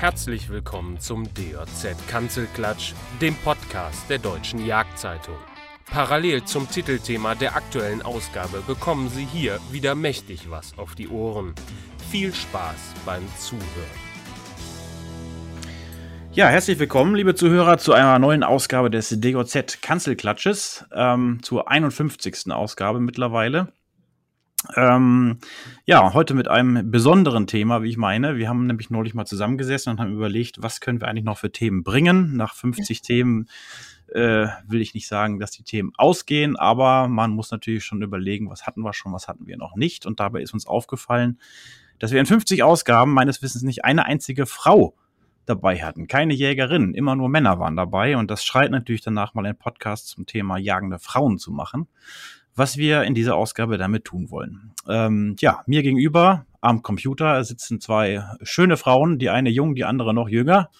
Herzlich 0.00 0.48
willkommen 0.48 0.98
zum 0.98 1.24
DJZ 1.34 1.94
Kanzelklatsch, 2.08 2.94
dem 3.20 3.34
Podcast 3.34 4.08
der 4.08 4.16
Deutschen 4.16 4.64
Jagdzeitung. 4.64 5.36
Parallel 5.90 6.42
zum 6.44 6.70
Titelthema 6.70 7.34
der 7.34 7.54
aktuellen 7.54 8.00
Ausgabe 8.00 8.62
bekommen 8.66 9.10
Sie 9.10 9.26
hier 9.26 9.60
wieder 9.70 9.94
mächtig 9.94 10.50
was 10.50 10.72
auf 10.78 10.94
die 10.94 11.08
Ohren. 11.08 11.54
Viel 12.10 12.34
Spaß 12.34 12.94
beim 13.04 13.20
Zuhören. 13.38 13.60
Ja, 16.32 16.48
herzlich 16.48 16.78
willkommen, 16.78 17.14
liebe 17.14 17.34
Zuhörer, 17.34 17.76
zu 17.76 17.92
einer 17.92 18.18
neuen 18.18 18.42
Ausgabe 18.42 18.88
des 18.88 19.10
DJZ 19.10 19.82
Kanzelklatsches, 19.82 20.86
ähm, 20.94 21.40
zur 21.42 21.70
51. 21.70 22.52
Ausgabe 22.52 23.00
mittlerweile. 23.00 23.70
Ähm, 24.76 25.38
ja, 25.86 26.12
heute 26.12 26.34
mit 26.34 26.48
einem 26.48 26.90
besonderen 26.90 27.46
Thema, 27.46 27.82
wie 27.82 27.88
ich 27.88 27.96
meine. 27.96 28.36
Wir 28.36 28.48
haben 28.48 28.66
nämlich 28.66 28.90
neulich 28.90 29.14
mal 29.14 29.24
zusammengesessen 29.24 29.92
und 29.92 30.00
haben 30.00 30.12
überlegt, 30.12 30.62
was 30.62 30.80
können 30.80 31.00
wir 31.00 31.08
eigentlich 31.08 31.24
noch 31.24 31.38
für 31.38 31.50
Themen 31.50 31.82
bringen. 31.82 32.36
Nach 32.36 32.54
50 32.54 33.00
Themen 33.00 33.48
äh, 34.08 34.48
will 34.66 34.82
ich 34.82 34.92
nicht 34.94 35.08
sagen, 35.08 35.38
dass 35.38 35.50
die 35.50 35.62
Themen 35.62 35.92
ausgehen, 35.96 36.56
aber 36.56 37.08
man 37.08 37.30
muss 37.30 37.50
natürlich 37.50 37.84
schon 37.84 38.02
überlegen, 38.02 38.50
was 38.50 38.66
hatten 38.66 38.82
wir 38.82 38.92
schon, 38.92 39.12
was 39.12 39.28
hatten 39.28 39.46
wir 39.46 39.56
noch 39.56 39.76
nicht. 39.76 40.04
Und 40.04 40.20
dabei 40.20 40.42
ist 40.42 40.52
uns 40.52 40.66
aufgefallen, 40.66 41.38
dass 41.98 42.12
wir 42.12 42.20
in 42.20 42.26
50 42.26 42.62
Ausgaben 42.62 43.14
meines 43.14 43.42
Wissens 43.42 43.62
nicht 43.62 43.84
eine 43.84 44.04
einzige 44.04 44.44
Frau 44.44 44.94
dabei 45.46 45.82
hatten. 45.82 46.06
Keine 46.06 46.34
Jägerin, 46.34 46.92
immer 46.94 47.16
nur 47.16 47.28
Männer 47.28 47.58
waren 47.58 47.76
dabei. 47.76 48.16
Und 48.16 48.30
das 48.30 48.44
schreit 48.44 48.70
natürlich 48.70 49.00
danach, 49.00 49.32
mal 49.34 49.46
einen 49.46 49.58
Podcast 49.58 50.08
zum 50.08 50.26
Thema 50.26 50.58
jagende 50.58 50.98
Frauen 50.98 51.38
zu 51.38 51.50
machen 51.50 51.88
was 52.54 52.76
wir 52.76 53.02
in 53.04 53.14
dieser 53.14 53.36
Ausgabe 53.36 53.78
damit 53.78 54.04
tun 54.04 54.30
wollen. 54.30 54.72
Ähm, 54.88 55.36
ja, 55.40 55.62
mir 55.66 55.82
gegenüber 55.82 56.46
am 56.60 56.82
Computer 56.82 57.42
sitzen 57.44 57.80
zwei 57.80 58.24
schöne 58.42 58.76
Frauen, 58.76 59.18
die 59.18 59.30
eine 59.30 59.50
jung, 59.50 59.74
die 59.74 59.84
andere 59.84 60.12
noch 60.12 60.28
jünger. 60.28 60.70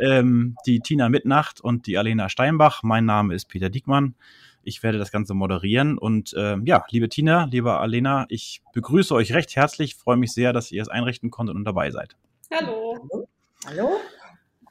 Ähm, 0.00 0.56
die 0.66 0.80
Tina 0.80 1.08
Mitnacht 1.08 1.60
und 1.60 1.86
die 1.86 1.96
Alena 1.96 2.28
Steinbach. 2.28 2.82
Mein 2.82 3.04
Name 3.04 3.34
ist 3.34 3.46
Peter 3.46 3.70
Diekmann. 3.70 4.16
Ich 4.64 4.82
werde 4.82 4.98
das 4.98 5.12
Ganze 5.12 5.32
moderieren. 5.34 5.96
Und 5.96 6.34
ähm, 6.36 6.66
ja, 6.66 6.84
liebe 6.90 7.08
Tina, 7.08 7.44
liebe 7.44 7.78
Alena, 7.78 8.26
ich 8.28 8.62
begrüße 8.72 9.14
euch 9.14 9.32
recht 9.32 9.54
herzlich. 9.54 9.94
Freue 9.94 10.16
mich 10.16 10.32
sehr, 10.32 10.52
dass 10.52 10.72
ihr 10.72 10.82
es 10.82 10.88
einrichten 10.88 11.30
konntet 11.30 11.54
und 11.54 11.64
dabei 11.64 11.92
seid. 11.92 12.16
Hallo. 12.50 13.28
Hallo. 13.64 14.00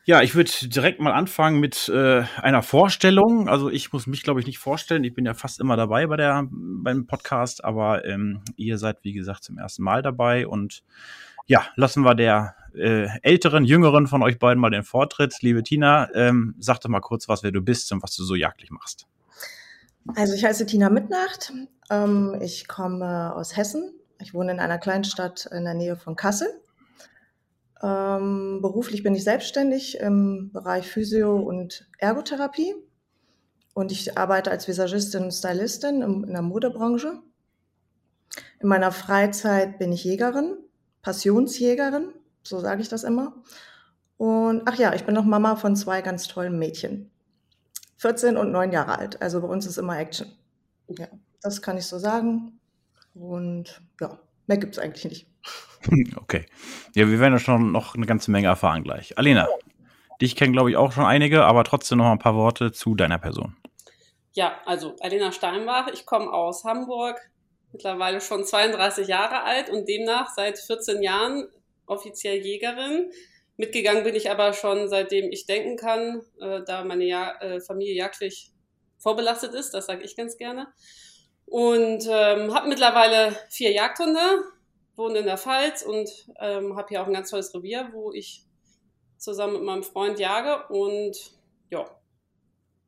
Ja, 0.07 0.21
ich 0.21 0.35
würde 0.35 0.51
direkt 0.61 0.99
mal 0.99 1.13
anfangen 1.13 1.59
mit 1.59 1.89
äh, 1.89 2.23
einer 2.37 2.61
Vorstellung. 2.61 3.49
Also 3.49 3.71
ich 3.71 3.91
muss 3.91 4.05
mich, 4.05 4.21
glaube 4.21 4.39
ich, 4.39 4.45
nicht 4.45 4.59
vorstellen. 4.59 5.03
Ich 5.03 5.15
bin 5.15 5.25
ja 5.25 5.33
fast 5.33 5.59
immer 5.59 5.75
dabei 5.77 6.05
bei 6.05 6.15
der 6.15 6.47
beim 6.51 7.07
Podcast, 7.07 7.63
aber 7.65 8.05
ähm, 8.05 8.43
ihr 8.55 8.77
seid, 8.77 8.99
wie 9.01 9.13
gesagt, 9.13 9.43
zum 9.43 9.57
ersten 9.57 9.81
Mal 9.81 10.03
dabei. 10.03 10.45
Und 10.45 10.83
ja, 11.47 11.65
lassen 11.75 12.03
wir 12.03 12.13
der 12.13 12.55
äh, 12.75 13.07
älteren, 13.23 13.65
jüngeren 13.65 14.05
von 14.05 14.21
euch 14.21 14.37
beiden 14.37 14.61
mal 14.61 14.69
den 14.69 14.83
Vortritt. 14.83 15.41
Liebe 15.41 15.63
Tina, 15.63 16.13
ähm, 16.13 16.53
sag 16.59 16.81
doch 16.81 16.89
mal 16.89 17.01
kurz, 17.01 17.27
was 17.27 17.41
wer 17.41 17.51
du 17.51 17.61
bist 17.61 17.91
und 17.91 18.03
was 18.03 18.15
du 18.15 18.23
so 18.23 18.35
jagdlich 18.35 18.69
machst. 18.69 19.07
Also 20.15 20.35
ich 20.35 20.45
heiße 20.45 20.67
Tina 20.67 20.91
Mitnacht. 20.91 21.51
Ähm, 21.89 22.37
ich 22.41 22.67
komme 22.67 23.33
aus 23.35 23.57
Hessen. 23.57 23.91
Ich 24.21 24.35
wohne 24.35 24.51
in 24.51 24.59
einer 24.59 24.77
Kleinstadt 24.77 25.47
in 25.51 25.63
der 25.65 25.73
Nähe 25.73 25.95
von 25.95 26.15
Kassel. 26.15 26.47
Ähm, 27.81 28.59
beruflich 28.61 29.03
bin 29.03 29.15
ich 29.15 29.23
selbstständig 29.23 29.99
im 29.99 30.51
Bereich 30.51 30.87
Physio- 30.87 31.37
und 31.37 31.89
Ergotherapie 31.97 32.75
und 33.73 33.91
ich 33.91 34.17
arbeite 34.17 34.51
als 34.51 34.67
Visagistin 34.67 35.25
und 35.25 35.31
Stylistin 35.31 36.01
in 36.01 36.31
der 36.31 36.41
Modebranche. 36.41 37.21
In 38.59 38.69
meiner 38.69 38.91
Freizeit 38.91 39.77
bin 39.77 39.91
ich 39.91 40.03
Jägerin, 40.03 40.55
Passionsjägerin, 41.01 42.13
so 42.43 42.59
sage 42.59 42.81
ich 42.81 42.89
das 42.89 43.03
immer. 43.03 43.35
Und 44.17 44.63
ach 44.65 44.77
ja, 44.77 44.93
ich 44.93 45.05
bin 45.05 45.13
noch 45.13 45.25
Mama 45.25 45.57
von 45.57 45.75
zwei 45.75 46.01
ganz 46.01 46.27
tollen 46.27 46.57
Mädchen. 46.57 47.11
14 47.97 48.37
und 48.37 48.51
9 48.51 48.71
Jahre 48.71 48.97
alt. 48.97 49.21
Also 49.21 49.41
bei 49.41 49.47
uns 49.47 49.65
ist 49.65 49.77
immer 49.77 49.97
Action. 49.99 50.31
Ja, 50.87 51.07
das 51.41 51.61
kann 51.61 51.77
ich 51.77 51.85
so 51.85 51.97
sagen. 51.99 52.59
Und 53.13 53.81
ja, 53.99 54.19
mehr 54.47 54.57
gibt 54.57 54.77
es 54.77 54.79
eigentlich 54.79 55.05
nicht. 55.05 55.34
Okay. 56.15 56.47
Ja, 56.95 57.07
wir 57.09 57.19
werden 57.19 57.33
ja 57.33 57.39
schon 57.39 57.71
noch 57.71 57.93
eine 57.93 58.07
ganze 58.07 58.31
Menge 58.31 58.47
erfahren 58.47 58.83
gleich. 58.83 59.17
Alena, 59.19 59.47
dich 60.21 60.35
kennen, 60.35 60.53
glaube 60.53 60.71
ich, 60.71 60.77
auch 60.77 60.91
schon 60.91 61.05
einige, 61.05 61.43
aber 61.43 61.63
trotzdem 61.63 61.99
noch 61.99 62.11
ein 62.11 62.19
paar 62.19 62.35
Worte 62.35 62.71
zu 62.71 62.95
deiner 62.95 63.19
Person. 63.19 63.55
Ja, 64.33 64.59
also 64.65 64.95
Alena 64.99 65.31
Steinbach, 65.31 65.87
ich 65.93 66.05
komme 66.05 66.31
aus 66.31 66.63
Hamburg, 66.63 67.19
mittlerweile 67.71 68.19
schon 68.19 68.43
32 68.43 69.07
Jahre 69.07 69.43
alt 69.43 69.69
und 69.69 69.87
demnach 69.87 70.33
seit 70.35 70.57
14 70.57 71.01
Jahren 71.01 71.47
offiziell 71.85 72.37
Jägerin. 72.37 73.11
Mitgegangen 73.57 74.03
bin 74.03 74.15
ich 74.15 74.29
aber 74.29 74.53
schon 74.53 74.89
seitdem 74.89 75.31
ich 75.31 75.45
denken 75.45 75.77
kann, 75.77 76.21
äh, 76.41 76.61
da 76.65 76.83
meine 76.83 77.05
ja 77.05 77.39
äh, 77.39 77.61
Familie 77.61 77.95
jagdlich 77.95 78.51
vorbelastet 78.97 79.53
ist, 79.53 79.73
das 79.73 79.85
sage 79.85 80.03
ich 80.03 80.17
ganz 80.17 80.37
gerne. 80.37 80.67
Und 81.45 82.05
ähm, 82.09 82.53
habe 82.53 82.67
mittlerweile 82.67 83.37
vier 83.49 83.71
Jagdhunde, 83.71 84.19
wohne 84.95 85.19
in 85.19 85.25
der 85.25 85.37
Pfalz 85.37 85.81
und 85.81 86.09
ähm, 86.39 86.75
habe 86.75 86.87
hier 86.89 87.01
auch 87.01 87.07
ein 87.07 87.13
ganz 87.13 87.29
tolles 87.29 87.53
Revier, 87.53 87.89
wo 87.93 88.11
ich 88.13 88.45
zusammen 89.17 89.53
mit 89.53 89.63
meinem 89.63 89.83
Freund 89.83 90.19
jage 90.19 90.67
und 90.73 91.17
ja, 91.69 91.85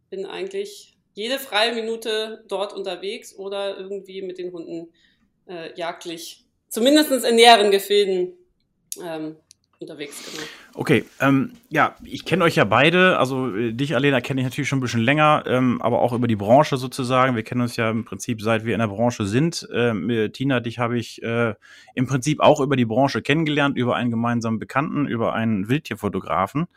bin 0.09 0.25
eigentlich 0.25 0.97
jede 1.13 1.39
freie 1.39 1.73
Minute 1.73 2.43
dort 2.47 2.73
unterwegs 2.73 3.35
oder 3.37 3.77
irgendwie 3.77 4.21
mit 4.21 4.37
den 4.37 4.51
Hunden 4.51 4.93
äh, 5.47 5.73
jagdlich, 5.75 6.45
zumindest 6.69 7.11
in 7.11 7.35
näheren 7.35 7.71
Gefilden 7.71 8.37
ähm, 9.03 9.37
unterwegs, 9.79 10.23
genau. 10.31 10.47
Okay, 10.73 11.05
ähm, 11.19 11.51
ja, 11.69 11.95
ich 12.03 12.25
kenne 12.25 12.43
euch 12.43 12.55
ja 12.55 12.65
beide, 12.65 13.17
also 13.19 13.55
äh, 13.55 13.73
dich, 13.73 13.95
Alena, 13.95 14.21
kenne 14.21 14.41
ich 14.41 14.45
natürlich 14.45 14.67
schon 14.67 14.79
ein 14.79 14.81
bisschen 14.81 15.01
länger, 15.01 15.43
ähm, 15.47 15.81
aber 15.81 16.01
auch 16.01 16.13
über 16.13 16.27
die 16.27 16.35
Branche 16.35 16.77
sozusagen. 16.77 17.35
Wir 17.35 17.43
kennen 17.43 17.61
uns 17.61 17.75
ja 17.75 17.89
im 17.89 18.05
Prinzip 18.05 18.41
seit 18.41 18.65
wir 18.65 18.73
in 18.73 18.79
der 18.79 18.87
Branche 18.87 19.25
sind. 19.25 19.67
Ähm, 19.73 20.29
Tina, 20.33 20.59
dich 20.59 20.79
habe 20.79 20.97
ich 20.97 21.21
äh, 21.21 21.53
im 21.93 22.07
Prinzip 22.07 22.39
auch 22.39 22.59
über 22.59 22.75
die 22.75 22.85
Branche 22.85 23.21
kennengelernt, 23.21 23.77
über 23.77 23.95
einen 23.95 24.11
gemeinsamen 24.11 24.59
Bekannten, 24.59 25.07
über 25.07 25.33
einen 25.33 25.69
Wildtierfotografen. 25.69 26.67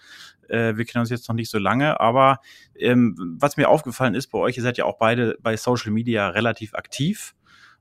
Äh, 0.49 0.77
wir 0.77 0.85
kennen 0.85 1.01
uns 1.01 1.11
jetzt 1.11 1.29
noch 1.29 1.37
nicht 1.37 1.51
so 1.51 1.59
lange, 1.59 2.01
aber 2.01 2.41
ähm, 2.77 3.37
was 3.39 3.57
mir 3.57 3.69
aufgefallen 3.69 4.15
ist 4.15 4.29
bei 4.29 4.39
euch, 4.39 4.57
ihr 4.57 4.63
seid 4.63 4.77
ja 4.77 4.85
auch 4.85 4.99
beide 4.99 5.39
bei 5.41 5.57
Social 5.57 5.93
Media 5.93 6.29
relativ 6.29 6.75
aktiv. 6.75 7.35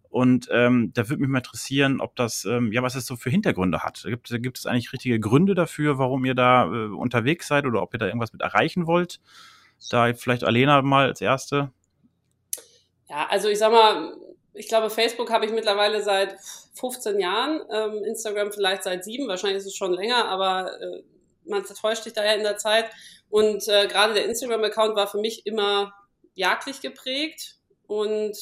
Und 0.09 0.49
ähm, 0.51 0.91
da 0.93 1.07
würde 1.07 1.21
mich 1.21 1.29
mal 1.29 1.37
interessieren, 1.39 2.01
ob 2.01 2.15
das, 2.15 2.43
ähm, 2.45 2.71
ja, 2.71 2.81
was 2.81 2.95
es 2.95 3.05
so 3.05 3.15
für 3.15 3.29
Hintergründe 3.29 3.83
hat. 3.83 4.03
Gibt, 4.03 4.29
gibt 4.41 4.57
es 4.57 4.65
eigentlich 4.65 4.91
richtige 4.91 5.19
Gründe 5.19 5.53
dafür, 5.53 5.99
warum 5.99 6.25
ihr 6.25 6.33
da 6.33 6.65
äh, 6.65 6.87
unterwegs 6.87 7.47
seid 7.47 7.65
oder 7.65 7.81
ob 7.81 7.93
ihr 7.93 7.99
da 7.99 8.07
irgendwas 8.07 8.33
mit 8.33 8.41
erreichen 8.41 8.87
wollt? 8.87 9.19
Da 9.89 10.11
vielleicht 10.13 10.43
Alena 10.43 10.81
mal 10.81 11.07
als 11.07 11.21
Erste. 11.21 11.71
Ja, 13.07 13.27
also 13.29 13.49
ich 13.49 13.59
sag 13.59 13.71
mal, 13.71 14.13
ich 14.53 14.67
glaube, 14.67 14.89
Facebook 14.89 15.31
habe 15.31 15.45
ich 15.45 15.51
mittlerweile 15.51 16.03
seit 16.03 16.35
15 16.73 17.19
Jahren, 17.19 17.61
ähm, 17.71 18.03
Instagram 18.03 18.51
vielleicht 18.51 18.83
seit 18.83 19.03
sieben, 19.03 19.27
wahrscheinlich 19.27 19.59
ist 19.59 19.67
es 19.67 19.75
schon 19.75 19.93
länger, 19.93 20.27
aber 20.27 20.71
äh, 20.81 21.03
man 21.45 21.63
täuscht 21.63 22.03
sich 22.03 22.13
da 22.13 22.25
ja 22.25 22.33
in 22.33 22.43
der 22.43 22.57
Zeit. 22.57 22.85
Und 23.29 23.67
äh, 23.67 23.87
gerade 23.87 24.13
der 24.13 24.25
Instagram-Account 24.25 24.95
war 24.95 25.07
für 25.07 25.19
mich 25.19 25.45
immer 25.45 25.93
jagdlich 26.33 26.81
geprägt 26.81 27.57
und 27.87 28.35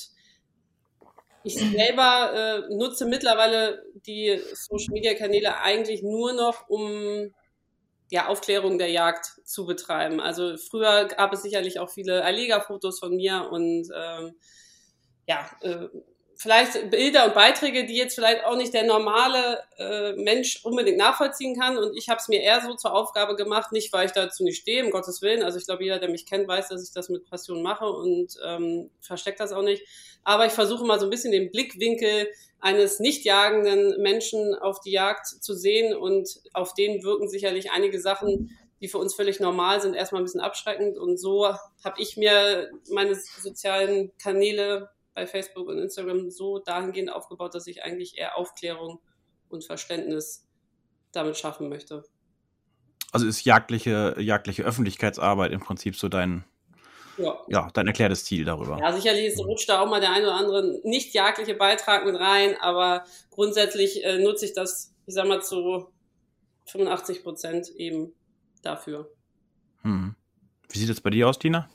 ich 1.47 1.55
selber 1.55 2.65
äh, 2.69 2.75
nutze 2.75 3.05
mittlerweile 3.05 3.83
die 4.05 4.39
Social 4.53 4.93
Media 4.93 5.13
Kanäle 5.13 5.59
eigentlich 5.59 6.03
nur 6.03 6.33
noch, 6.33 6.67
um 6.69 7.33
ja, 8.09 8.27
Aufklärung 8.27 8.77
der 8.77 8.89
Jagd 8.89 9.25
zu 9.43 9.65
betreiben. 9.65 10.19
Also 10.21 10.57
früher 10.57 11.05
gab 11.05 11.33
es 11.33 11.41
sicherlich 11.41 11.79
auch 11.79 11.89
viele 11.89 12.21
Erlegerfotos 12.21 12.99
von 12.99 13.15
mir 13.15 13.49
und 13.51 13.89
ähm, 13.93 14.35
ja, 15.27 15.49
äh, 15.61 15.87
vielleicht 16.37 16.91
Bilder 16.91 17.25
und 17.25 17.33
Beiträge, 17.33 17.85
die 17.85 17.95
jetzt 17.95 18.15
vielleicht 18.15 18.45
auch 18.45 18.55
nicht 18.55 18.73
der 18.73 18.85
normale 18.85 19.63
äh, 19.77 20.13
Mensch 20.13 20.63
unbedingt 20.63 20.97
nachvollziehen 20.97 21.59
kann. 21.59 21.77
Und 21.77 21.97
ich 21.97 22.09
habe 22.09 22.19
es 22.19 22.27
mir 22.27 22.41
eher 22.41 22.61
so 22.61 22.75
zur 22.75 22.93
Aufgabe 22.93 23.35
gemacht, 23.35 23.71
nicht 23.71 23.91
weil 23.91 24.05
ich 24.05 24.11
dazu 24.11 24.43
nicht 24.43 24.61
stehe, 24.61 24.85
um 24.85 24.91
Gottes 24.91 25.21
Willen. 25.21 25.43
Also 25.43 25.57
ich 25.57 25.65
glaube, 25.65 25.83
jeder, 25.83 25.99
der 25.99 26.09
mich 26.09 26.25
kennt, 26.25 26.47
weiß, 26.47 26.69
dass 26.69 26.87
ich 26.87 26.93
das 26.93 27.09
mit 27.09 27.25
Passion 27.29 27.61
mache 27.61 27.87
und 27.87 28.35
ähm, 28.45 28.91
versteckt 29.01 29.39
das 29.39 29.51
auch 29.51 29.63
nicht. 29.63 29.83
Aber 30.27 30.45
ich 30.45 30.51
versuche 30.51 30.83
mal 30.83 30.99
so 30.99 31.05
ein 31.05 31.09
bisschen 31.09 31.31
den 31.31 31.51
Blickwinkel 31.51 32.27
eines 32.59 32.99
nicht 32.99 33.23
jagenden 33.23 34.01
Menschen 34.01 34.55
auf 34.55 34.81
die 34.81 34.91
Jagd 34.91 35.25
zu 35.25 35.53
sehen 35.53 35.95
und 35.95 36.41
auf 36.51 36.73
den 36.73 37.01
wirken 37.01 37.29
sicherlich 37.29 37.71
einige 37.71 38.01
Sachen, 38.01 38.51
die 38.81 38.89
für 38.89 38.97
uns 38.97 39.15
völlig 39.15 39.39
normal 39.39 39.79
sind, 39.79 39.93
erstmal 39.93 40.21
ein 40.21 40.25
bisschen 40.25 40.41
abschreckend. 40.41 40.97
Und 40.97 41.15
so 41.17 41.45
habe 41.45 42.01
ich 42.01 42.17
mir 42.17 42.69
meine 42.91 43.15
sozialen 43.15 44.11
Kanäle 44.17 44.89
bei 45.13 45.27
Facebook 45.27 45.69
und 45.69 45.79
Instagram 45.79 46.29
so 46.29 46.59
dahingehend 46.59 47.09
aufgebaut, 47.09 47.55
dass 47.55 47.65
ich 47.65 47.85
eigentlich 47.85 48.17
eher 48.17 48.37
Aufklärung 48.37 48.99
und 49.47 49.63
Verständnis 49.63 50.45
damit 51.13 51.37
schaffen 51.37 51.69
möchte. 51.69 52.03
Also 53.13 53.27
ist 53.27 53.45
jagdliche, 53.45 54.17
jagdliche 54.19 54.63
Öffentlichkeitsarbeit 54.63 55.53
im 55.53 55.61
Prinzip 55.61 55.95
so 55.95 56.09
dein, 56.09 56.43
ja. 57.17 57.37
ja, 57.47 57.69
dein 57.73 57.87
erklärtes 57.87 58.25
Ziel 58.25 58.45
darüber. 58.45 58.77
Ja, 58.79 58.93
sicherlich 58.93 59.37
rutscht 59.37 59.69
da 59.69 59.81
auch 59.81 59.89
mal 59.89 59.99
der 59.99 60.11
ein 60.11 60.23
oder 60.23 60.35
andere 60.35 60.79
nicht 60.83 61.13
jagdliche 61.13 61.55
Beitrag 61.55 62.05
mit 62.05 62.15
rein, 62.15 62.55
aber 62.59 63.03
grundsätzlich 63.31 64.03
äh, 64.03 64.19
nutze 64.19 64.45
ich 64.45 64.53
das, 64.53 64.93
ich 65.05 65.13
sag 65.13 65.27
mal, 65.27 65.41
zu 65.41 65.87
85 66.65 67.23
Prozent 67.23 67.69
eben 67.75 68.13
dafür. 68.61 69.09
Hm. 69.81 70.15
Wie 70.69 70.79
sieht 70.79 70.89
es 70.89 71.01
bei 71.01 71.09
dir 71.09 71.29
aus, 71.29 71.39
Tina? 71.39 71.69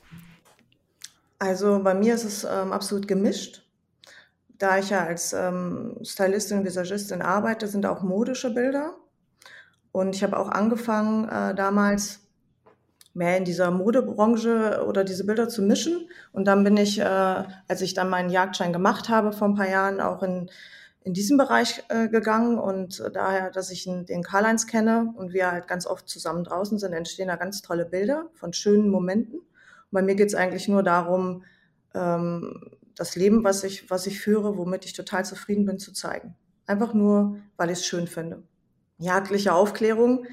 Also 1.38 1.80
bei 1.82 1.94
mir 1.94 2.14
ist 2.14 2.24
es 2.24 2.44
ähm, 2.44 2.72
absolut 2.72 3.08
gemischt. 3.08 3.62
Da 4.58 4.78
ich 4.78 4.90
ja 4.90 5.04
als 5.04 5.32
ähm, 5.32 5.96
Stylistin 6.04 6.58
und 6.58 6.64
Visagistin 6.64 7.20
arbeite, 7.20 7.66
sind 7.66 7.84
auch 7.84 8.02
modische 8.02 8.50
Bilder. 8.50 8.94
Und 9.90 10.14
ich 10.14 10.22
habe 10.22 10.38
auch 10.38 10.48
angefangen, 10.48 11.28
äh, 11.28 11.54
damals 11.54 12.21
mehr 13.14 13.36
in 13.36 13.44
dieser 13.44 13.70
Modebranche 13.70 14.84
oder 14.86 15.04
diese 15.04 15.24
Bilder 15.26 15.48
zu 15.48 15.62
mischen. 15.62 16.08
Und 16.32 16.46
dann 16.46 16.64
bin 16.64 16.76
ich, 16.76 16.98
äh, 16.98 17.04
als 17.04 17.80
ich 17.82 17.94
dann 17.94 18.08
meinen 18.08 18.30
Jagdschein 18.30 18.72
gemacht 18.72 19.08
habe 19.08 19.32
vor 19.32 19.48
ein 19.48 19.54
paar 19.54 19.68
Jahren, 19.68 20.00
auch 20.00 20.22
in, 20.22 20.50
in 21.04 21.12
diesen 21.12 21.36
Bereich 21.36 21.84
äh, 21.88 22.08
gegangen. 22.08 22.58
Und 22.58 23.02
daher, 23.12 23.50
dass 23.50 23.70
ich 23.70 23.84
den 23.84 24.22
Karl-Heinz 24.22 24.66
kenne 24.66 25.12
und 25.16 25.32
wir 25.32 25.50
halt 25.50 25.68
ganz 25.68 25.86
oft 25.86 26.08
zusammen 26.08 26.44
draußen 26.44 26.78
sind, 26.78 26.92
entstehen 26.92 27.28
da 27.28 27.36
ganz 27.36 27.62
tolle 27.62 27.84
Bilder 27.84 28.30
von 28.34 28.52
schönen 28.52 28.88
Momenten. 28.88 29.40
Und 29.40 29.90
bei 29.90 30.02
mir 30.02 30.14
geht 30.14 30.28
es 30.28 30.34
eigentlich 30.34 30.68
nur 30.68 30.82
darum, 30.82 31.44
ähm, 31.94 32.70
das 32.94 33.16
Leben, 33.16 33.44
was 33.44 33.64
ich, 33.64 33.90
was 33.90 34.06
ich 34.06 34.20
führe, 34.20 34.56
womit 34.56 34.84
ich 34.84 34.92
total 34.92 35.24
zufrieden 35.24 35.66
bin, 35.66 35.78
zu 35.78 35.92
zeigen. 35.92 36.34
Einfach 36.66 36.94
nur, 36.94 37.38
weil 37.56 37.70
ich 37.70 37.78
es 37.78 37.86
schön 37.86 38.06
finde. 38.06 38.42
Jagdliche 38.98 39.52
Aufklärung, 39.52 40.26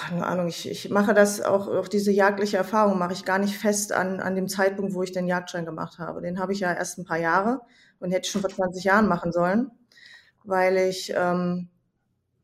keine 0.00 0.26
Ahnung, 0.26 0.48
ich, 0.48 0.68
ich 0.68 0.88
mache 0.88 1.12
das 1.12 1.42
auch, 1.42 1.68
auch 1.68 1.86
diese 1.86 2.10
jagdliche 2.10 2.56
Erfahrung 2.56 2.98
mache 2.98 3.12
ich 3.12 3.26
gar 3.26 3.38
nicht 3.38 3.58
fest 3.58 3.92
an, 3.92 4.20
an 4.20 4.34
dem 4.34 4.48
Zeitpunkt, 4.48 4.94
wo 4.94 5.02
ich 5.02 5.12
den 5.12 5.26
Jagdschein 5.26 5.66
gemacht 5.66 5.98
habe. 5.98 6.22
Den 6.22 6.40
habe 6.40 6.52
ich 6.52 6.60
ja 6.60 6.72
erst 6.72 6.98
ein 6.98 7.04
paar 7.04 7.18
Jahre 7.18 7.60
und 7.98 8.10
hätte 8.10 8.30
schon 8.30 8.40
vor 8.40 8.50
20 8.50 8.84
Jahren 8.84 9.08
machen 9.08 9.30
sollen, 9.30 9.70
weil 10.42 10.78
ich 10.78 11.12
ähm, 11.14 11.68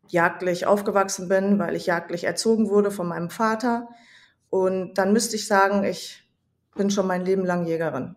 jagdlich 0.08 0.66
aufgewachsen 0.66 1.28
bin, 1.28 1.58
weil 1.58 1.74
ich 1.74 1.86
jagdlich 1.86 2.24
erzogen 2.24 2.68
wurde 2.68 2.90
von 2.90 3.08
meinem 3.08 3.30
Vater. 3.30 3.88
Und 4.50 4.94
dann 4.94 5.14
müsste 5.14 5.36
ich 5.36 5.46
sagen, 5.46 5.82
ich 5.82 6.28
bin 6.74 6.90
schon 6.90 7.06
mein 7.06 7.24
Leben 7.24 7.44
lang 7.46 7.66
Jägerin. 7.66 8.16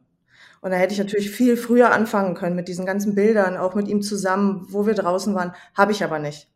Und 0.61 0.71
da 0.71 0.77
hätte 0.77 0.93
ich 0.93 0.99
natürlich 0.99 1.31
viel 1.31 1.55
früher 1.55 1.91
anfangen 1.91 2.35
können 2.35 2.57
mit 2.57 2.67
diesen 2.67 2.85
ganzen 2.85 3.15
Bildern, 3.15 3.55
auch 3.55 3.73
mit 3.73 3.87
ihm 3.87 4.01
zusammen, 4.01 4.67
wo 4.69 4.85
wir 4.85 4.93
draußen 4.93 5.33
waren. 5.33 5.53
Habe 5.73 5.93
ich 5.93 6.03
aber 6.03 6.19
nicht. 6.19 6.51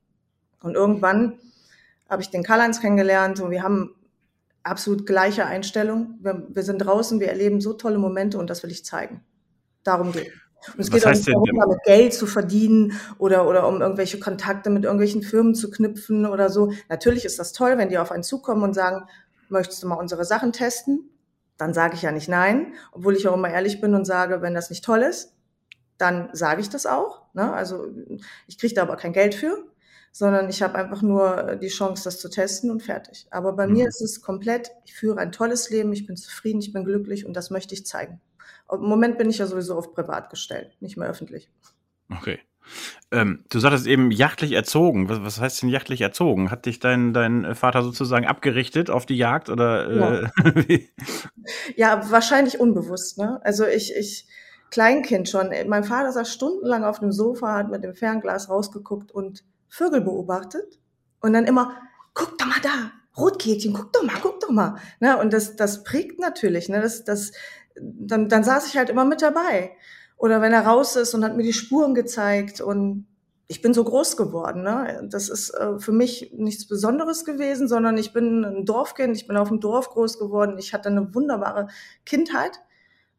Und 0.62 0.76
irgendwann 0.76 1.40
habe 2.10 2.22
ich 2.22 2.30
den 2.30 2.44
Karl-Heinz 2.44 2.82
kennengelernt 2.82 3.40
und 3.40 3.52
wir 3.52 3.64
haben 3.64 3.96
absolut 4.64 5.06
gleiche 5.06 5.46
Einstellung. 5.46 6.20
Wir, 6.22 6.48
wir, 6.50 6.64
sind 6.64 6.80
draußen, 6.80 7.20
wir 7.20 7.30
erleben 7.30 7.62
so 7.62 7.74
tolle 7.74 7.98
Momente 7.98 8.38
und 8.38 8.50
das 8.50 8.64
will 8.64 8.72
ich 8.72 8.86
zeigen. 8.86 9.24
Darum 9.84 10.12
geht 10.12 10.32
und 10.74 10.80
es 10.80 10.90
geht 10.90 11.06
auch 11.06 11.12
nicht 11.12 11.28
darum, 11.28 11.44
damit 11.60 11.84
Geld 11.84 12.14
zu 12.14 12.26
verdienen 12.26 12.98
oder, 13.18 13.50
oder 13.50 13.68
um 13.68 13.82
irgendwelche 13.82 14.18
Kontakte 14.18 14.70
mit 14.70 14.86
irgendwelchen 14.86 15.22
Firmen 15.22 15.56
zu 15.56 15.70
knüpfen 15.70 16.26
oder 16.26 16.50
so. 16.50 16.72
Natürlich 16.88 17.26
ist 17.26 17.38
das 17.38 17.52
toll, 17.52 17.78
wenn 17.78 17.90
die 17.90 17.98
auf 17.98 18.14
einen 18.14 18.24
zukommen 18.24 18.64
und 18.64 18.74
sagen, 18.74 19.06
möchtest 19.50 19.84
du 19.84 19.88
mal 19.88 19.96
unsere 19.96 20.24
Sachen 20.24 20.54
testen? 20.54 21.10
dann 21.58 21.74
sage 21.74 21.96
ich 21.96 22.02
ja 22.02 22.12
nicht 22.12 22.30
nein, 22.30 22.74
obwohl 22.92 23.16
ich 23.16 23.28
auch 23.28 23.36
immer 23.36 23.50
ehrlich 23.50 23.80
bin 23.80 23.94
und 23.94 24.06
sage, 24.06 24.42
wenn 24.42 24.54
das 24.54 24.70
nicht 24.70 24.84
toll 24.84 25.02
ist, 25.02 25.34
dann 25.98 26.30
sage 26.34 26.62
ich 26.62 26.70
das 26.70 26.86
auch. 26.86 27.22
Ne? 27.34 27.54
Also 27.54 27.88
ich 28.48 28.58
kriege 28.58 28.74
da 28.74 28.82
aber 28.82 28.98
kein 28.98 29.14
Geld 29.14 29.36
für, 29.36 29.66
sondern 30.14 30.48
ich 30.48 30.62
habe 30.62 30.76
einfach 30.76 31.02
nur 31.02 31.58
die 31.60 31.70
Chance, 31.70 32.04
das 32.04 32.20
zu 32.20 32.30
testen 32.30 32.70
und 32.70 32.84
fertig. 32.84 33.26
Aber 33.32 33.54
bei 33.54 33.66
mhm. 33.66 33.74
mir 33.74 33.88
ist 33.88 34.00
es 34.00 34.22
komplett, 34.22 34.72
ich 34.86 34.94
führe 34.94 35.20
ein 35.20 35.32
tolles 35.32 35.72
Leben, 35.72 35.92
ich 35.92 36.06
bin 36.06 36.16
zufrieden, 36.16 36.60
ich 36.60 36.72
bin 36.72 36.86
glücklich 36.86 37.26
und 37.26 37.34
das 37.36 37.50
möchte 37.50 37.74
ich 37.74 37.86
zeigen. 37.86 38.22
Im 38.72 38.82
Moment 38.82 39.18
bin 39.18 39.30
ich 39.30 39.40
ja 39.40 39.48
sowieso 39.48 39.76
auf 39.76 39.94
privat 39.94 40.30
gestellt, 40.30 40.78
nicht 40.80 40.98
mehr 40.98 41.10
öffentlich. 41.10 41.50
Okay. 42.16 42.40
Ähm, 43.12 43.44
du 43.50 43.60
sagtest 43.60 43.88
eben 43.88 44.12
jachtlich 44.12 44.52
erzogen. 44.52 45.10
Was, 45.10 45.24
was, 45.24 45.42
heißt 45.42 45.64
denn 45.64 45.70
jachtlich 45.70 46.00
erzogen? 46.00 46.52
Hat 46.52 46.68
dich 46.68 46.80
dein, 46.80 47.12
dein 47.12 47.56
Vater 47.56 47.82
sozusagen 47.82 48.26
abgerichtet 48.26 48.90
auf 48.92 49.06
die 49.06 49.18
Jagd 49.18 49.50
oder? 49.50 50.30
Äh, 50.36 50.80
ja. 51.76 52.10
wahrscheinlich 52.12 52.60
unbewusst. 52.60 53.18
Ne? 53.18 53.42
Also 53.44 53.66
ich, 53.66 53.96
ich 53.96 54.28
Kleinkind 54.70 55.28
schon. 55.28 55.50
Mein 55.68 55.84
Vater 55.84 56.12
saß 56.12 56.32
stundenlang 56.32 56.84
auf 56.84 57.00
dem 57.00 57.12
Sofa, 57.12 57.56
hat 57.56 57.70
mit 57.70 57.84
dem 57.84 57.96
Fernglas 57.96 58.50
rausgeguckt 58.50 59.12
und 59.12 59.44
Vögel 59.74 60.02
beobachtet 60.02 60.80
und 61.20 61.34
dann 61.34 61.46
immer, 61.46 61.76
guck 62.14 62.38
doch 62.38 62.46
mal 62.46 62.62
da, 62.62 62.92
Rotkehlchen, 63.18 63.74
guck 63.74 63.92
doch 63.92 64.04
mal, 64.04 64.20
guck 64.22 64.40
doch 64.40 64.52
mal. 64.52 64.76
Ne? 65.00 65.18
Und 65.18 65.34
das, 65.34 65.56
das 65.56 65.84
prägt 65.84 66.20
natürlich. 66.20 66.70
Ne? 66.70 66.80
Das, 66.80 67.04
das, 67.04 67.32
dann, 67.76 68.30
dann 68.30 68.44
saß 68.44 68.68
ich 68.68 68.78
halt 68.78 68.92
immer 68.92 69.04
mit 69.04 69.24
dabei. 69.24 69.72
Oder 70.16 70.42
wenn 70.42 70.54
er 70.54 70.68
raus 70.68 70.96
ist 70.96 71.16
und 71.16 71.26
hat 71.26 71.36
mir 71.36 71.42
die 71.42 71.54
Spuren 71.54 71.96
gezeigt 71.96 72.62
und 72.62 73.08
ich 73.48 73.64
bin 73.64 73.74
so 73.74 73.84
groß 73.84 74.16
geworden. 74.16 74.62
Ne? 74.62 75.08
Das 75.10 75.28
ist 75.28 75.50
äh, 75.50 75.80
für 75.80 75.92
mich 75.92 76.32
nichts 76.36 76.68
Besonderes 76.68 77.26
gewesen, 77.26 77.68
sondern 77.68 77.98
ich 77.98 78.14
bin 78.14 78.46
ein 78.46 78.66
Dorfkind, 78.66 79.16
ich 79.16 79.26
bin 79.26 79.38
auf 79.38 79.50
dem 79.50 79.60
Dorf 79.60 79.90
groß 79.90 80.20
geworden. 80.20 80.60
Ich 80.60 80.76
hatte 80.76 80.90
eine 80.90 81.16
wunderbare 81.16 81.68
Kindheit 82.06 82.60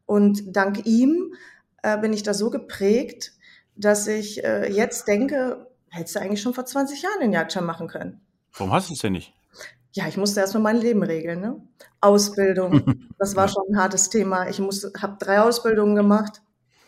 und 0.05 0.55
dank 0.55 0.85
ihm 0.85 1.33
äh, 1.83 1.97
bin 1.97 2.13
ich 2.13 2.23
da 2.23 2.33
so 2.33 2.49
geprägt, 2.49 3.33
dass 3.75 4.07
ich 4.07 4.41
äh, 4.45 4.71
jetzt 4.71 5.09
denke, 5.09 5.67
hättest 5.95 6.15
du 6.15 6.21
eigentlich 6.21 6.41
schon 6.41 6.53
vor 6.53 6.65
20 6.65 7.01
Jahren 7.01 7.19
den 7.21 7.33
Jagdschein 7.33 7.65
machen 7.65 7.87
können. 7.87 8.21
Warum 8.53 8.73
hast 8.73 8.89
du 8.89 8.93
es 8.93 8.99
denn 8.99 9.13
nicht? 9.13 9.33
Ja, 9.93 10.07
ich 10.07 10.17
musste 10.17 10.41
erstmal 10.41 10.63
mein 10.63 10.77
Leben 10.77 11.03
regeln. 11.03 11.39
Ne? 11.39 11.61
Ausbildung, 12.01 13.09
das 13.19 13.35
war 13.35 13.47
schon 13.47 13.63
ein 13.69 13.77
hartes 13.77 14.09
Thema. 14.09 14.47
Ich 14.49 14.59
habe 14.59 15.17
drei 15.19 15.41
Ausbildungen 15.41 15.95
gemacht 15.95 16.41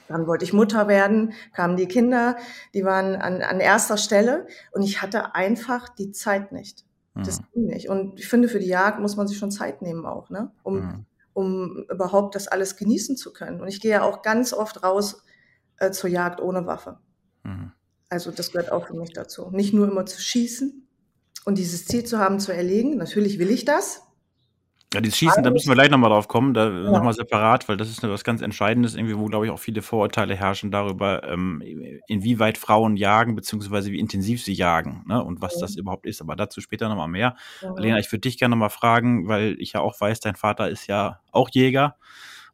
dann 0.08 0.28
wollte 0.28 0.46
ich 0.46 0.54
Mutter 0.54 0.88
werden, 0.88 1.34
kamen 1.54 1.78
die 1.78 1.88
Kinder, 1.88 2.38
die 2.74 2.86
waren 2.86 3.16
an, 3.16 3.42
an 3.42 3.60
erster 3.60 3.98
Stelle 3.98 4.48
und 4.72 4.82
ich 4.84 5.02
hatte 5.02 5.36
einfach 5.36 5.90
die 5.90 6.12
Zeit 6.12 6.52
nicht. 6.52 6.86
Das 7.16 7.40
mhm. 7.40 7.46
ging 7.54 7.66
nicht. 7.66 7.90
Und 7.90 8.20
ich 8.20 8.28
finde, 8.28 8.48
für 8.48 8.60
die 8.60 8.68
Jagd 8.68 9.00
muss 9.00 9.16
man 9.16 9.28
sich 9.28 9.38
schon 9.38 9.52
Zeit 9.52 9.82
nehmen 9.82 10.06
auch, 10.06 10.30
ne? 10.30 10.52
um, 10.64 10.76
mhm. 10.76 11.06
um 11.34 11.86
überhaupt 11.92 12.36
das 12.36 12.48
alles 12.48 12.76
genießen 12.78 13.18
zu 13.18 13.34
können. 13.34 13.60
Und 13.60 13.68
ich 13.68 13.82
gehe 13.82 13.92
ja 13.92 14.04
auch 14.04 14.22
ganz 14.22 14.54
oft 14.54 14.84
raus 14.84 15.24
äh, 15.78 15.92
zur 15.92 16.10
Jagd 16.10 16.42
ohne 16.42 16.68
Waffe. 16.68 17.00
Also 18.10 18.32
das 18.32 18.52
gehört 18.52 18.72
auch 18.72 18.88
für 18.88 18.96
mich 18.96 19.12
dazu. 19.12 19.50
Nicht 19.52 19.74
nur 19.74 19.88
immer 19.88 20.06
zu 20.06 20.22
schießen 20.22 20.88
und 21.46 21.58
dieses 21.58 21.86
Ziel 21.86 22.04
zu 22.04 22.20
haben, 22.20 22.40
zu 22.40 22.54
erlegen. 22.54 22.98
Natürlich 22.98 23.40
will 23.40 23.50
ich 23.50 23.66
das, 23.66 24.08
ja, 24.94 25.02
dieses 25.02 25.18
Schießen, 25.18 25.44
da 25.44 25.50
müssen 25.50 25.68
wir 25.68 25.76
gleich 25.76 25.90
nochmal 25.90 26.12
drauf 26.12 26.30
kommen, 26.30 26.54
da 26.54 26.70
ja. 26.70 26.92
nochmal 26.92 27.12
separat, 27.12 27.68
weil 27.68 27.76
das 27.76 27.90
ist 27.90 28.04
was 28.04 28.24
ganz 28.24 28.42
Entscheidendes, 28.42 28.96
irgendwie, 28.96 29.18
wo, 29.18 29.26
glaube 29.26 29.46
ich, 29.46 29.52
auch 29.52 29.60
viele 29.60 29.82
Vorurteile 29.82 30.34
herrschen 30.34 30.72
darüber, 30.72 31.24
ähm, 31.28 31.62
inwieweit 32.08 32.58
Frauen 32.58 32.96
jagen, 32.96 33.36
beziehungsweise 33.36 33.92
wie 33.92 34.00
intensiv 34.00 34.42
sie 34.42 34.54
jagen, 34.54 35.04
ne, 35.06 35.22
und 35.22 35.42
was 35.42 35.56
ja. 35.56 35.62
das 35.62 35.76
überhaupt 35.76 36.06
ist. 36.06 36.22
Aber 36.22 36.38
dazu 36.38 36.62
später 36.62 36.88
nochmal 36.88 37.10
mehr. 37.10 37.36
Ja. 37.62 37.74
Lena, 37.78 38.00
ich 38.00 38.10
würde 38.14 38.22
dich 38.22 38.38
gerne 38.38 38.56
nochmal 38.56 38.70
fragen, 38.70 39.28
weil 39.28 39.58
ich 39.60 39.74
ja 39.74 39.82
auch 39.82 40.00
weiß, 40.00 40.22
dein 40.22 40.36
Vater 40.36 40.70
ist 40.70 40.88
ja 40.88 41.20
auch 41.32 41.50
Jäger. 41.52 41.98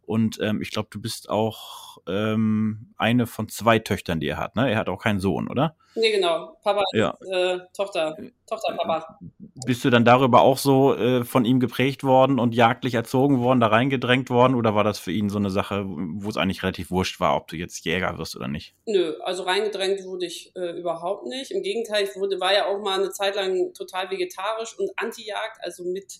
Und 0.02 0.40
ähm, 0.42 0.60
ich 0.60 0.72
glaube, 0.72 0.90
du 0.92 1.00
bist 1.00 1.30
auch 1.30 1.93
ähm, 2.08 2.94
eine 2.98 3.28
von 3.28 3.50
zwei 3.50 3.80
Töchtern, 3.80 4.20
die 4.20 4.28
er 4.28 4.38
hat. 4.38 4.56
Ne? 4.56 4.72
Er 4.72 4.78
hat 4.78 4.90
auch 4.90 5.02
keinen 5.02 5.20
Sohn, 5.20 5.48
oder? 5.48 5.76
Nee, 5.96 6.12
genau. 6.12 6.58
Papa 6.64 6.84
ja. 6.94 7.16
ist 7.20 7.30
äh, 7.30 7.60
Tochter. 7.76 8.18
Tochter, 8.48 8.76
Papa. 8.76 9.20
Bist 9.66 9.86
du 9.86 9.90
dann 9.90 10.06
darüber 10.06 10.42
auch 10.42 10.58
so 10.58 10.96
äh, 10.96 11.24
von 11.24 11.46
ihm 11.46 11.60
geprägt 11.60 12.04
worden 12.04 12.40
und 12.40 12.56
jagdlich 12.56 12.96
erzogen 12.96 13.40
worden, 13.42 13.60
da 13.60 13.68
reingedrängt 13.68 14.30
worden? 14.30 14.56
Oder 14.56 14.76
war 14.76 14.84
das 14.84 15.00
für 15.00 15.12
ihn 15.12 15.30
so 15.30 15.38
eine 15.38 15.50
Sache, 15.50 15.86
wo 15.86 16.30
es 16.30 16.38
eigentlich 16.38 16.64
relativ 16.64 16.90
wurscht 16.90 17.20
war, 17.20 17.36
ob 17.36 17.48
du 17.48 17.56
jetzt 17.56 17.86
Jäger 17.86 18.18
wirst 18.18 18.36
oder 18.36 18.48
nicht? 18.48 18.76
Nö, 18.86 19.14
also 19.24 19.44
reingedrängt 19.44 20.04
wurde 20.04 20.26
ich 20.26 20.52
äh, 20.56 20.78
überhaupt 20.80 21.28
nicht. 21.28 21.52
Im 21.52 21.62
Gegenteil, 21.62 22.06
ich 22.06 22.16
wurde, 22.16 22.40
war 22.40 22.54
ja 22.54 22.66
auch 22.66 22.82
mal 22.82 23.00
eine 23.00 23.12
Zeit 23.12 23.36
lang 23.36 23.74
total 23.74 24.10
vegetarisch 24.10 24.78
und 24.78 24.90
anti-Jagd, 24.98 25.60
also 25.62 25.84
mit 25.84 26.12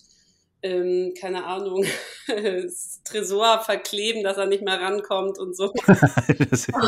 ähm, 0.64 1.12
keine 1.20 1.44
Ahnung, 1.44 1.84
das 2.26 3.02
Tresor 3.04 3.60
verkleben, 3.60 4.24
dass 4.24 4.38
er 4.38 4.46
nicht 4.46 4.62
mehr 4.62 4.80
rankommt 4.80 5.38
und 5.38 5.54
so. 5.54 5.70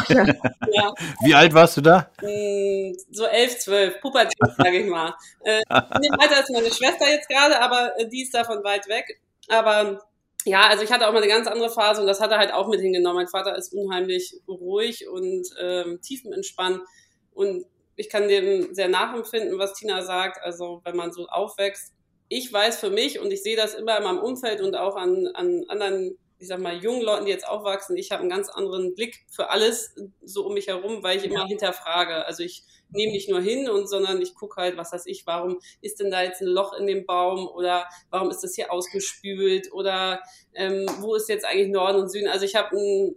ja. 0.09 0.95
Wie 1.23 1.35
alt 1.35 1.52
warst 1.52 1.76
du 1.76 1.83
da? 1.83 2.11
Hm, 2.21 2.97
so 3.11 3.26
elf, 3.26 3.59
zwölf, 3.59 4.00
Pubertät, 4.00 4.33
sage 4.56 4.78
ich 4.78 4.87
mal. 4.87 5.14
Äh, 5.45 5.61
dem 5.68 6.12
Alter 6.18 6.40
ist 6.40 6.50
meine 6.50 6.73
Schwester 6.73 7.06
jetzt 7.06 7.28
gerade, 7.28 7.61
aber 7.61 7.92
äh, 7.99 8.09
die 8.09 8.23
ist 8.23 8.33
davon 8.33 8.64
weit 8.64 8.88
weg. 8.88 9.21
Aber 9.49 10.02
ja, 10.47 10.68
also 10.68 10.83
ich 10.83 10.90
hatte 10.90 11.06
auch 11.06 11.12
mal 11.12 11.23
eine 11.23 11.30
ganz 11.30 11.47
andere 11.47 11.68
Phase 11.68 12.00
und 12.00 12.06
das 12.06 12.21
hat 12.21 12.30
er 12.30 12.38
halt 12.38 12.54
auch 12.54 12.68
mit 12.68 12.80
hingenommen. 12.80 13.16
Mein 13.16 13.28
Vater 13.28 13.59
ist 13.59 13.75
unheimlich 13.75 14.40
ruhig 14.49 15.06
und 15.06 15.49
ähm, 15.61 16.00
tiefenentspannt 16.00 16.80
und 17.35 17.66
ich 17.95 18.09
kann 18.09 18.28
dem 18.28 18.75
sehr 18.75 18.88
nachempfinden, 18.88 19.59
was 19.59 19.75
Tina 19.75 20.02
sagt. 20.02 20.42
Also 20.42 20.80
wenn 20.85 20.97
man 20.97 21.12
so 21.12 21.26
aufwächst, 21.26 21.92
ich 22.28 22.52
weiß 22.52 22.78
für 22.78 22.90
mich 22.90 23.21
und 23.21 23.33
ich 23.33 23.42
sehe 23.42 23.56
das 23.56 23.75
immer 23.75 23.97
in 23.99 24.04
meinem 24.04 24.18
Umfeld 24.18 24.61
und 24.61 24.75
auch 24.75 24.97
an, 24.97 25.28
an 25.35 25.64
anderen, 25.68 26.18
ich 26.38 26.49
sag 26.49 26.61
mal, 26.61 26.76
jungen 26.76 27.02
Leuten, 27.02 27.26
die 27.26 27.30
jetzt 27.30 27.47
aufwachsen, 27.47 27.97
ich 27.97 28.11
habe 28.11 28.21
einen 28.21 28.30
ganz 28.30 28.49
anderen 28.49 28.95
Blick 28.95 29.25
für 29.30 29.50
alles 29.50 29.95
so 30.23 30.47
um 30.47 30.54
mich 30.54 30.66
herum, 30.66 31.02
weil 31.02 31.18
ich 31.18 31.25
immer 31.25 31.40
ja. 31.40 31.47
hinterfrage. 31.47 32.26
Also 32.26 32.42
ich 32.42 32.64
nehme 32.90 33.12
nicht 33.12 33.28
nur 33.28 33.40
hin 33.40 33.68
und 33.68 33.88
sondern 33.88 34.21
ich 34.23 34.35
gucke 34.35 34.61
halt, 34.61 34.76
was 34.76 34.92
weiß 34.92 35.06
ich, 35.06 35.26
warum 35.26 35.59
ist 35.80 36.00
denn 36.00 36.11
da 36.11 36.23
jetzt 36.23 36.40
ein 36.40 36.49
Loch 36.49 36.73
in 36.73 36.87
dem 36.87 37.06
Baum 37.06 37.49
oder 37.49 37.87
warum 38.11 38.30
ist 38.30 38.42
das 38.42 38.54
hier 38.54 38.73
ausgespült 38.73 39.73
oder 39.73 40.21
ähm, 40.54 40.87
wo 41.00 41.14
ist 41.14 41.28
jetzt 41.28 41.45
eigentlich 41.45 41.68
Norden 41.68 42.00
und 42.00 42.11
Süden? 42.11 42.28
Also 42.28 42.45
ich 42.45 42.54
habe 42.54 42.76
ein 42.76 43.16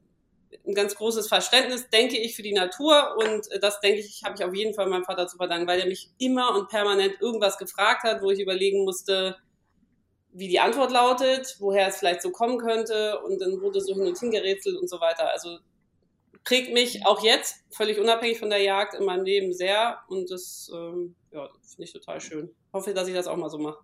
ein 0.65 0.73
ganz 0.73 0.95
großes 0.95 1.27
Verständnis, 1.27 1.89
denke 1.89 2.17
ich, 2.17 2.35
für 2.35 2.41
die 2.41 2.53
Natur 2.53 3.17
und 3.17 3.51
äh, 3.51 3.59
das 3.59 3.79
denke 3.81 3.99
ich, 3.99 4.23
habe 4.23 4.35
ich 4.37 4.43
auf 4.43 4.53
jeden 4.53 4.73
Fall 4.73 4.87
meinem 4.87 5.03
Vater 5.03 5.27
zu 5.27 5.37
verdanken, 5.37 5.67
weil 5.67 5.79
er 5.79 5.87
mich 5.87 6.09
immer 6.17 6.55
und 6.55 6.69
permanent 6.69 7.21
irgendwas 7.21 7.57
gefragt 7.57 8.03
hat, 8.03 8.21
wo 8.21 8.31
ich 8.31 8.39
überlegen 8.39 8.83
musste, 8.83 9.37
wie 10.31 10.47
die 10.47 10.59
Antwort 10.59 10.91
lautet, 10.91 11.55
woher 11.59 11.87
es 11.87 11.97
vielleicht 11.97 12.21
so 12.21 12.31
kommen 12.31 12.57
könnte 12.59 13.19
und 13.19 13.41
dann 13.41 13.61
wurde 13.61 13.81
so 13.81 13.93
hin 13.93 14.07
und 14.07 14.19
hin 14.19 14.31
gerätselt 14.31 14.77
und 14.77 14.89
so 14.89 14.99
weiter. 14.99 15.31
Also 15.31 15.59
prägt 16.43 16.73
mich 16.73 17.05
auch 17.05 17.23
jetzt, 17.23 17.63
völlig 17.71 17.99
unabhängig 17.99 18.39
von 18.39 18.49
der 18.49 18.61
Jagd, 18.61 18.93
in 18.93 19.05
meinem 19.05 19.25
Leben 19.25 19.53
sehr 19.53 19.99
und 20.07 20.31
das 20.31 20.71
ähm, 20.73 21.15
ja, 21.31 21.49
finde 21.61 21.83
ich 21.83 21.93
total 21.93 22.21
schön. 22.21 22.55
Hoffe, 22.73 22.93
dass 22.93 23.07
ich 23.07 23.13
das 23.13 23.27
auch 23.27 23.37
mal 23.37 23.49
so 23.49 23.57
mache. 23.57 23.79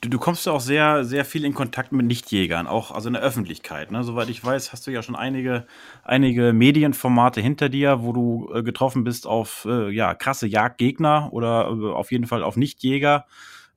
Du, 0.00 0.08
du 0.08 0.18
kommst 0.18 0.46
ja 0.46 0.52
auch 0.52 0.60
sehr, 0.60 1.04
sehr 1.04 1.24
viel 1.24 1.44
in 1.44 1.54
Kontakt 1.54 1.90
mit 1.90 2.06
Nichtjägern, 2.06 2.68
auch 2.68 2.92
also 2.92 3.08
in 3.08 3.14
der 3.14 3.22
Öffentlichkeit. 3.22 3.90
Ne? 3.90 4.04
Soweit 4.04 4.28
ich 4.28 4.44
weiß, 4.44 4.72
hast 4.72 4.86
du 4.86 4.92
ja 4.92 5.02
schon 5.02 5.16
einige, 5.16 5.66
einige 6.04 6.52
Medienformate 6.52 7.40
hinter 7.40 7.68
dir, 7.68 8.02
wo 8.02 8.12
du 8.12 8.48
äh, 8.54 8.62
getroffen 8.62 9.02
bist 9.02 9.26
auf 9.26 9.66
äh, 9.68 9.90
ja, 9.90 10.14
krasse 10.14 10.46
Jagdgegner 10.46 11.32
oder 11.32 11.68
äh, 11.70 11.92
auf 11.92 12.12
jeden 12.12 12.26
Fall 12.26 12.44
auf 12.44 12.56
Nichtjäger 12.56 13.26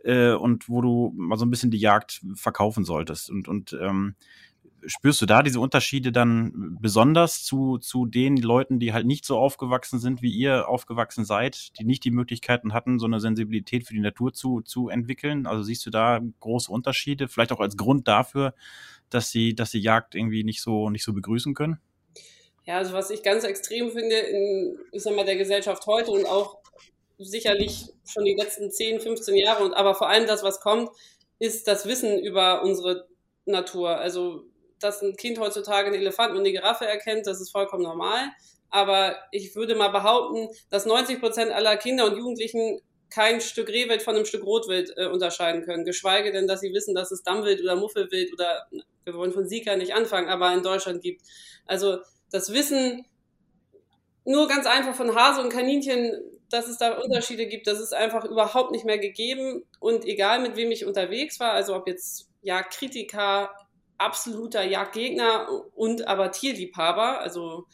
äh, 0.04 0.34
und 0.34 0.70
wo 0.70 0.82
du 0.82 1.12
mal 1.16 1.38
so 1.38 1.46
ein 1.46 1.50
bisschen 1.50 1.72
die 1.72 1.80
Jagd 1.80 2.22
verkaufen 2.36 2.86
solltest. 2.86 3.32
Und, 3.32 3.48
und 3.48 3.74
ähm, 3.82 4.16
spürst 4.86 5.22
du 5.22 5.26
da 5.26 5.44
diese 5.44 5.60
Unterschiede 5.60 6.12
dann 6.12 6.78
besonders 6.80 7.44
zu, 7.44 7.78
zu 7.78 8.06
den 8.06 8.38
Leuten, 8.38 8.80
die 8.80 8.94
halt 8.94 9.06
nicht 9.06 9.26
so 9.26 9.38
aufgewachsen 9.38 10.00
sind, 10.00 10.22
wie 10.22 10.32
ihr 10.32 10.68
aufgewachsen 10.68 11.26
seid, 11.26 11.78
die 11.80 11.84
nicht 11.84 12.04
die 12.04 12.12
Möglichkeiten 12.12 12.74
hatten, 12.74 13.00
so 13.00 13.06
eine 13.06 13.20
Sensibilität 13.20 13.86
für 13.86 13.94
die 13.94 14.00
Natur 14.00 14.34
zu, 14.34 14.62
zu 14.62 14.90
entwickeln? 14.90 15.46
Also 15.46 15.64
siehst 15.64 15.86
du 15.86 15.90
da 15.90 16.20
große 16.40 16.72
Unterschiede, 16.72 17.28
vielleicht 17.28 17.52
auch 17.52 17.60
als 17.60 17.78
Grund 17.78 18.08
dafür, 18.08 18.54
dass 19.10 19.30
sie, 19.30 19.56
dass 19.56 19.72
sie 19.72 19.80
Jagd 19.80 20.16
irgendwie 20.16 20.44
nicht 20.44 20.62
so, 20.62 20.90
nicht 20.90 21.04
so 21.04 21.14
begrüßen 21.14 21.54
können? 21.54 21.80
Ja, 22.66 22.78
also 22.78 22.94
was 22.94 23.10
ich 23.10 23.24
ganz 23.24 23.44
extrem 23.44 23.92
finde 23.92 24.16
in, 24.16 24.78
ich 24.92 25.04
sag 25.04 25.16
mal, 25.16 25.26
der 25.26 25.36
Gesellschaft 25.36 25.86
heute 25.88 26.12
und 26.12 26.26
auch 26.26 26.60
sicherlich 27.18 27.90
schon 28.06 28.26
die 28.26 28.36
letzten 28.36 28.72
10, 28.72 29.00
15 29.00 29.36
Jahre 29.36 29.64
und 29.64 29.74
aber 29.74 29.96
vor 29.96 30.10
allem 30.10 30.28
das, 30.28 30.44
was 30.44 30.60
kommt, 30.60 30.90
ist 31.40 31.68
das 31.68 31.86
Wissen 31.86 32.20
über 32.20 32.64
unsere 32.64 33.08
Natur. 33.46 33.98
Also 33.98 34.46
dass 34.84 35.02
ein 35.02 35.16
Kind 35.16 35.40
heutzutage 35.40 35.88
einen 35.88 35.96
Elefanten 35.96 36.36
und 36.36 36.42
eine 36.42 36.52
Giraffe 36.52 36.86
erkennt, 36.86 37.28
das 37.28 37.42
ist 37.42 37.52
vollkommen 37.52 37.84
normal. 37.84 38.30
Aber 38.70 39.16
ich 39.32 39.56
würde 39.56 39.76
mal 39.76 39.90
behaupten, 39.90 40.50
dass 40.70 40.86
90 40.86 41.20
Prozent 41.20 41.52
aller 41.52 41.76
Kinder 41.78 42.06
und 42.06 42.18
Jugendlichen 42.18 42.80
kein 43.10 43.42
Stück 43.42 43.68
Rehwild 43.68 44.02
von 44.02 44.16
einem 44.16 44.26
Stück 44.26 44.46
Rotwild 44.46 44.94
äh, 44.96 45.08
unterscheiden 45.08 45.64
können. 45.64 45.84
Geschweige 45.84 46.32
denn, 46.32 46.48
dass 46.48 46.62
sie 46.62 46.74
wissen, 46.74 46.96
dass 46.96 47.12
es 47.12 47.24
Dammwild 47.24 47.62
oder 47.62 47.76
Muffelwild 47.76 48.32
oder 48.34 48.68
wir 49.04 49.14
wollen 49.14 49.34
von 49.34 49.48
Sika 49.48 49.76
nicht 49.76 49.94
anfangen, 49.94 50.30
aber 50.30 50.54
in 50.54 50.64
Deutschland 50.64 51.02
gibt. 51.02 51.22
Also 51.66 51.98
das 52.32 52.54
Wissen 52.54 53.06
nur 54.24 54.48
ganz 54.48 54.66
einfach 54.66 54.96
von 54.96 55.14
Hase 55.16 55.42
und 55.42 55.50
Kaninchen, 55.50 56.14
dass 56.50 56.68
es 56.68 56.78
da 56.78 56.98
Unterschiede 57.00 57.48
gibt, 57.48 57.68
das 57.68 57.80
ist 57.80 57.94
einfach 57.94 58.26
überhaupt 58.26 58.72
nicht 58.72 58.86
mehr 58.86 59.00
gegeben. 59.00 59.64
Und 59.80 60.06
egal 60.06 60.40
mit 60.40 60.56
wem 60.56 60.72
ich 60.72 60.86
unterwegs 60.86 61.40
war, 61.40 61.54
also 61.54 61.76
ob 61.76 61.88
jetzt 61.88 62.30
ja 62.42 62.62
Kritiker, 62.64 63.52
absoluter 64.02 64.64
Jagdgegner 64.64 65.48
und 65.76 66.08
aber 66.08 66.32
Tierliebhaber. 66.32 67.20
Also 67.20 67.68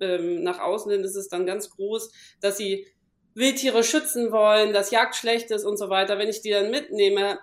ähm, 0.00 0.42
nach 0.42 0.60
außen 0.60 0.90
hin 0.90 1.04
ist 1.04 1.16
es 1.16 1.28
dann 1.28 1.46
ganz 1.46 1.70
groß, 1.70 2.10
dass 2.40 2.56
sie 2.56 2.86
Wildtiere 3.34 3.84
schützen 3.84 4.32
wollen, 4.32 4.72
dass 4.72 4.90
Jagd 4.90 5.14
schlecht 5.14 5.50
ist 5.50 5.64
und 5.64 5.76
so 5.76 5.90
weiter. 5.90 6.18
Wenn 6.18 6.28
ich 6.28 6.40
die 6.40 6.50
dann 6.50 6.70
mitnehme, 6.70 7.38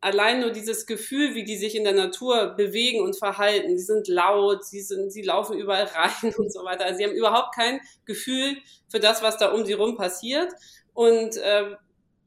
allein 0.00 0.40
nur 0.40 0.50
dieses 0.50 0.86
Gefühl, 0.86 1.34
wie 1.34 1.44
die 1.44 1.56
sich 1.56 1.74
in 1.74 1.84
der 1.84 1.92
Natur 1.92 2.54
bewegen 2.56 3.02
und 3.02 3.18
verhalten. 3.18 3.76
Sie 3.76 3.84
sind 3.84 4.08
laut, 4.08 4.64
sie, 4.64 4.80
sind, 4.80 5.10
sie 5.10 5.22
laufen 5.22 5.58
überall 5.58 5.84
rein 5.94 6.34
und 6.36 6.52
so 6.52 6.64
weiter. 6.64 6.84
Also 6.84 6.98
sie 6.98 7.04
haben 7.04 7.14
überhaupt 7.14 7.54
kein 7.54 7.80
Gefühl 8.04 8.56
für 8.88 9.00
das, 9.00 9.22
was 9.22 9.36
da 9.36 9.52
um 9.52 9.64
sie 9.64 9.72
rum 9.72 9.96
passiert 9.96 10.52
und 10.94 11.36
äh, 11.38 11.74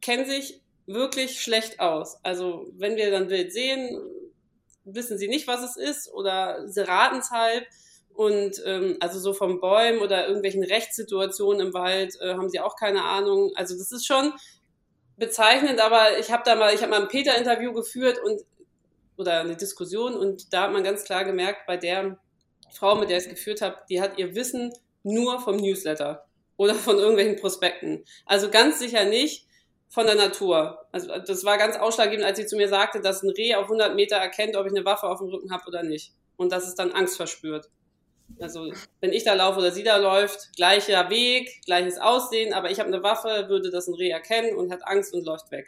kennen 0.02 0.26
sich 0.26 0.62
wirklich 0.88 1.42
schlecht 1.42 1.80
aus. 1.80 2.18
Also 2.24 2.68
wenn 2.78 2.96
wir 2.96 3.12
dann 3.12 3.30
Wild 3.30 3.54
sehen, 3.54 3.98
wissen 4.94 5.18
sie 5.18 5.28
nicht, 5.28 5.48
was 5.48 5.64
es 5.64 5.78
ist 5.78 6.12
oder 6.14 6.68
sie 6.68 6.88
raten 6.88 7.20
es 7.20 7.32
halt. 7.32 7.66
Und 8.14 8.62
ähm, 8.66 8.98
also 9.00 9.20
so 9.20 9.34
von 9.34 9.62
Bäumen 9.62 10.00
oder 10.00 10.28
irgendwelchen 10.28 10.64
Rechtssituationen 10.64 11.68
im 11.68 11.74
Wald 11.74 12.20
äh, 12.20 12.34
haben 12.34 12.50
sie 12.50 12.60
auch 12.60 12.76
keine 12.76 13.04
Ahnung. 13.04 13.52
Also 13.56 13.78
das 13.78 13.92
ist 13.92 14.06
schon 14.06 14.34
bezeichnend, 15.16 15.80
aber 15.80 16.18
ich 16.20 16.32
habe 16.32 16.44
da 16.46 16.56
mal, 16.56 16.74
ich 16.74 16.82
habe 16.82 16.92
mal 16.92 17.02
ein 17.02 17.08
Peter-Interview 17.08 17.72
geführt 17.74 18.20
und 18.24 18.42
oder 19.18 19.42
eine 19.42 19.56
Diskussion 19.58 20.16
und 20.16 20.54
da 20.54 20.64
hat 20.64 20.72
man 20.72 20.84
ganz 20.84 21.04
klar 21.04 21.26
gemerkt, 21.26 21.66
bei 21.68 21.76
der 21.76 22.18
Frau, 22.72 22.96
mit 22.96 23.10
der 23.10 23.18
ich 23.18 23.26
es 23.26 23.30
geführt 23.30 23.62
habe, 23.62 23.78
die 23.90 24.02
hat 24.02 24.18
ihr 24.18 24.34
Wissen 24.34 24.74
nur 25.04 25.40
vom 25.40 25.58
Newsletter 25.58 26.26
oder 26.56 26.74
von 26.76 26.98
irgendwelchen 26.98 27.36
Prospekten. 27.36 28.06
Also 28.26 28.50
ganz 28.50 28.80
sicher 28.80 29.06
nicht 29.06 29.46
von 29.90 30.06
der 30.06 30.16
Natur. 30.16 30.79
Also 30.92 31.08
das 31.08 31.44
war 31.44 31.58
ganz 31.58 31.78
ausschlaggebend, 31.78 32.26
als 32.26 32.38
sie 32.38 32.46
zu 32.46 32.56
mir 32.56 32.68
sagte, 32.68 33.02
dass 33.02 33.22
ein 33.22 33.30
Reh 33.30 33.56
auf 33.56 33.66
100 33.66 33.96
Meter 33.96 34.18
erkennt, 34.18 34.56
ob 34.56 34.66
ich 34.66 34.72
eine 34.72 34.86
Waffe 34.86 35.08
auf 35.08 35.20
dem 35.20 35.30
Rücken 35.30 35.52
habe 35.52 35.64
oder 35.68 35.84
nicht. 35.84 36.14
Und 36.36 36.52
dass 36.52 36.68
es 36.68 36.76
dann 36.76 36.92
Angst 36.92 37.18
verspürt. 37.18 37.70
Also 38.40 38.72
wenn 39.02 39.12
ich 39.12 39.24
da 39.24 39.34
laufe 39.34 39.60
oder 39.60 39.72
sie 39.72 39.84
da 39.84 39.98
läuft, 39.98 40.56
gleicher 40.56 41.10
Weg, 41.10 41.62
gleiches 41.66 42.00
Aussehen, 42.00 42.54
aber 42.54 42.72
ich 42.72 42.80
habe 42.80 42.88
eine 42.88 43.04
Waffe, 43.04 43.50
würde 43.50 43.72
das 43.72 43.88
ein 43.88 43.96
Reh 43.96 44.10
erkennen 44.10 44.56
und 44.56 44.72
hat 44.72 44.88
Angst 44.88 45.14
und 45.14 45.26
läuft 45.26 45.52
weg. 45.52 45.68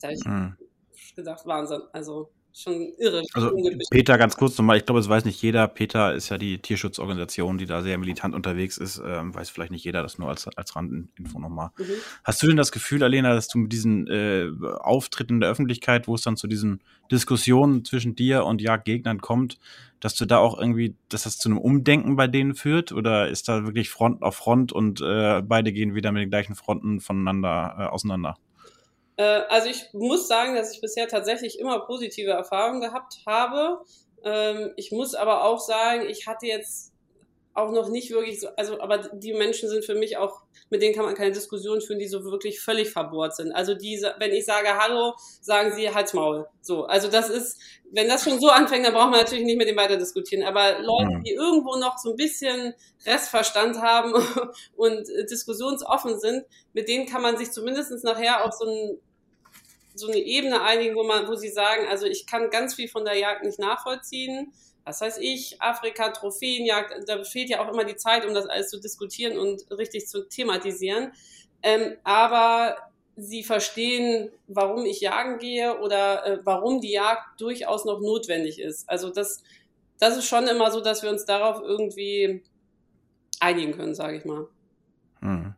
Da 0.00 0.08
habe 0.08 0.16
ich 0.16 0.24
hm. 0.24 0.56
gedacht, 1.16 1.46
Wahnsinn. 1.46 1.82
Also 1.92 2.30
schon 2.54 2.92
irre. 2.98 3.22
Also 3.32 3.50
Peter, 3.90 4.18
ganz 4.18 4.36
kurz 4.36 4.56
nochmal, 4.58 4.76
ich 4.76 4.84
glaube, 4.84 5.00
es 5.00 5.08
weiß 5.08 5.24
nicht 5.24 5.40
jeder. 5.42 5.66
Peter 5.68 6.14
ist 6.14 6.28
ja 6.28 6.38
die 6.38 6.58
Tierschutzorganisation, 6.58 7.58
die 7.58 7.66
da 7.66 7.82
sehr 7.82 7.98
militant 7.98 8.34
unterwegs 8.34 8.78
ist. 8.78 9.00
Ähm, 9.04 9.34
weiß 9.34 9.50
vielleicht 9.50 9.72
nicht 9.72 9.84
jeder, 9.84 10.02
das 10.02 10.18
nur 10.18 10.28
als, 10.28 10.46
als 10.48 10.76
Randinfo 10.76 11.38
nochmal. 11.38 11.70
Mhm. 11.78 11.84
Hast 12.24 12.42
du 12.42 12.46
denn 12.46 12.56
das 12.56 12.72
Gefühl, 12.72 13.02
Alena, 13.02 13.34
dass 13.34 13.48
du 13.48 13.58
mit 13.58 13.72
diesen 13.72 14.06
äh, 14.08 14.50
Auftritten 14.80 15.34
in 15.34 15.40
der 15.40 15.50
Öffentlichkeit, 15.50 16.08
wo 16.08 16.14
es 16.14 16.22
dann 16.22 16.36
zu 16.36 16.46
diesen 16.46 16.82
Diskussionen 17.10 17.84
zwischen 17.84 18.14
dir 18.14 18.44
und 18.44 18.60
Jagdgegnern 18.60 19.20
kommt, 19.20 19.58
dass 20.00 20.14
du 20.16 20.26
da 20.26 20.38
auch 20.38 20.58
irgendwie, 20.58 20.96
dass 21.08 21.22
das 21.22 21.38
zu 21.38 21.48
einem 21.48 21.58
Umdenken 21.58 22.16
bei 22.16 22.26
denen 22.26 22.54
führt? 22.54 22.92
Oder 22.92 23.28
ist 23.28 23.48
da 23.48 23.64
wirklich 23.64 23.88
Front 23.88 24.22
auf 24.22 24.36
Front 24.36 24.72
und 24.72 25.00
äh, 25.00 25.42
beide 25.42 25.72
gehen 25.72 25.94
wieder 25.94 26.12
mit 26.12 26.22
den 26.22 26.30
gleichen 26.30 26.54
Fronten 26.54 27.00
voneinander 27.00 27.76
äh, 27.78 27.84
auseinander? 27.84 28.36
Äh, 29.22 29.44
also 29.48 29.68
ich 29.68 29.92
muss 29.92 30.26
sagen, 30.26 30.56
dass 30.56 30.74
ich 30.74 30.80
bisher 30.80 31.06
tatsächlich 31.06 31.58
immer 31.58 31.80
positive 31.80 32.30
Erfahrungen 32.30 32.80
gehabt 32.80 33.20
habe. 33.26 33.80
Ähm, 34.24 34.72
ich 34.76 34.90
muss 34.90 35.14
aber 35.14 35.44
auch 35.44 35.60
sagen, 35.60 36.08
ich 36.08 36.26
hatte 36.26 36.46
jetzt 36.46 36.92
auch 37.54 37.70
noch 37.70 37.88
nicht 37.90 38.10
wirklich 38.10 38.40
so, 38.40 38.48
also, 38.56 38.80
aber 38.80 38.98
die 38.98 39.34
Menschen 39.34 39.68
sind 39.68 39.84
für 39.84 39.94
mich 39.94 40.16
auch, 40.16 40.40
mit 40.70 40.80
denen 40.80 40.94
kann 40.94 41.04
man 41.04 41.14
keine 41.14 41.32
Diskussion 41.32 41.82
führen, 41.82 41.98
die 41.98 42.06
so 42.06 42.24
wirklich 42.24 42.60
völlig 42.60 42.90
verbohrt 42.90 43.36
sind. 43.36 43.52
Also 43.52 43.74
diese, 43.74 44.14
wenn 44.18 44.32
ich 44.32 44.46
sage 44.46 44.68
Hallo, 44.78 45.14
sagen 45.42 45.72
sie 45.74 45.94
Halt's 45.94 46.14
Maul. 46.14 46.46
So. 46.62 46.84
Also 46.84 47.08
das 47.08 47.28
ist, 47.28 47.60
wenn 47.92 48.08
das 48.08 48.24
schon 48.24 48.40
so 48.40 48.48
anfängt, 48.48 48.86
dann 48.86 48.94
braucht 48.94 49.10
man 49.10 49.20
natürlich 49.20 49.44
nicht 49.44 49.58
mit 49.58 49.68
dem 49.68 49.76
weiter 49.76 49.98
diskutieren. 49.98 50.44
Aber 50.44 50.78
Leute, 50.80 51.20
die 51.26 51.32
irgendwo 51.32 51.76
noch 51.76 51.98
so 51.98 52.10
ein 52.12 52.16
bisschen 52.16 52.72
Restverstand 53.04 53.82
haben 53.82 54.14
und 54.76 55.06
diskussionsoffen 55.30 56.18
sind, 56.18 56.46
mit 56.72 56.88
denen 56.88 57.06
kann 57.06 57.20
man 57.20 57.36
sich 57.36 57.52
zumindest 57.52 58.02
nachher 58.02 58.46
auf 58.46 58.54
so 58.54 58.64
ein 58.64 58.98
so 59.94 60.08
eine 60.08 60.18
Ebene 60.18 60.62
einigen, 60.62 60.94
wo 60.96 61.04
man, 61.04 61.28
wo 61.28 61.34
sie 61.34 61.48
sagen, 61.48 61.86
also 61.88 62.06
ich 62.06 62.26
kann 62.26 62.50
ganz 62.50 62.74
viel 62.74 62.88
von 62.88 63.04
der 63.04 63.16
Jagd 63.18 63.44
nicht 63.44 63.58
nachvollziehen. 63.58 64.52
Was 64.84 65.00
heißt 65.00 65.18
ich, 65.20 65.60
Afrika, 65.60 66.10
Trophäenjagd, 66.10 67.08
da 67.08 67.22
fehlt 67.22 67.50
ja 67.50 67.64
auch 67.64 67.72
immer 67.72 67.84
die 67.84 67.96
Zeit, 67.96 68.26
um 68.26 68.34
das 68.34 68.46
alles 68.46 68.68
zu 68.68 68.80
diskutieren 68.80 69.38
und 69.38 69.70
richtig 69.70 70.08
zu 70.08 70.28
thematisieren. 70.28 71.12
Ähm, 71.62 71.96
aber 72.02 72.76
sie 73.16 73.44
verstehen, 73.44 74.30
warum 74.48 74.84
ich 74.84 75.00
jagen 75.00 75.38
gehe 75.38 75.78
oder 75.78 76.26
äh, 76.26 76.38
warum 76.44 76.80
die 76.80 76.92
Jagd 76.92 77.40
durchaus 77.40 77.84
noch 77.84 78.00
notwendig 78.00 78.58
ist. 78.58 78.88
Also 78.88 79.10
das, 79.10 79.42
das 80.00 80.16
ist 80.16 80.26
schon 80.26 80.48
immer 80.48 80.70
so, 80.72 80.80
dass 80.80 81.02
wir 81.02 81.10
uns 81.10 81.24
darauf 81.24 81.60
irgendwie 81.60 82.42
einigen 83.38 83.72
können, 83.72 83.94
sage 83.94 84.16
ich 84.16 84.24
mal. 84.24 84.48
Hm 85.20 85.54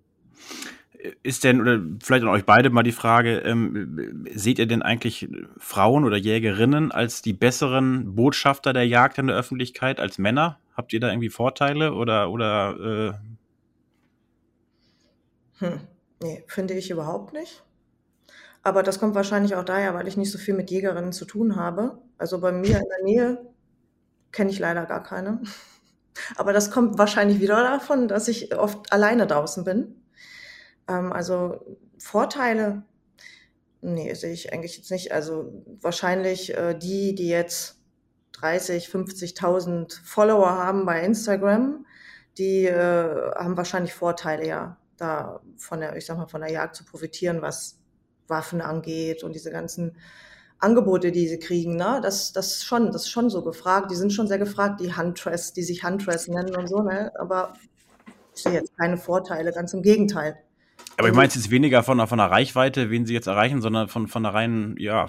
ist 1.23 1.45
denn, 1.45 1.61
oder 1.61 1.81
vielleicht 2.03 2.23
an 2.23 2.31
euch 2.31 2.45
beide 2.45 2.71
mal 2.71 2.83
die 2.83 2.93
Frage, 2.93 3.39
ähm, 3.39 4.27
seht 4.35 4.59
ihr 4.59 4.67
denn 4.67 4.83
eigentlich 4.83 5.29
Frauen 5.59 6.05
oder 6.05 6.17
Jägerinnen 6.17 6.93
als 6.93 7.23
die 7.23 7.33
besseren 7.33 8.15
Botschafter 8.15 8.73
der 8.73 8.87
Jagd 8.87 9.19
in 9.19 9.27
der 9.27 9.37
Öffentlichkeit 9.37 10.01
als 10.01 10.19
Männer? 10.19 10.59
Habt 10.75 10.93
ihr 10.93 11.01
da 11.01 11.09
irgendwie 11.09 11.31
Vorteile 11.31 11.95
oder, 11.95 12.31
oder 12.31 13.15
äh 15.61 15.65
hm, 15.65 15.81
nee, 16.23 16.45
finde 16.47 16.75
ich 16.75 16.91
überhaupt 16.91 17.33
nicht. 17.33 17.63
Aber 18.63 18.83
das 18.83 18.99
kommt 18.99 19.15
wahrscheinlich 19.15 19.55
auch 19.55 19.65
daher, 19.65 19.95
weil 19.95 20.09
ich 20.09 20.17
nicht 20.17 20.33
so 20.33 20.39
viel 20.39 20.55
mit 20.55 20.71
Jägerinnen 20.71 21.13
zu 21.13 21.27
tun 21.27 21.57
habe. 21.57 21.99
Also 22.17 22.41
bei 22.41 22.51
mir 22.51 22.79
in 22.79 22.89
der 22.97 23.05
Nähe 23.05 23.47
kenne 24.33 24.51
ich 24.51 24.59
leider 24.59 24.87
gar 24.87 25.03
keine. 25.03 25.43
Aber 26.37 26.53
das 26.53 26.71
kommt 26.71 26.97
wahrscheinlich 26.97 27.41
wieder 27.41 27.63
davon, 27.63 28.09
dass 28.09 28.29
ich 28.29 28.57
oft 28.57 28.93
alleine 28.93 29.27
draußen 29.27 29.65
bin 29.65 29.97
ähm, 30.89 31.13
also 31.13 31.61
Vorteile, 31.99 32.83
nee, 33.81 34.13
sehe 34.15 34.33
ich 34.33 34.53
eigentlich 34.53 34.77
jetzt 34.77 34.91
nicht. 34.91 35.13
Also 35.13 35.65
wahrscheinlich 35.81 36.57
äh, 36.57 36.75
die, 36.75 37.15
die 37.15 37.29
jetzt 37.29 37.81
30, 38.33 38.89
50.000 38.89 40.01
Follower 40.05 40.51
haben 40.51 40.87
bei 40.87 41.03
Instagram, 41.03 41.87
die 42.39 42.67
äh, 42.67 43.33
haben 43.35 43.57
wahrscheinlich 43.57 43.95
Vorteile, 43.95 44.47
ja, 44.47 44.77
da 44.97 45.41
von 45.57 45.81
der, 45.81 45.97
ich 45.97 46.07
sag 46.07 46.19
mal, 46.19 46.27
von 46.27 46.41
der 46.41 46.51
Jagd 46.51 46.77
zu 46.77 46.85
profitieren, 46.85 47.43
was 47.43 47.79
Waffen 48.29 48.61
angeht 48.61 49.23
und 49.23 49.35
diese 49.35 49.51
ganzen 49.51 49.97
Angebote, 50.59 51.13
die 51.13 51.29
sie 51.29 51.39
kriegen, 51.39 51.77
ne? 51.77 52.01
Das, 52.03 52.33
das 52.33 52.65
schon, 52.65 52.87
das 52.91 53.03
ist 53.03 53.11
schon 53.11 53.29
so 53.29 53.43
gefragt. 53.43 53.91
Die 53.91 53.97
sind 53.97 54.13
schon 54.13 54.29
sehr 54.29 54.39
gefragt, 54.39 54.81
die 54.81 54.97
Huntress, 54.97 55.53
die 55.53 55.63
sich 55.63 55.85
Huntress 55.85 56.29
nennen 56.29 56.57
und 56.57 56.69
so, 56.69 56.81
ne? 56.81 57.13
Aber 57.19 57.53
ich 58.35 58.43
sehe 58.43 58.53
jetzt 58.53 58.77
keine 58.79 58.97
Vorteile, 58.97 59.53
ganz 59.53 59.75
im 59.75 59.83
Gegenteil. 59.83 60.37
Aber 60.97 61.09
ich 61.09 61.15
meine 61.15 61.33
jetzt 61.33 61.51
weniger 61.51 61.83
von, 61.83 62.07
von 62.07 62.19
der 62.19 62.31
Reichweite, 62.31 62.91
wen 62.91 63.07
sie 63.07 63.15
jetzt 63.15 63.27
erreichen, 63.27 63.61
sondern 63.61 63.89
von, 63.89 64.07
von 64.07 64.23
der 64.23 64.35
reinen, 64.35 64.77
ja, 64.79 65.07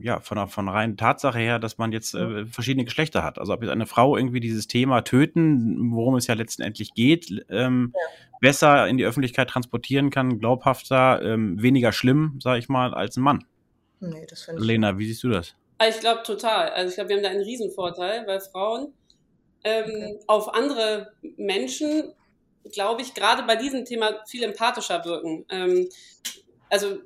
ja, 0.00 0.20
von 0.20 0.36
der, 0.36 0.48
von 0.48 0.66
der 0.66 0.74
reinen 0.74 0.96
Tatsache 0.96 1.38
her, 1.38 1.58
dass 1.58 1.78
man 1.78 1.92
jetzt 1.92 2.14
äh, 2.14 2.46
verschiedene 2.46 2.84
Geschlechter 2.84 3.22
hat. 3.22 3.38
Also 3.38 3.52
ob 3.52 3.62
jetzt 3.62 3.70
eine 3.70 3.86
Frau 3.86 4.16
irgendwie 4.16 4.40
dieses 4.40 4.66
Thema 4.66 5.02
töten, 5.02 5.92
worum 5.92 6.16
es 6.16 6.26
ja 6.26 6.34
letztendlich 6.34 6.94
geht, 6.94 7.44
ähm, 7.48 7.92
ja. 7.94 8.00
besser 8.40 8.88
in 8.88 8.96
die 8.96 9.04
Öffentlichkeit 9.04 9.48
transportieren 9.48 10.10
kann, 10.10 10.38
glaubhafter, 10.38 11.22
ähm, 11.22 11.60
weniger 11.62 11.92
schlimm, 11.92 12.38
sage 12.42 12.58
ich 12.58 12.68
mal, 12.68 12.94
als 12.94 13.16
ein 13.16 13.22
Mann. 13.22 13.44
Nee, 14.00 14.26
das 14.28 14.42
finde 14.42 14.60
ich. 14.60 14.66
Lena, 14.66 14.98
wie 14.98 15.06
siehst 15.06 15.22
du 15.24 15.30
das? 15.30 15.54
Also 15.78 15.96
ich 15.96 16.00
glaube 16.00 16.22
total. 16.24 16.70
Also 16.70 16.90
ich 16.90 16.94
glaube, 16.96 17.10
wir 17.10 17.16
haben 17.16 17.22
da 17.22 17.30
einen 17.30 17.42
Riesenvorteil, 17.42 18.26
weil 18.26 18.40
Frauen 18.40 18.92
ähm, 19.64 19.84
okay. 19.84 20.18
auf 20.26 20.54
andere 20.54 21.12
Menschen, 21.36 22.12
glaube 22.72 23.02
ich, 23.02 23.14
gerade 23.14 23.42
bei 23.44 23.56
diesem 23.56 23.84
Thema 23.84 24.20
viel 24.26 24.42
empathischer 24.42 25.04
wirken. 25.04 25.44
Ähm, 25.48 25.88
also 26.70 26.98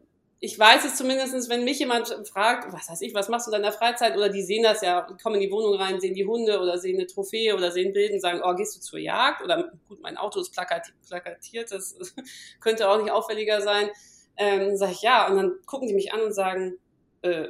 ich 0.44 0.58
weiß 0.58 0.84
es 0.84 0.96
zumindestens, 0.96 1.48
wenn 1.48 1.62
mich 1.62 1.78
jemand 1.78 2.08
fragt, 2.28 2.72
was 2.72 2.90
weiß 2.90 3.00
ich, 3.02 3.14
was 3.14 3.28
machst 3.28 3.46
du 3.46 3.52
in 3.52 3.62
deiner 3.62 3.72
Freizeit? 3.72 4.16
Oder 4.16 4.28
die 4.28 4.42
sehen 4.42 4.64
das 4.64 4.82
ja, 4.82 5.06
kommen 5.22 5.36
in 5.36 5.42
die 5.42 5.52
Wohnung 5.52 5.74
rein, 5.74 6.00
sehen 6.00 6.14
die 6.14 6.26
Hunde 6.26 6.58
oder 6.58 6.78
sehen 6.78 6.98
eine 6.98 7.06
Trophäe 7.06 7.54
oder 7.54 7.70
sehen 7.70 7.92
Bilden, 7.92 8.18
sagen, 8.18 8.40
oh, 8.44 8.52
gehst 8.56 8.74
du 8.74 8.80
zur 8.80 8.98
Jagd? 8.98 9.44
Oder 9.44 9.70
gut, 9.88 10.00
mein 10.00 10.16
Auto 10.16 10.40
ist 10.40 10.52
plakatiert, 10.52 11.70
das 11.70 11.94
könnte 12.60 12.88
auch 12.88 13.00
nicht 13.00 13.12
auffälliger 13.12 13.60
sein. 13.60 13.88
Ähm, 14.36 14.76
sag 14.76 14.90
ich 14.90 15.02
ja, 15.02 15.28
und 15.28 15.36
dann 15.36 15.52
gucken 15.64 15.86
die 15.86 15.94
mich 15.94 16.12
an 16.12 16.22
und 16.22 16.32
sagen, 16.32 16.76
äh, 17.22 17.46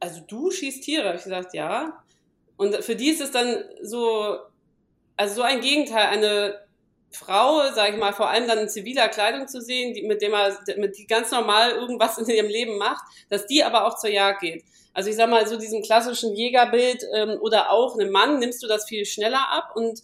also 0.00 0.20
du 0.26 0.50
schießt 0.50 0.82
Tiere? 0.82 1.06
Habe 1.06 1.18
ich 1.18 1.24
gesagt, 1.24 1.54
ja. 1.54 2.02
Und 2.56 2.74
für 2.82 2.96
die 2.96 3.10
ist 3.10 3.20
es 3.20 3.30
dann 3.30 3.62
so, 3.80 4.38
also 5.16 5.36
so 5.36 5.42
ein 5.42 5.60
Gegenteil, 5.60 6.06
eine 6.06 6.67
Frau, 7.10 7.72
sage 7.72 7.94
ich 7.94 7.98
mal, 7.98 8.12
vor 8.12 8.28
allem 8.28 8.46
dann 8.46 8.58
in 8.58 8.68
ziviler 8.68 9.08
Kleidung 9.08 9.48
zu 9.48 9.60
sehen, 9.60 9.94
die, 9.94 10.02
mit 10.02 10.20
dem 10.20 10.34
er, 10.34 10.58
mit 10.76 10.98
die 10.98 11.06
ganz 11.06 11.30
normal 11.30 11.70
irgendwas 11.72 12.18
in 12.18 12.26
ihrem 12.26 12.48
Leben 12.48 12.76
macht, 12.76 13.02
dass 13.30 13.46
die 13.46 13.64
aber 13.64 13.86
auch 13.86 13.96
zur 13.96 14.10
Jagd 14.10 14.40
geht. 14.40 14.64
Also 14.92 15.10
ich 15.10 15.16
sag 15.16 15.30
mal, 15.30 15.46
so 15.46 15.56
diesem 15.56 15.82
klassischen 15.82 16.34
Jägerbild 16.34 17.04
ähm, 17.14 17.38
oder 17.40 17.70
auch 17.70 17.98
einem 17.98 18.10
Mann 18.10 18.38
nimmst 18.38 18.62
du 18.62 18.66
das 18.66 18.86
viel 18.86 19.04
schneller 19.04 19.50
ab 19.50 19.72
und 19.74 20.00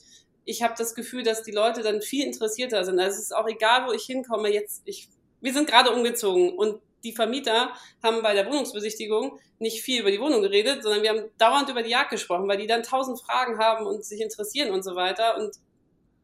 ich 0.46 0.62
habe 0.62 0.75
das 0.76 0.94
Gefühl, 0.94 1.23
dass 1.23 1.42
die 1.42 1.52
Leute 1.52 1.82
dann 1.82 2.02
viel 2.02 2.25
interessierter 2.25 2.84
sind. 2.84 2.99
Also 2.99 3.16
es 3.16 3.25
ist 3.25 3.37
auch 3.37 3.49
egal, 3.49 3.87
wo 3.87 3.92
ich 3.92 4.04
hinkomme. 4.04 4.52
Jetzt, 4.52 4.82
ich, 4.84 5.08
wir 5.40 5.52
sind 5.52 5.68
gerade 5.68 5.90
umgezogen 5.90 6.56
und 6.56 6.80
die 7.02 7.12
Vermieter 7.12 7.73
haben 8.02 8.23
bei 8.23 8.34
der 8.34 8.46
Wohnungsbesichtigung 8.46 9.38
nicht 9.58 9.82
viel 9.82 10.00
über 10.00 10.11
die 10.11 10.20
Wohnung 10.20 10.42
geredet, 10.42 10.82
sondern 10.82 11.02
wir 11.02 11.11
haben 11.11 11.30
dauernd 11.38 11.68
über 11.68 11.82
die 11.82 11.90
Jagd 11.90 12.11
gesprochen, 12.11 12.49
weil 12.49 12.58
die 12.58 12.66
dann 12.66 12.82
tausend 12.82 13.20
Fragen 13.20 13.58
haben 13.58 13.87
und 13.87 14.04
sich 14.04 14.20
interessieren 14.20 14.73
und 14.73 14.82
so 14.82 14.94
weiter. 14.94 15.37
Und 15.38 15.54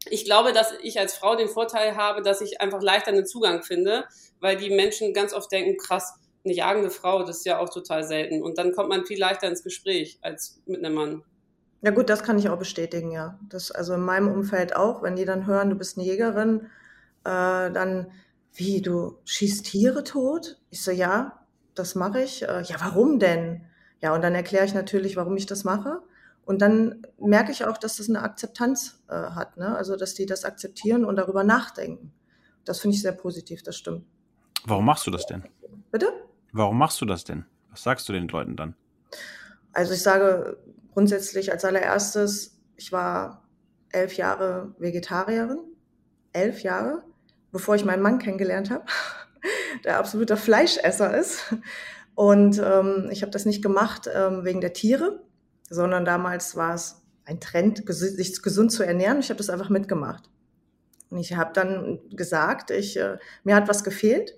ich 0.09 0.25
glaube, 0.25 0.51
dass 0.51 0.73
ich 0.81 0.99
als 0.99 1.13
Frau 1.13 1.35
den 1.35 1.47
Vorteil 1.47 1.95
habe, 1.95 2.21
dass 2.21 2.41
ich 2.41 2.59
einfach 2.59 2.81
leichter 2.81 3.11
einen 3.11 3.25
Zugang 3.25 3.63
finde, 3.63 4.05
weil 4.39 4.57
die 4.57 4.69
Menschen 4.69 5.13
ganz 5.13 5.33
oft 5.33 5.51
denken, 5.51 5.77
krass, 5.77 6.15
eine 6.43 6.53
jagende 6.53 6.89
Frau, 6.89 7.23
das 7.23 7.37
ist 7.37 7.45
ja 7.45 7.59
auch 7.59 7.69
total 7.69 8.03
selten. 8.03 8.41
Und 8.41 8.57
dann 8.57 8.73
kommt 8.73 8.89
man 8.89 9.05
viel 9.05 9.19
leichter 9.19 9.47
ins 9.47 9.63
Gespräch 9.63 10.17
als 10.21 10.59
mit 10.65 10.83
einem 10.83 10.95
Mann. 10.95 11.23
Ja 11.83 11.91
gut, 11.91 12.09
das 12.09 12.23
kann 12.23 12.37
ich 12.37 12.49
auch 12.49 12.57
bestätigen, 12.57 13.11
ja. 13.11 13.39
Das, 13.49 13.71
also 13.71 13.93
in 13.93 14.01
meinem 14.01 14.31
Umfeld 14.31 14.75
auch, 14.75 15.01
wenn 15.01 15.15
die 15.15 15.25
dann 15.25 15.45
hören, 15.45 15.69
du 15.69 15.75
bist 15.75 15.97
eine 15.97 16.05
Jägerin, 16.05 16.67
äh, 17.23 17.71
dann, 17.71 18.11
wie, 18.53 18.81
du 18.81 19.17
schießt 19.25 19.65
Tiere 19.65 20.03
tot? 20.03 20.59
Ich 20.69 20.83
so, 20.83 20.91
ja, 20.91 21.45
das 21.75 21.95
mache 21.95 22.21
ich. 22.21 22.43
Äh, 22.43 22.61
ja, 22.63 22.75
warum 22.79 23.19
denn? 23.19 23.65
Ja, 24.01 24.13
und 24.13 24.23
dann 24.23 24.35
erkläre 24.35 24.65
ich 24.65 24.73
natürlich, 24.73 25.15
warum 25.15 25.37
ich 25.37 25.45
das 25.45 25.63
mache. 25.63 26.01
Und 26.51 26.61
dann 26.61 27.01
merke 27.17 27.53
ich 27.53 27.63
auch, 27.63 27.77
dass 27.77 27.95
das 27.95 28.09
eine 28.09 28.23
Akzeptanz 28.23 29.01
äh, 29.07 29.13
hat, 29.13 29.55
ne? 29.55 29.73
also 29.73 29.95
dass 29.95 30.15
die 30.15 30.25
das 30.25 30.43
akzeptieren 30.43 31.05
und 31.05 31.15
darüber 31.15 31.45
nachdenken. 31.45 32.11
Das 32.65 32.81
finde 32.81 32.95
ich 32.97 33.01
sehr 33.01 33.13
positiv, 33.13 33.63
das 33.63 33.77
stimmt. 33.77 34.05
Warum 34.65 34.83
machst 34.83 35.07
du 35.07 35.11
das 35.11 35.25
denn? 35.25 35.45
Bitte? 35.91 36.11
Warum 36.51 36.77
machst 36.77 36.99
du 36.99 37.05
das 37.05 37.23
denn? 37.23 37.45
Was 37.69 37.83
sagst 37.83 38.09
du 38.09 38.11
den 38.11 38.27
Leuten 38.27 38.57
dann? 38.57 38.75
Also 39.71 39.93
ich 39.93 40.01
sage 40.01 40.57
grundsätzlich 40.93 41.53
als 41.53 41.63
allererstes, 41.63 42.59
ich 42.75 42.91
war 42.91 43.47
elf 43.87 44.17
Jahre 44.17 44.75
Vegetarierin, 44.77 45.59
elf 46.33 46.63
Jahre, 46.63 47.01
bevor 47.53 47.75
ich 47.75 47.85
meinen 47.85 48.01
Mann 48.03 48.19
kennengelernt 48.19 48.71
habe, 48.71 48.83
der 49.85 49.99
absoluter 49.99 50.35
Fleischesser 50.35 51.17
ist. 51.17 51.55
Und 52.13 52.61
ähm, 52.61 53.07
ich 53.09 53.21
habe 53.21 53.31
das 53.31 53.45
nicht 53.45 53.63
gemacht 53.63 54.09
ähm, 54.13 54.43
wegen 54.43 54.59
der 54.59 54.73
Tiere, 54.73 55.21
sondern 55.71 56.05
damals 56.05 56.55
war 56.55 56.75
es 56.75 57.01
ein 57.25 57.39
Trend, 57.39 57.83
sich 57.87 58.41
gesund 58.41 58.71
zu 58.71 58.83
ernähren. 58.83 59.19
Ich 59.19 59.29
habe 59.29 59.37
das 59.37 59.49
einfach 59.49 59.69
mitgemacht. 59.69 60.29
Und 61.09 61.17
ich 61.17 61.35
habe 61.35 61.53
dann 61.53 61.99
gesagt, 62.11 62.71
ich, 62.71 62.97
äh, 62.97 63.17
mir 63.43 63.55
hat 63.55 63.67
was 63.67 63.83
gefehlt 63.83 64.37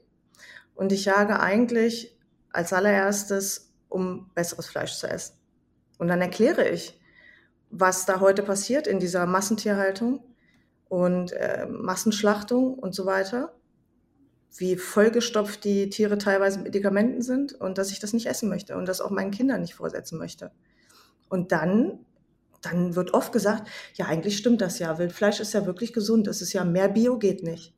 und 0.75 0.91
ich 0.91 1.05
jage 1.05 1.39
eigentlich 1.39 2.17
als 2.51 2.71
allererstes, 2.71 3.73
um 3.89 4.31
besseres 4.33 4.67
Fleisch 4.67 4.95
zu 4.97 5.07
essen. 5.07 5.35
Und 5.97 6.07
dann 6.07 6.21
erkläre 6.21 6.67
ich, 6.69 6.99
was 7.69 8.05
da 8.05 8.19
heute 8.19 8.43
passiert 8.43 8.87
in 8.87 8.99
dieser 8.99 9.25
Massentierhaltung 9.25 10.23
und 10.87 11.31
äh, 11.33 11.65
Massenschlachtung 11.67 12.75
und 12.75 12.93
so 12.93 13.05
weiter, 13.05 13.55
wie 14.55 14.77
vollgestopft 14.77 15.63
die 15.63 15.89
Tiere 15.89 16.19
teilweise 16.19 16.57
mit 16.57 16.65
Medikamenten 16.65 17.23
sind 17.23 17.53
und 17.53 17.79
dass 17.79 17.91
ich 17.91 17.99
das 17.99 18.13
nicht 18.13 18.27
essen 18.27 18.49
möchte 18.49 18.75
und 18.77 18.87
das 18.87 19.01
auch 19.01 19.09
meinen 19.09 19.31
Kindern 19.31 19.61
nicht 19.61 19.73
vorsetzen 19.73 20.19
möchte. 20.19 20.51
Und 21.33 21.51
dann, 21.51 22.05
dann 22.61 22.95
wird 22.95 23.15
oft 23.15 23.31
gesagt, 23.31 23.67
ja, 23.95 24.05
eigentlich 24.05 24.37
stimmt 24.37 24.61
das 24.61 24.77
ja. 24.77 24.99
Wildfleisch 24.99 25.39
ist 25.39 25.55
ja 25.55 25.65
wirklich 25.65 25.91
gesund. 25.91 26.27
Es 26.27 26.43
ist 26.43 26.53
ja 26.53 26.63
mehr 26.63 26.89
Bio 26.89 27.17
geht 27.17 27.41
nicht. 27.41 27.73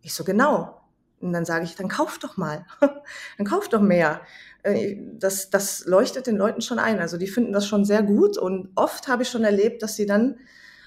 Ich 0.00 0.14
so, 0.14 0.22
genau. 0.22 0.80
Und 1.18 1.32
dann 1.32 1.44
sage 1.44 1.64
ich, 1.64 1.74
dann 1.74 1.88
kauf 1.88 2.20
doch 2.20 2.36
mal. 2.36 2.64
dann 3.36 3.46
kauf 3.48 3.68
doch 3.68 3.80
mehr. 3.80 4.20
Äh, 4.62 4.96
das, 5.18 5.50
das 5.50 5.86
leuchtet 5.86 6.28
den 6.28 6.36
Leuten 6.36 6.60
schon 6.60 6.78
ein. 6.78 7.00
Also 7.00 7.16
die 7.16 7.26
finden 7.26 7.52
das 7.52 7.66
schon 7.66 7.84
sehr 7.84 8.04
gut. 8.04 8.38
Und 8.38 8.68
oft 8.76 9.08
habe 9.08 9.24
ich 9.24 9.28
schon 9.28 9.42
erlebt, 9.42 9.82
dass 9.82 9.96
sie 9.96 10.06
dann 10.06 10.38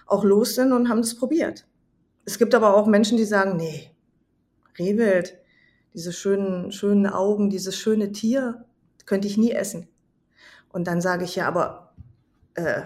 auch 0.05 0.23
los 0.23 0.55
sind 0.55 0.71
und 0.71 0.87
haben 0.87 1.01
das 1.01 1.17
probiert. 1.17 1.67
Es 2.23 2.37
gibt 2.37 2.55
aber 2.55 2.73
auch 2.77 2.87
Menschen, 2.87 3.17
die 3.17 3.25
sagen, 3.25 3.57
nee, 3.57 3.91
Rehwild, 4.79 5.37
diese 5.93 6.13
schönen, 6.13 6.71
schönen 6.71 7.05
Augen, 7.05 7.49
dieses 7.49 7.75
schöne 7.75 8.13
Tier, 8.13 8.63
könnte 9.05 9.27
ich 9.27 9.37
nie 9.37 9.51
essen. 9.51 9.89
Und 10.69 10.87
dann 10.87 11.01
sage 11.01 11.25
ich 11.25 11.35
ja, 11.35 11.49
aber 11.49 11.82
äh, 12.55 12.83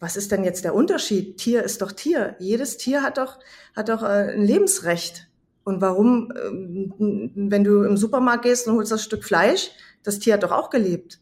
was 0.00 0.16
ist 0.16 0.32
denn 0.32 0.42
jetzt 0.42 0.64
der 0.64 0.74
Unterschied? 0.74 1.36
Tier 1.36 1.62
ist 1.62 1.80
doch 1.80 1.92
Tier. 1.92 2.34
Jedes 2.40 2.76
Tier 2.76 3.02
hat 3.02 3.18
doch, 3.18 3.38
hat 3.76 3.88
doch 3.88 4.02
äh, 4.02 4.32
ein 4.32 4.42
Lebensrecht. 4.42 5.28
Und 5.64 5.80
warum, 5.80 6.32
ähm, 6.36 6.92
wenn 7.36 7.62
du 7.62 7.84
im 7.84 7.96
Supermarkt 7.96 8.42
gehst 8.42 8.66
und 8.66 8.74
holst 8.74 8.90
das 8.90 9.04
Stück 9.04 9.22
Fleisch, 9.22 9.70
das 10.02 10.18
Tier 10.18 10.34
hat 10.34 10.42
doch 10.42 10.50
auch 10.50 10.70
gelebt. 10.70 11.20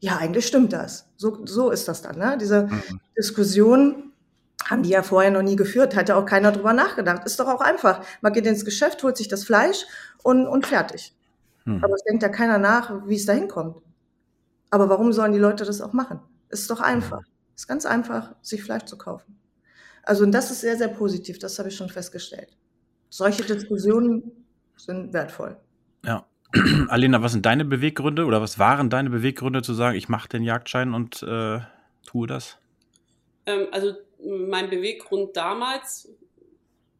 Ja, 0.00 0.16
eigentlich 0.16 0.46
stimmt 0.46 0.72
das. 0.72 1.08
So, 1.16 1.46
so 1.46 1.70
ist 1.70 1.86
das 1.86 2.02
dann. 2.02 2.18
Ne? 2.18 2.36
Diese 2.40 2.64
mhm. 2.64 3.00
Diskussion 3.16 4.12
haben 4.64 4.82
die 4.82 4.90
ja 4.90 5.02
vorher 5.02 5.30
noch 5.30 5.42
nie 5.42 5.56
geführt, 5.56 5.94
hat 5.94 6.08
ja 6.08 6.16
auch 6.16 6.26
keiner 6.26 6.52
drüber 6.52 6.72
nachgedacht. 6.72 7.24
Ist 7.24 7.38
doch 7.38 7.48
auch 7.48 7.60
einfach. 7.60 8.04
Man 8.20 8.32
geht 8.32 8.46
ins 8.46 8.64
Geschäft, 8.64 9.02
holt 9.02 9.16
sich 9.16 9.28
das 9.28 9.44
Fleisch 9.44 9.84
und, 10.22 10.46
und 10.46 10.66
fertig. 10.66 11.14
Mhm. 11.64 11.84
Aber 11.84 11.94
es 11.94 12.02
denkt 12.02 12.22
ja 12.22 12.28
keiner 12.30 12.58
nach, 12.58 13.06
wie 13.06 13.16
es 13.16 13.26
da 13.26 13.32
hinkommt. 13.32 13.76
Aber 14.70 14.88
warum 14.88 15.12
sollen 15.12 15.32
die 15.32 15.38
Leute 15.38 15.64
das 15.64 15.80
auch 15.80 15.92
machen? 15.92 16.20
Ist 16.50 16.70
doch 16.70 16.80
einfach. 16.80 17.22
Ist 17.56 17.68
ganz 17.68 17.86
einfach, 17.86 18.34
sich 18.42 18.62
Fleisch 18.62 18.84
zu 18.84 18.98
kaufen. 18.98 19.38
Also, 20.02 20.24
und 20.24 20.32
das 20.32 20.50
ist 20.50 20.60
sehr, 20.60 20.76
sehr 20.76 20.88
positiv. 20.88 21.38
Das 21.38 21.58
habe 21.58 21.68
ich 21.68 21.76
schon 21.76 21.88
festgestellt. 21.88 22.56
Solche 23.08 23.44
Diskussionen 23.44 24.46
sind 24.76 25.12
wertvoll. 25.12 25.56
Ja. 26.04 26.26
Alena, 26.88 27.22
was 27.22 27.32
sind 27.32 27.46
deine 27.46 27.64
Beweggründe 27.64 28.24
oder 28.24 28.40
was 28.40 28.58
waren 28.58 28.90
deine 28.90 29.10
Beweggründe 29.10 29.62
zu 29.62 29.74
sagen, 29.74 29.96
ich 29.96 30.08
mache 30.08 30.28
den 30.28 30.42
Jagdschein 30.42 30.94
und 30.94 31.22
äh, 31.22 31.60
tue 32.04 32.26
das? 32.26 32.58
Ähm, 33.46 33.68
also 33.70 33.94
mein 34.24 34.68
Beweggrund 34.68 35.36
damals, 35.36 36.08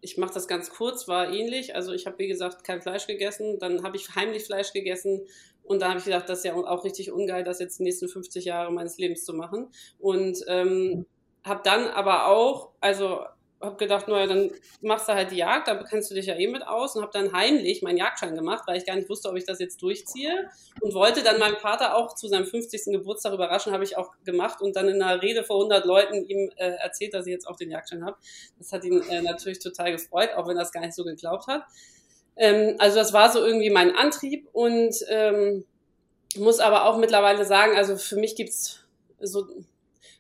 ich 0.01 0.19
mache 0.19 0.35
das 0.35 0.47
ganz 0.47 0.71
kurz, 0.71 1.09
war 1.09 1.33
ähnlich. 1.33 1.75
Also 1.75 1.93
ich 1.93 2.07
habe, 2.07 2.19
wie 2.19 2.29
gesagt, 2.29 2.65
kein 2.65 2.81
Fleisch 2.81 3.07
gegessen, 3.07 3.59
dann 3.59 3.83
habe 3.83 3.97
ich 3.97 4.15
heimlich 4.15 4.45
Fleisch 4.45 4.73
gegessen 4.73 5.23
und 5.71 5.83
da 5.83 5.91
habe 5.91 6.01
ich 6.01 6.05
gedacht, 6.05 6.29
das 6.29 6.39
ist 6.39 6.45
ja 6.47 6.55
auch 6.57 6.83
richtig 6.83 7.13
ungeil, 7.13 7.45
das 7.45 7.61
jetzt 7.61 7.79
die 7.79 7.85
nächsten 7.85 8.09
50 8.09 8.45
Jahre 8.45 8.73
meines 8.73 8.99
Lebens 8.99 9.25
zu 9.25 9.33
machen. 9.33 9.69
Und 10.01 10.43
ähm, 10.49 11.07
habe 11.45 11.61
dann 11.63 11.87
aber 11.87 12.27
auch, 12.27 12.71
also 12.81 13.21
habe 13.61 13.77
gedacht, 13.77 14.09
naja, 14.09 14.27
dann 14.27 14.51
machst 14.81 15.09
du 15.09 15.13
halt 15.13 15.31
die 15.31 15.37
Jagd, 15.37 15.69
da 15.69 15.81
kennst 15.85 16.11
du 16.11 16.17
dich 16.17 16.27
ja 16.27 16.35
eh 16.35 16.49
mit 16.49 16.67
aus 16.67 16.97
und 16.97 17.03
habe 17.03 17.13
dann 17.13 17.33
heimlich 17.33 17.83
meinen 17.83 17.99
Jagdschein 17.99 18.35
gemacht, 18.35 18.65
weil 18.67 18.79
ich 18.79 18.85
gar 18.85 18.97
nicht 18.97 19.09
wusste, 19.09 19.29
ob 19.29 19.37
ich 19.37 19.45
das 19.45 19.61
jetzt 19.61 19.81
durchziehe 19.81 20.51
und 20.81 20.93
wollte 20.93 21.23
dann 21.23 21.39
meinen 21.39 21.59
Vater 21.59 21.95
auch 21.95 22.17
zu 22.17 22.27
seinem 22.27 22.47
50. 22.47 22.87
Geburtstag 22.87 23.33
überraschen, 23.33 23.73
habe 23.73 23.85
ich 23.85 23.97
auch 23.97 24.11
gemacht 24.25 24.61
und 24.61 24.75
dann 24.75 24.89
in 24.89 25.01
einer 25.01 25.23
Rede 25.23 25.45
vor 25.45 25.59
100 25.59 25.85
Leuten 25.85 26.25
ihm 26.27 26.51
äh, 26.57 26.71
erzählt, 26.79 27.15
dass 27.15 27.29
ich 27.29 27.33
jetzt 27.33 27.47
auch 27.47 27.55
den 27.55 27.71
Jagdschein 27.71 28.05
habe. 28.05 28.17
Das 28.59 28.73
hat 28.73 28.83
ihn 28.83 29.03
äh, 29.09 29.23
natürlich 29.23 29.61
total 29.61 29.93
gefreut, 29.93 30.31
auch 30.35 30.49
wenn 30.49 30.57
er 30.57 30.65
es 30.65 30.73
gar 30.73 30.81
nicht 30.81 30.97
so 30.97 31.05
geglaubt 31.05 31.47
hat. 31.47 31.63
Ähm, 32.37 32.77
also 32.79 32.97
das 32.97 33.13
war 33.13 33.31
so 33.31 33.45
irgendwie 33.45 33.71
mein 33.71 33.95
Antrieb 33.95 34.49
und 34.53 34.95
ähm, 35.09 35.65
muss 36.37 36.61
aber 36.61 36.85
auch 36.87 36.97
mittlerweile 36.97 37.45
sagen, 37.45 37.77
also 37.77 37.97
für 37.97 38.17
mich 38.17 38.37
gibt's 38.37 38.85
so 39.21 39.47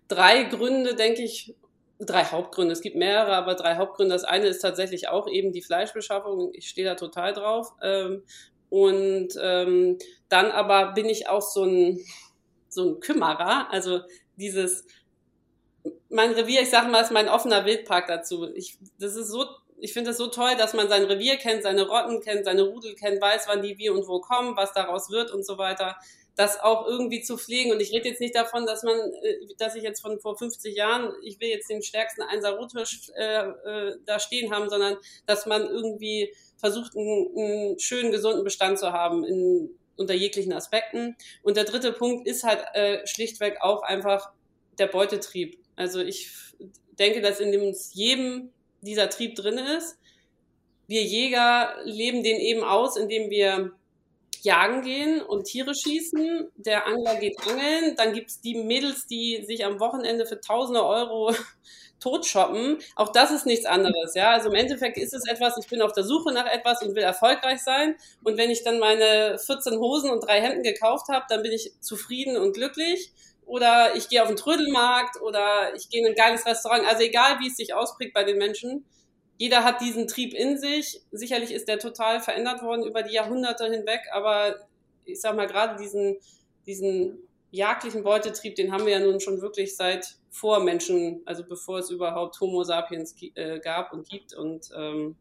drei 0.08 0.44
Gründe, 0.44 0.94
denke 0.94 1.22
ich, 1.22 1.54
drei 2.00 2.24
Hauptgründe. 2.24 2.72
Es 2.72 2.80
gibt 2.80 2.96
mehrere, 2.96 3.36
aber 3.36 3.54
drei 3.54 3.76
Hauptgründe. 3.76 4.14
Das 4.14 4.24
eine 4.24 4.46
ist 4.46 4.60
tatsächlich 4.60 5.08
auch 5.08 5.28
eben 5.28 5.52
die 5.52 5.62
Fleischbeschaffung. 5.62 6.50
Ich 6.54 6.68
stehe 6.68 6.86
da 6.86 6.94
total 6.94 7.32
drauf. 7.32 7.72
Ähm, 7.82 8.22
und 8.70 9.28
ähm, 9.40 9.98
dann 10.28 10.50
aber 10.50 10.92
bin 10.92 11.06
ich 11.06 11.28
auch 11.28 11.42
so 11.42 11.64
ein, 11.64 12.00
so 12.68 12.90
ein 12.90 13.00
Kümmerer. 13.00 13.70
Also 13.70 14.00
dieses, 14.36 14.86
mein 16.08 16.32
Revier, 16.32 16.62
ich 16.62 16.70
sage 16.70 16.88
mal, 16.88 17.02
ist 17.02 17.12
mein 17.12 17.28
offener 17.28 17.64
Wildpark 17.66 18.06
dazu. 18.06 18.48
Ich, 18.54 18.78
das 18.98 19.16
ist 19.16 19.28
so, 19.28 19.44
ich 19.80 19.92
finde 19.92 20.10
es 20.10 20.18
so 20.18 20.28
toll, 20.28 20.56
dass 20.56 20.74
man 20.74 20.88
sein 20.88 21.04
Revier 21.04 21.36
kennt, 21.36 21.62
seine 21.62 21.86
Rotten 21.86 22.20
kennt, 22.20 22.44
seine 22.44 22.62
Rudel 22.62 22.94
kennt, 22.94 23.20
weiß, 23.20 23.44
wann 23.48 23.62
die 23.62 23.78
wie 23.78 23.90
und 23.90 24.06
wo 24.06 24.20
kommen, 24.20 24.56
was 24.56 24.72
daraus 24.72 25.10
wird 25.10 25.30
und 25.30 25.44
so 25.44 25.58
weiter 25.58 25.96
das 26.40 26.58
auch 26.58 26.86
irgendwie 26.86 27.20
zu 27.20 27.36
pflegen. 27.36 27.70
Und 27.70 27.80
ich 27.80 27.92
rede 27.92 28.08
jetzt 28.08 28.20
nicht 28.20 28.34
davon, 28.34 28.64
dass 28.64 28.82
man, 28.82 28.96
äh, 28.96 29.36
dass 29.58 29.74
ich 29.74 29.82
jetzt 29.82 30.00
von 30.00 30.18
vor 30.20 30.38
50 30.38 30.74
Jahren, 30.74 31.12
ich 31.22 31.38
will 31.38 31.48
jetzt 31.48 31.68
den 31.68 31.82
stärksten 31.82 32.22
Einser 32.22 32.56
Rothirsch 32.56 33.10
äh, 33.14 33.48
äh, 33.48 33.96
da 34.06 34.18
stehen 34.18 34.52
haben, 34.52 34.70
sondern 34.70 34.96
dass 35.26 35.44
man 35.44 35.62
irgendwie 35.62 36.34
versucht, 36.56 36.96
einen, 36.96 37.28
einen 37.36 37.78
schönen, 37.78 38.10
gesunden 38.10 38.42
Bestand 38.42 38.78
zu 38.78 38.92
haben 38.92 39.24
in, 39.24 39.70
unter 39.96 40.14
jeglichen 40.14 40.52
Aspekten. 40.52 41.14
Und 41.42 41.58
der 41.58 41.64
dritte 41.64 41.92
Punkt 41.92 42.26
ist 42.26 42.42
halt 42.42 42.64
äh, 42.72 43.06
schlichtweg 43.06 43.58
auch 43.60 43.82
einfach 43.82 44.30
der 44.78 44.86
Beutetrieb. 44.86 45.58
Also 45.76 46.00
ich 46.00 46.30
denke, 46.98 47.20
dass 47.20 47.40
in 47.40 47.52
dem 47.52 47.74
jedem 47.92 48.50
dieser 48.82 49.08
Trieb 49.10 49.34
drin 49.36 49.58
ist. 49.58 49.96
Wir 50.86 51.02
Jäger 51.04 51.76
leben 51.84 52.22
den 52.22 52.40
eben 52.40 52.64
aus, 52.64 52.96
indem 52.96 53.30
wir 53.30 53.72
jagen 54.42 54.82
gehen 54.82 55.22
und 55.22 55.44
Tiere 55.44 55.74
schießen. 55.74 56.50
Der 56.56 56.86
Angler 56.86 57.16
geht 57.16 57.38
angeln. 57.46 57.94
Dann 57.96 58.12
gibt's 58.12 58.40
die 58.40 58.54
Mädels, 58.54 59.06
die 59.06 59.44
sich 59.46 59.64
am 59.64 59.80
Wochenende 59.80 60.26
für 60.26 60.40
tausende 60.40 60.84
Euro 60.84 61.34
totshoppen. 62.00 62.78
Auch 62.96 63.12
das 63.12 63.30
ist 63.30 63.46
nichts 63.46 63.66
anderes. 63.66 64.14
Ja, 64.14 64.30
also 64.30 64.48
im 64.48 64.54
Endeffekt 64.54 64.96
ist 64.96 65.12
es 65.12 65.28
etwas, 65.28 65.58
ich 65.58 65.68
bin 65.68 65.82
auf 65.82 65.92
der 65.92 66.04
Suche 66.04 66.32
nach 66.32 66.46
etwas 66.46 66.82
und 66.82 66.94
will 66.94 67.02
erfolgreich 67.02 67.60
sein. 67.62 67.96
Und 68.24 68.38
wenn 68.38 68.50
ich 68.50 68.64
dann 68.64 68.78
meine 68.78 69.38
14 69.38 69.78
Hosen 69.78 70.10
und 70.10 70.20
drei 70.26 70.40
Hemden 70.40 70.62
gekauft 70.62 71.08
habe, 71.08 71.26
dann 71.28 71.42
bin 71.42 71.52
ich 71.52 71.72
zufrieden 71.80 72.36
und 72.36 72.54
glücklich. 72.54 73.12
Oder 73.50 73.96
ich 73.96 74.08
gehe 74.08 74.22
auf 74.22 74.28
den 74.28 74.36
Trödelmarkt 74.36 75.20
oder 75.20 75.74
ich 75.74 75.88
gehe 75.90 76.00
in 76.00 76.06
ein 76.06 76.14
geiles 76.14 76.46
Restaurant. 76.46 76.86
Also 76.86 77.02
egal, 77.02 77.40
wie 77.40 77.48
es 77.48 77.56
sich 77.56 77.74
ausprägt 77.74 78.14
bei 78.14 78.24
den 78.24 78.38
Menschen 78.38 78.84
jeder 79.40 79.64
hat 79.64 79.80
diesen 79.80 80.06
Trieb 80.06 80.34
in 80.34 80.58
sich. 80.58 81.00
Sicherlich 81.12 81.50
ist 81.50 81.66
der 81.66 81.78
total 81.78 82.20
verändert 82.20 82.62
worden 82.62 82.84
über 82.84 83.02
die 83.02 83.14
Jahrhunderte 83.14 83.64
hinweg, 83.70 84.02
aber 84.12 84.56
ich 85.06 85.18
sag 85.18 85.34
mal, 85.34 85.46
gerade 85.46 85.82
diesen, 85.82 86.18
diesen 86.66 87.26
jagdlichen 87.50 88.02
Beutetrieb, 88.02 88.54
den 88.54 88.70
haben 88.70 88.84
wir 88.84 88.92
ja 88.92 89.00
nun 89.00 89.18
schon 89.18 89.40
wirklich 89.40 89.74
seit 89.76 90.18
vor 90.28 90.60
Menschen, 90.60 91.22
also 91.24 91.42
bevor 91.42 91.78
es 91.78 91.88
überhaupt 91.88 92.38
Homo 92.38 92.64
sapiens 92.64 93.14
äh, 93.34 93.60
gab 93.60 93.94
und 93.94 94.06
gibt. 94.10 94.34
Und 94.34 94.68
ähm, 94.76 95.16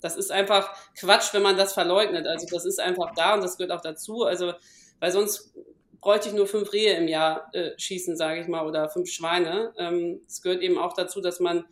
das 0.00 0.16
ist 0.16 0.32
einfach 0.32 0.74
Quatsch, 0.98 1.34
wenn 1.34 1.42
man 1.42 1.58
das 1.58 1.74
verleugnet. 1.74 2.26
Also 2.26 2.46
das 2.50 2.64
ist 2.64 2.80
einfach 2.80 3.12
da 3.14 3.34
und 3.34 3.44
das 3.44 3.58
gehört 3.58 3.72
auch 3.72 3.82
dazu. 3.82 4.24
Also, 4.24 4.54
weil 4.98 5.12
sonst 5.12 5.52
bräuchte 6.00 6.28
ich 6.28 6.34
nur 6.34 6.46
fünf 6.46 6.72
Rehe 6.72 6.96
im 6.96 7.08
Jahr 7.08 7.50
äh, 7.54 7.70
schießen, 7.76 8.16
sage 8.16 8.40
ich 8.40 8.48
mal, 8.48 8.66
oder 8.66 8.88
fünf 8.88 9.10
Schweine. 9.10 9.72
Ähm, 9.78 10.20
es 10.26 10.42
gehört 10.42 10.62
eben 10.62 10.78
auch 10.78 10.92
dazu, 10.92 11.20
dass 11.20 11.40
man 11.40 11.64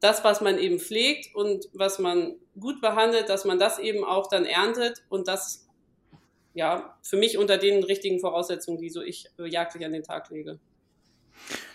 das, 0.00 0.22
was 0.22 0.40
man 0.40 0.58
eben 0.58 0.78
pflegt 0.78 1.34
und 1.34 1.68
was 1.72 1.98
man 1.98 2.36
gut 2.60 2.80
behandelt, 2.80 3.28
dass 3.28 3.44
man 3.44 3.58
das 3.58 3.78
eben 3.78 4.04
auch 4.04 4.28
dann 4.28 4.44
erntet 4.44 5.02
und 5.08 5.28
das 5.28 5.66
ja 6.52 6.96
für 7.02 7.16
mich 7.16 7.38
unter 7.38 7.58
den 7.58 7.82
richtigen 7.82 8.20
Voraussetzungen, 8.20 8.78
die 8.78 8.90
so 8.90 9.02
ich 9.02 9.26
äh, 9.38 9.46
jagdlich 9.46 9.84
an 9.84 9.92
den 9.92 10.02
Tag 10.02 10.30
lege. 10.30 10.58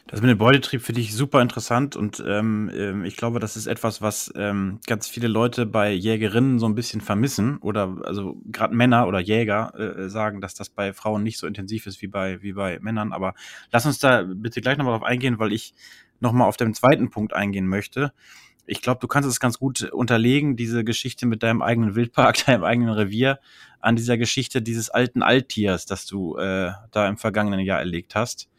Das 0.09 0.21
mit 0.21 0.29
dem 0.31 0.39
Beutetrieb 0.39 0.81
finde 0.81 1.01
ich 1.01 1.13
super 1.13 1.39
interessant 1.39 1.95
und 1.95 2.23
ähm, 2.25 2.71
ähm, 2.73 3.05
ich 3.05 3.15
glaube, 3.15 3.39
das 3.39 3.55
ist 3.55 3.67
etwas, 3.67 4.01
was 4.01 4.33
ähm, 4.35 4.79
ganz 4.87 5.07
viele 5.07 5.27
Leute 5.27 5.67
bei 5.67 5.91
Jägerinnen 5.91 6.57
so 6.57 6.65
ein 6.65 6.73
bisschen 6.73 6.99
vermissen 6.99 7.57
oder 7.57 7.95
also 8.03 8.41
gerade 8.45 8.73
Männer 8.73 9.07
oder 9.07 9.19
Jäger 9.19 9.71
äh, 9.77 10.09
sagen, 10.09 10.41
dass 10.41 10.55
das 10.55 10.69
bei 10.69 10.93
Frauen 10.93 11.21
nicht 11.21 11.37
so 11.37 11.45
intensiv 11.45 11.85
ist 11.85 12.01
wie 12.01 12.07
bei 12.07 12.41
wie 12.41 12.53
bei 12.53 12.79
Männern. 12.79 13.13
Aber 13.13 13.35
lass 13.71 13.85
uns 13.85 13.99
da 13.99 14.23
bitte 14.23 14.61
gleich 14.61 14.79
nochmal 14.79 14.97
drauf 14.97 15.07
eingehen, 15.07 15.37
weil 15.37 15.53
ich 15.53 15.75
nochmal 16.19 16.47
auf 16.47 16.57
den 16.57 16.73
zweiten 16.73 17.11
Punkt 17.11 17.33
eingehen 17.33 17.67
möchte. 17.67 18.11
Ich 18.65 18.81
glaube, 18.81 18.99
du 19.01 19.07
kannst 19.07 19.29
es 19.29 19.39
ganz 19.39 19.59
gut 19.59 19.83
unterlegen, 19.91 20.55
diese 20.55 20.83
Geschichte 20.83 21.27
mit 21.27 21.43
deinem 21.43 21.61
eigenen 21.61 21.93
Wildpark, 21.93 22.35
deinem 22.47 22.63
eigenen 22.63 22.93
Revier, 22.93 23.39
an 23.79 23.95
dieser 23.95 24.17
Geschichte 24.17 24.63
dieses 24.63 24.89
alten 24.89 25.21
Alttiers, 25.21 25.85
das 25.85 26.07
du 26.07 26.35
äh, 26.37 26.71
da 26.89 27.07
im 27.07 27.17
vergangenen 27.17 27.59
Jahr 27.61 27.79
erlegt 27.79 28.15
hast, 28.15 28.49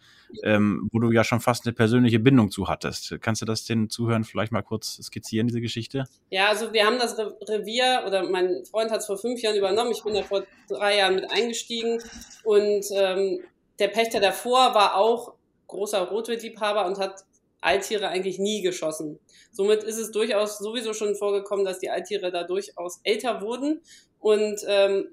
ähm, 0.43 0.89
wo 0.93 0.99
du 0.99 1.11
ja 1.11 1.25
schon 1.25 1.41
fast 1.41 1.67
eine 1.67 1.73
persönliche 1.73 2.19
Bindung 2.19 2.51
zu 2.51 2.69
hattest. 2.69 3.17
Kannst 3.21 3.43
du 3.43 3.47
das 3.47 3.65
den 3.65 3.91
Zuhörern 3.91 4.25
vielleicht 4.25 4.53
mal 4.53 4.63
kurz 4.63 5.01
skizzieren, 5.03 5.49
diese 5.49 5.61
Geschichte? 5.61 6.05
Ja, 6.31 6.49
also 6.49 6.73
wir 6.73 6.87
haben 6.87 6.99
das 6.99 7.19
Revier, 7.19 8.05
oder 8.07 8.29
mein 8.29 8.65
Freund 8.65 8.91
hat 8.91 9.01
es 9.01 9.07
vor 9.07 9.19
fünf 9.19 9.41
Jahren 9.43 9.57
übernommen, 9.57 9.93
ich 9.93 10.03
bin 10.03 10.15
da 10.15 10.23
vor 10.23 10.45
drei 10.69 10.99
Jahren 10.99 11.15
mit 11.17 11.31
eingestiegen 11.31 12.03
und 12.45 12.85
ähm, 12.93 13.41
der 13.79 13.89
Pächter 13.89 14.21
davor 14.21 14.75
war 14.75 14.97
auch 14.97 15.35
großer 15.67 16.01
Rotwildliebhaber 16.01 16.87
und 16.87 16.99
hat 16.99 17.25
Alttiere 17.61 18.09
eigentlich 18.09 18.39
nie 18.39 18.63
geschossen. 18.63 19.19
Somit 19.53 19.83
ist 19.85 19.99
es 19.99 20.11
durchaus 20.11 20.59
sowieso 20.59 20.95
schon 20.95 21.15
vorgekommen, 21.15 21.65
dass 21.65 21.79
die 21.79 21.91
Alttiere 21.91 22.31
da 22.31 22.45
durchaus 22.45 23.01
älter 23.05 23.41
wurden. 23.41 23.81
Und 24.19 24.61
ähm, 24.67 25.09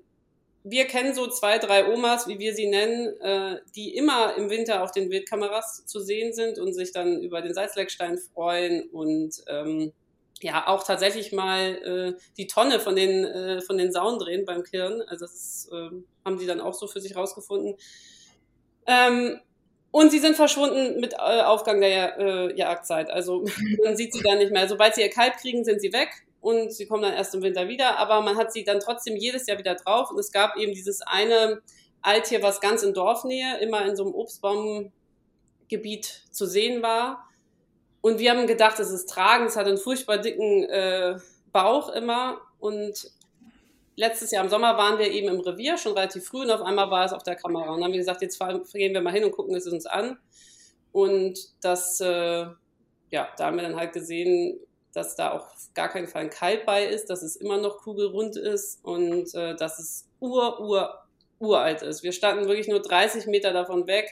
wir 0.69 0.85
kennen 0.85 1.13
so 1.13 1.27
zwei, 1.27 1.59
drei 1.59 1.91
Omas, 1.91 2.27
wie 2.27 2.39
wir 2.39 2.53
sie 2.53 2.67
nennen, 2.67 3.19
äh, 3.21 3.61
die 3.75 3.95
immer 3.95 4.35
im 4.35 4.49
Winter 4.49 4.83
auf 4.83 4.91
den 4.91 5.09
Wildkameras 5.09 5.85
zu 5.85 5.99
sehen 5.99 6.33
sind 6.33 6.59
und 6.59 6.73
sich 6.73 6.91
dann 6.91 7.21
über 7.21 7.41
den 7.41 7.53
Salzleckstein 7.53 8.17
freuen 8.17 8.89
und 8.89 9.43
ähm, 9.47 9.93
ja 10.41 10.67
auch 10.67 10.83
tatsächlich 10.83 11.31
mal 11.31 12.15
äh, 12.17 12.21
die 12.37 12.47
Tonne 12.47 12.79
von 12.79 12.95
den 12.95 13.23
äh, 13.25 13.61
von 13.61 13.77
den 13.77 13.91
Sauen 13.91 14.19
drehen 14.19 14.45
beim 14.45 14.63
Kirn. 14.63 15.01
Also 15.07 15.25
das 15.25 15.69
äh, 15.71 15.89
haben 16.25 16.37
die 16.37 16.45
dann 16.45 16.61
auch 16.61 16.73
so 16.73 16.87
für 16.87 16.99
sich 16.99 17.15
rausgefunden. 17.15 17.75
Ähm, 18.85 19.39
und 19.91 20.11
sie 20.11 20.19
sind 20.19 20.35
verschwunden 20.35 20.99
mit 20.99 21.13
äh, 21.13 21.41
Aufgang 21.41 21.79
der 21.79 22.19
äh, 22.19 22.57
Jagdzeit. 22.57 23.09
Also 23.09 23.45
man 23.83 23.95
sieht 23.95 24.13
sie 24.13 24.21
dann 24.21 24.37
nicht 24.39 24.51
mehr. 24.51 24.67
Sobald 24.67 24.95
sie 24.95 25.01
ihr 25.01 25.09
Kalb 25.09 25.37
kriegen, 25.37 25.63
sind 25.63 25.81
sie 25.81 25.93
weg 25.93 26.26
und 26.47 26.71
sie 26.71 26.85
kommen 26.85 27.01
dann 27.01 27.11
erst 27.11 27.35
im 27.35 27.41
Winter 27.41 27.67
wieder. 27.67 27.97
Aber 27.97 28.21
man 28.21 28.37
hat 28.37 28.53
sie 28.53 28.63
dann 28.63 28.79
trotzdem 28.79 29.17
jedes 29.17 29.47
Jahr 29.47 29.57
wieder 29.57 29.75
drauf. 29.75 30.11
Und 30.11 30.17
es 30.17 30.31
gab 30.31 30.55
eben 30.55 30.73
dieses 30.73 31.01
eine 31.01 31.61
Alttier, 32.01 32.41
was 32.41 32.61
ganz 32.61 32.83
in 32.83 32.93
Dorfnähe, 32.93 33.57
immer 33.57 33.85
in 33.85 33.97
so 33.97 34.05
einem 34.05 34.15
Obstbaumgebiet 34.15 36.23
zu 36.31 36.45
sehen 36.45 36.81
war. 36.81 37.27
Und 37.99 38.19
wir 38.19 38.31
haben 38.31 38.47
gedacht, 38.47 38.79
es 38.79 38.91
ist 38.91 39.09
tragend, 39.09 39.49
es 39.49 39.57
hat 39.57 39.67
einen 39.67 39.77
furchtbar 39.77 40.19
dicken 40.19 40.63
äh, 40.69 41.17
Bauch 41.51 41.89
immer. 41.89 42.39
Und 42.59 43.11
letztes 43.97 44.31
Jahr 44.31 44.45
im 44.45 44.49
Sommer 44.49 44.77
waren 44.77 44.99
wir 44.99 45.11
eben 45.11 45.27
im 45.27 45.41
Revier, 45.41 45.77
schon 45.77 45.95
relativ 45.95 46.23
früh, 46.23 46.43
und 46.43 46.51
auf 46.51 46.61
einmal 46.61 46.89
war 46.89 47.03
es 47.03 47.11
auf 47.11 47.23
der 47.23 47.35
Kamera. 47.35 47.71
Und 47.71 47.79
dann 47.79 47.83
haben 47.83 47.91
wir 47.91 47.99
gesagt, 47.99 48.21
jetzt 48.21 48.39
gehen 48.71 48.93
wir 48.93 49.01
mal 49.01 49.11
hin 49.11 49.25
und 49.25 49.31
gucken 49.31 49.53
es 49.53 49.67
uns 49.67 49.85
an. 49.85 50.17
Und 50.93 51.37
das, 51.59 51.99
äh, 51.99 52.45
ja, 53.09 53.27
da 53.37 53.47
haben 53.47 53.57
wir 53.57 53.63
dann 53.63 53.75
halt 53.75 53.91
gesehen, 53.91 54.61
dass 54.97 55.15
da 55.15 55.31
auch 55.31 55.47
gar 55.75 55.89
kein 55.89 56.07
Fall 56.07 56.23
ein 56.23 56.29
Kalb 56.31 56.65
bei 56.65 56.85
ist, 56.85 57.09
dass 57.11 57.21
es 57.21 57.35
immer 57.35 57.57
noch 57.57 57.77
kugelrund 57.77 58.35
ist 58.35 58.83
und 58.83 59.33
äh, 59.35 59.55
dass 59.55 59.77
es 59.77 60.07
ur, 60.19 60.59
ur, 60.59 60.99
uralt 61.39 61.83
ist. 61.83 62.01
Wir 62.01 62.11
standen 62.11 62.47
wirklich 62.47 62.67
nur 62.67 62.81
30 62.81 63.27
Meter 63.27 63.53
davon 63.53 63.85
weg, 63.85 64.09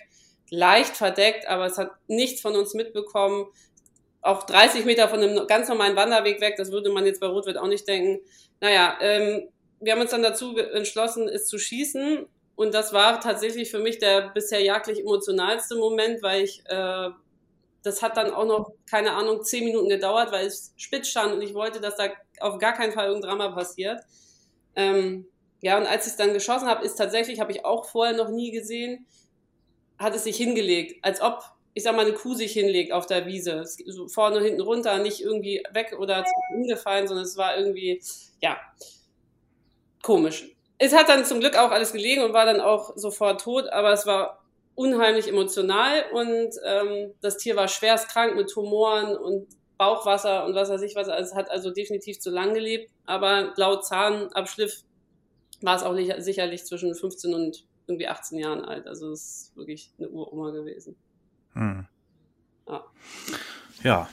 leicht 0.52 0.96
verdeckt, 0.96 1.48
aber 1.48 1.66
es 1.66 1.80
hat 1.80 1.90
nichts 2.08 2.40
von 2.42 2.56
uns 2.56 2.76
mitbekommen. 2.76 3.48
Auch 4.22 4.44
30 4.44 4.86
Meter 4.86 5.10
von 5.10 5.22
einem 5.22 5.48
ganz 5.48 5.68
normalen 5.70 5.96
Wanderweg 5.96 6.40
weg, 6.40 6.54
das 6.58 6.72
würde 6.72 6.92
man 6.92 7.06
jetzt 7.06 7.20
bei 7.20 7.28
Rotwild 7.28 7.58
auch 7.58 7.68
nicht 7.68 7.88
denken. 7.88 8.22
Naja, 8.62 8.96
ähm, 9.02 9.50
wir 9.80 9.94
haben 9.94 10.02
uns 10.02 10.12
dann 10.12 10.24
dazu 10.24 10.56
entschlossen, 10.56 11.28
es 11.28 11.48
zu 11.48 11.58
schießen. 11.58 12.28
Und 12.56 12.74
das 12.74 12.94
war 12.94 13.20
tatsächlich 13.20 13.72
für 13.72 13.80
mich 13.80 13.98
der 13.98 14.30
bisher 14.30 14.62
jagdlich 14.62 15.00
emotionalste 15.00 15.76
Moment, 15.76 16.22
weil 16.22 16.44
ich, 16.44 16.64
äh, 16.68 17.10
das 17.86 18.02
hat 18.02 18.18
dann 18.18 18.34
auch 18.34 18.46
noch, 18.46 18.72
keine 18.90 19.14
Ahnung, 19.14 19.44
zehn 19.44 19.64
Minuten 19.64 19.90
gedauert, 19.90 20.32
weil 20.32 20.48
es 20.48 20.74
spitz 20.76 21.10
stand 21.10 21.34
und 21.34 21.42
ich 21.42 21.54
wollte, 21.54 21.80
dass 21.80 21.96
da 21.96 22.10
auf 22.40 22.58
gar 22.58 22.74
keinen 22.74 22.94
Fall 22.94 23.08
irgendein 23.08 23.38
Drama 23.38 23.56
passiert. 23.56 24.02
Ähm, 24.76 25.28
ja, 25.62 25.78
und 25.78 25.86
als 25.86 26.06
ich 26.06 26.14
es 26.14 26.18
dann 26.18 26.34
geschossen 26.34 26.68
habe, 26.68 26.84
ist 26.84 26.96
tatsächlich, 26.96 27.40
habe 27.40 27.52
ich 27.52 27.64
auch 27.64 27.86
vorher 27.86 28.16
noch 28.16 28.30
nie 28.30 28.52
gesehen, 28.52 29.06
hat 29.98 30.16
es 30.16 30.24
sich 30.24 30.36
hingelegt, 30.38 31.04
als 31.04 31.22
ob 31.22 31.44
ich 31.78 31.84
sag 31.84 31.94
mal, 31.94 32.06
eine 32.06 32.16
Kuh 32.16 32.34
sich 32.36 32.54
hinlegt 32.54 32.94
auf 32.94 33.06
der 33.06 33.26
Wiese. 33.26 33.64
So 33.66 34.08
vorne, 34.08 34.40
hinten 34.40 34.62
runter, 34.62 34.98
nicht 34.98 35.22
irgendwie 35.22 35.62
weg 35.72 35.94
oder 36.00 36.24
umgefallen, 36.54 37.06
sondern 37.06 37.26
es 37.26 37.36
war 37.36 37.58
irgendwie, 37.58 38.02
ja, 38.42 38.58
komisch. 40.02 40.50
Es 40.78 40.96
hat 40.96 41.10
dann 41.10 41.26
zum 41.26 41.42
Glück 41.42 41.58
auch 41.58 41.72
alles 41.72 41.92
gelegen 41.92 42.24
und 42.24 42.32
war 42.32 42.46
dann 42.46 42.62
auch 42.62 42.94
sofort 42.96 43.42
tot, 43.42 43.68
aber 43.68 43.92
es 43.92 44.06
war 44.06 44.45
unheimlich 44.76 45.28
emotional 45.28 46.04
und 46.12 46.50
ähm, 46.66 47.14
das 47.22 47.38
Tier 47.38 47.56
war 47.56 47.68
schwerst 47.68 48.10
krank 48.10 48.36
mit 48.36 48.50
Tumoren 48.50 49.16
und 49.16 49.48
Bauchwasser 49.78 50.46
und 50.46 50.56
was 50.56 50.70
weiß 50.70 50.82
ich 50.82 50.96
was. 50.96 51.10
Also 51.10 51.32
es 51.32 51.36
hat 51.36 51.50
also 51.50 51.72
definitiv 51.72 52.20
zu 52.20 52.30
lang 52.30 52.54
gelebt, 52.54 52.92
aber 53.06 53.54
laut 53.58 53.86
Zahnabschliff 53.86 54.84
war 55.62 55.76
es 55.76 55.84
auch 55.84 55.94
nicht, 55.94 56.14
sicherlich 56.20 56.66
zwischen 56.66 56.94
15 56.94 57.34
und 57.34 57.66
irgendwie 57.88 58.08
18 58.08 58.40
Jahren 58.40 58.64
alt. 58.64 58.88
Also 58.88 59.12
es 59.12 59.22
ist 59.22 59.58
wirklich 59.58 59.92
eine 59.98 60.10
Uroma 60.10 60.52
gewesen. 60.52 60.96
Hm. 61.54 61.88
Ja. 62.68 62.86
Ja. 63.84 64.10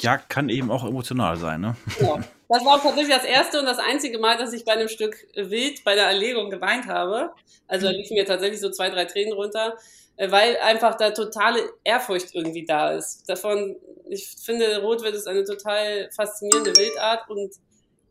Jagd 0.00 0.28
kann 0.28 0.48
eben 0.48 0.70
auch 0.70 0.84
emotional 0.84 1.36
sein, 1.36 1.60
ne? 1.60 1.76
Genau. 1.98 2.20
Das 2.48 2.64
war 2.64 2.76
auch 2.76 2.82
tatsächlich 2.82 3.14
das 3.14 3.24
erste 3.24 3.60
und 3.60 3.66
das 3.66 3.78
einzige 3.78 4.18
Mal, 4.18 4.38
dass 4.38 4.52
ich 4.52 4.64
bei 4.64 4.72
einem 4.72 4.88
Stück 4.88 5.26
Wild 5.34 5.84
bei 5.84 5.94
der 5.94 6.06
Erlegung 6.06 6.50
geweint 6.50 6.86
habe. 6.86 7.30
Also 7.66 7.86
da 7.86 7.92
liefen 7.92 8.14
mir 8.14 8.24
tatsächlich 8.24 8.60
so 8.60 8.70
zwei, 8.70 8.88
drei 8.88 9.04
Tränen 9.04 9.34
runter, 9.34 9.76
äh, 10.16 10.30
weil 10.30 10.56
einfach 10.58 10.96
da 10.96 11.10
totale 11.10 11.60
Ehrfurcht 11.84 12.34
irgendwie 12.34 12.64
da 12.64 12.92
ist. 12.92 13.28
Davon, 13.28 13.76
ich 14.08 14.28
finde, 14.42 14.80
Rotwild 14.80 15.14
ist 15.14 15.28
eine 15.28 15.44
total 15.44 16.08
faszinierende 16.16 16.74
Wildart 16.74 17.28
und 17.28 17.54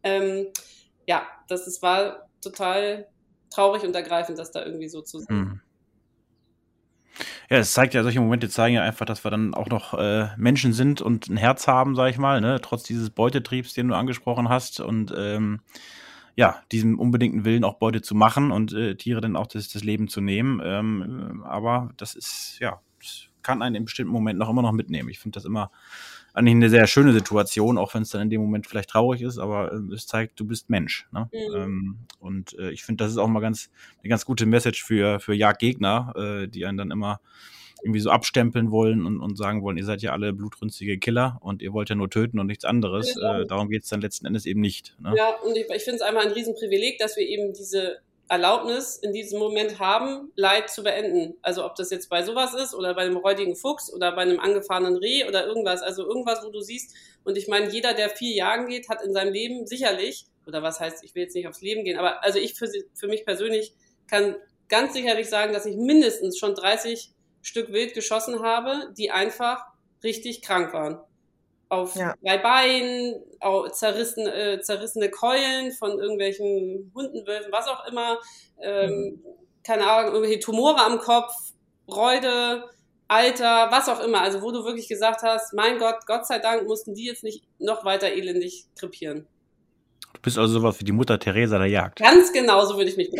ähm, 0.04 0.48
ja, 1.08 1.26
das 1.48 1.66
ist, 1.66 1.82
war 1.82 2.30
total 2.42 3.08
traurig 3.50 3.84
und 3.84 3.96
ergreifend, 3.96 4.38
das 4.38 4.52
da 4.52 4.64
irgendwie 4.64 4.90
so 4.90 5.02
zu 5.02 5.20
sehen. 5.20 5.62
Ja, 7.50 7.58
es 7.58 7.72
zeigt 7.74 7.94
ja, 7.94 8.04
solche 8.04 8.20
Momente 8.20 8.50
zeigen 8.50 8.76
ja 8.76 8.84
einfach, 8.84 9.06
dass 9.06 9.24
wir 9.24 9.32
dann 9.32 9.54
auch 9.54 9.68
noch 9.68 9.94
äh, 9.94 10.28
Menschen 10.36 10.74
sind 10.74 11.02
und 11.02 11.30
ein 11.30 11.38
Herz 11.38 11.68
haben, 11.68 11.96
sag 11.96 12.10
ich 12.10 12.18
mal, 12.18 12.42
ne? 12.42 12.60
trotz 12.62 12.84
dieses 12.84 13.10
Beutetriebs, 13.10 13.74
den 13.74 13.88
du 13.88 13.96
angesprochen 13.96 14.50
hast 14.50 14.82
und 14.82 15.14
ähm, 15.18 15.62
ja, 16.36 16.62
diesem 16.72 17.00
unbedingten 17.00 17.46
Willen 17.46 17.64
auch 17.64 17.76
Beute 17.76 18.02
zu 18.02 18.16
machen 18.16 18.52
und 18.52 18.74
äh, 18.74 18.96
Tiere 18.96 19.22
dann 19.22 19.36
auch 19.38 19.48
das, 19.48 19.70
das 19.70 19.84
Leben 19.84 20.10
zu 20.10 20.20
nehmen. 20.20 20.62
Ähm, 20.64 21.44
aber 21.46 21.92
das 21.98 22.16
ist, 22.16 22.58
ja, 22.60 22.82
das 23.00 23.30
kann 23.44 23.62
einen 23.62 23.76
in 23.76 23.86
bestimmten 23.86 24.12
Momenten 24.12 24.44
auch 24.44 24.50
immer 24.50 24.62
noch 24.62 24.74
mitnehmen. 24.74 25.10
Ich 25.10 25.20
finde 25.20 25.38
das 25.38 25.46
immer 25.46 25.72
eigentlich 26.38 26.56
eine 26.56 26.70
sehr 26.70 26.86
schöne 26.86 27.14
Situation, 27.14 27.78
auch 27.78 27.94
wenn 27.96 28.04
es 28.04 28.12
dann 28.12 28.22
in 28.22 28.30
dem 28.30 28.42
Moment 28.42 28.68
vielleicht 28.68 28.92
traurig 28.92 29.22
ist, 29.22 29.40
aber 29.40 29.72
äh, 29.74 29.94
es 29.94 30.06
zeigt, 30.06 30.40
du 30.40 30.46
bist 30.46 30.70
Mensch. 30.70 31.08
Ne? 31.12 31.30
Mhm. 31.32 31.56
Ähm, 31.56 31.98
und 32.20 32.58
äh, 32.60 32.70
ich 32.70 32.84
finde, 32.84 33.04
das 33.04 33.12
ist 33.12 33.18
auch 33.18 33.28
mal 33.28 33.40
ganz 33.40 33.72
eine 34.02 34.10
ganz 34.10 34.24
gute 34.24 34.46
Message 34.46 34.84
für 34.84 35.20
für 35.20 35.34
Jagdgegner, 35.34 36.14
äh, 36.16 36.48
die 36.48 36.66
einen 36.66 36.78
dann 36.78 36.92
immer 36.92 37.20
irgendwie 37.84 38.00
so 38.00 38.10
abstempeln 38.10 38.72
wollen 38.72 39.06
und, 39.06 39.20
und 39.20 39.38
sagen 39.38 39.62
wollen, 39.62 39.78
ihr 39.78 39.86
seid 39.86 40.02
ja 40.02 40.12
alle 40.12 40.34
blutrünstige 40.34 40.98
Killer 40.98 41.38
und 41.42 41.62
ihr 41.62 41.74
wollt 41.74 41.90
ja 41.90 41.96
nur 41.96 42.10
töten 42.10 42.40
und 42.40 42.48
nichts 42.48 42.66
anderes. 42.66 43.14
Genau. 43.14 43.42
Äh, 43.42 43.46
darum 43.48 43.70
geht 43.70 43.84
es 43.84 43.90
dann 43.90 44.02
letzten 44.02 44.26
Endes 44.26 44.46
eben 44.46 44.62
nicht. 44.62 44.96
Ne? 45.00 45.14
Ja, 45.16 45.36
und 45.44 45.56
ich, 45.56 45.68
ich 45.70 45.84
finde 45.84 45.98
es 45.98 46.02
einmal 46.02 46.26
ein 46.26 46.32
Riesenprivileg, 46.32 46.98
dass 46.98 47.18
wir 47.18 47.28
eben 47.28 47.54
diese 47.54 47.98
Erlaubnis 48.30 48.98
in 48.98 49.14
diesem 49.14 49.40
Moment 49.40 49.80
haben, 49.80 50.32
Leid 50.36 50.70
zu 50.70 50.84
beenden. 50.84 51.36
Also 51.42 51.66
ob 51.66 51.76
das 51.76 51.90
jetzt 51.92 52.10
bei 52.10 52.24
sowas 52.24 52.54
ist 52.54 52.74
oder 52.74 52.94
bei 52.94 53.02
einem 53.02 53.18
räudigen 53.18 53.56
Fuchs 53.56 53.92
oder 53.92 54.12
bei 54.14 54.22
einem 54.22 54.40
angefahrenen 54.40 54.98
Reh 54.98 55.28
oder 55.28 55.46
irgendwas. 55.46 55.82
Also 55.82 56.06
irgendwas, 56.06 56.44
wo 56.44 56.50
du 56.50 56.62
siehst. 56.62 56.94
Und 57.24 57.38
ich 57.38 57.48
meine, 57.48 57.70
jeder, 57.70 57.94
der 57.94 58.10
viel 58.10 58.36
jagen 58.36 58.68
geht, 58.68 58.90
hat 58.90 59.02
in 59.02 59.14
seinem 59.14 59.34
Leben 59.34 59.66
sicherlich, 59.66 60.26
oder 60.46 60.64
was 60.64 60.80
heißt, 60.80 61.04
ich 61.04 61.16
will 61.16 61.24
jetzt 61.24 61.36
nicht 61.36 61.48
aufs 61.48 61.62
Leben 61.62 61.84
gehen, 61.84 61.98
aber 61.98 62.24
also 62.24 62.40
ich 62.40 62.54
für, 62.54 62.70
für 62.94 63.08
mich 63.08 63.26
persönlich 63.26 63.74
kann 64.08 64.36
ganz 64.70 64.94
sicherlich 64.94 65.30
sagen, 65.30 65.54
dass 65.54 65.66
ich 65.66 65.76
mindestens 65.76 66.38
schon 66.38 66.56
30 66.56 67.12
Stück 67.42 67.72
Wild 67.72 67.94
geschossen 67.94 68.42
habe, 68.42 68.94
die 68.98 69.12
einfach 69.12 69.66
richtig 70.04 70.42
krank 70.42 70.74
waren 70.74 71.00
auf 71.70 71.96
ja. 71.96 72.16
drei 72.24 72.38
Beinen, 72.38 73.16
zerrissen, 73.72 74.28
äh, 74.28 74.62
zerrissene 74.62 75.10
Keulen 75.10 75.72
von 75.72 76.00
irgendwelchen 76.00 76.92
Hunden, 76.96 77.26
Wölfen, 77.28 77.52
was 77.52 77.68
auch 77.68 77.88
immer, 77.88 78.18
ähm, 78.62 78.90
mhm. 78.90 79.22
keine 79.64 79.90
Ahnung, 79.90 80.14
irgendwelche 80.14 80.40
Tumore 80.40 80.80
am 80.82 81.00
Kopf, 81.00 81.34
Reude, 81.90 82.64
Alter, 83.08 83.72
was 83.72 83.88
auch 83.90 84.00
immer. 84.02 84.22
Also 84.22 84.42
wo 84.42 84.52
du 84.52 84.66
wirklich 84.66 84.88
gesagt 84.88 85.24
hast, 85.24 85.54
mein 85.54 85.78
Gott, 85.80 86.06
Gott 86.06 86.26
sei 86.28 86.40
Dank 86.40 86.68
mussten 86.68 86.94
die 86.94 87.06
jetzt 87.06 87.24
nicht 87.24 87.44
noch 87.60 87.86
weiter 87.86 88.12
elendig 88.12 88.66
krepieren. 88.78 89.28
Du 90.14 90.22
bist 90.22 90.38
also 90.38 90.60
sowas 90.60 90.80
wie 90.80 90.86
die 90.86 90.92
Mutter 90.92 91.20
Teresa 91.20 91.58
der 91.58 91.68
Jagd. 91.68 92.00
Ganz 92.00 92.34
genau, 92.34 92.66
so 92.66 92.76
würde 92.76 92.90
ich 92.90 92.98
mich 92.98 93.10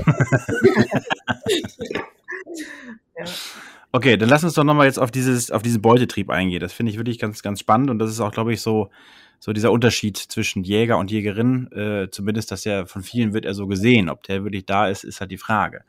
ja. 3.18 3.26
Okay, 3.98 4.16
dann 4.16 4.30
lass 4.30 4.44
uns 4.44 4.54
doch 4.54 4.64
nochmal 4.64 4.86
jetzt 4.86 5.00
auf 5.00 5.10
dieses, 5.10 5.50
auf 5.50 5.64
diesen 5.64 5.82
Beutetrieb 5.82 6.30
eingehen. 6.30 6.60
Das 6.60 6.72
finde 6.72 6.92
ich 6.92 7.00
wirklich 7.00 7.18
ganz, 7.18 7.42
ganz 7.42 7.60
spannend 7.60 7.90
und 7.90 7.98
das 7.98 8.12
ist 8.12 8.20
auch, 8.20 8.32
glaube 8.32 8.54
ich, 8.54 8.62
so, 8.62 8.92
so 9.40 9.54
dieser 9.54 9.72
Unterschied 9.72 10.18
zwischen 10.18 10.64
Jäger 10.64 11.00
und 11.00 11.10
Jägerin, 11.10 11.72
äh, 11.72 12.08
zumindest, 12.12 12.52
dass 12.52 12.64
ja 12.64 12.86
von 12.86 13.02
vielen 13.02 13.34
wird 13.34 13.44
er 13.44 13.56
so 13.56 13.66
gesehen. 13.66 14.10
Ob 14.10 14.22
der 14.22 14.44
wirklich 14.44 14.68
da 14.68 14.88
ist, 14.88 15.04
ist 15.04 15.20
halt 15.20 15.32
die 15.32 15.40
Frage. 15.40 15.82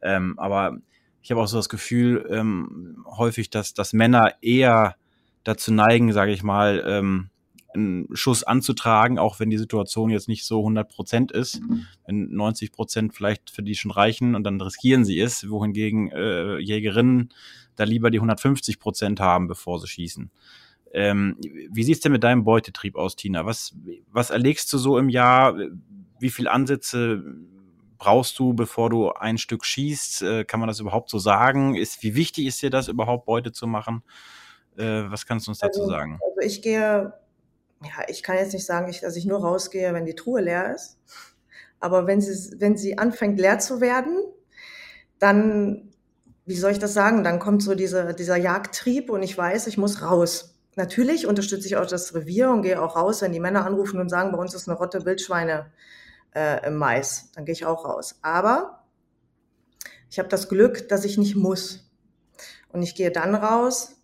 Ähm, 0.00 0.38
aber 0.38 0.78
ich 1.20 1.30
habe 1.30 1.42
auch 1.42 1.48
so 1.48 1.58
das 1.58 1.68
Gefühl, 1.68 2.26
ähm, 2.30 3.04
häufig, 3.04 3.50
dass, 3.50 3.74
dass 3.74 3.92
Männer 3.92 4.32
eher 4.40 4.96
dazu 5.44 5.70
neigen, 5.70 6.14
sage 6.14 6.32
ich 6.32 6.42
mal, 6.42 6.82
ähm, 6.86 7.28
einen 7.74 8.08
Schuss 8.14 8.42
anzutragen, 8.42 9.18
auch 9.18 9.40
wenn 9.40 9.50
die 9.50 9.58
Situation 9.58 10.10
jetzt 10.10 10.28
nicht 10.28 10.44
so 10.44 10.58
100 10.60 10.88
Prozent 10.88 11.32
ist, 11.32 11.60
wenn 12.06 12.30
90 12.32 12.72
Prozent 12.72 13.14
vielleicht 13.14 13.50
für 13.50 13.62
die 13.62 13.74
schon 13.74 13.90
reichen 13.90 14.34
und 14.34 14.44
dann 14.44 14.60
riskieren 14.60 15.04
sie 15.04 15.20
es, 15.20 15.48
wohingegen 15.48 16.10
äh, 16.10 16.58
Jägerinnen 16.58 17.32
da 17.76 17.84
lieber 17.84 18.10
die 18.10 18.18
150 18.18 18.78
Prozent 18.78 19.20
haben, 19.20 19.48
bevor 19.48 19.80
sie 19.80 19.86
schießen. 19.86 20.30
Ähm, 20.92 21.36
wie 21.70 21.82
sieht's 21.84 22.00
denn 22.00 22.12
mit 22.12 22.24
deinem 22.24 22.44
Beutetrieb 22.44 22.96
aus, 22.96 23.16
Tina? 23.16 23.46
Was, 23.46 23.74
was 24.10 24.30
erlegst 24.30 24.72
du 24.72 24.78
so 24.78 24.98
im 24.98 25.08
Jahr? 25.08 25.56
Wie 26.18 26.30
viel 26.30 26.48
Ansätze 26.48 27.22
brauchst 27.96 28.38
du, 28.38 28.54
bevor 28.54 28.90
du 28.90 29.12
ein 29.12 29.38
Stück 29.38 29.64
schießt? 29.64 30.22
Äh, 30.22 30.44
kann 30.44 30.60
man 30.60 30.66
das 30.66 30.80
überhaupt 30.80 31.10
so 31.10 31.18
sagen? 31.18 31.74
Ist, 31.76 32.02
wie 32.02 32.14
wichtig 32.14 32.46
ist 32.46 32.60
dir 32.60 32.70
das 32.70 32.88
überhaupt, 32.88 33.24
Beute 33.24 33.52
zu 33.52 33.66
machen? 33.66 34.02
Äh, 34.76 35.04
was 35.10 35.26
kannst 35.26 35.46
du 35.46 35.52
uns 35.52 35.60
dazu 35.60 35.82
also, 35.82 35.92
sagen? 35.92 36.18
Also 36.22 36.46
ich 36.46 36.60
gehe 36.60 37.12
ja, 37.82 38.04
ich 38.08 38.22
kann 38.22 38.36
jetzt 38.36 38.52
nicht 38.52 38.66
sagen, 38.66 38.94
dass 39.00 39.16
ich 39.16 39.24
nur 39.24 39.40
rausgehe, 39.40 39.94
wenn 39.94 40.04
die 40.04 40.14
Truhe 40.14 40.40
leer 40.40 40.74
ist. 40.74 40.98
Aber 41.80 42.06
wenn 42.06 42.20
sie, 42.20 42.60
wenn 42.60 42.76
sie 42.76 42.98
anfängt 42.98 43.40
leer 43.40 43.58
zu 43.58 43.80
werden, 43.80 44.18
dann, 45.18 45.92
wie 46.44 46.56
soll 46.56 46.72
ich 46.72 46.78
das 46.78 46.92
sagen, 46.92 47.24
dann 47.24 47.38
kommt 47.38 47.62
so 47.62 47.74
dieser, 47.74 48.12
dieser 48.12 48.36
Jagdtrieb 48.36 49.08
und 49.08 49.22
ich 49.22 49.36
weiß, 49.36 49.66
ich 49.66 49.78
muss 49.78 50.02
raus. 50.02 50.58
Natürlich 50.76 51.26
unterstütze 51.26 51.66
ich 51.66 51.76
auch 51.76 51.86
das 51.86 52.14
Revier 52.14 52.50
und 52.50 52.62
gehe 52.62 52.80
auch 52.80 52.96
raus, 52.96 53.22
wenn 53.22 53.32
die 53.32 53.40
Männer 53.40 53.64
anrufen 53.64 53.98
und 53.98 54.10
sagen, 54.10 54.32
bei 54.32 54.38
uns 54.38 54.54
ist 54.54 54.68
eine 54.68 54.76
Rotte 54.76 55.04
Wildschweine 55.06 55.72
äh, 56.34 56.66
im 56.66 56.76
Mais. 56.76 57.32
Dann 57.34 57.44
gehe 57.46 57.54
ich 57.54 57.64
auch 57.64 57.84
raus. 57.84 58.18
Aber 58.22 58.84
ich 60.10 60.18
habe 60.18 60.28
das 60.28 60.48
Glück, 60.48 60.88
dass 60.88 61.04
ich 61.04 61.16
nicht 61.18 61.34
muss. 61.34 61.90
Und 62.68 62.82
ich 62.82 62.94
gehe 62.94 63.10
dann 63.10 63.34
raus, 63.34 63.96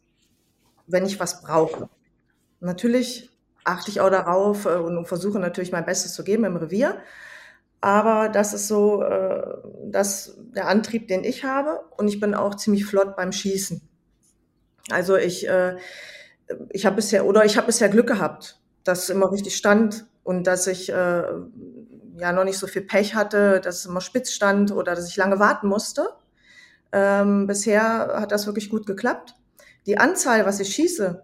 wenn 0.87 1.05
ich 1.05 1.21
was 1.21 1.43
brauche. 1.43 1.89
Natürlich 2.61 3.36
achte 3.67 3.91
ich 3.91 4.01
auch 4.01 4.11
darauf 4.11 4.65
äh, 4.65 4.77
und 4.77 5.07
versuche 5.07 5.39
natürlich 5.39 5.73
mein 5.73 5.85
Bestes 5.85 6.15
zu 6.15 6.25
geben 6.25 6.45
im 6.45 6.57
Revier. 6.57 6.99
Aber 7.81 8.29
das 8.29 8.55
ist 8.55 8.69
so 8.69 9.03
äh, 9.03 9.43
das, 9.85 10.37
der 10.55 10.69
Antrieb, 10.69 11.09
den 11.09 11.25
ich 11.25 11.45
habe. 11.45 11.81
Und 11.97 12.09
ich 12.09 12.21
bin 12.21 12.35
auch 12.35 12.55
ziemlich 12.55 12.87
flott 12.87 13.17
beim 13.17 13.33
Schießen. 13.33 13.81
Also 14.91 15.17
ich, 15.17 15.49
äh, 15.49 15.77
ich 16.71 16.87
habe 16.87 16.97
bisher, 16.97 17.27
oder 17.27 17.45
ich 17.45 17.57
habe 17.57 17.67
bisher 17.67 17.89
Glück 17.89 18.07
gehabt, 18.07 18.61
dass 18.85 19.05
es 19.05 19.11
immer 19.11 19.31
richtig 19.31 19.57
stand 19.57 20.07
und 20.23 20.47
dass 20.47 20.67
ich 20.67 20.91
äh, 20.91 21.23
ja 22.19 22.33
noch 22.33 22.45
nicht 22.45 22.59
so 22.59 22.67
viel 22.67 22.83
Pech 22.83 23.15
hatte, 23.15 23.61
dass 23.61 23.81
es 23.81 23.87
immer 23.87 24.01
spitz 24.01 24.31
stand 24.31 24.73
oder 24.73 24.95
dass 24.95 25.09
ich 25.09 25.17
lange 25.17 25.39
warten 25.39 25.69
musste. 25.69 26.09
Ähm, 26.93 27.47
bisher 27.47 28.21
hat 28.21 28.33
das 28.33 28.47
wirklich 28.47 28.71
gut 28.71 28.87
geklappt. 28.87 29.35
Die 29.87 29.99
Anzahl, 29.99 30.47
was 30.47 30.61
ich 30.61 30.75
schieße, 30.75 31.23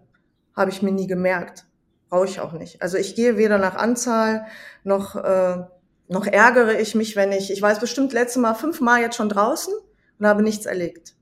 habe 0.55 0.71
ich 0.71 0.81
mir 0.81 0.91
nie 0.91 1.07
gemerkt 1.07 1.65
brauche 2.13 2.27
ich 2.27 2.39
auch 2.39 2.51
nicht. 2.51 2.79
Also 2.79 2.97
ich 2.99 3.15
gehe 3.15 3.37
weder 3.37 3.57
nach 3.57 3.73
Anzahl 3.73 4.45
noch, 4.83 5.15
äh, 5.15 5.63
noch 6.07 6.27
ärgere 6.27 6.79
ich 6.79 6.93
mich, 6.93 7.15
wenn 7.15 7.31
ich, 7.31 7.51
ich 7.51 7.59
weiß 7.59 7.79
bestimmt 7.79 8.13
letzte 8.13 8.39
Mal 8.39 8.53
fünfmal 8.53 9.01
jetzt 9.01 9.15
schon 9.15 9.29
draußen 9.29 9.73
und 10.19 10.27
habe 10.27 10.43
nichts 10.43 10.67
erlegt. 10.67 11.15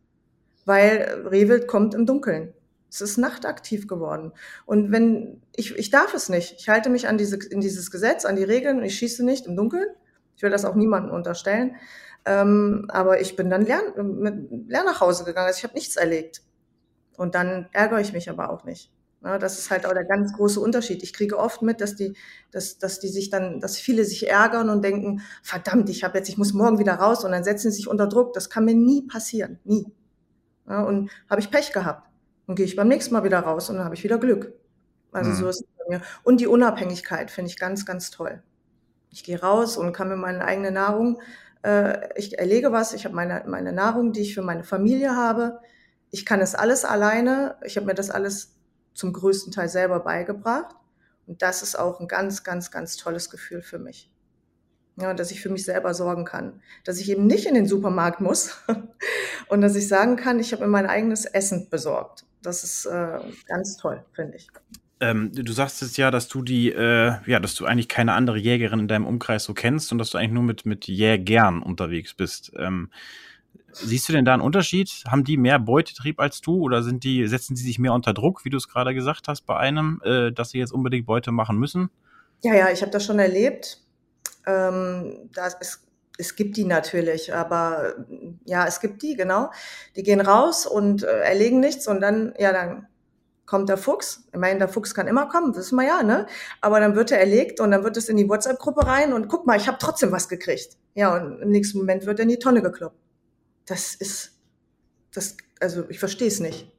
Weil 0.65 1.27
Rehwild 1.32 1.69
kommt 1.69 1.93
im 1.93 2.06
Dunkeln. 2.06 2.54
Es 2.89 2.99
ist 2.99 3.15
nachtaktiv 3.15 3.88
geworden. 3.88 4.34
Und 4.65 4.91
wenn, 4.91 5.41
ich, 5.56 5.77
ich 5.77 5.91
darf 5.91 6.13
es 6.13 6.27
nicht. 6.27 6.58
Ich 6.60 6.67
halte 6.67 6.89
mich 6.89 7.08
an 7.08 7.17
diese, 7.17 7.38
in 7.38 7.62
dieses 7.62 7.89
Gesetz, 7.89 8.25
an 8.25 8.36
die 8.36 8.43
Regeln 8.43 8.80
und 8.80 8.84
ich 8.84 8.97
schieße 8.97 9.23
nicht 9.23 9.47
im 9.47 9.56
Dunkeln. 9.56 9.88
Ich 10.36 10.43
will 10.43 10.49
das 10.49 10.65
auch 10.65 10.75
niemandem 10.75 11.13
unterstellen. 11.13 11.77
Ähm, 12.25 12.88
aber 12.89 13.21
ich 13.21 13.38
bin 13.38 13.49
dann 13.49 13.65
lern, 13.65 13.93
mit, 14.19 14.69
leer 14.69 14.84
nach 14.84 14.99
Hause 14.99 15.23
gegangen. 15.23 15.47
Also 15.47 15.60
ich 15.60 15.63
habe 15.63 15.75
nichts 15.75 15.95
erlegt. 15.95 16.41
Und 17.15 17.34
dann 17.34 17.69
ärgere 17.71 18.01
ich 18.01 18.12
mich 18.12 18.30
aber 18.30 18.49
auch 18.49 18.65
nicht. 18.65 18.91
Ja, 19.23 19.38
das 19.38 19.60
ist 19.60 19.69
halt 19.69 19.86
auch 19.86 19.93
der 19.93 20.05
ganz 20.05 20.34
große 20.34 20.60
Unterschied. 20.60 21.03
Ich 21.03 21.13
kriege 21.13 21.38
oft 21.38 21.62
mit, 21.62 21.79
dass 21.79 21.95
die, 21.95 22.15
dass, 22.51 22.79
dass 22.79 22.99
die 22.99 23.07
sich 23.07 23.29
dann, 23.29 23.60
dass 23.60 23.77
viele 23.77 24.03
sich 24.03 24.27
ärgern 24.27 24.69
und 24.69 24.84
denken, 24.84 25.21
verdammt, 25.43 25.89
ich 25.89 26.03
habe 26.03 26.17
jetzt, 26.17 26.29
ich 26.29 26.38
muss 26.38 26.53
morgen 26.53 26.79
wieder 26.79 26.95
raus 26.95 27.23
und 27.23 27.31
dann 27.31 27.43
setzen 27.43 27.71
sie 27.71 27.77
sich 27.77 27.88
unter 27.88 28.07
Druck. 28.07 28.34
Das 28.34 28.49
kann 28.49 28.65
mir 28.65 28.73
nie 28.73 29.03
passieren, 29.03 29.60
nie. 29.63 29.86
Ja, 30.67 30.84
und 30.84 31.12
habe 31.29 31.41
ich 31.41 31.51
Pech 31.51 31.71
gehabt. 31.71 32.10
und 32.47 32.55
gehe 32.55 32.65
ich 32.65 32.75
beim 32.75 32.88
nächsten 32.88 33.13
Mal 33.13 33.23
wieder 33.23 33.39
raus 33.39 33.69
und 33.69 33.77
dann 33.77 33.86
habe 33.86 33.95
ich 33.95 34.03
wieder 34.03 34.17
Glück. 34.17 34.53
Also 35.12 35.31
mhm. 35.31 35.36
so 35.36 35.47
ist 35.49 35.62
es 35.62 35.67
bei 35.77 35.97
mir. 35.97 36.01
Und 36.23 36.41
die 36.41 36.47
Unabhängigkeit 36.47 37.31
finde 37.31 37.51
ich 37.51 37.60
ganz, 37.60 37.86
ganz 37.86 38.12
toll. 38.12 38.41
Ich 39.12 39.23
gehe 39.23 39.39
raus 39.39 39.77
und 39.77 39.93
kann 39.93 40.10
mir 40.10 40.15
meine 40.15 40.43
eigene 40.43 40.71
Nahrung, 40.71 41.21
äh, 41.63 42.10
ich 42.15 42.39
erlege 42.39 42.71
was, 42.71 42.93
ich 42.93 43.05
habe 43.05 43.15
meine, 43.15 43.43
meine 43.47 43.73
Nahrung, 43.73 44.13
die 44.13 44.21
ich 44.21 44.34
für 44.34 44.41
meine 44.41 44.63
Familie 44.63 45.15
habe. 45.15 45.60
Ich 46.10 46.25
kann 46.25 46.41
es 46.41 46.55
alles 46.55 46.86
alleine. 46.86 47.55
Ich 47.63 47.77
habe 47.77 47.86
mir 47.86 47.93
das 47.93 48.10
alles 48.10 48.55
zum 48.93 49.13
größten 49.13 49.51
Teil 49.51 49.69
selber 49.69 49.99
beigebracht. 49.99 50.75
Und 51.27 51.41
das 51.41 51.63
ist 51.63 51.77
auch 51.77 51.99
ein 51.99 52.08
ganz, 52.08 52.43
ganz, 52.43 52.71
ganz 52.71 52.97
tolles 52.97 53.30
Gefühl 53.30 53.62
für 53.62 53.80
mich. 53.80 54.12
Ja, 54.97 55.13
dass 55.13 55.32
ich 55.32 55.41
für 55.41 55.49
mich 55.49 55.63
selber 55.63 55.93
sorgen 55.93 56.25
kann. 56.25 56.62
Dass 56.84 56.99
ich 56.99 57.10
eben 57.10 57.25
nicht 57.25 57.45
in 57.45 57.56
den 57.56 57.67
Supermarkt 57.67 58.19
muss 58.21 58.58
und 59.47 59.62
dass 59.62 59.75
ich 59.75 59.88
sagen 59.88 60.15
kann, 60.15 60.39
ich 60.39 60.51
habe 60.51 60.63
mir 60.63 60.69
mein 60.69 60.88
eigenes 60.88 61.25
Essen 61.25 61.69
besorgt. 61.69 62.25
Das 62.41 62.63
ist 62.63 62.86
äh, 62.86 63.19
ganz 63.47 63.77
toll, 63.77 64.04
finde 64.13 64.38
ich. 64.38 64.49
Ähm, 64.99 65.32
du 65.34 65.51
sagst 65.51 65.82
jetzt 65.82 65.97
ja, 65.97 66.12
dass 66.12 66.27
du 66.27 66.43
die, 66.43 66.71
äh, 66.71 67.13
ja, 67.25 67.39
dass 67.39 67.56
du 67.56 67.65
eigentlich 67.65 67.88
keine 67.88 68.13
andere 68.13 68.38
Jägerin 68.38 68.82
in 68.82 68.88
deinem 68.88 69.08
Umkreis 69.08 69.43
so 69.43 69.54
kennst 69.54 69.91
und 69.91 69.97
dass 69.97 70.12
du 70.12 70.19
eigentlich 70.19 70.32
nur 70.32 70.43
mit, 70.43 70.65
mit 70.65 70.88
Jägern 70.88 71.63
unterwegs 71.63 72.13
bist. 72.13 72.51
Ähm, 72.58 72.89
siehst 73.73 74.07
du 74.10 74.13
denn 74.13 74.25
da 74.25 74.34
einen 74.34 74.41
Unterschied? 74.41 75.03
Haben 75.07 75.23
die 75.23 75.38
mehr 75.38 75.60
Beutetrieb 75.60 76.19
als 76.19 76.41
du 76.41 76.62
oder 76.62 76.84
sind 76.84 77.03
die, 77.03 77.27
setzen 77.27 77.55
sie 77.55 77.63
sich 77.63 77.79
mehr 77.79 77.93
unter 77.93 78.13
Druck, 78.13 78.45
wie 78.45 78.49
du 78.49 78.57
es 78.57 78.67
gerade 78.67 78.93
gesagt 78.93 79.27
hast, 79.27 79.41
bei 79.45 79.57
einem, 79.57 80.01
äh, 80.03 80.31
dass 80.31 80.51
sie 80.51 80.60
jetzt 80.60 80.71
unbedingt 80.71 81.05
Beute 81.05 81.31
machen 81.31 81.57
müssen? 81.57 81.89
Ja, 82.43 82.53
ja, 82.53 82.69
ich 82.71 82.81
habe 82.81 82.91
das 82.91 83.05
schon 83.05 83.19
erlebt. 83.19 83.79
Ähm, 84.45 85.29
das, 85.34 85.57
es, 85.60 85.84
es 86.17 86.36
gibt 86.36 86.57
die 86.57 86.65
natürlich, 86.65 87.34
aber 87.34 87.95
ja, 88.45 88.65
es 88.65 88.79
gibt 88.79 89.01
die, 89.01 89.15
genau. 89.15 89.51
Die 89.95 90.03
gehen 90.03 90.21
raus 90.21 90.65
und 90.65 91.03
äh, 91.03 91.19
erlegen 91.21 91.60
nichts 91.60 91.88
und 91.88 92.01
dann, 92.01 92.34
ja, 92.38 92.51
dann 92.51 92.88
kommt 93.45 93.67
der 93.67 93.77
Fuchs. 93.77 94.23
Ich 94.31 94.39
meine, 94.39 94.60
der 94.60 94.69
Fuchs 94.69 94.95
kann 94.95 95.07
immer 95.07 95.27
kommen, 95.27 95.55
wissen 95.55 95.75
wir 95.75 95.86
ja, 95.86 96.03
ne? 96.03 96.25
Aber 96.62 96.79
dann 96.79 96.95
wird 96.95 97.12
er 97.12 97.19
erlegt 97.19 97.60
und 97.60 97.71
dann 97.71 97.84
wird 97.84 97.97
es 97.97 98.07
in 98.07 98.15
die 98.15 98.29
WhatsApp-Gruppe 98.29 98.88
rein 98.88 99.13
und 99.13 99.27
guck 99.27 99.45
mal, 99.45 99.57
ich 99.57 99.67
habe 99.67 99.77
trotzdem 99.77 100.12
was 100.12 100.29
gekriegt. 100.29 100.77
Ja, 100.95 101.15
und 101.15 101.41
im 101.41 101.49
nächsten 101.49 101.79
Moment 101.79 102.05
wird 102.05 102.19
er 102.19 102.23
in 102.23 102.29
die 102.29 102.39
Tonne 102.39 102.62
gekloppt. 102.62 102.95
Das 103.65 103.95
ist, 103.95 104.39
das, 105.13 105.38
also 105.60 105.89
ich 105.89 106.00
verstehe 106.00 106.28
es 106.28 106.39
nicht. 106.39 106.71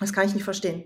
Das 0.00 0.12
kann 0.12 0.26
ich 0.26 0.34
nicht 0.34 0.44
verstehen. 0.44 0.84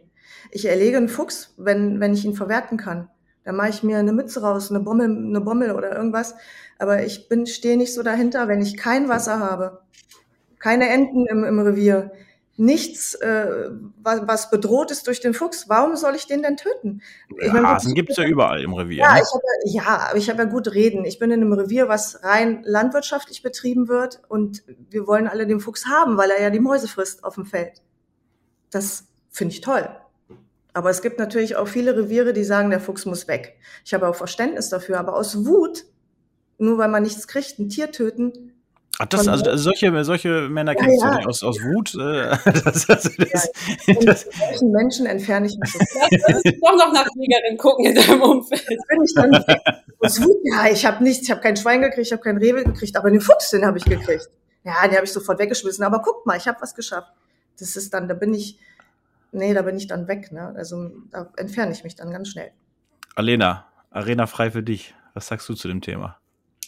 Ich 0.50 0.64
erlege 0.64 0.96
einen 0.96 1.08
Fuchs, 1.08 1.54
wenn, 1.56 2.00
wenn 2.00 2.14
ich 2.14 2.24
ihn 2.24 2.34
verwerten 2.34 2.76
kann. 2.78 3.08
Da 3.44 3.52
mache 3.52 3.70
ich 3.70 3.82
mir 3.82 3.98
eine 3.98 4.12
Mütze 4.12 4.42
raus, 4.42 4.70
eine 4.70 4.80
Bommel, 4.80 5.06
eine 5.06 5.40
Bommel 5.40 5.72
oder 5.72 5.96
irgendwas. 5.96 6.34
Aber 6.78 7.04
ich 7.04 7.28
bin, 7.28 7.46
stehe 7.46 7.76
nicht 7.76 7.94
so 7.94 8.02
dahinter, 8.02 8.48
wenn 8.48 8.60
ich 8.60 8.76
kein 8.76 9.08
Wasser 9.08 9.40
habe, 9.40 9.80
keine 10.58 10.88
Enten 10.90 11.26
im, 11.26 11.44
im 11.44 11.58
Revier, 11.58 12.12
nichts, 12.58 13.14
äh, 13.14 13.70
was, 14.02 14.26
was 14.26 14.50
bedroht 14.50 14.90
ist 14.90 15.06
durch 15.06 15.20
den 15.20 15.32
Fuchs. 15.32 15.68
Warum 15.68 15.94
soll 15.94 16.16
ich 16.16 16.26
den 16.26 16.42
denn 16.42 16.56
töten? 16.56 17.02
Ja, 17.40 17.52
meine, 17.52 17.68
Hasen 17.68 17.94
gibt's 17.94 18.16
ja 18.16 18.24
überall 18.24 18.62
im 18.62 18.74
Revier. 18.74 18.98
Ja, 18.98 19.14
ne? 19.14 19.20
ich 19.22 19.32
hab, 19.32 19.42
ja 19.86 20.08
aber 20.08 20.18
ich 20.18 20.28
habe 20.28 20.42
ja 20.42 20.48
gut 20.48 20.74
reden. 20.74 21.04
Ich 21.04 21.20
bin 21.20 21.30
in 21.30 21.40
einem 21.40 21.52
Revier, 21.52 21.88
was 21.88 22.24
rein 22.24 22.62
landwirtschaftlich 22.64 23.42
betrieben 23.42 23.86
wird 23.86 24.22
und 24.28 24.64
wir 24.90 25.06
wollen 25.06 25.28
alle 25.28 25.46
den 25.46 25.60
Fuchs 25.60 25.86
haben, 25.86 26.16
weil 26.16 26.30
er 26.30 26.42
ja 26.42 26.50
die 26.50 26.58
Mäuse 26.58 26.88
frisst 26.88 27.22
auf 27.22 27.36
dem 27.36 27.46
Feld. 27.46 27.80
Das 28.70 29.06
finde 29.30 29.54
ich 29.54 29.60
toll. 29.60 29.88
Aber 30.72 30.90
es 30.90 31.00
gibt 31.00 31.18
natürlich 31.18 31.56
auch 31.56 31.68
viele 31.68 31.96
Reviere, 31.96 32.32
die 32.32 32.44
sagen, 32.44 32.70
der 32.70 32.80
Fuchs 32.80 33.06
muss 33.06 33.28
weg. 33.28 33.56
Ich 33.84 33.94
habe 33.94 34.08
auch 34.08 34.16
Verständnis 34.16 34.68
dafür, 34.68 34.98
aber 34.98 35.14
aus 35.14 35.46
Wut, 35.46 35.84
nur 36.58 36.76
weil 36.78 36.88
man 36.88 37.04
nichts 37.04 37.28
kriegt, 37.28 37.58
ein 37.58 37.68
Tier 37.68 37.92
töten. 37.92 38.52
Ach, 39.00 39.06
das, 39.06 39.28
also, 39.28 39.44
also 39.50 39.62
solche, 39.62 40.04
solche 40.04 40.48
Männer 40.48 40.72
ja, 40.72 40.80
kennst 40.80 41.02
ja. 41.02 41.10
du 41.10 41.16
nicht 41.16 41.28
aus, 41.28 41.44
aus 41.44 41.56
Wut. 41.62 41.94
Äh, 41.94 42.36
das, 42.64 42.86
das, 42.86 43.02
das, 43.16 43.50
ja. 43.86 43.94
das, 44.04 44.22
solchen 44.22 44.72
Menschen 44.72 45.06
entferne 45.06 45.46
ich 45.46 45.56
mich 45.56 45.70
sofort. 45.70 46.12
doch 46.62 46.76
noch 46.76 46.92
nach 46.92 47.06
Fliegerin 47.12 47.56
gucken 47.56 47.86
in 47.86 47.94
deinem 47.94 48.22
Umfeld. 48.22 48.66
Bin 48.66 49.04
ich 49.04 49.14
dann 49.14 49.34
aus 50.00 50.20
Wut, 50.20 50.36
ja, 50.44 50.66
ich 50.72 50.84
habe 50.84 51.04
nichts, 51.04 51.22
ich 51.22 51.30
habe 51.30 51.40
kein 51.40 51.56
Schwein 51.56 51.80
gekriegt, 51.80 52.08
ich 52.08 52.12
habe 52.12 52.22
keinen 52.22 52.38
Rewe 52.38 52.64
gekriegt, 52.64 52.96
aber 52.96 53.10
den 53.10 53.20
Fuchs, 53.20 53.50
den 53.50 53.64
habe 53.64 53.78
ich 53.78 53.84
gekriegt. 53.84 54.28
Ja, 54.64 54.82
den 54.82 54.96
habe 54.96 55.04
ich 55.04 55.12
sofort 55.12 55.38
weggeschmissen. 55.38 55.84
Aber 55.84 56.02
guck 56.02 56.26
mal, 56.26 56.36
ich 56.36 56.48
habe 56.48 56.60
was 56.60 56.74
geschafft. 56.74 57.12
Das 57.58 57.76
ist 57.76 57.94
dann, 57.94 58.08
da 58.08 58.14
bin 58.14 58.34
ich, 58.34 58.58
nee, 59.30 59.54
da 59.54 59.62
bin 59.62 59.76
ich 59.76 59.86
dann 59.86 60.08
weg. 60.08 60.32
Ne? 60.32 60.54
Also 60.56 60.90
da 61.10 61.30
entferne 61.36 61.70
ich 61.70 61.84
mich 61.84 61.94
dann 61.94 62.10
ganz 62.10 62.28
schnell. 62.28 62.50
Alena, 63.14 63.66
Arena 63.90 64.26
frei 64.26 64.50
für 64.50 64.64
dich. 64.64 64.94
Was 65.14 65.28
sagst 65.28 65.48
du 65.48 65.54
zu 65.54 65.68
dem 65.68 65.80
Thema? 65.80 66.18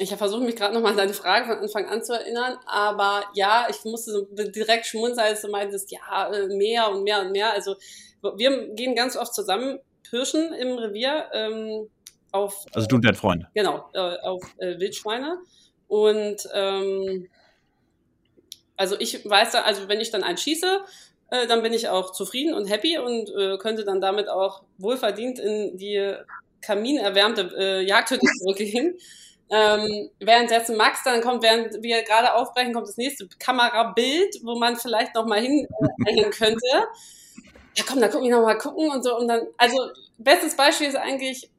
Ich 0.00 0.14
versuche 0.14 0.42
mich 0.42 0.56
gerade 0.56 0.72
nochmal 0.72 0.92
an 0.92 0.96
deine 0.96 1.12
Frage 1.12 1.44
von 1.44 1.58
Anfang 1.58 1.86
an 1.86 2.02
zu 2.02 2.14
erinnern, 2.14 2.56
aber 2.64 3.22
ja, 3.34 3.66
ich 3.68 3.84
musste 3.84 4.12
so 4.12 4.26
direkt 4.30 4.86
schmunzeln, 4.86 5.26
als 5.26 5.42
du 5.42 5.48
meintest, 5.48 5.92
ja, 5.92 6.32
äh, 6.32 6.46
mehr 6.46 6.90
und 6.90 7.04
mehr 7.04 7.20
und 7.20 7.32
mehr. 7.32 7.52
Also 7.52 7.76
wir 8.22 8.68
gehen 8.74 8.94
ganz 8.94 9.14
oft 9.14 9.34
zusammen 9.34 9.78
pirschen 10.08 10.54
im 10.54 10.78
Revier 10.78 11.26
ähm, 11.34 11.90
auf. 12.32 12.64
Also 12.72 12.88
du 12.88 12.96
und 12.96 13.04
dein 13.04 13.14
Freund. 13.14 13.44
Genau, 13.52 13.90
äh, 13.92 14.16
auf 14.22 14.42
äh, 14.56 14.80
Wildschweine. 14.80 15.38
Und 15.86 16.48
ähm, 16.54 17.28
also 18.78 18.96
ich 18.98 19.28
weiß 19.28 19.52
da, 19.52 19.62
also 19.62 19.86
wenn 19.88 20.00
ich 20.00 20.10
dann 20.10 20.22
einen 20.22 20.38
schieße, 20.38 20.80
äh, 21.30 21.46
dann 21.46 21.62
bin 21.62 21.74
ich 21.74 21.90
auch 21.90 22.12
zufrieden 22.12 22.54
und 22.54 22.64
happy 22.70 22.96
und 22.96 23.28
äh, 23.36 23.58
könnte 23.58 23.84
dann 23.84 24.00
damit 24.00 24.30
auch 24.30 24.62
wohlverdient 24.78 25.38
in 25.38 25.76
die 25.76 26.14
kaminerwärmte 26.62 27.50
äh, 27.58 27.82
Jagdhütte 27.82 28.26
zurückgehen. 28.38 28.96
Ähm, 29.50 30.10
währenddessen 30.20 30.76
Max 30.76 31.02
dann 31.02 31.20
kommt, 31.22 31.42
während 31.42 31.82
wir 31.82 32.02
gerade 32.02 32.34
aufbrechen, 32.34 32.72
kommt 32.72 32.86
das 32.86 32.96
nächste 32.96 33.26
Kamerabild, 33.38 34.36
wo 34.44 34.56
man 34.56 34.76
vielleicht 34.76 35.14
noch 35.14 35.26
mal 35.26 35.40
hinhängen 35.40 35.66
äh, 36.06 36.30
könnte. 36.30 36.66
Ja, 37.74 37.84
komm, 37.86 38.00
da 38.00 38.08
gucken 38.08 38.28
wir 38.28 38.36
noch 38.36 38.44
mal 38.44 38.58
gucken 38.58 38.90
und 38.90 39.02
so. 39.02 39.16
Und 39.16 39.28
dann, 39.28 39.46
also 39.56 39.76
bestes 40.18 40.56
Beispiel 40.56 40.86
ist 40.88 40.96
eigentlich, 40.96 41.50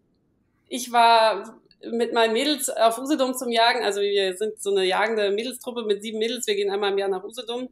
ich 0.69 0.91
war 0.91 1.59
mit 1.91 2.13
meinen 2.13 2.33
Mädels 2.33 2.69
auf 2.69 2.97
Usedom 2.97 3.35
zum 3.35 3.49
Jagen, 3.49 3.83
also 3.83 4.01
wir 4.01 4.37
sind 4.37 4.61
so 4.61 4.71
eine 4.71 4.85
jagende 4.85 5.31
Mädelstruppe 5.31 5.83
mit 5.83 6.01
sieben 6.03 6.19
Mädels, 6.19 6.47
wir 6.47 6.55
gehen 6.55 6.71
einmal 6.71 6.91
im 6.91 6.97
Jahr 6.97 7.09
nach 7.09 7.23
Usedom. 7.23 7.69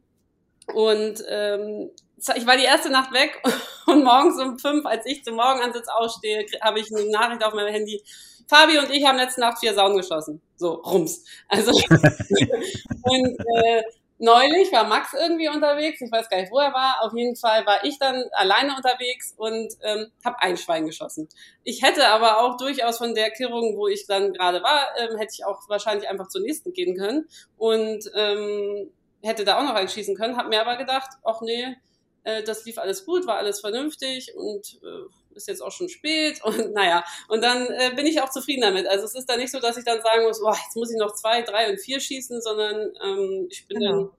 Und 0.74 1.24
ähm, 1.28 1.90
ich 2.36 2.46
war 2.46 2.56
die 2.56 2.64
erste 2.64 2.90
Nacht 2.90 3.12
weg. 3.12 3.42
Und 3.86 4.04
morgens 4.04 4.40
um 4.40 4.58
fünf, 4.58 4.84
als 4.86 5.06
ich 5.06 5.24
zum 5.24 5.36
Morgenansitz 5.36 5.88
ausstehe, 5.88 6.44
habe 6.60 6.80
ich 6.80 6.94
eine 6.94 7.10
Nachricht 7.10 7.42
auf 7.44 7.54
meinem 7.54 7.72
Handy. 7.72 8.02
Fabi 8.50 8.78
und 8.78 8.90
ich 8.90 9.06
haben 9.06 9.16
letzte 9.16 9.40
Nacht 9.40 9.60
vier 9.60 9.74
Saunen 9.74 9.96
geschossen. 9.96 10.42
So, 10.56 10.72
rums. 10.72 11.24
Also 11.48 11.70
und 13.02 13.38
äh, 13.38 13.82
neulich 14.18 14.72
war 14.72 14.84
Max 14.84 15.14
irgendwie 15.14 15.48
unterwegs, 15.48 16.00
ich 16.00 16.10
weiß 16.10 16.28
gar 16.28 16.40
nicht, 16.40 16.50
wo 16.50 16.58
er 16.58 16.72
war. 16.72 16.96
Auf 17.02 17.14
jeden 17.14 17.36
Fall 17.36 17.64
war 17.64 17.84
ich 17.84 17.98
dann 18.00 18.24
alleine 18.32 18.74
unterwegs 18.76 19.34
und 19.36 19.72
ähm, 19.82 20.08
habe 20.24 20.36
ein 20.40 20.56
Schwein 20.56 20.86
geschossen. 20.86 21.28
Ich 21.62 21.82
hätte 21.82 22.08
aber 22.08 22.40
auch 22.40 22.56
durchaus 22.56 22.98
von 22.98 23.14
der 23.14 23.30
Kirrung, 23.30 23.76
wo 23.76 23.86
ich 23.86 24.06
dann 24.08 24.32
gerade 24.32 24.62
war, 24.64 24.88
ähm, 24.98 25.16
hätte 25.16 25.32
ich 25.32 25.44
auch 25.44 25.68
wahrscheinlich 25.68 26.08
einfach 26.08 26.26
zur 26.26 26.40
nächsten 26.40 26.72
gehen 26.72 26.96
können. 26.96 27.28
Und 27.56 28.10
ähm, 28.16 28.90
hätte 29.22 29.44
da 29.44 29.58
auch 29.58 29.64
noch 29.64 29.74
einschießen 29.74 30.16
können, 30.16 30.36
habe 30.36 30.48
mir 30.48 30.60
aber 30.60 30.76
gedacht, 30.76 31.10
ach 31.24 31.40
nee, 31.40 31.76
äh, 32.24 32.42
das 32.42 32.64
lief 32.64 32.78
alles 32.78 33.04
gut, 33.04 33.26
war 33.26 33.36
alles 33.36 33.60
vernünftig 33.60 34.34
und 34.34 34.80
äh, 34.82 35.19
ist 35.34 35.48
jetzt 35.48 35.62
auch 35.62 35.72
schon 35.72 35.88
spät 35.88 36.40
und 36.44 36.72
naja, 36.72 37.04
und 37.28 37.42
dann 37.42 37.66
äh, 37.66 37.92
bin 37.94 38.06
ich 38.06 38.20
auch 38.20 38.30
zufrieden 38.30 38.62
damit. 38.62 38.86
Also 38.86 39.04
es 39.04 39.14
ist 39.14 39.26
da 39.26 39.36
nicht 39.36 39.52
so, 39.52 39.60
dass 39.60 39.76
ich 39.76 39.84
dann 39.84 40.02
sagen 40.02 40.24
muss, 40.24 40.40
boah, 40.40 40.54
jetzt 40.54 40.76
muss 40.76 40.90
ich 40.90 40.98
noch 40.98 41.14
zwei, 41.14 41.42
drei 41.42 41.70
und 41.70 41.78
vier 41.78 42.00
schießen, 42.00 42.40
sondern 42.40 42.92
ähm, 43.04 43.46
ich 43.50 43.66
bin 43.66 43.80
genau. 43.80 43.92
dann, 43.92 44.10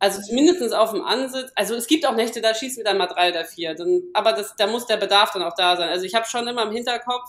also 0.00 0.32
mindestens 0.32 0.72
auf 0.72 0.92
dem 0.92 1.04
Ansitz, 1.04 1.50
also 1.54 1.74
es 1.74 1.86
gibt 1.86 2.06
auch 2.06 2.14
Nächte, 2.14 2.40
da 2.40 2.54
schießen 2.54 2.78
wir 2.78 2.84
dann 2.84 2.98
mal 2.98 3.06
drei 3.06 3.30
oder 3.30 3.44
vier, 3.44 3.74
dann, 3.74 4.02
aber 4.14 4.32
das, 4.32 4.54
da 4.56 4.66
muss 4.66 4.86
der 4.86 4.96
Bedarf 4.96 5.32
dann 5.32 5.42
auch 5.42 5.54
da 5.56 5.76
sein. 5.76 5.88
Also 5.88 6.04
ich 6.04 6.14
habe 6.14 6.26
schon 6.26 6.46
immer 6.46 6.62
im 6.62 6.72
Hinterkopf, 6.72 7.28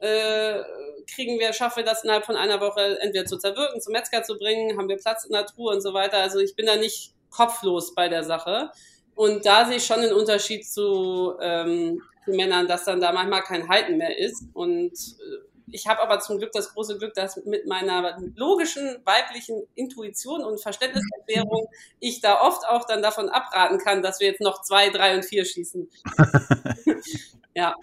äh, 0.00 0.62
kriegen 1.06 1.38
wir, 1.38 1.52
schaffen 1.52 1.78
wir 1.78 1.84
das 1.84 2.04
innerhalb 2.04 2.26
von 2.26 2.36
einer 2.36 2.60
Woche 2.60 2.98
entweder 3.00 3.24
zu 3.24 3.38
zerwirken, 3.38 3.80
zum 3.80 3.92
Metzger 3.92 4.22
zu 4.22 4.36
bringen, 4.36 4.76
haben 4.76 4.88
wir 4.88 4.96
Platz 4.96 5.24
in 5.24 5.32
der 5.32 5.46
Truhe 5.46 5.74
und 5.74 5.80
so 5.80 5.94
weiter. 5.94 6.18
Also 6.18 6.40
ich 6.40 6.56
bin 6.56 6.66
da 6.66 6.76
nicht 6.76 7.14
kopflos 7.30 7.94
bei 7.94 8.08
der 8.08 8.24
Sache. 8.24 8.70
Und 9.14 9.46
da 9.46 9.64
sehe 9.66 9.76
ich 9.76 9.86
schon 9.86 10.00
den 10.00 10.12
Unterschied 10.12 10.66
zu, 10.66 11.34
ähm, 11.40 12.02
zu 12.24 12.32
Männern, 12.32 12.68
dass 12.68 12.84
dann 12.84 13.00
da 13.00 13.12
manchmal 13.12 13.42
kein 13.42 13.68
Halten 13.68 13.96
mehr 13.96 14.18
ist. 14.18 14.44
Und 14.52 14.92
äh, 14.92 15.54
ich 15.70 15.86
habe 15.86 16.02
aber 16.02 16.20
zum 16.20 16.38
Glück 16.38 16.52
das 16.52 16.74
große 16.74 16.98
Glück, 16.98 17.14
dass 17.14 17.36
mit 17.44 17.66
meiner 17.66 18.18
logischen 18.36 18.98
weiblichen 19.04 19.62
Intuition 19.74 20.44
und 20.44 20.60
Verständniserklärung 20.60 21.66
ich 22.00 22.20
da 22.20 22.40
oft 22.40 22.66
auch 22.68 22.86
dann 22.86 23.02
davon 23.02 23.28
abraten 23.28 23.78
kann, 23.78 24.02
dass 24.02 24.20
wir 24.20 24.28
jetzt 24.28 24.40
noch 24.40 24.62
zwei, 24.62 24.90
drei 24.90 25.16
und 25.16 25.24
vier 25.24 25.44
schießen. 25.44 25.88
ja. 27.54 27.74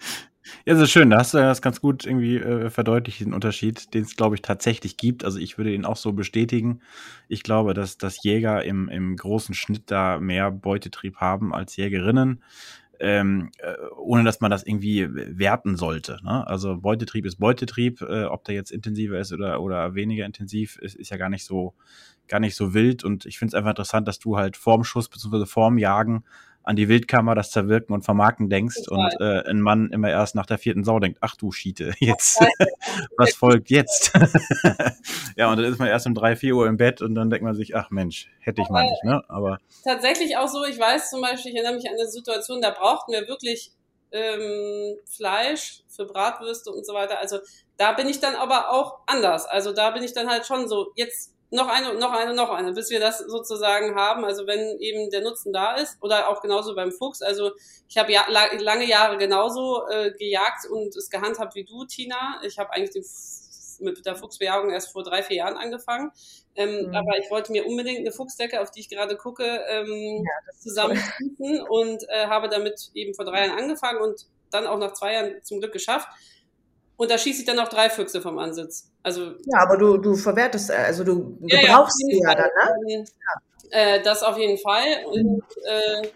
Ja, 0.64 0.76
so 0.76 0.86
schön. 0.86 1.10
Da 1.10 1.18
hast 1.18 1.34
du 1.34 1.38
das 1.38 1.62
ganz 1.62 1.80
gut 1.80 2.04
irgendwie 2.04 2.36
äh, 2.36 2.70
verdeutlicht, 2.70 3.20
den 3.20 3.32
Unterschied, 3.32 3.94
den 3.94 4.02
es, 4.02 4.16
glaube 4.16 4.34
ich, 4.34 4.42
tatsächlich 4.42 4.96
gibt. 4.96 5.24
Also 5.24 5.38
ich 5.38 5.56
würde 5.56 5.72
ihn 5.72 5.84
auch 5.84 5.96
so 5.96 6.12
bestätigen. 6.12 6.80
Ich 7.28 7.42
glaube, 7.42 7.74
dass, 7.74 7.96
dass 7.96 8.22
Jäger 8.22 8.64
im, 8.64 8.88
im 8.88 9.16
großen 9.16 9.54
Schnitt 9.54 9.84
da 9.90 10.18
mehr 10.18 10.50
Beutetrieb 10.50 11.16
haben 11.16 11.54
als 11.54 11.76
Jägerinnen. 11.76 12.42
Ähm, 13.04 13.50
äh, 13.58 13.74
ohne 13.96 14.22
dass 14.22 14.40
man 14.40 14.52
das 14.52 14.62
irgendwie 14.62 15.08
werten 15.10 15.76
sollte. 15.76 16.18
Ne? 16.22 16.46
Also 16.46 16.76
Beutetrieb 16.76 17.26
ist 17.26 17.40
Beutetrieb, 17.40 18.00
äh, 18.00 18.26
ob 18.26 18.44
der 18.44 18.54
jetzt 18.54 18.70
intensiver 18.70 19.18
ist 19.18 19.32
oder, 19.32 19.60
oder 19.60 19.96
weniger 19.96 20.24
intensiv, 20.24 20.78
ist, 20.78 20.94
ist 20.94 21.10
ja 21.10 21.16
gar 21.16 21.28
nicht 21.28 21.44
so, 21.44 21.74
gar 22.28 22.38
nicht 22.38 22.54
so 22.54 22.74
wild. 22.74 23.02
Und 23.02 23.26
ich 23.26 23.40
finde 23.40 23.50
es 23.50 23.54
einfach 23.54 23.70
interessant, 23.70 24.06
dass 24.06 24.20
du 24.20 24.36
halt 24.36 24.56
vorm 24.56 24.84
Schuss 24.84 25.08
bzw. 25.08 25.46
vorm 25.46 25.78
Jagen 25.78 26.22
an 26.64 26.76
die 26.76 26.88
Wildkammer, 26.88 27.34
das 27.34 27.50
Zerwirken 27.50 27.92
und 27.94 28.02
Vermarken 28.02 28.48
denkst 28.48 28.88
und 28.88 29.20
äh, 29.20 29.48
ein 29.48 29.60
Mann 29.60 29.90
immer 29.90 30.10
erst 30.10 30.34
nach 30.34 30.46
der 30.46 30.58
vierten 30.58 30.84
Sau 30.84 31.00
denkt, 31.00 31.18
ach 31.20 31.36
du 31.36 31.52
Schiete, 31.52 31.92
jetzt, 31.98 32.40
was 33.16 33.34
folgt 33.34 33.70
jetzt? 33.70 34.12
ja, 35.36 35.50
und 35.50 35.56
dann 35.56 35.64
ist 35.64 35.78
man 35.78 35.88
erst 35.88 36.06
um 36.06 36.14
drei, 36.14 36.36
vier 36.36 36.54
Uhr 36.54 36.66
im 36.66 36.76
Bett 36.76 37.02
und 37.02 37.14
dann 37.14 37.30
denkt 37.30 37.44
man 37.44 37.54
sich, 37.54 37.76
ach 37.76 37.90
Mensch, 37.90 38.30
hätte 38.40 38.62
ich 38.62 38.68
mal 38.68 38.84
nicht, 38.84 39.04
ne? 39.04 39.22
Aber 39.28 39.58
tatsächlich 39.84 40.36
auch 40.36 40.48
so, 40.48 40.64
ich 40.64 40.78
weiß 40.78 41.10
zum 41.10 41.20
Beispiel, 41.20 41.52
ich 41.52 41.56
erinnere 41.56 41.76
mich 41.76 41.88
an 41.88 41.96
eine 41.98 42.08
Situation, 42.08 42.60
da 42.60 42.70
brauchten 42.70 43.12
wir 43.12 43.26
wirklich 43.28 43.72
ähm, 44.12 44.96
Fleisch 45.06 45.82
für 45.88 46.04
Bratwürste 46.04 46.70
und 46.70 46.86
so 46.86 46.94
weiter. 46.94 47.18
Also 47.18 47.38
da 47.76 47.92
bin 47.92 48.08
ich 48.08 48.20
dann 48.20 48.34
aber 48.34 48.70
auch 48.70 49.00
anders. 49.06 49.46
Also 49.46 49.72
da 49.72 49.90
bin 49.90 50.02
ich 50.02 50.12
dann 50.12 50.28
halt 50.28 50.46
schon 50.46 50.68
so, 50.68 50.92
jetzt 50.94 51.32
noch 51.52 51.68
eine, 51.68 51.94
noch 51.94 52.12
eine, 52.12 52.34
noch 52.34 52.48
eine, 52.48 52.72
bis 52.72 52.90
wir 52.90 52.98
das 52.98 53.18
sozusagen 53.18 53.94
haben. 53.94 54.24
Also 54.24 54.46
wenn 54.46 54.78
eben 54.80 55.10
der 55.10 55.20
Nutzen 55.20 55.52
da 55.52 55.74
ist 55.74 55.98
oder 56.00 56.28
auch 56.28 56.40
genauso 56.40 56.74
beim 56.74 56.90
Fuchs. 56.90 57.20
Also 57.20 57.52
ich 57.88 57.98
habe 57.98 58.10
ja, 58.10 58.24
lange 58.28 58.86
Jahre 58.86 59.18
genauso 59.18 59.86
äh, 59.88 60.12
gejagt 60.12 60.66
und 60.70 60.96
es 60.96 61.10
gehandhabt 61.10 61.54
wie 61.54 61.64
du, 61.64 61.84
Tina. 61.84 62.40
Ich 62.42 62.58
habe 62.58 62.72
eigentlich 62.72 62.92
den, 62.92 63.04
mit 63.84 64.06
der 64.06 64.16
Fuchsbejagung 64.16 64.70
erst 64.70 64.92
vor 64.92 65.02
drei, 65.02 65.22
vier 65.22 65.36
Jahren 65.36 65.58
angefangen. 65.58 66.10
Ähm, 66.54 66.86
mhm. 66.86 66.94
Aber 66.94 67.18
ich 67.18 67.30
wollte 67.30 67.52
mir 67.52 67.66
unbedingt 67.66 67.98
eine 67.98 68.12
Fuchsdecke, 68.12 68.60
auf 68.60 68.70
die 68.70 68.80
ich 68.80 68.88
gerade 68.88 69.16
gucke, 69.16 69.44
ähm, 69.68 70.24
ja, 70.24 70.52
zusammenschließen 70.58 71.62
und 71.68 72.02
äh, 72.08 72.28
habe 72.28 72.48
damit 72.48 72.90
eben 72.94 73.12
vor 73.14 73.26
drei 73.26 73.46
Jahren 73.46 73.58
angefangen 73.58 74.00
und 74.00 74.26
dann 74.50 74.66
auch 74.66 74.78
nach 74.78 74.94
zwei 74.94 75.12
Jahren 75.14 75.42
zum 75.42 75.60
Glück 75.60 75.72
geschafft. 75.72 76.08
Und 77.02 77.10
da 77.10 77.18
schieße 77.18 77.40
ich 77.40 77.46
dann 77.46 77.58
auch 77.58 77.66
drei 77.66 77.90
Füchse 77.90 78.22
vom 78.22 78.38
Ansitz. 78.38 78.88
Also, 79.02 79.32
ja, 79.44 79.58
aber 79.58 79.76
du, 79.76 79.96
du 79.96 80.14
verwertest, 80.14 80.70
also 80.70 81.02
du 81.02 81.36
ja, 81.40 81.60
gebrauchst 81.60 82.00
ja, 82.00 82.06
sie 82.06 82.22
ja 82.22 82.34
dann, 82.36 82.50
ne? 82.86 83.04
Äh, 83.70 84.02
das 84.02 84.22
auf 84.22 84.38
jeden 84.38 84.56
Fall. 84.56 85.04
Und 85.06 85.42
äh, 85.64 86.08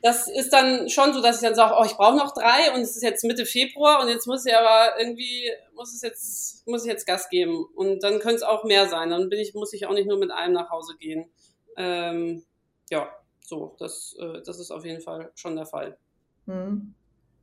das 0.00 0.28
ist 0.28 0.52
dann 0.52 0.88
schon 0.88 1.12
so, 1.12 1.20
dass 1.20 1.42
ich 1.42 1.42
dann 1.42 1.56
sage, 1.56 1.74
oh, 1.76 1.84
ich 1.84 1.96
brauche 1.96 2.16
noch 2.16 2.32
drei 2.32 2.72
und 2.72 2.82
es 2.82 2.94
ist 2.94 3.02
jetzt 3.02 3.24
Mitte 3.24 3.44
Februar 3.44 4.00
und 4.00 4.08
jetzt 4.08 4.28
muss 4.28 4.46
ich 4.46 4.54
aber 4.54 5.00
irgendwie, 5.00 5.50
muss 5.74 5.92
es 5.92 6.02
jetzt, 6.02 6.64
muss 6.68 6.84
ich 6.84 6.88
jetzt 6.88 7.04
Gas 7.04 7.28
geben. 7.28 7.66
Und 7.74 8.04
dann 8.04 8.20
könnte 8.20 8.36
es 8.36 8.42
auch 8.44 8.62
mehr 8.62 8.86
sein. 8.86 9.10
Dann 9.10 9.30
bin 9.30 9.40
ich, 9.40 9.52
muss 9.54 9.72
ich 9.72 9.86
auch 9.86 9.94
nicht 9.94 10.06
nur 10.06 10.16
mit 10.16 10.30
einem 10.30 10.54
nach 10.54 10.70
Hause 10.70 10.94
gehen. 10.96 11.28
Ähm, 11.76 12.44
ja, 12.88 13.08
so, 13.40 13.74
das, 13.80 14.14
äh, 14.20 14.42
das 14.46 14.60
ist 14.60 14.70
auf 14.70 14.84
jeden 14.84 15.00
Fall 15.02 15.32
schon 15.34 15.56
der 15.56 15.66
Fall. 15.66 15.98
Mhm. 16.46 16.94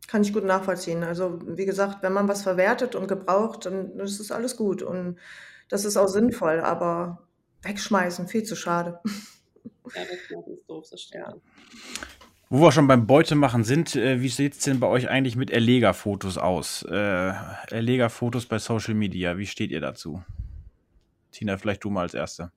Kann 0.09 0.23
ich 0.23 0.33
gut 0.33 0.43
nachvollziehen. 0.43 1.03
Also, 1.03 1.37
wie 1.45 1.67
gesagt, 1.67 2.01
wenn 2.01 2.13
man 2.13 2.27
was 2.27 2.41
verwertet 2.41 2.95
und 2.95 3.07
gebraucht, 3.07 3.67
dann 3.67 3.99
ist 3.99 4.19
es 4.19 4.31
alles 4.31 4.57
gut 4.57 4.81
und 4.81 5.19
das 5.67 5.85
ist 5.85 5.97
auch 5.97 6.07
sinnvoll, 6.07 6.61
aber 6.61 7.27
wegschmeißen, 7.61 8.27
viel 8.27 8.43
zu 8.43 8.55
schade. 8.55 8.99
Ja, 9.95 10.01
wegschmeißen 10.01 10.53
ist 10.53 10.69
doof, 10.69 10.85
das 10.91 11.01
stimmt. 11.01 11.25
Ja. 11.25 11.33
Wo 12.49 12.61
wir 12.61 12.71
schon 12.71 12.87
beim 12.87 13.07
Beutemachen 13.07 13.63
sind, 13.63 13.95
äh, 13.95 14.21
wie 14.21 14.29
sieht 14.29 14.53
es 14.53 14.59
denn 14.59 14.79
bei 14.79 14.87
euch 14.87 15.09
eigentlich 15.09 15.35
mit 15.35 15.49
Erlegerfotos 15.49 16.37
aus? 16.37 16.83
Äh, 16.83 17.33
Erlegerfotos 17.71 18.45
bei 18.45 18.59
Social 18.59 18.93
Media, 18.93 19.37
wie 19.37 19.47
steht 19.47 19.71
ihr 19.71 19.81
dazu? 19.81 20.23
Tina, 21.31 21.57
vielleicht 21.57 21.83
du 21.83 21.89
mal 21.89 22.01
als 22.01 22.13
Erste. 22.13 22.51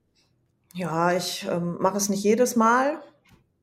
Ja, 0.75 1.11
ich 1.11 1.47
ähm, 1.49 1.77
mache 1.79 1.97
es 1.97 2.09
nicht 2.09 2.23
jedes 2.23 2.55
Mal. 2.55 3.01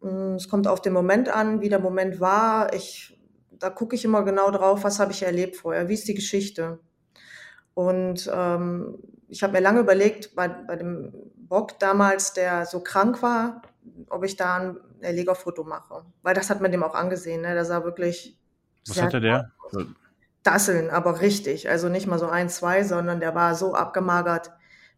Mm, 0.00 0.34
es 0.34 0.48
kommt 0.48 0.66
auf 0.66 0.82
den 0.82 0.92
Moment 0.92 1.28
an, 1.28 1.60
wie 1.60 1.68
der 1.68 1.80
Moment 1.80 2.20
war. 2.20 2.74
Ich 2.74 3.19
da 3.60 3.70
gucke 3.70 3.94
ich 3.94 4.04
immer 4.04 4.24
genau 4.24 4.50
drauf, 4.50 4.82
was 4.84 4.98
habe 4.98 5.12
ich 5.12 5.22
erlebt 5.22 5.56
vorher, 5.56 5.88
wie 5.88 5.94
ist 5.94 6.08
die 6.08 6.14
Geschichte. 6.14 6.80
Und 7.74 8.28
ähm, 8.32 8.98
ich 9.28 9.42
habe 9.42 9.52
mir 9.52 9.60
lange 9.60 9.80
überlegt, 9.80 10.34
bei, 10.34 10.48
bei 10.48 10.76
dem 10.76 11.12
Bock 11.36 11.78
damals, 11.78 12.32
der 12.32 12.66
so 12.66 12.80
krank 12.80 13.22
war, 13.22 13.62
ob 14.08 14.24
ich 14.24 14.36
da 14.36 14.56
ein 14.56 14.76
Erlegerfoto 15.00 15.62
mache. 15.64 16.04
Weil 16.22 16.34
das 16.34 16.50
hat 16.50 16.60
man 16.60 16.72
dem 16.72 16.82
auch 16.82 16.94
angesehen. 16.94 17.42
Ne? 17.42 17.54
Der 17.54 17.64
sah 17.64 17.84
wirklich. 17.84 18.38
Was 18.88 19.00
hatte 19.00 19.20
der? 19.20 19.52
Dasseln, 20.42 20.90
aber 20.90 21.20
richtig. 21.20 21.68
Also 21.68 21.88
nicht 21.88 22.06
mal 22.06 22.18
so 22.18 22.28
ein, 22.28 22.48
zwei, 22.48 22.82
sondern 22.82 23.20
der 23.20 23.34
war 23.34 23.54
so 23.54 23.74
abgemagert, 23.74 24.50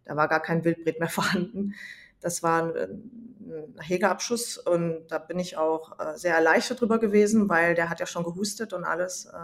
da 0.04 0.16
war 0.16 0.28
gar 0.28 0.40
kein 0.40 0.64
Wildbret 0.64 1.00
mehr 1.00 1.08
vorhanden. 1.10 1.74
Das 2.22 2.42
war 2.42 2.62
ein, 2.62 3.32
Hegeabschuss 3.80 4.58
und 4.58 5.06
da 5.08 5.18
bin 5.18 5.38
ich 5.38 5.56
auch 5.56 5.98
äh, 5.98 6.16
sehr 6.16 6.34
erleichtert 6.34 6.80
drüber 6.80 6.98
gewesen, 6.98 7.48
weil 7.48 7.74
der 7.74 7.90
hat 7.90 8.00
ja 8.00 8.06
schon 8.06 8.24
gehustet 8.24 8.72
und 8.72 8.84
alles. 8.84 9.26
Äh, 9.26 9.36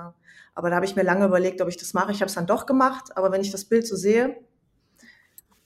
aber 0.55 0.71
da 0.71 0.77
habe 0.77 0.87
ich 0.87 0.97
mir 0.97 1.03
lange 1.03 1.27
überlegt, 1.27 1.61
ob 1.61 1.69
ich 1.69 1.77
das 1.77 1.95
mache. 1.95 2.13
Ich 2.13 2.21
habe 2.21 2.29
es 2.29 2.35
dann 2.35 2.47
doch 2.47 2.67
gemacht, 2.67 3.17
aber 3.17 3.33
wenn 3.33 3.41
ich 3.41 3.51
das 3.51 3.65
Bild 3.65 3.87
so 3.87 3.97
sehe, 3.97 4.37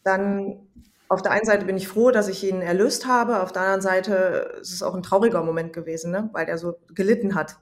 dann 0.03 0.67
auf 1.09 1.23
der 1.23 1.33
einen 1.33 1.45
Seite 1.45 1.67
bin 1.67 1.77
ich 1.77 1.89
froh, 1.89 2.11
dass 2.11 2.29
ich 2.29 2.43
ihn 2.43 2.63
erlöst 2.63 3.07
habe, 3.07 3.43
auf 3.43 3.53
der 3.53 3.63
anderen 3.63 3.83
Seite 3.83 4.59
ist 4.61 4.73
es 4.73 4.83
auch 4.83 4.95
ein 4.95 5.03
trauriger 5.03 5.43
Moment 5.43 5.73
gewesen, 5.73 6.11
ne? 6.11 6.31
weil 6.33 6.49
er 6.49 6.59
so 6.59 6.79
gelitten 6.95 7.35
hat. 7.35 7.59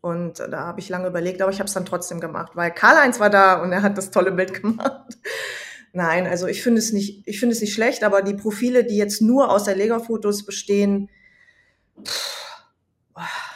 Und 0.00 0.40
da 0.40 0.66
habe 0.66 0.80
ich 0.80 0.88
lange 0.88 1.08
überlegt, 1.08 1.42
aber 1.42 1.52
ich 1.52 1.58
habe 1.58 1.68
es 1.68 1.74
dann 1.74 1.84
trotzdem 1.84 2.20
gemacht, 2.20 2.52
weil 2.54 2.72
Karl-Heinz 2.72 3.20
war 3.20 3.30
da 3.30 3.62
und 3.62 3.72
er 3.72 3.82
hat 3.82 3.98
das 3.98 4.10
tolle 4.10 4.32
Bild 4.32 4.54
gemacht. 4.62 5.16
Nein, 5.92 6.26
also 6.26 6.46
ich 6.46 6.62
finde 6.62 6.78
es 6.78 6.92
nicht, 6.92 7.26
ich 7.26 7.38
finde 7.38 7.54
es 7.54 7.60
nicht 7.60 7.74
schlecht, 7.74 8.02
aber 8.02 8.22
die 8.22 8.34
Profile, 8.34 8.84
die 8.84 8.96
jetzt 8.96 9.20
nur 9.20 9.50
aus 9.50 9.64
der 9.64 9.76
Lega-Fotos 9.76 10.46
bestehen, 10.46 11.10
pff, 12.02 12.42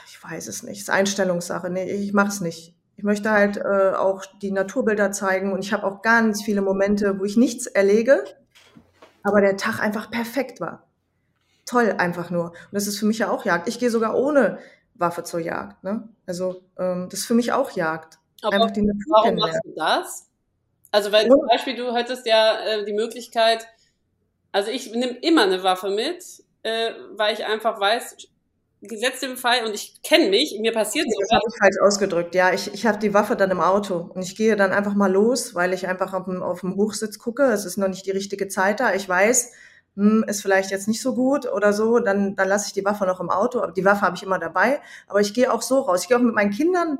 ich 0.06 0.22
weiß 0.22 0.46
es 0.48 0.62
nicht. 0.62 0.76
Es 0.76 0.82
ist 0.84 0.90
Einstellungssache. 0.90 1.70
Nee, 1.70 1.90
ich 1.90 2.12
mache 2.12 2.28
es 2.28 2.40
nicht. 2.40 2.74
Ich 2.96 3.04
möchte 3.04 3.30
halt 3.30 3.58
äh, 3.58 3.92
auch 3.94 4.24
die 4.40 4.50
Naturbilder 4.50 5.12
zeigen 5.12 5.52
und 5.52 5.64
ich 5.64 5.72
habe 5.72 5.84
auch 5.84 6.00
ganz 6.02 6.42
viele 6.42 6.62
Momente, 6.62 7.18
wo 7.20 7.24
ich 7.24 7.36
nichts 7.36 7.66
erlege, 7.66 8.24
aber 9.22 9.40
der 9.40 9.56
Tag 9.56 9.80
einfach 9.80 10.10
perfekt 10.10 10.60
war. 10.60 10.86
Toll 11.66 11.94
einfach 11.98 12.30
nur. 12.30 12.46
Und 12.46 12.72
das 12.72 12.86
ist 12.86 12.98
für 12.98 13.06
mich 13.06 13.18
ja 13.18 13.30
auch 13.30 13.44
Jagd. 13.44 13.68
Ich 13.68 13.78
gehe 13.78 13.90
sogar 13.90 14.16
ohne 14.16 14.58
Waffe 14.94 15.24
zur 15.24 15.40
Jagd. 15.40 15.84
Ne? 15.84 16.08
Also 16.26 16.62
ähm, 16.78 17.08
das 17.10 17.20
ist 17.20 17.26
für 17.26 17.34
mich 17.34 17.52
auch 17.52 17.72
Jagd. 17.72 18.18
Aber 18.42 18.54
einfach 18.54 18.70
die 18.70 18.82
Natur 18.82 19.04
warum 19.08 19.34
machst 19.36 19.60
du 19.64 19.74
das? 19.74 20.25
Also 20.96 21.12
weil 21.12 21.28
zum 21.28 21.46
Beispiel 21.46 21.76
du 21.76 21.94
hättest 21.94 22.24
ja 22.24 22.58
äh, 22.58 22.84
die 22.86 22.94
Möglichkeit, 22.94 23.68
also 24.50 24.70
ich 24.70 24.90
nehme 24.92 25.18
immer 25.18 25.42
eine 25.42 25.62
Waffe 25.62 25.90
mit, 25.90 26.24
äh, 26.62 26.92
weil 27.16 27.34
ich 27.34 27.44
einfach 27.44 27.78
weiß, 27.78 28.16
gesetzt 28.80 29.22
im 29.22 29.36
Fall 29.36 29.66
und 29.66 29.74
ich 29.74 30.00
kenne 30.02 30.30
mich, 30.30 30.56
mir 30.58 30.72
passiert 30.72 31.04
so. 31.04 31.20
Das 31.20 31.32
habe 31.32 31.44
ich 31.50 31.58
falsch 31.58 31.76
ausgedrückt. 31.82 32.34
Ja, 32.34 32.50
ich, 32.54 32.72
ich 32.72 32.86
habe 32.86 32.96
die 32.96 33.12
Waffe 33.12 33.36
dann 33.36 33.50
im 33.50 33.60
Auto 33.60 34.10
und 34.14 34.22
ich 34.22 34.36
gehe 34.36 34.56
dann 34.56 34.72
einfach 34.72 34.94
mal 34.94 35.12
los, 35.12 35.54
weil 35.54 35.74
ich 35.74 35.86
einfach 35.86 36.14
auf 36.14 36.24
dem, 36.24 36.42
auf 36.42 36.60
dem 36.60 36.76
Hochsitz 36.76 37.18
gucke. 37.18 37.42
Es 37.42 37.66
ist 37.66 37.76
noch 37.76 37.88
nicht 37.88 38.06
die 38.06 38.12
richtige 38.12 38.48
Zeit 38.48 38.80
da. 38.80 38.94
Ich 38.94 39.06
weiß, 39.06 39.52
hm, 39.96 40.24
ist 40.26 40.40
vielleicht 40.40 40.70
jetzt 40.70 40.88
nicht 40.88 41.02
so 41.02 41.14
gut 41.14 41.44
oder 41.52 41.74
so, 41.74 41.98
dann, 41.98 42.36
dann 42.36 42.48
lasse 42.48 42.68
ich 42.68 42.72
die 42.72 42.86
Waffe 42.86 43.04
noch 43.04 43.20
im 43.20 43.28
Auto. 43.28 43.60
Aber 43.60 43.72
die 43.72 43.84
Waffe 43.84 44.00
habe 44.00 44.16
ich 44.16 44.22
immer 44.22 44.38
dabei. 44.38 44.80
Aber 45.08 45.20
ich 45.20 45.34
gehe 45.34 45.52
auch 45.52 45.60
so 45.60 45.80
raus. 45.80 46.04
Ich 46.04 46.08
gehe 46.08 46.16
auch 46.16 46.22
mit 46.22 46.34
meinen 46.34 46.52
Kindern 46.52 46.98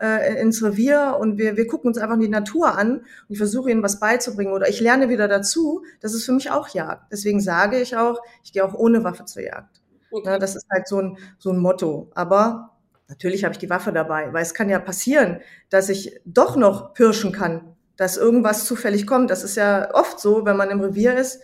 äh, 0.00 0.40
ins 0.40 0.62
Revier 0.62 1.16
und 1.18 1.38
wir, 1.38 1.56
wir 1.56 1.66
gucken 1.66 1.88
uns 1.88 1.98
einfach 1.98 2.18
die 2.18 2.28
Natur 2.28 2.76
an 2.76 2.98
und 2.98 3.04
ich 3.28 3.38
versuche 3.38 3.70
ihnen 3.70 3.82
was 3.82 4.00
beizubringen 4.00 4.52
oder 4.52 4.68
ich 4.68 4.80
lerne 4.80 5.08
wieder 5.08 5.28
dazu, 5.28 5.84
das 6.00 6.14
ist 6.14 6.24
für 6.24 6.32
mich 6.32 6.50
auch 6.50 6.68
Jagd. 6.68 7.12
Deswegen 7.12 7.40
sage 7.40 7.80
ich 7.80 7.96
auch, 7.96 8.20
ich 8.44 8.52
gehe 8.52 8.64
auch 8.64 8.74
ohne 8.74 9.04
Waffe 9.04 9.24
zur 9.24 9.42
Jagd. 9.42 9.80
Okay. 10.10 10.28
Ja, 10.28 10.38
das 10.38 10.56
ist 10.56 10.66
halt 10.70 10.86
so 10.88 11.00
ein, 11.00 11.18
so 11.38 11.50
ein 11.50 11.58
Motto. 11.58 12.10
Aber 12.14 12.76
natürlich 13.08 13.44
habe 13.44 13.52
ich 13.52 13.58
die 13.58 13.70
Waffe 13.70 13.92
dabei, 13.92 14.32
weil 14.32 14.42
es 14.42 14.54
kann 14.54 14.68
ja 14.68 14.78
passieren, 14.78 15.40
dass 15.70 15.88
ich 15.88 16.20
doch 16.24 16.56
noch 16.56 16.94
pirschen 16.94 17.32
kann, 17.32 17.76
dass 17.96 18.16
irgendwas 18.16 18.64
zufällig 18.64 19.06
kommt. 19.06 19.30
Das 19.30 19.42
ist 19.42 19.56
ja 19.56 19.94
oft 19.94 20.20
so, 20.20 20.44
wenn 20.44 20.56
man 20.56 20.70
im 20.70 20.80
Revier 20.80 21.16
ist, 21.16 21.40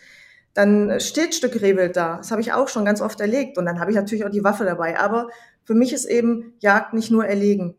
dann 0.54 1.00
steht 1.00 1.34
Stück 1.34 1.60
Rehwild 1.60 1.96
da. 1.96 2.18
Das 2.18 2.30
habe 2.30 2.42
ich 2.42 2.52
auch 2.52 2.68
schon 2.68 2.84
ganz 2.84 3.00
oft 3.00 3.20
erlegt. 3.20 3.56
Und 3.56 3.64
dann 3.64 3.80
habe 3.80 3.90
ich 3.90 3.96
natürlich 3.96 4.24
auch 4.24 4.30
die 4.30 4.44
Waffe 4.44 4.64
dabei. 4.64 4.98
Aber 4.98 5.28
für 5.64 5.74
mich 5.74 5.92
ist 5.92 6.04
eben 6.04 6.54
Jagd 6.60 6.92
nicht 6.92 7.10
nur 7.10 7.24
erlegen. 7.24 7.74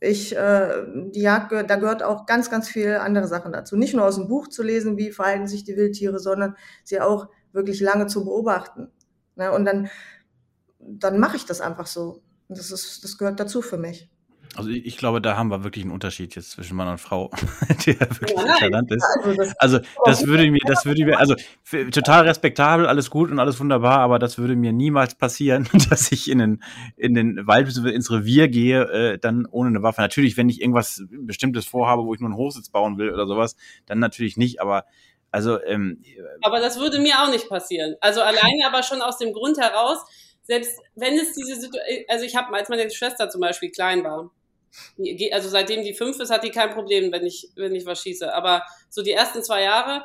Ich, 0.00 0.34
äh, 0.34 0.84
die 1.10 1.20
Jagd, 1.20 1.52
da 1.52 1.76
gehört 1.76 2.02
auch 2.02 2.24
ganz, 2.24 2.50
ganz 2.50 2.68
viel 2.68 2.96
andere 2.96 3.28
Sachen 3.28 3.52
dazu. 3.52 3.76
Nicht 3.76 3.94
nur 3.94 4.06
aus 4.06 4.16
dem 4.16 4.28
Buch 4.28 4.48
zu 4.48 4.62
lesen, 4.62 4.96
wie 4.96 5.12
verhalten 5.12 5.46
sich 5.46 5.62
die 5.62 5.76
Wildtiere, 5.76 6.18
sondern 6.18 6.56
sie 6.84 7.00
auch 7.00 7.28
wirklich 7.52 7.80
lange 7.80 8.06
zu 8.06 8.24
beobachten. 8.24 8.90
Ne? 9.36 9.52
Und 9.52 9.66
dann, 9.66 9.90
dann 10.78 11.18
mache 11.18 11.36
ich 11.36 11.44
das 11.44 11.60
einfach 11.60 11.86
so. 11.86 12.22
Das 12.48 12.70
ist, 12.70 13.04
das 13.04 13.18
gehört 13.18 13.38
dazu 13.38 13.60
für 13.60 13.76
mich. 13.76 14.10
Also 14.56 14.70
ich, 14.70 14.84
ich, 14.84 14.96
glaube, 14.96 15.20
da 15.20 15.36
haben 15.36 15.48
wir 15.48 15.62
wirklich 15.62 15.84
einen 15.84 15.92
Unterschied 15.92 16.34
jetzt 16.34 16.50
zwischen 16.50 16.76
Mann 16.76 16.88
und 16.88 16.98
Frau, 16.98 17.30
der 17.86 18.00
wirklich 18.00 18.36
ja, 18.36 18.56
Talent 18.58 18.90
ist. 18.90 19.04
Also 19.58 19.78
das, 19.78 19.94
also 20.04 20.26
würde 20.26 20.50
mir, 20.50 20.58
das 20.66 20.84
würde 20.84 21.04
mir, 21.04 21.18
also 21.18 21.36
total 21.92 22.26
respektabel, 22.26 22.86
alles 22.86 23.10
gut 23.10 23.30
und 23.30 23.38
alles 23.38 23.60
wunderbar, 23.60 24.00
aber 24.00 24.18
das 24.18 24.38
würde 24.38 24.56
mir 24.56 24.72
niemals 24.72 25.14
passieren, 25.14 25.68
dass 25.90 26.10
ich 26.10 26.28
in 26.28 26.38
den, 26.38 26.62
in 26.96 27.14
den 27.14 27.46
Wald 27.46 27.68
ins 27.76 28.10
Revier 28.10 28.48
gehe, 28.48 28.82
äh, 28.82 29.18
dann 29.18 29.46
ohne 29.46 29.68
eine 29.68 29.82
Waffe. 29.82 30.00
Natürlich, 30.00 30.36
wenn 30.36 30.48
ich 30.48 30.60
irgendwas 30.60 31.02
Bestimmtes 31.10 31.66
vorhabe, 31.66 32.04
wo 32.04 32.14
ich 32.14 32.20
nur 32.20 32.30
einen 32.30 32.36
Hochsitz 32.36 32.70
bauen 32.70 32.98
will 32.98 33.12
oder 33.12 33.26
sowas, 33.26 33.54
dann 33.86 34.00
natürlich 34.00 34.36
nicht, 34.36 34.60
aber 34.60 34.84
also 35.30 35.62
ähm, 35.62 36.02
Aber 36.42 36.58
das 36.58 36.80
würde 36.80 36.98
mir 36.98 37.22
auch 37.22 37.30
nicht 37.30 37.48
passieren. 37.48 37.94
Also 38.00 38.20
alleine 38.20 38.66
aber 38.66 38.82
schon 38.82 39.00
aus 39.00 39.16
dem 39.18 39.32
Grund 39.32 39.58
heraus, 39.58 39.98
selbst 40.42 40.80
wenn 40.96 41.14
es 41.14 41.34
diese 41.34 41.54
Situation, 41.54 42.04
also 42.08 42.24
ich 42.24 42.34
habe, 42.34 42.52
als 42.52 42.68
meine 42.68 42.90
Schwester 42.90 43.30
zum 43.30 43.40
Beispiel 43.40 43.70
klein 43.70 44.02
war, 44.02 44.32
also 45.32 45.48
seitdem 45.48 45.82
die 45.82 45.94
fünf 45.94 46.18
ist, 46.20 46.30
hat 46.30 46.44
die 46.44 46.50
kein 46.50 46.70
Problem, 46.70 47.12
wenn 47.12 47.26
ich, 47.26 47.48
wenn 47.56 47.74
ich 47.74 47.86
was 47.86 48.02
schieße. 48.02 48.32
Aber 48.32 48.62
so 48.88 49.02
die 49.02 49.12
ersten 49.12 49.42
zwei 49.42 49.62
Jahre, 49.62 50.04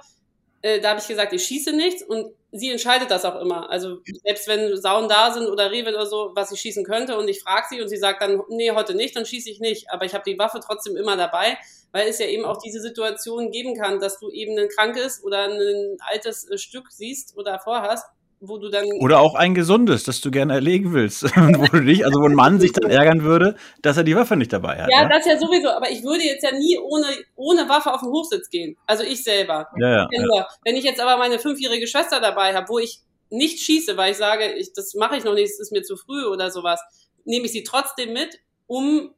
äh, 0.62 0.80
da 0.80 0.90
habe 0.90 1.00
ich 1.00 1.08
gesagt, 1.08 1.32
ich 1.34 1.44
schieße 1.44 1.74
nichts 1.74 2.02
und 2.02 2.34
sie 2.52 2.72
entscheidet 2.72 3.12
das 3.12 3.24
auch 3.26 3.40
immer. 3.40 3.70
Also 3.70 4.00
selbst 4.24 4.48
wenn 4.48 4.76
Sauen 4.78 5.08
da 5.08 5.32
sind 5.32 5.48
oder 5.48 5.70
Rewe 5.72 5.90
oder 5.90 6.08
so, 6.08 6.32
was 6.34 6.52
ich 6.52 6.60
schießen 6.60 6.84
könnte 6.84 7.18
und 7.18 7.28
ich 7.28 7.42
frage 7.42 7.68
sie 7.70 7.82
und 7.82 7.90
sie 7.90 7.98
sagt 7.98 8.22
dann, 8.22 8.42
nee, 8.50 8.72
heute 8.72 8.96
nicht, 8.96 9.16
dann 9.16 9.26
schieße 9.26 9.50
ich 9.50 9.60
nicht. 9.60 9.92
Aber 9.92 10.06
ich 10.06 10.14
habe 10.14 10.24
die 10.26 10.40
Waffe 10.40 10.60
trotzdem 10.66 10.96
immer 10.98 11.18
dabei, 11.18 11.58
weil 11.92 12.08
es 12.08 12.18
ja 12.18 12.26
eben 12.26 12.46
auch 12.46 12.58
diese 12.58 12.82
Situation 12.82 13.52
geben 13.52 13.76
kann, 13.76 14.00
dass 14.00 14.20
du 14.20 14.32
eben 14.32 14.58
ein 14.58 14.70
krankes 14.70 15.24
oder 15.24 15.44
ein 15.44 15.98
altes 16.00 16.50
äh, 16.50 16.58
Stück 16.58 16.92
siehst 16.92 17.38
oder 17.38 17.60
vorhast 17.60 18.08
wo 18.40 18.58
du 18.58 18.70
dann. 18.70 18.86
Oder 19.00 19.20
auch 19.20 19.36
ein 19.36 19.56
gesundes, 19.56 20.04
das 20.04 20.22
du 20.22 20.32
gerne 20.32 20.54
erlegen 20.54 20.94
willst. 20.94 21.24
wo 21.36 21.66
du 21.66 21.84
dich, 21.84 22.06
also 22.06 22.20
wo 22.20 22.26
ein 22.26 22.34
Mann 22.34 22.60
sich 22.60 22.72
dann 22.72 22.90
ärgern 22.90 23.24
würde, 23.24 23.56
dass 23.82 23.98
er 23.98 24.04
die 24.04 24.16
Waffe 24.16 24.36
nicht 24.36 24.54
dabei 24.54 24.82
hat. 24.82 24.90
Ja, 24.90 25.04
ja, 25.04 25.10
das 25.10 25.26
ja 25.26 25.38
sowieso, 25.38 25.70
aber 25.70 25.90
ich 25.90 26.04
würde 26.04 26.24
jetzt 26.24 26.44
ja 26.44 26.52
nie 26.52 26.78
ohne, 26.78 27.08
ohne 27.36 27.68
Waffe 27.70 27.94
auf 27.94 28.02
den 28.02 28.10
Hochsitz 28.10 28.50
gehen. 28.50 28.78
Also 28.86 29.04
ich 29.04 29.24
selber. 29.24 29.68
Ja, 29.80 29.90
ja, 29.90 30.10
ja. 30.12 30.48
Wenn 30.64 30.76
ich 30.76 30.84
jetzt 30.84 31.00
aber 31.00 31.18
meine 31.18 31.40
fünfjährige 31.40 31.88
Schwester 31.88 32.20
dabei 32.20 32.54
habe, 32.54 32.70
wo 32.70 32.80
ich 32.80 33.02
nicht 33.30 33.60
schieße, 33.60 33.98
weil 33.98 34.12
ich 34.12 34.18
sage, 34.18 34.54
ich, 34.54 34.74
das 34.74 34.94
mache 34.94 35.18
ich 35.18 35.24
noch 35.24 35.34
nicht, 35.34 35.50
es 35.50 35.60
ist 35.60 35.72
mir 35.72 35.84
zu 35.84 35.98
früh 35.98 36.26
oder 36.26 36.52
sowas, 36.52 36.82
nehme 37.26 37.46
ich 37.46 37.52
sie 37.52 37.64
trotzdem 37.64 38.14
mit, 38.14 38.40
um 38.68 39.12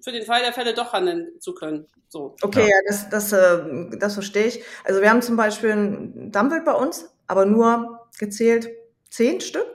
für 0.00 0.12
den 0.12 0.24
Fall 0.24 0.42
der 0.42 0.52
Fälle 0.52 0.74
doch 0.74 0.92
handeln 0.92 1.28
zu 1.40 1.54
können. 1.54 1.86
So. 2.08 2.36
Okay, 2.40 2.60
ja, 2.60 2.66
ja 2.66 2.76
das, 2.86 3.10
das, 3.10 3.32
äh, 3.32 3.98
das 3.98 4.14
verstehe 4.14 4.46
ich. 4.46 4.62
Also 4.84 5.00
wir 5.00 5.10
haben 5.10 5.22
zum 5.22 5.36
Beispiel 5.36 5.70
ein 5.70 6.30
Dammwild 6.30 6.64
bei 6.64 6.74
uns, 6.74 7.10
aber 7.26 7.44
nur 7.44 7.95
gezählt 8.18 8.68
zehn 9.10 9.40
Stück. 9.40 9.66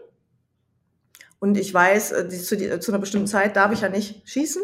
Und 1.39 1.57
ich 1.57 1.73
weiß, 1.73 2.11
äh, 2.11 2.29
zu, 2.29 2.55
die, 2.55 2.79
zu 2.79 2.91
einer 2.91 2.99
bestimmten 2.99 3.27
Zeit 3.27 3.55
darf 3.55 3.71
ich 3.71 3.81
ja 3.81 3.89
nicht 3.89 4.27
schießen. 4.29 4.61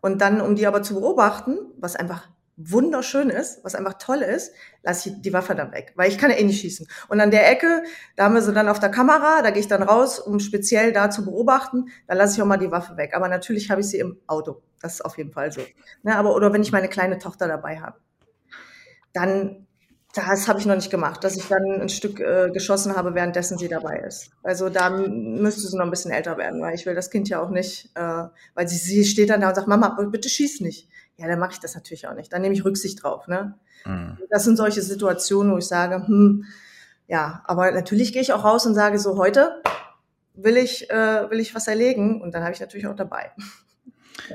Und 0.00 0.20
dann, 0.20 0.40
um 0.40 0.56
die 0.56 0.66
aber 0.66 0.82
zu 0.82 0.94
beobachten, 0.94 1.58
was 1.78 1.96
einfach 1.96 2.28
wunderschön 2.56 3.30
ist, 3.30 3.64
was 3.64 3.74
einfach 3.74 3.94
toll 3.94 4.18
ist, 4.18 4.52
lasse 4.82 5.08
ich 5.08 5.22
die 5.22 5.32
Waffe 5.32 5.54
dann 5.54 5.72
weg, 5.72 5.92
weil 5.96 6.10
ich 6.10 6.18
kann 6.18 6.30
ja 6.30 6.36
eh 6.36 6.44
nicht 6.44 6.60
schießen. 6.60 6.86
Und 7.08 7.20
an 7.20 7.30
der 7.30 7.50
Ecke, 7.50 7.82
da 8.16 8.24
haben 8.24 8.34
wir 8.34 8.42
sie 8.42 8.52
dann 8.52 8.68
auf 8.68 8.78
der 8.78 8.90
Kamera, 8.90 9.42
da 9.42 9.50
gehe 9.50 9.60
ich 9.60 9.68
dann 9.68 9.82
raus, 9.82 10.18
um 10.18 10.38
speziell 10.38 10.92
da 10.92 11.10
zu 11.10 11.24
beobachten, 11.24 11.86
da 12.06 12.14
lasse 12.14 12.34
ich 12.34 12.42
auch 12.42 12.46
mal 12.46 12.58
die 12.58 12.70
Waffe 12.70 12.96
weg. 12.96 13.14
Aber 13.14 13.28
natürlich 13.28 13.70
habe 13.70 13.80
ich 13.80 13.88
sie 13.88 13.98
im 13.98 14.18
Auto, 14.26 14.62
das 14.80 14.94
ist 14.94 15.04
auf 15.04 15.16
jeden 15.16 15.32
Fall 15.32 15.50
so. 15.50 15.62
Ne, 16.02 16.16
aber 16.16 16.34
oder 16.34 16.52
wenn 16.52 16.62
ich 16.62 16.72
meine 16.72 16.88
kleine 16.88 17.18
Tochter 17.18 17.48
dabei 17.48 17.80
habe, 17.80 17.98
dann 19.12 19.66
das 20.12 20.46
habe 20.46 20.60
ich 20.60 20.66
noch 20.66 20.74
nicht 20.74 20.90
gemacht, 20.90 21.24
dass 21.24 21.36
ich 21.36 21.48
dann 21.48 21.80
ein 21.80 21.88
Stück 21.88 22.20
äh, 22.20 22.50
geschossen 22.52 22.94
habe, 22.96 23.14
währenddessen 23.14 23.56
sie 23.56 23.68
dabei 23.68 23.98
ist. 24.00 24.30
Also 24.42 24.68
da 24.68 24.90
müsste 24.90 25.62
sie 25.62 25.76
noch 25.76 25.86
ein 25.86 25.90
bisschen 25.90 26.10
älter 26.10 26.36
werden, 26.36 26.60
weil 26.60 26.74
ich 26.74 26.84
will 26.84 26.94
das 26.94 27.10
Kind 27.10 27.30
ja 27.30 27.42
auch 27.42 27.48
nicht, 27.48 27.90
äh, 27.94 28.24
weil 28.54 28.68
sie, 28.68 28.76
sie 28.76 29.04
steht 29.04 29.30
dann 29.30 29.40
da 29.40 29.48
und 29.48 29.54
sagt, 29.54 29.68
Mama, 29.68 29.96
bitte 30.10 30.28
schieß 30.28 30.60
nicht. 30.60 30.88
Ja, 31.16 31.28
dann 31.28 31.38
mache 31.38 31.52
ich 31.52 31.60
das 31.60 31.74
natürlich 31.74 32.06
auch 32.06 32.14
nicht. 32.14 32.32
Dann 32.32 32.42
nehme 32.42 32.54
ich 32.54 32.64
Rücksicht 32.64 33.02
drauf. 33.02 33.26
Ne? 33.26 33.54
Mhm. 33.86 34.18
Das 34.28 34.44
sind 34.44 34.56
solche 34.56 34.82
Situationen, 34.82 35.52
wo 35.52 35.58
ich 35.58 35.66
sage, 35.66 36.06
hm, 36.06 36.44
ja, 37.08 37.42
aber 37.46 37.70
natürlich 37.72 38.12
gehe 38.12 38.22
ich 38.22 38.32
auch 38.32 38.44
raus 38.44 38.66
und 38.66 38.74
sage 38.74 38.98
so, 38.98 39.16
heute 39.16 39.62
will 40.34 40.56
ich, 40.58 40.90
äh, 40.90 41.30
will 41.30 41.40
ich 41.40 41.54
was 41.54 41.68
erlegen 41.68 42.20
und 42.20 42.34
dann 42.34 42.42
habe 42.42 42.52
ich 42.52 42.60
natürlich 42.60 42.86
auch 42.86 42.96
dabei. 42.96 43.32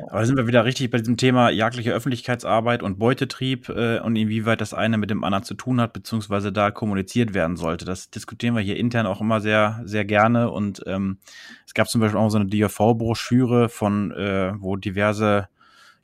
Aber 0.10 0.26
sind 0.26 0.38
wir 0.38 0.48
wieder 0.48 0.66
richtig 0.66 0.90
bei 0.90 0.98
diesem 0.98 1.18
Thema 1.18 1.50
jagdliche 1.50 1.94
Öffentlichkeitsarbeit 1.94 2.84
und 2.84 3.00
Beutetrieb 3.00 3.70
äh, 3.70 4.00
und 4.00 4.16
inwieweit 4.16 4.62
das 4.62 4.74
eine 4.74 4.98
mit 4.98 5.10
dem 5.10 5.24
anderen 5.24 5.44
zu 5.44 5.54
tun 5.54 5.82
hat, 5.82 5.94
beziehungsweise 5.94 6.52
da 6.52 6.72
kommuniziert 6.72 7.34
werden 7.34 7.58
sollte. 7.58 7.86
Das 7.86 8.10
diskutieren 8.10 8.56
wir 8.56 8.62
hier 8.62 8.78
intern 8.78 9.06
auch 9.06 9.22
immer 9.22 9.42
sehr, 9.42 9.82
sehr 9.86 10.06
gerne. 10.06 10.52
Und 10.52 10.84
ähm, 10.86 11.20
es 11.66 11.74
gab 11.74 11.90
zum 11.90 12.02
Beispiel 12.02 12.20
auch 12.20 12.30
so 12.30 12.38
eine 12.38 12.48
DRV-Broschüre 12.48 13.70
von, 13.70 14.12
äh, 14.12 14.54
wo 14.58 14.76
diverse 14.76 15.48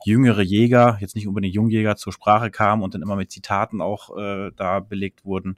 jüngere 0.05 0.41
Jäger, 0.41 0.97
jetzt 0.99 1.15
nicht 1.15 1.27
unbedingt 1.27 1.55
Jungjäger, 1.55 1.95
zur 1.95 2.11
Sprache 2.11 2.51
kamen 2.51 2.83
und 2.83 2.93
dann 2.93 3.01
immer 3.01 3.15
mit 3.15 3.31
Zitaten 3.31 3.81
auch 3.81 4.17
äh, 4.17 4.51
da 4.55 4.79
belegt 4.79 5.23
wurden 5.23 5.57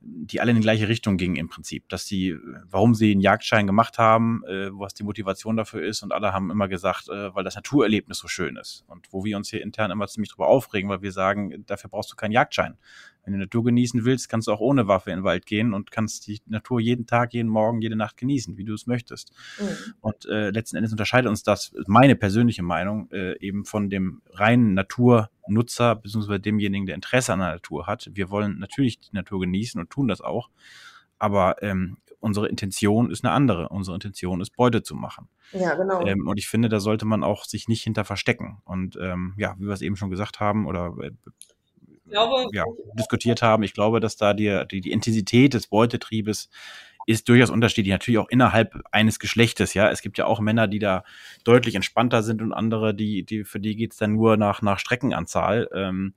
die 0.00 0.40
alle 0.40 0.50
in 0.50 0.56
die 0.56 0.62
gleiche 0.62 0.88
Richtung 0.88 1.16
gingen 1.16 1.36
im 1.36 1.48
Prinzip, 1.48 1.88
dass 1.88 2.06
sie, 2.06 2.36
warum 2.64 2.94
sie 2.94 3.12
einen 3.12 3.20
Jagdschein 3.20 3.66
gemacht 3.66 3.98
haben, 3.98 4.42
äh, 4.46 4.70
was 4.72 4.94
die 4.94 5.02
Motivation 5.02 5.56
dafür 5.56 5.82
ist. 5.82 6.02
Und 6.02 6.12
alle 6.12 6.32
haben 6.32 6.50
immer 6.50 6.68
gesagt, 6.68 7.08
äh, 7.08 7.34
weil 7.34 7.44
das 7.44 7.56
Naturerlebnis 7.56 8.18
so 8.18 8.28
schön 8.28 8.56
ist. 8.56 8.84
Und 8.86 9.12
wo 9.12 9.24
wir 9.24 9.36
uns 9.36 9.50
hier 9.50 9.62
intern 9.62 9.90
immer 9.90 10.06
ziemlich 10.06 10.30
drüber 10.30 10.48
aufregen, 10.48 10.88
weil 10.88 11.02
wir 11.02 11.12
sagen, 11.12 11.64
dafür 11.66 11.90
brauchst 11.90 12.12
du 12.12 12.16
keinen 12.16 12.32
Jagdschein. 12.32 12.76
Wenn 13.28 13.34
du 13.34 13.44
Natur 13.44 13.64
genießen 13.64 14.06
willst, 14.06 14.30
kannst 14.30 14.48
du 14.48 14.52
auch 14.52 14.60
ohne 14.60 14.88
Waffe 14.88 15.10
in 15.10 15.18
den 15.18 15.24
Wald 15.24 15.44
gehen 15.44 15.74
und 15.74 15.90
kannst 15.90 16.26
die 16.26 16.40
Natur 16.46 16.80
jeden 16.80 17.06
Tag, 17.06 17.34
jeden 17.34 17.50
Morgen, 17.50 17.82
jede 17.82 17.94
Nacht 17.94 18.16
genießen, 18.16 18.56
wie 18.56 18.64
du 18.64 18.72
es 18.72 18.86
möchtest. 18.86 19.32
Mhm. 19.60 19.94
Und 20.00 20.24
äh, 20.24 20.48
letzten 20.50 20.76
Endes 20.76 20.92
unterscheidet 20.92 21.28
uns 21.28 21.42
das, 21.42 21.72
meine 21.86 22.16
persönliche 22.16 22.62
Meinung, 22.62 23.10
äh, 23.10 23.38
eben 23.38 23.66
von 23.66 23.90
dem 23.90 24.22
reinen 24.30 24.72
Naturnutzer, 24.72 25.96
beziehungsweise 25.96 26.40
demjenigen, 26.40 26.86
der 26.86 26.94
Interesse 26.94 27.34
an 27.34 27.40
der 27.40 27.52
Natur 27.52 27.86
hat. 27.86 28.08
Wir 28.14 28.30
wollen 28.30 28.58
natürlich 28.58 28.98
die 28.98 29.14
Natur 29.14 29.40
genießen 29.40 29.78
und 29.78 29.90
tun 29.90 30.08
das 30.08 30.22
auch. 30.22 30.48
Aber 31.18 31.62
ähm, 31.62 31.98
unsere 32.20 32.48
Intention 32.48 33.10
ist 33.10 33.24
eine 33.24 33.32
andere. 33.32 33.68
Unsere 33.68 33.94
Intention 33.94 34.40
ist, 34.40 34.56
Beute 34.56 34.82
zu 34.82 34.94
machen. 34.94 35.28
Ja, 35.52 35.74
genau. 35.74 36.04
Ähm, 36.06 36.26
und 36.26 36.38
ich 36.38 36.48
finde, 36.48 36.68
da 36.68 36.80
sollte 36.80 37.04
man 37.04 37.22
auch 37.22 37.44
sich 37.44 37.68
nicht 37.68 37.82
hinter 37.82 38.04
verstecken. 38.04 38.62
Und 38.64 38.96
ähm, 39.00 39.34
ja, 39.36 39.54
wie 39.58 39.66
wir 39.66 39.72
es 39.72 39.82
eben 39.82 39.96
schon 39.96 40.10
gesagt 40.10 40.40
haben 40.40 40.66
oder 40.66 40.94
äh, 41.02 41.10
glaube, 42.10 42.48
ja, 42.52 42.64
diskutiert 42.98 43.42
haben. 43.42 43.62
Ich 43.62 43.74
glaube, 43.74 44.00
dass 44.00 44.16
da 44.16 44.34
die, 44.34 44.64
die, 44.70 44.80
die 44.80 44.92
Intensität 44.92 45.54
des 45.54 45.66
Beutetriebes 45.66 46.48
ist 47.06 47.28
durchaus 47.30 47.48
unterschiedlich, 47.48 47.90
natürlich 47.90 48.18
auch 48.18 48.28
innerhalb 48.28 48.82
eines 48.92 49.18
Geschlechtes, 49.18 49.72
ja. 49.72 49.90
Es 49.90 50.02
gibt 50.02 50.18
ja 50.18 50.26
auch 50.26 50.40
Männer, 50.40 50.68
die 50.68 50.78
da 50.78 51.04
deutlich 51.42 51.74
entspannter 51.74 52.22
sind 52.22 52.42
und 52.42 52.52
andere, 52.52 52.94
die, 52.94 53.24
die, 53.24 53.44
für 53.44 53.60
die 53.60 53.76
geht's 53.76 53.96
dann 53.96 54.12
nur 54.12 54.36
nach, 54.36 54.60
nach 54.60 54.78
Streckenanzahl. 54.78 55.70
Ähm, 55.72 56.12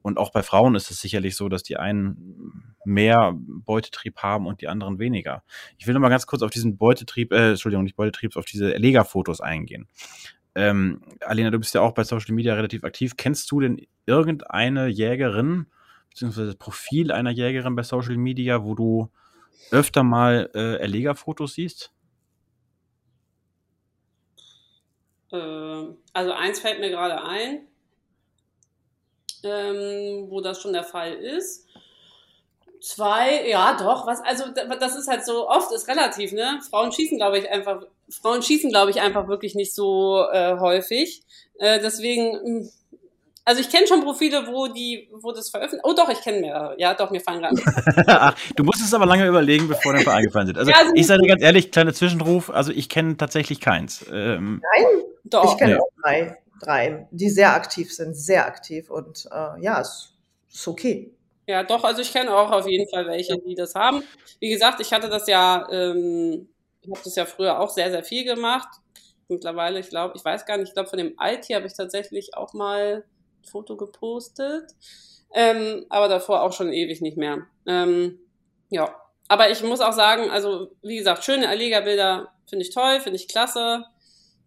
und 0.00 0.16
auch 0.16 0.30
bei 0.30 0.44
Frauen 0.44 0.76
ist 0.76 0.92
es 0.92 1.00
sicherlich 1.00 1.34
so, 1.34 1.48
dass 1.48 1.64
die 1.64 1.76
einen 1.76 2.76
mehr 2.84 3.34
Beutetrieb 3.36 4.18
haben 4.18 4.46
und 4.46 4.60
die 4.60 4.68
anderen 4.68 5.00
weniger. 5.00 5.42
Ich 5.76 5.88
will 5.88 5.94
noch 5.94 6.00
mal 6.00 6.08
ganz 6.08 6.26
kurz 6.26 6.42
auf 6.42 6.50
diesen 6.50 6.78
Beutetrieb, 6.78 7.32
äh, 7.32 7.50
Entschuldigung, 7.50 7.82
nicht 7.82 7.96
Beutetrieb, 7.96 8.36
auf 8.36 8.44
diese 8.44 8.72
Erlegerfotos 8.72 9.40
eingehen. 9.40 9.88
Ähm, 10.54 11.02
Alena, 11.20 11.50
du 11.50 11.58
bist 11.58 11.74
ja 11.74 11.80
auch 11.82 11.92
bei 11.92 12.04
Social 12.04 12.34
Media 12.34 12.54
relativ 12.54 12.84
aktiv. 12.84 13.16
Kennst 13.16 13.50
du 13.50 13.60
denn 13.60 13.86
irgendeine 14.06 14.88
Jägerin, 14.88 15.66
beziehungsweise 16.10 16.46
das 16.46 16.56
Profil 16.56 17.12
einer 17.12 17.30
Jägerin 17.30 17.76
bei 17.76 17.82
Social 17.82 18.16
Media, 18.16 18.64
wo 18.64 18.74
du 18.74 19.10
öfter 19.70 20.02
mal 20.02 20.50
äh, 20.54 20.76
Erlegerfotos 20.76 21.54
siehst? 21.54 21.92
Äh, 25.30 25.36
also 26.12 26.32
eins 26.32 26.60
fällt 26.60 26.80
mir 26.80 26.90
gerade 26.90 27.22
ein, 27.22 27.66
ähm, 29.42 30.26
wo 30.30 30.40
das 30.40 30.60
schon 30.60 30.72
der 30.72 30.84
Fall 30.84 31.12
ist. 31.14 31.66
Zwei, 32.80 33.48
ja 33.48 33.76
doch, 33.76 34.06
was, 34.06 34.20
also 34.22 34.44
das 34.52 34.96
ist 34.96 35.08
halt 35.08 35.26
so, 35.26 35.48
oft 35.48 35.72
ist 35.72 35.88
relativ, 35.88 36.32
ne? 36.32 36.60
Frauen 36.70 36.92
schießen, 36.92 37.18
glaube 37.18 37.38
ich, 37.38 37.50
einfach, 37.50 37.82
Frauen 38.10 38.42
schießen, 38.42 38.70
glaube 38.70 38.90
ich, 38.90 39.00
einfach 39.00 39.28
wirklich 39.28 39.54
nicht 39.54 39.74
so 39.74 40.24
äh, 40.32 40.58
häufig. 40.58 41.22
Äh, 41.58 41.80
deswegen, 41.80 42.34
hm, 42.34 42.70
also 43.44 43.60
ich 43.60 43.70
kenne 43.70 43.86
schon 43.86 44.02
Profile, 44.02 44.46
wo 44.46 44.68
die, 44.68 45.08
wo 45.22 45.32
das 45.32 45.48
veröffentlicht. 45.48 45.84
Oh 45.84 45.94
doch, 45.94 46.08
ich 46.10 46.20
kenne 46.20 46.40
mehrere. 46.40 46.74
Ja, 46.78 46.94
doch, 46.94 47.10
mir 47.10 47.20
fallen 47.20 47.40
gerade. 47.40 48.34
du 48.56 48.62
musst 48.62 48.82
es 48.82 48.92
aber 48.92 49.06
lange 49.06 49.26
überlegen, 49.26 49.68
bevor 49.68 49.94
dir 49.94 50.06
eingefallen 50.10 50.48
sind. 50.48 50.58
Also, 50.58 50.70
ja, 50.70 50.78
also 50.78 50.92
ich 50.94 51.06
sage 51.06 51.22
dir 51.22 51.28
ganz 51.28 51.42
ehrlich, 51.42 51.70
kleiner 51.70 51.94
Zwischenruf, 51.94 52.50
also 52.50 52.72
ich 52.72 52.88
kenne 52.88 53.16
tatsächlich 53.16 53.60
keins. 53.60 54.04
Ähm, 54.12 54.62
Nein, 54.76 55.02
doch. 55.24 55.52
Ich 55.52 55.58
kenne 55.58 55.72
ja. 55.72 55.78
auch 55.78 55.88
drei, 56.02 56.36
drei, 56.60 57.08
die 57.10 57.30
sehr 57.30 57.54
aktiv 57.54 57.92
sind, 57.94 58.14
sehr 58.14 58.46
aktiv 58.46 58.90
und 58.90 59.26
äh, 59.32 59.62
ja, 59.62 59.80
es 59.80 60.12
ist 60.52 60.68
okay. 60.68 61.14
Ja, 61.46 61.62
doch, 61.62 61.82
also 61.84 62.02
ich 62.02 62.12
kenne 62.12 62.30
auch 62.34 62.50
auf 62.50 62.68
jeden 62.68 62.86
Fall 62.90 63.06
welche, 63.06 63.38
die 63.38 63.54
das 63.54 63.74
haben. 63.74 64.02
Wie 64.40 64.50
gesagt, 64.50 64.80
ich 64.80 64.92
hatte 64.92 65.08
das 65.08 65.26
ja, 65.26 65.66
ähm, 65.72 66.50
ich 66.88 66.94
habe 66.94 67.04
das 67.04 67.16
ja 67.16 67.26
früher 67.26 67.60
auch 67.60 67.70
sehr, 67.70 67.90
sehr 67.90 68.02
viel 68.02 68.24
gemacht. 68.24 68.68
Mittlerweile, 69.28 69.78
ich 69.78 69.90
glaube, 69.90 70.14
ich 70.16 70.24
weiß 70.24 70.46
gar 70.46 70.56
nicht, 70.56 70.68
ich 70.68 70.74
glaube, 70.74 70.88
von 70.88 70.98
dem 70.98 71.14
Alti 71.18 71.52
habe 71.52 71.66
ich 71.66 71.74
tatsächlich 71.74 72.34
auch 72.34 72.54
mal 72.54 73.04
ein 73.04 73.48
Foto 73.48 73.76
gepostet. 73.76 74.70
Ähm, 75.34 75.84
aber 75.90 76.08
davor 76.08 76.42
auch 76.42 76.54
schon 76.54 76.72
ewig 76.72 77.02
nicht 77.02 77.18
mehr. 77.18 77.46
Ähm, 77.66 78.18
ja, 78.70 78.94
aber 79.28 79.50
ich 79.50 79.62
muss 79.62 79.82
auch 79.82 79.92
sagen, 79.92 80.30
also 80.30 80.70
wie 80.82 80.96
gesagt, 80.96 81.24
schöne 81.24 81.44
Erlegerbilder 81.44 82.32
finde 82.46 82.64
ich 82.64 82.72
toll, 82.72 83.00
finde 83.00 83.16
ich 83.16 83.28
klasse, 83.28 83.84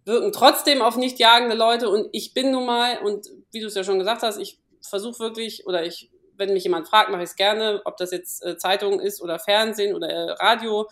wirken 0.05 0.31
trotzdem 0.31 0.81
auf 0.81 0.97
nicht 0.97 1.19
jagende 1.19 1.55
Leute 1.55 1.89
und 1.89 2.09
ich 2.11 2.33
bin 2.33 2.49
nun 2.49 2.65
mal, 2.65 2.97
und 2.97 3.27
wie 3.51 3.59
du 3.59 3.67
es 3.67 3.75
ja 3.75 3.83
schon 3.83 3.99
gesagt 3.99 4.23
hast, 4.23 4.39
ich 4.39 4.57
versuche 4.81 5.19
wirklich 5.19 5.67
oder 5.67 5.85
ich 5.85 6.09
wenn 6.41 6.53
mich 6.53 6.63
jemand 6.63 6.87
fragt, 6.87 7.11
mache 7.11 7.23
ich 7.23 7.29
es 7.29 7.35
gerne, 7.35 7.81
ob 7.85 7.97
das 7.97 8.11
jetzt 8.11 8.43
äh, 8.43 8.57
Zeitung 8.57 8.99
ist 8.99 9.21
oder 9.21 9.37
Fernsehen 9.39 9.95
oder 9.95 10.09
äh, 10.09 10.31
Radio, 10.31 10.89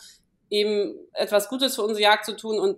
eben 0.50 0.96
etwas 1.14 1.50
Gutes 1.50 1.76
für 1.76 1.84
unsere 1.84 2.02
Jagd 2.02 2.26
zu 2.26 2.36
tun. 2.36 2.60
Und 2.60 2.78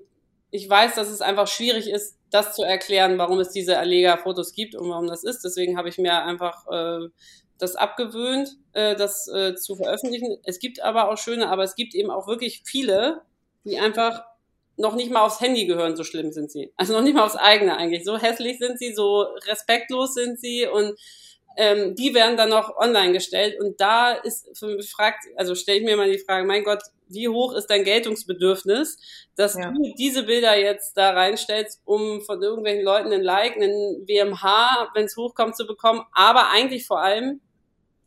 ich 0.50 0.70
weiß, 0.70 0.96
dass 0.96 1.10
es 1.10 1.22
einfach 1.22 1.48
schwierig 1.48 1.90
ist, 1.90 2.18
das 2.30 2.56
zu 2.56 2.64
erklären, 2.64 3.18
warum 3.18 3.40
es 3.40 3.50
diese 3.50 3.74
Erleger-Fotos 3.74 4.54
gibt 4.54 4.76
und 4.76 4.90
warum 4.90 5.08
das 5.08 5.24
ist. 5.24 5.44
Deswegen 5.44 5.78
habe 5.78 5.90
ich 5.90 5.98
mir 5.98 6.24
einfach 6.24 6.68
äh, 6.68 7.10
das 7.58 7.76
abgewöhnt, 7.76 8.58
äh, 8.74 8.96
das 8.96 9.28
äh, 9.28 9.56
zu 9.56 9.76
veröffentlichen. 9.76 10.38
Es 10.44 10.60
gibt 10.60 10.82
aber 10.82 11.10
auch 11.10 11.18
schöne, 11.18 11.50
aber 11.50 11.64
es 11.64 11.76
gibt 11.76 11.94
eben 11.94 12.10
auch 12.10 12.28
wirklich 12.28 12.64
viele, 12.66 13.22
die 13.64 13.80
einfach 13.80 14.24
noch 14.78 14.96
nicht 14.96 15.12
mal 15.12 15.22
aufs 15.22 15.40
Handy 15.40 15.66
gehören, 15.66 15.96
so 15.96 16.04
schlimm 16.04 16.32
sind 16.32 16.52
sie. 16.52 16.74
Also 16.76 16.94
noch 16.94 17.02
nicht 17.02 17.14
mal 17.14 17.26
aufs 17.26 17.36
eigene 17.36 17.78
eigentlich. 17.78 18.04
So 18.04 18.18
hässlich 18.18 18.58
sind 18.58 18.80
sie, 18.80 18.94
so 18.94 19.22
respektlos 19.48 20.14
sind 20.14 20.40
sie 20.40 20.66
und 20.66 20.98
ähm, 21.58 21.96
die 21.96 22.14
werden 22.14 22.38
dann 22.38 22.50
noch 22.50 22.78
online 22.78 23.14
gestellt 23.14 23.60
und 23.60 23.80
da 23.80 24.14
ist 24.14 24.58
für 24.58 24.68
mich 24.68 24.92
fragt, 24.92 25.26
also 25.36 25.56
stelle 25.56 25.80
ich 25.80 25.86
mir 25.86 25.98
mal 25.98 26.12
die 26.12 26.20
Frage, 26.20 26.46
mein 26.46 26.64
Gott, 26.64 26.82
wie 27.08 27.28
hoch 27.28 27.54
ist 27.54 27.68
dein 27.68 27.84
Geltungsbedürfnis, 27.84 29.28
dass 29.36 29.56
ja. 29.56 29.72
du 29.72 29.94
diese 29.98 30.24
Bilder 30.24 30.58
jetzt 30.58 30.96
da 30.96 31.12
reinstellst, 31.12 31.82
um 31.86 32.22
von 32.22 32.42
irgendwelchen 32.42 32.84
Leuten 32.84 33.12
einen 33.12 33.24
Like, 33.24 33.58
einen 33.58 34.08
WMH, 34.08 34.92
wenn 34.94 35.06
es 35.06 35.18
hochkommt, 35.18 35.58
zu 35.58 35.68
bekommen, 35.68 36.04
aber 36.14 36.50
eigentlich 36.50 36.88
vor 36.88 37.02
allem 37.02 37.42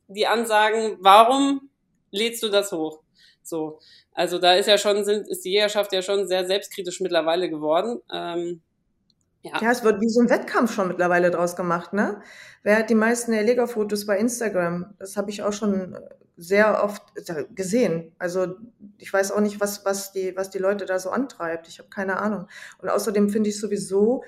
die 0.08 0.26
Ansagen, 0.26 0.96
warum 1.00 1.70
lädst 2.10 2.42
du 2.42 2.48
das 2.48 2.72
hoch? 2.72 3.00
So, 3.42 3.78
also 4.12 4.38
da 4.38 4.54
ist 4.54 4.66
ja 4.66 4.78
schon, 4.78 5.04
sind, 5.04 5.28
ist 5.28 5.44
die 5.44 5.52
Jägerschaft 5.52 5.92
ja 5.92 6.00
schon 6.00 6.26
sehr 6.28 6.46
selbstkritisch 6.46 7.00
mittlerweile 7.00 7.50
geworden. 7.50 8.00
Ähm, 8.12 8.62
ja. 9.44 9.60
ja, 9.60 9.70
es 9.70 9.84
wird 9.84 10.00
wie 10.00 10.08
so 10.08 10.22
ein 10.22 10.30
Wettkampf 10.30 10.72
schon 10.72 10.88
mittlerweile 10.88 11.30
draus 11.30 11.54
gemacht, 11.54 11.92
ne? 11.92 12.22
Wer 12.62 12.78
hat 12.78 12.88
die 12.88 12.94
meisten 12.94 13.34
Erlegerfotos 13.34 14.06
bei 14.06 14.18
Instagram? 14.18 14.94
Das 14.98 15.18
habe 15.18 15.30
ich 15.30 15.42
auch 15.42 15.52
schon 15.52 15.98
sehr 16.38 16.82
oft 16.82 17.02
gesehen. 17.54 18.12
Also 18.18 18.56
ich 18.96 19.12
weiß 19.12 19.32
auch 19.32 19.40
nicht, 19.40 19.60
was, 19.60 19.84
was, 19.84 20.12
die, 20.12 20.34
was 20.34 20.48
die 20.48 20.58
Leute 20.58 20.86
da 20.86 20.98
so 20.98 21.10
antreibt. 21.10 21.68
Ich 21.68 21.78
habe 21.78 21.90
keine 21.90 22.20
Ahnung. 22.20 22.48
Und 22.78 22.88
außerdem 22.88 23.28
finde 23.28 23.50
ich 23.50 23.60
sowieso, 23.60 24.24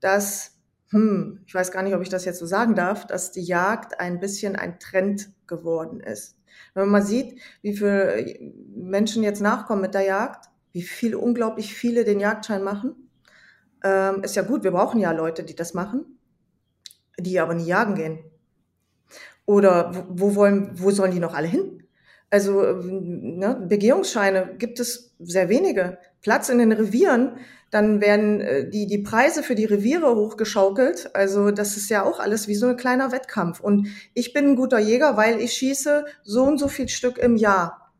dass, 0.00 0.58
hm, 0.90 1.42
ich 1.46 1.54
weiß 1.54 1.70
gar 1.70 1.84
nicht, 1.84 1.94
ob 1.94 2.02
ich 2.02 2.08
das 2.08 2.24
jetzt 2.24 2.40
so 2.40 2.46
sagen 2.46 2.74
darf, 2.74 3.06
dass 3.06 3.30
die 3.30 3.44
Jagd 3.44 4.00
ein 4.00 4.18
bisschen 4.18 4.56
ein 4.56 4.80
Trend 4.80 5.30
geworden 5.46 6.00
ist. 6.00 6.36
Wenn 6.74 6.82
man 6.82 6.90
mal 6.90 7.06
sieht, 7.06 7.40
wie 7.62 7.76
viele 7.76 8.36
Menschen 8.74 9.22
jetzt 9.22 9.40
nachkommen 9.40 9.82
mit 9.82 9.94
der 9.94 10.02
Jagd, 10.02 10.46
wie 10.72 10.82
viele, 10.82 11.18
unglaublich 11.18 11.72
viele 11.72 12.02
den 12.02 12.18
Jagdschein 12.18 12.64
machen, 12.64 13.05
ähm, 13.86 14.22
ist 14.24 14.36
ja 14.36 14.42
gut, 14.42 14.64
wir 14.64 14.72
brauchen 14.72 15.00
ja 15.00 15.12
Leute, 15.12 15.44
die 15.44 15.54
das 15.54 15.74
machen, 15.74 16.18
die 17.18 17.38
aber 17.38 17.54
nie 17.54 17.66
jagen 17.66 17.94
gehen. 17.94 18.18
Oder 19.46 19.92
wo, 19.94 20.30
wo 20.30 20.34
wollen, 20.34 20.70
wo 20.74 20.90
sollen 20.90 21.12
die 21.12 21.20
noch 21.20 21.34
alle 21.34 21.46
hin? 21.46 21.84
Also 22.30 22.66
ähm, 22.66 23.38
ne, 23.38 23.66
Begehungsscheine 23.68 24.56
gibt 24.58 24.80
es 24.80 25.14
sehr 25.20 25.48
wenige. 25.48 25.98
Platz 26.20 26.48
in 26.48 26.58
den 26.58 26.72
Revieren, 26.72 27.38
dann 27.70 28.00
werden 28.00 28.40
äh, 28.40 28.68
die, 28.68 28.86
die 28.88 28.98
Preise 28.98 29.44
für 29.44 29.54
die 29.54 29.64
Reviere 29.64 30.16
hochgeschaukelt. 30.16 31.14
Also 31.14 31.52
das 31.52 31.76
ist 31.76 31.88
ja 31.88 32.02
auch 32.02 32.18
alles 32.18 32.48
wie 32.48 32.56
so 32.56 32.66
ein 32.66 32.76
kleiner 32.76 33.12
Wettkampf. 33.12 33.60
Und 33.60 33.88
ich 34.14 34.32
bin 34.32 34.50
ein 34.50 34.56
guter 34.56 34.80
Jäger, 34.80 35.16
weil 35.16 35.40
ich 35.40 35.52
schieße 35.52 36.04
so 36.24 36.42
und 36.42 36.58
so 36.58 36.66
viel 36.66 36.88
Stück 36.88 37.18
im 37.18 37.36
Jahr. 37.36 37.92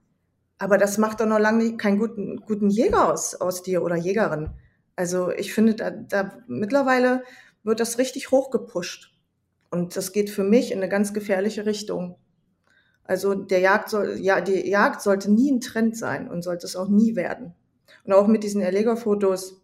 Aber 0.59 0.79
das 0.79 0.99
macht 0.99 1.21
doch 1.21 1.27
noch 1.27 1.39
lange 1.39 1.77
keinen 1.77 1.99
guten, 1.99 2.41
guten 2.41 2.71
Jäger 2.71 3.13
aus, 3.13 3.37
aus 3.37 3.63
dir 3.63 3.83
oder 3.83 3.97
Jägerin. 3.97 4.51
Also 4.97 5.31
ich 5.31 5.53
finde, 5.53 5.75
da, 5.75 5.91
da 5.91 6.39
mittlerweile 6.49 7.23
wird 7.63 7.81
das 7.81 7.99
richtig 7.99 8.31
hochgepusht. 8.31 9.13
Und 9.71 9.97
das 9.97 10.13
geht 10.13 10.31
für 10.31 10.45
mich 10.45 10.73
in 10.73 10.79
eine 10.79 10.89
ganz 10.89 11.13
gefährliche 11.13 11.67
Richtung. 11.67 12.17
Also 13.05 13.35
der 13.35 13.61
Jagd 13.61 13.91
soll, 13.91 14.17
ja, 14.21 14.41
die 14.41 14.69
Jagd 14.69 15.03
sollte 15.03 15.31
nie 15.31 15.53
ein 15.53 15.61
Trend 15.61 15.97
sein 15.97 16.29
und 16.29 16.43
sollte 16.43 16.67
es 16.67 16.77
auch 16.77 16.89
nie 16.89 17.15
werden. 17.15 17.55
Und 18.05 18.13
auch 18.13 18.27
mit 18.27 18.43
diesen 18.43 18.61
Erlegerfotos, 18.63 19.61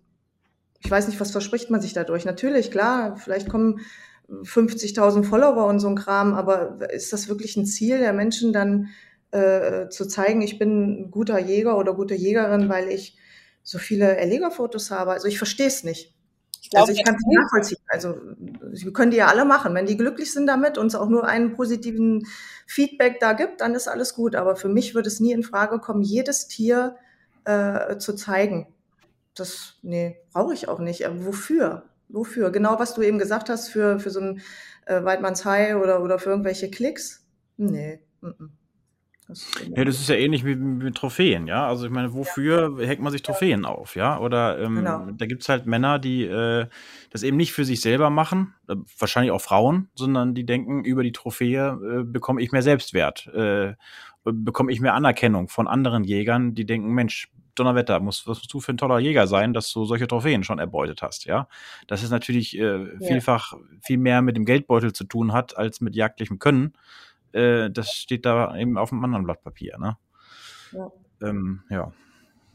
ich 0.80 0.90
weiß 0.90 1.08
nicht, 1.08 1.20
was 1.20 1.30
verspricht 1.30 1.70
man 1.70 1.80
sich 1.80 1.92
dadurch? 1.92 2.24
Natürlich, 2.24 2.70
klar, 2.70 3.16
vielleicht 3.16 3.48
kommen 3.48 3.80
50.000 4.28 5.24
Follower 5.24 5.66
und 5.66 5.80
so 5.80 5.88
ein 5.88 5.96
Kram, 5.96 6.34
aber 6.34 6.90
ist 6.92 7.12
das 7.12 7.28
wirklich 7.28 7.56
ein 7.56 7.66
Ziel 7.66 7.98
der 7.98 8.12
Menschen 8.12 8.52
dann 8.52 8.88
äh, 9.30 9.88
zu 9.88 10.06
zeigen, 10.06 10.42
ich 10.42 10.58
bin 10.58 11.02
ein 11.02 11.10
guter 11.10 11.38
Jäger 11.38 11.78
oder 11.78 11.94
gute 11.94 12.14
Jägerin, 12.14 12.68
weil 12.68 12.88
ich 12.88 13.16
so 13.62 13.78
viele 13.78 14.16
Erlegerfotos 14.16 14.90
habe. 14.90 15.12
Also 15.12 15.28
ich 15.28 15.38
verstehe 15.38 15.68
es 15.68 15.84
nicht. 15.84 16.14
Ich 16.60 16.70
glaub, 16.70 16.82
also 16.82 16.92
ich 16.92 17.04
kann 17.04 17.16
es 17.16 17.22
nachvollziehen. 17.26 17.78
Also 17.88 18.14
wir 18.38 18.92
können 18.92 19.10
die 19.10 19.16
ja 19.16 19.26
alle 19.26 19.44
machen. 19.44 19.74
Wenn 19.74 19.86
die 19.86 19.96
glücklich 19.96 20.32
sind 20.32 20.46
damit 20.46 20.78
und 20.78 20.86
es 20.86 20.94
auch 20.94 21.08
nur 21.08 21.26
einen 21.26 21.54
positiven 21.54 22.26
Feedback 22.66 23.18
da 23.20 23.32
gibt, 23.32 23.60
dann 23.60 23.74
ist 23.74 23.88
alles 23.88 24.14
gut. 24.14 24.36
Aber 24.36 24.56
für 24.56 24.68
mich 24.68 24.94
würde 24.94 25.08
es 25.08 25.20
nie 25.20 25.32
in 25.32 25.42
Frage 25.42 25.80
kommen, 25.80 26.02
jedes 26.02 26.46
Tier 26.46 26.96
äh, 27.44 27.98
zu 27.98 28.14
zeigen. 28.14 28.68
Das, 29.34 29.74
nee, 29.82 30.18
brauche 30.32 30.54
ich 30.54 30.68
auch 30.68 30.78
nicht. 30.78 31.04
Aber 31.04 31.26
wofür? 31.26 31.84
Wofür? 32.08 32.50
Genau, 32.50 32.78
was 32.78 32.94
du 32.94 33.02
eben 33.02 33.18
gesagt 33.18 33.48
hast, 33.48 33.68
für, 33.68 33.98
für 33.98 34.10
so 34.10 34.20
ein 34.20 34.40
äh, 34.86 35.02
Weidmanns 35.02 35.44
High 35.44 35.76
oder, 35.76 36.02
oder 36.02 36.18
für 36.18 36.30
irgendwelche 36.30 36.70
Klicks? 36.70 37.26
Nee. 37.56 38.00
Mm 38.20 38.28
-mm. 38.28 38.48
Das 39.32 39.50
ja, 39.74 39.84
das 39.84 40.00
ist 40.00 40.08
ja 40.08 40.16
ähnlich 40.16 40.44
wie 40.44 40.54
mit 40.54 40.94
Trophäen, 40.94 41.46
ja. 41.46 41.66
Also 41.66 41.86
ich 41.86 41.90
meine, 41.90 42.12
wofür 42.12 42.78
ja. 42.78 42.86
hängt 42.86 43.00
man 43.00 43.12
sich 43.12 43.22
Trophäen 43.22 43.64
auf, 43.64 43.96
ja? 43.96 44.18
Oder 44.18 44.58
ähm, 44.58 44.76
genau. 44.76 45.06
da 45.10 45.26
gibt 45.26 45.42
es 45.42 45.48
halt 45.48 45.66
Männer, 45.66 45.98
die 45.98 46.24
äh, 46.24 46.66
das 47.10 47.22
eben 47.22 47.36
nicht 47.36 47.52
für 47.52 47.64
sich 47.64 47.80
selber 47.80 48.10
machen, 48.10 48.54
äh, 48.68 48.76
wahrscheinlich 48.98 49.32
auch 49.32 49.40
Frauen, 49.40 49.88
sondern 49.94 50.34
die 50.34 50.44
denken, 50.44 50.84
über 50.84 51.02
die 51.02 51.12
Trophäe 51.12 51.78
äh, 51.82 52.04
bekomme 52.04 52.42
ich 52.42 52.52
mehr 52.52 52.62
Selbstwert, 52.62 53.26
äh, 53.28 53.74
bekomme 54.24 54.70
ich 54.70 54.80
mehr 54.80 54.94
Anerkennung 54.94 55.48
von 55.48 55.66
anderen 55.66 56.04
Jägern, 56.04 56.54
die 56.54 56.66
denken, 56.66 56.92
Mensch, 56.92 57.30
Donnerwetter, 57.54 58.00
muss, 58.00 58.26
was 58.26 58.38
musst 58.38 58.52
du 58.52 58.60
für 58.60 58.72
ein 58.72 58.78
toller 58.78 58.98
Jäger 58.98 59.26
sein, 59.26 59.52
dass 59.52 59.70
du 59.72 59.84
solche 59.84 60.06
Trophäen 60.06 60.42
schon 60.44 60.58
erbeutet 60.58 61.02
hast, 61.02 61.24
ja. 61.24 61.48
Das 61.86 62.02
ist 62.02 62.10
natürlich 62.10 62.58
äh, 62.58 62.98
vielfach 62.98 63.54
viel 63.82 63.98
mehr 63.98 64.22
mit 64.22 64.36
dem 64.36 64.44
Geldbeutel 64.44 64.92
zu 64.92 65.04
tun 65.04 65.32
hat, 65.32 65.56
als 65.56 65.80
mit 65.80 65.94
jagdlichem 65.94 66.38
Können 66.38 66.74
äh, 67.32 67.70
das 67.70 67.92
steht 67.92 68.26
da 68.26 68.56
eben 68.56 68.78
auf 68.78 68.92
einem 68.92 69.04
anderen 69.04 69.24
Blatt 69.24 69.42
Papier. 69.42 69.78
Ne? 69.78 69.96
Ja. 70.72 70.92
Ähm, 71.22 71.62
ja. 71.70 71.92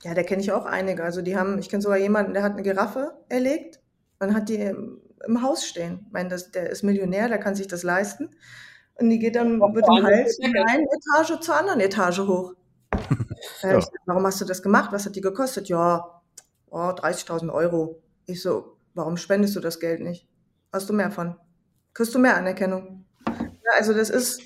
Ja, 0.03 0.13
da 0.13 0.23
kenne 0.23 0.41
ich 0.41 0.51
auch 0.51 0.65
einige. 0.65 1.03
Also 1.03 1.21
die 1.21 1.35
haben, 1.35 1.57
ich 1.57 1.69
kenne 1.69 1.81
sogar 1.81 1.97
jemanden, 1.97 2.33
der 2.33 2.43
hat 2.43 2.53
eine 2.53 2.63
Giraffe 2.63 3.13
erlegt 3.29 3.79
und 4.19 4.33
hat 4.33 4.49
die 4.49 4.55
im, 4.55 5.01
im 5.25 5.41
Haus 5.41 5.65
stehen. 5.65 6.03
Ich 6.07 6.13
meine, 6.13 6.29
das, 6.29 6.51
der 6.51 6.69
ist 6.69 6.83
Millionär, 6.83 7.27
der 7.29 7.39
kann 7.39 7.55
sich 7.55 7.67
das 7.67 7.83
leisten. 7.83 8.29
Und 8.95 9.09
die 9.09 9.19
geht 9.19 9.35
dann 9.35 9.57
mit 9.57 9.85
dem 9.85 10.03
Hals 10.03 10.37
von 10.41 10.53
einer 10.67 10.83
Etage 10.83 11.39
zur 11.39 11.55
anderen 11.55 11.79
Etage 11.79 12.19
hoch. 12.19 12.53
ja. 13.61 13.77
ich, 13.77 13.85
warum 14.05 14.25
hast 14.25 14.41
du 14.41 14.45
das 14.45 14.61
gemacht? 14.63 14.91
Was 14.91 15.05
hat 15.05 15.15
die 15.15 15.21
gekostet? 15.21 15.69
Ja, 15.69 16.21
oh, 16.69 16.77
30.000 16.77 17.51
Euro. 17.51 18.01
Ich 18.25 18.41
so, 18.41 18.77
warum 18.93 19.17
spendest 19.17 19.55
du 19.55 19.59
das 19.59 19.79
Geld 19.79 20.01
nicht? 20.01 20.27
Hast 20.71 20.89
du 20.89 20.93
mehr 20.93 21.11
von? 21.11 21.35
Kriegst 21.93 22.13
du 22.13 22.19
mehr 22.19 22.37
Anerkennung? 22.37 23.05
Also 23.75 23.93
das 23.93 24.09
ist, 24.09 24.41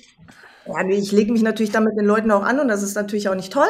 ja, 0.66 0.88
ich 0.88 1.12
lege 1.12 1.32
mich 1.32 1.42
natürlich 1.42 1.72
damit 1.72 1.96
den 1.96 2.06
Leuten 2.06 2.30
auch 2.30 2.42
an 2.42 2.60
und 2.60 2.68
das 2.68 2.82
ist 2.82 2.94
natürlich 2.94 3.28
auch 3.28 3.34
nicht 3.34 3.52
toll. 3.52 3.68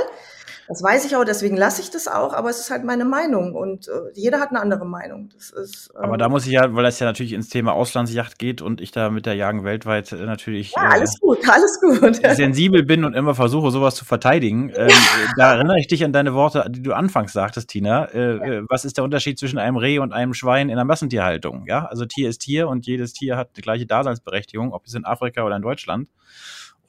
Das 0.69 0.83
weiß 0.83 1.05
ich 1.05 1.17
auch, 1.17 1.25
deswegen 1.25 1.57
lasse 1.57 1.83
ich 1.83 1.91
das 1.91 2.09
auch, 2.09 2.33
aber 2.33 2.51
es 2.51 2.61
ist 2.61 2.71
halt 2.71 2.85
meine 2.85 3.05
Meinung 3.05 3.55
und 3.55 3.89
äh, 3.89 3.93
jeder 4.15 4.41
hat 4.41 4.51
eine 4.51 4.61
andere 4.61 4.87
Meinung. 4.87 5.29
Das 5.35 5.51
ist, 5.51 5.91
ähm, 5.97 6.05
aber 6.05 6.17
da 6.17 6.29
muss 6.29 6.47
ich 6.47 6.53
ja, 6.53 6.75
weil 6.75 6.85
das 6.85 6.99
ja 7.01 7.07
natürlich 7.07 7.33
ins 7.33 7.49
Thema 7.49 7.73
Auslandsjacht 7.73 8.39
geht 8.39 8.63
und 8.63 8.81
ich 8.81 8.93
da 8.93 9.11
mit 9.11 9.27
der 9.27 9.35
Jagen 9.35 9.65
weltweit 9.65 10.13
äh, 10.13 10.25
natürlich 10.25 10.73
ja, 10.77 10.83
alles 10.91 11.17
äh, 11.17 11.19
gut, 11.21 11.39
alles 11.49 11.81
gut. 11.81 12.17
sensibel 12.37 12.85
bin 12.85 13.05
und 13.05 13.15
immer 13.15 13.35
versuche, 13.35 13.71
sowas 13.71 13.95
zu 13.95 14.05
verteidigen. 14.05 14.73
Ähm, 14.75 14.91
da 15.37 15.55
erinnere 15.55 15.79
ich 15.79 15.89
dich 15.89 16.05
an 16.05 16.13
deine 16.13 16.35
Worte, 16.35 16.65
die 16.71 16.83
du 16.83 16.93
anfangs 16.93 17.33
sagtest, 17.33 17.69
Tina. 17.69 18.05
Äh, 18.07 18.37
ja. 18.37 18.45
Äh, 18.45 18.63
was 18.69 18.85
ist 18.85 18.97
der 18.97 19.05
Unterschied 19.05 19.39
zwischen 19.39 19.59
einem 19.59 19.77
Reh 19.77 19.99
und 19.99 20.13
einem 20.13 20.35
Schwein 20.35 20.69
in 20.69 20.77
der 20.77 20.85
Massentierhaltung? 20.85 21.65
Ja, 21.67 21.87
also 21.87 22.05
Tier 22.07 22.29
ist 22.29 22.39
Tier 22.39 22.69
und 22.69 22.87
jedes 22.87 23.13
Tier 23.13 23.37
hat 23.37 23.57
die 23.57 23.63
gleiche 23.63 23.87
Daseinsberechtigung, 23.87 24.73
ob 24.73 24.87
es 24.87 24.95
in 24.95 25.05
Afrika 25.05 25.43
oder 25.43 25.57
in 25.57 25.63
Deutschland. 25.63 26.09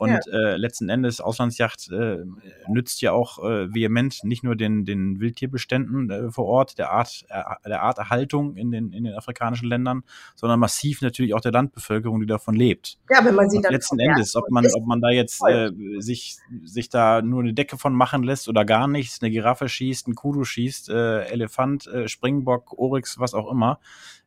Und 0.04 0.20
ja. 0.26 0.34
äh, 0.34 0.58
letzten 0.58 0.90
Endes, 0.90 1.22
Auslandsjacht 1.22 1.90
äh, 1.90 2.26
nützt 2.68 3.02
ja 3.02 3.14
auch 3.14 3.40
äh, 3.40 3.74
vehement 3.74 4.22
nicht 4.26 4.44
nur 4.44 4.58
den, 4.58 4.84
den 4.84 5.22
Wildtierbeständen 5.22 6.10
äh, 6.10 6.30
vor 6.30 6.44
Ort, 6.44 6.78
der 6.78 6.92
Art, 6.92 7.24
äh, 7.30 7.70
der 7.70 7.84
Arterhaltung 7.84 8.58
in 8.58 8.70
den, 8.70 8.92
in 8.92 9.06
den 9.06 9.14
afrikanischen 9.14 9.70
Ländern, 9.70 10.04
sondern 10.36 10.60
massiv 10.60 11.02
natürlich 11.02 11.34
auch 11.34 11.40
der 11.40 11.54
Landbevölkerung, 11.54 12.20
die 12.20 12.26
davon 12.26 12.54
lebt. 12.54 12.98
Ja, 13.10 13.24
wenn 13.24 13.34
man 13.34 13.50
sie 13.50 13.62
dann 13.62 13.72
letzten 13.72 13.98
Endes, 13.98 14.36
ob 14.36 14.50
man, 14.52 14.66
ob 14.74 14.86
man 14.86 15.00
da 15.00 15.10
jetzt 15.10 15.42
äh, 15.48 15.72
sich, 16.00 16.36
sich 16.66 16.90
da 16.90 17.22
nur 17.22 17.42
eine 17.42 17.54
Decke 17.54 17.78
von 17.78 17.94
machen 17.94 18.24
lässt 18.24 18.50
oder 18.50 18.66
gar 18.66 18.90
nichts, 18.90 19.22
eine 19.22 19.32
Giraffe 19.32 19.70
schießt, 19.70 20.10
ein 20.10 20.16
Kudu 20.16 20.44
schießt, 20.44 20.90
Elefant, 20.90 21.90
Springbock, 22.08 22.78
Oryx, 22.78 23.20
was 23.20 23.34
auch 23.34 23.50
immer. 23.50 23.80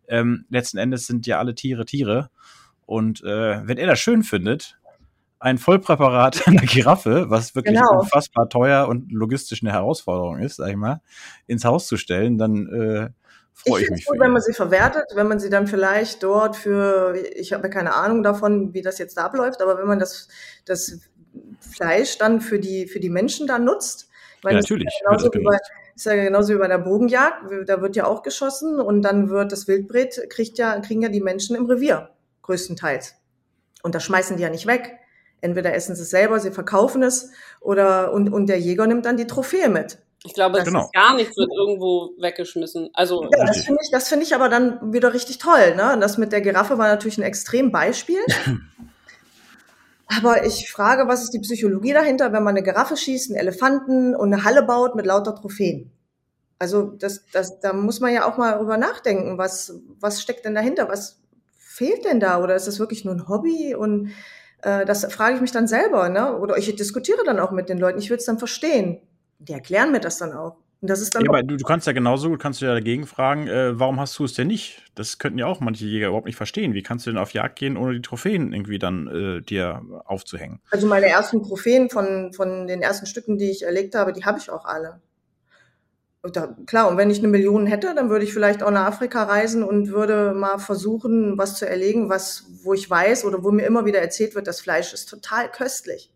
Ähm, 0.09 0.47
letzten 0.49 0.79
Endes 0.79 1.07
sind 1.07 1.27
ja 1.27 1.39
alle 1.39 1.55
Tiere 1.55 1.85
Tiere. 1.85 2.31
Und 2.87 3.23
äh, 3.25 3.67
wenn 3.67 3.77
er 3.77 3.89
das 3.89 3.99
schön 3.99 4.23
findet, 4.23 4.79
ein 5.47 5.59
Vollpräparat 5.59 6.49
einer 6.49 6.63
Giraffe, 6.63 7.27
was 7.29 7.55
wirklich 7.55 7.77
genau. 7.77 8.01
unfassbar 8.01 8.49
teuer 8.49 8.89
und 8.89 9.13
logistisch 9.13 9.63
eine 9.63 9.73
Herausforderung 9.73 10.41
ist, 10.41 10.57
sag 10.57 10.71
ich 10.71 10.77
mal, 10.77 11.01
ins 11.47 11.65
Haus 11.65 11.87
zu 11.87 11.97
stellen, 11.97 12.37
dann 12.37 12.67
äh, 12.67 13.11
freue 13.55 13.83
ich, 13.83 13.87
ich 13.87 13.91
mich. 13.93 14.07
Gut, 14.07 14.19
wenn 14.19 14.33
man 14.33 14.43
sie 14.43 14.53
verwertet, 14.53 15.05
wenn 15.15 15.29
man 15.29 15.39
sie 15.39 15.49
dann 15.49 15.69
vielleicht 15.69 16.25
dort 16.25 16.57
für, 16.57 17.15
ich 17.37 17.53
habe 17.53 17.63
ja 17.63 17.69
keine 17.69 17.95
Ahnung 17.95 18.25
davon, 18.25 18.75
wie 18.75 18.83
das 18.83 18.99
jetzt 18.99 19.17
da 19.19 19.27
abläuft, 19.27 19.63
aber 19.63 19.79
wenn 19.79 19.87
man 19.87 20.01
das, 20.01 20.27
das 20.65 20.99
Fleisch 21.61 22.19
dann 22.19 22.41
für 22.41 22.59
die, 22.59 22.89
für 22.89 22.99
die 22.99 23.11
Menschen 23.11 23.47
dann 23.47 23.65
nutzt, 23.65 24.09
meine, 24.43 24.57
ja, 24.57 24.63
natürlich. 24.63 24.89
Ist 24.89 25.01
ja, 25.01 25.11
genauso 25.11 25.33
wie 25.33 25.45
bei, 25.45 25.59
ist 25.95 26.07
ja 26.07 26.15
genauso 26.17 26.55
wie 26.55 26.59
bei 26.59 26.69
der 26.69 26.79
Bogenjagd, 26.79 27.45
da 27.67 27.81
wird 27.81 27.95
ja 27.95 28.07
auch 28.07 28.25
geschossen 28.25 28.81
und 28.81 29.03
dann 29.03 29.31
wird 29.31 29.53
das 29.53 29.69
Wildbret, 29.69 30.29
kriegt 30.29 30.59
ja, 30.59 30.81
kriegen 30.81 31.03
ja 31.03 31.09
die 31.09 31.21
Menschen 31.21 31.55
im 31.55 31.67
Revier, 31.67 32.11
größtenteils. 32.43 33.15
Und 33.85 33.95
das 33.95 34.03
schmeißen 34.03 34.37
die 34.37 34.43
ja 34.43 34.51
nicht 34.51 34.67
weg 34.67 34.99
entweder 35.41 35.75
essen 35.75 35.95
sie 35.95 36.03
es 36.03 36.11
selber, 36.11 36.41
sie 36.41 36.51
verkaufen 36.51 37.03
es 37.03 37.31
oder 37.61 38.13
und, 38.13 38.33
und 38.33 38.47
der 38.47 38.59
Jäger 38.59 38.87
nimmt 38.87 39.07
dann 39.07 39.17
die 39.17 39.27
Trophäe 39.27 39.69
mit. 39.69 39.99
Ich 40.25 40.35
glaube, 40.35 40.57
das 40.57 40.67
genau. 40.67 40.91
gar 40.93 41.15
nichts 41.15 41.37
wird 41.37 41.51
irgendwo 41.57 42.11
weggeschmissen. 42.19 42.91
Also 42.95 43.25
ja, 43.25 43.47
das 43.47 43.65
finde 43.65 43.81
ich, 43.83 43.91
das 43.91 44.09
finde 44.09 44.25
ich 44.25 44.35
aber 44.35 44.49
dann 44.49 44.93
wieder 44.93 45.15
richtig 45.15 45.39
toll. 45.39 45.77
Ne? 45.77 45.97
Das 46.01 46.19
mit 46.19 46.33
der 46.33 46.41
Giraffe 46.41 46.79
war 46.79 46.89
natürlich 46.89 47.19
ein 47.19 47.23
extrem 47.23 47.71
Beispiel. 47.71 48.19
Aber 50.09 50.45
ich 50.45 50.71
frage, 50.71 51.09
was 51.09 51.25
ist 51.25 51.33
die 51.33 51.41
Psychologie 51.41 51.93
dahinter, 51.93 52.33
wenn 52.33 52.45
man 52.45 52.57
eine 52.57 52.63
Giraffe 52.63 52.97
schießt, 52.97 53.31
einen 53.31 53.41
Elefanten 53.41 54.15
und 54.15 54.33
eine 54.33 54.45
Halle 54.45 54.63
baut 54.63 54.95
mit 54.95 55.05
lauter 55.05 55.35
Trophäen? 55.35 55.91
Also 56.59 56.85
das, 56.85 57.25
das, 57.33 57.61
da 57.61 57.73
muss 57.73 58.01
man 58.01 58.15
ja 58.15 58.25
auch 58.25 58.39
mal 58.39 58.57
drüber 58.59 58.77
nachdenken, 58.77 59.37
was, 59.37 59.75
was 60.01 60.23
steckt 60.23 60.45
denn 60.45 60.55
dahinter? 60.55 60.89
Was 60.89 61.19
fehlt 61.59 62.05
denn 62.05 62.21
da? 62.21 62.43
Oder 62.43 62.55
ist 62.55 62.69
das 62.69 62.79
wirklich 62.79 63.05
nur 63.05 63.15
ein 63.15 63.29
Hobby? 63.29 63.75
Und 63.75 64.13
das 64.67 65.05
frage 65.13 65.37
ich 65.37 65.41
mich 65.41 65.53
dann 65.53 65.69
selber, 65.69 66.09
ne? 66.09 66.37
Oder 66.37 66.59
ich 66.59 66.75
diskutiere 66.75 67.23
dann 67.25 67.39
auch 67.39 67.53
mit 67.53 67.69
den 67.69 67.79
Leuten. 67.79 67.99
Ich 67.99 68.11
will 68.11 68.17
es 68.17 68.25
dann 68.25 68.39
verstehen. 68.39 69.01
Die 69.39 69.53
erklären 69.53 69.93
mir 69.93 70.01
das 70.01 70.19
dann 70.19 70.33
auch. 70.33 70.57
Und 70.81 70.91
das 70.91 71.01
ist 71.01 71.15
dann 71.15 71.25
ja, 71.25 71.31
aber 71.31 71.43
du, 71.43 71.57
du, 71.57 71.65
kannst 71.65 71.87
ja 71.87 71.93
genauso 71.95 72.29
gut, 72.29 72.39
kannst 72.39 72.61
du 72.61 72.67
ja 72.67 72.75
dagegen 72.75 73.07
fragen, 73.07 73.49
äh, 73.49 73.79
warum 73.79 73.99
hast 73.99 74.19
du 74.19 74.25
es 74.25 74.35
denn 74.35 74.49
nicht? 74.49 74.83
Das 74.95 75.19
könnten 75.19 75.39
ja 75.39 75.47
auch 75.47 75.61
manche 75.61 75.87
Jäger 75.87 76.09
überhaupt 76.09 76.27
nicht 76.27 76.37
verstehen. 76.37 76.75
Wie 76.75 76.83
kannst 76.83 77.07
du 77.07 77.11
denn 77.11 77.19
auf 77.19 77.33
Jagd 77.33 77.59
gehen, 77.59 77.77
ohne 77.77 77.95
die 77.95 78.03
Trophäen 78.03 78.53
irgendwie 78.53 78.79
dann 78.79 79.07
äh, 79.07 79.41
dir 79.41 79.83
aufzuhängen? 80.05 80.61
Also 80.71 80.87
meine 80.87 81.07
ersten 81.07 81.43
Trophäen 81.43 81.89
von, 81.89 82.33
von 82.35 82.67
den 82.67 82.83
ersten 82.83 83.07
Stücken, 83.07 83.39
die 83.39 83.51
ich 83.51 83.63
erlegt 83.63 83.95
habe, 83.95 84.13
die 84.13 84.25
habe 84.25 84.39
ich 84.39 84.51
auch 84.51 84.67
alle. 84.67 85.01
Da, 86.33 86.57
klar, 86.67 86.89
und 86.89 86.97
wenn 86.97 87.11
ich 87.11 87.19
eine 87.19 87.29
Million 87.29 87.67
hätte, 87.67 87.95
dann 87.95 88.11
würde 88.11 88.25
ich 88.25 88.33
vielleicht 88.33 88.63
auch 88.63 88.71
nach 88.71 88.87
Afrika 88.87 89.25
reisen 89.25 89.63
und 89.63 89.91
würde 89.91 90.33
mal 90.35 90.59
versuchen, 90.59 91.39
was 91.39 91.59
zu 91.59 91.69
erlegen, 91.69 92.09
was, 92.09 92.45
wo 92.63 92.75
ich 92.75 92.89
weiß 92.89 93.25
oder 93.25 93.45
wo 93.45 93.51
mir 93.51 93.67
immer 93.67 93.85
wieder 93.85 94.01
erzählt 94.01 94.35
wird, 94.35 94.47
das 94.47 94.61
Fleisch 94.61 94.93
ist 94.93 95.09
total 95.09 95.51
köstlich. 95.51 96.13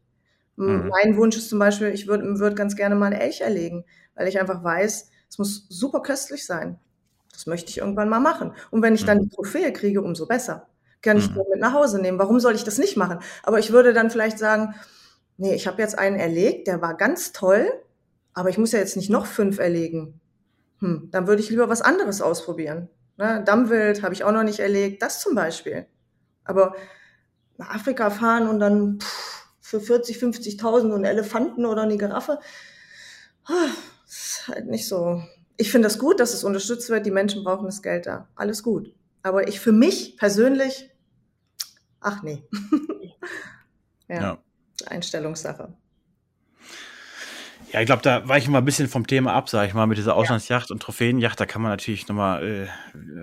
Mhm. 0.56 0.88
Mein 0.88 1.16
Wunsch 1.16 1.36
ist 1.36 1.48
zum 1.48 1.58
Beispiel, 1.58 1.88
ich 1.88 2.06
würde 2.06 2.38
würd 2.38 2.56
ganz 2.56 2.76
gerne 2.76 2.94
mal 2.94 3.06
einen 3.06 3.20
Elch 3.20 3.40
erlegen, 3.40 3.84
weil 4.14 4.28
ich 4.28 4.38
einfach 4.38 4.62
weiß, 4.62 5.10
es 5.28 5.38
muss 5.38 5.66
super 5.68 6.02
köstlich 6.02 6.44
sein. 6.44 6.78
Das 7.32 7.46
möchte 7.46 7.70
ich 7.70 7.78
irgendwann 7.78 8.08
mal 8.08 8.20
machen. 8.20 8.52
Und 8.70 8.82
wenn 8.82 8.94
ich 8.94 9.04
dann 9.04 9.18
mhm. 9.18 9.22
die 9.22 9.30
Trophäe 9.30 9.72
kriege, 9.72 10.02
umso 10.02 10.26
besser. 10.26 10.66
Kann 11.02 11.16
ich 11.16 11.30
mhm. 11.30 11.36
mit 11.50 11.60
nach 11.60 11.72
Hause 11.72 12.00
nehmen. 12.00 12.18
Warum 12.18 12.40
soll 12.40 12.54
ich 12.54 12.64
das 12.64 12.78
nicht 12.78 12.96
machen? 12.96 13.20
Aber 13.42 13.58
ich 13.58 13.72
würde 13.72 13.94
dann 13.94 14.10
vielleicht 14.10 14.38
sagen, 14.38 14.74
nee, 15.38 15.54
ich 15.54 15.66
habe 15.66 15.80
jetzt 15.80 15.98
einen 15.98 16.16
erlegt, 16.16 16.66
der 16.66 16.82
war 16.82 16.94
ganz 16.94 17.32
toll, 17.32 17.72
aber 18.34 18.48
ich 18.48 18.58
muss 18.58 18.72
ja 18.72 18.78
jetzt 18.78 18.96
nicht 18.96 19.10
noch 19.10 19.26
fünf 19.26 19.58
erlegen. 19.58 20.20
Hm, 20.78 21.08
dann 21.10 21.26
würde 21.26 21.42
ich 21.42 21.50
lieber 21.50 21.68
was 21.68 21.82
anderes 21.82 22.22
ausprobieren. 22.22 22.88
Ne? 23.16 23.42
Dammwild 23.44 24.02
habe 24.02 24.14
ich 24.14 24.24
auch 24.24 24.32
noch 24.32 24.44
nicht 24.44 24.60
erlegt, 24.60 25.02
das 25.02 25.20
zum 25.20 25.34
Beispiel. 25.34 25.86
Aber 26.44 26.74
nach 27.58 27.74
Afrika 27.74 28.10
fahren 28.10 28.48
und 28.48 28.60
dann 28.60 28.98
pff, 29.00 29.46
für 29.60 29.80
40, 29.80 30.16
50.000 30.16 30.92
und 30.92 31.04
Elefanten 31.04 31.64
oder 31.66 31.82
eine 31.82 31.96
Giraffe, 31.96 32.40
ah, 33.44 33.68
ist 34.06 34.48
halt 34.48 34.66
nicht 34.66 34.88
so. 34.88 35.22
Ich 35.56 35.70
finde 35.70 35.86
das 35.86 35.98
gut, 35.98 36.18
dass 36.18 36.32
es 36.32 36.42
unterstützt 36.42 36.88
wird. 36.88 37.04
Die 37.06 37.10
Menschen 37.10 37.44
brauchen 37.44 37.66
das 37.66 37.82
Geld 37.82 38.06
da. 38.06 38.28
Alles 38.34 38.62
gut. 38.62 38.94
Aber 39.22 39.46
ich 39.46 39.60
für 39.60 39.72
mich 39.72 40.16
persönlich, 40.16 40.90
ach 42.00 42.22
nee. 42.22 42.42
ja, 44.08 44.20
ja. 44.20 44.38
Einstellungssache. 44.86 45.74
Ja, 47.72 47.80
ich 47.80 47.86
glaube, 47.86 48.02
da 48.02 48.26
weiche 48.26 48.44
ich 48.44 48.50
mal 48.50 48.58
ein 48.58 48.64
bisschen 48.64 48.88
vom 48.88 49.06
Thema 49.06 49.32
ab, 49.32 49.48
sage 49.48 49.68
ich 49.68 49.74
mal, 49.74 49.86
mit 49.86 49.96
dieser 49.96 50.16
Auslandsjacht 50.16 50.72
und 50.72 50.82
Trophäenjacht. 50.82 51.38
Da 51.38 51.46
kann 51.46 51.62
man 51.62 51.70
natürlich 51.70 52.08
nochmal 52.08 52.42
äh, 52.44 52.68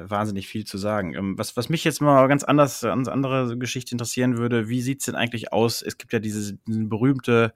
wahnsinnig 0.10 0.48
viel 0.48 0.64
zu 0.64 0.78
sagen. 0.78 1.14
Ähm, 1.16 1.38
was, 1.38 1.58
was 1.58 1.68
mich 1.68 1.84
jetzt 1.84 2.00
mal 2.00 2.26
ganz 2.28 2.46
anders, 2.46 2.82
ganz 2.82 3.10
andere 3.10 3.58
Geschichte 3.58 3.92
interessieren 3.92 4.38
würde, 4.38 4.70
wie 4.70 4.82
sieht's 4.82 5.06
denn 5.06 5.16
eigentlich 5.16 5.52
aus? 5.52 5.82
Es 5.82 5.98
gibt 5.98 6.14
ja 6.14 6.20
diese, 6.20 6.54
diesen 6.66 6.88
berühmte, 6.88 7.54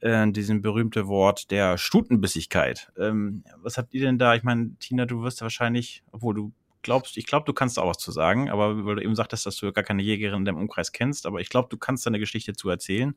äh, 0.00 0.28
diesen 0.32 0.60
berühmte 0.60 1.06
Wort 1.06 1.52
der 1.52 1.78
Stutenbissigkeit. 1.78 2.90
Ähm, 2.98 3.44
was 3.62 3.78
habt 3.78 3.94
ihr 3.94 4.00
denn 4.00 4.18
da? 4.18 4.34
Ich 4.34 4.42
meine, 4.42 4.74
Tina, 4.80 5.06
du 5.06 5.22
wirst 5.22 5.38
ja 5.38 5.44
wahrscheinlich, 5.44 6.02
obwohl 6.10 6.34
du 6.34 6.52
glaubst, 6.84 7.16
ich 7.16 7.26
glaube, 7.26 7.44
du 7.46 7.52
kannst 7.52 7.78
auch 7.78 7.88
was 7.88 7.98
zu 7.98 8.12
sagen, 8.12 8.48
aber 8.48 8.86
weil 8.86 8.96
du 8.96 9.02
eben 9.02 9.16
sagtest, 9.16 9.46
dass 9.46 9.56
du 9.56 9.72
gar 9.72 9.82
keine 9.82 10.02
Jägerin 10.02 10.38
in 10.38 10.44
deinem 10.44 10.58
Umkreis 10.58 10.92
kennst, 10.92 11.26
aber 11.26 11.40
ich 11.40 11.48
glaube, 11.48 11.68
du 11.68 11.76
kannst 11.76 12.06
deine 12.06 12.20
Geschichte 12.20 12.52
zu 12.52 12.68
erzählen. 12.68 13.16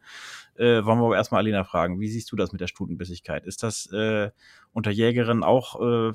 Äh, 0.56 0.84
wollen 0.84 1.00
wir 1.00 1.06
aber 1.06 1.16
erstmal 1.16 1.42
Alina 1.42 1.64
fragen, 1.64 2.00
wie 2.00 2.08
siehst 2.08 2.32
du 2.32 2.36
das 2.36 2.52
mit 2.52 2.62
der 2.62 2.68
Stutenbissigkeit? 2.68 3.46
Ist 3.46 3.62
das 3.62 3.92
äh, 3.92 4.32
unter 4.74 4.90
Jägerinnen 4.90 5.44
auch 5.44 5.80
äh, 5.80 6.14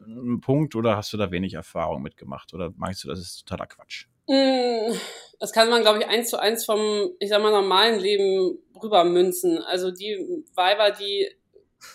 ein 0.00 0.40
Punkt 0.40 0.74
oder 0.74 0.96
hast 0.96 1.12
du 1.12 1.16
da 1.16 1.30
wenig 1.30 1.54
Erfahrung 1.54 2.02
mitgemacht 2.02 2.54
oder 2.54 2.72
meinst 2.76 3.04
du, 3.04 3.08
das 3.08 3.18
ist 3.18 3.46
totaler 3.46 3.66
Quatsch? 3.66 4.06
Mm, 4.28 4.94
das 5.40 5.52
kann 5.52 5.68
man, 5.68 5.82
glaube 5.82 5.98
ich, 5.98 6.06
eins 6.06 6.30
zu 6.30 6.40
eins 6.40 6.64
vom, 6.64 7.10
ich 7.18 7.28
sag 7.28 7.42
mal, 7.42 7.50
normalen 7.50 8.00
Leben 8.00 8.58
rübermünzen. 8.82 9.58
Also 9.62 9.90
die 9.90 10.44
Weiber, 10.54 10.90
die 10.92 11.28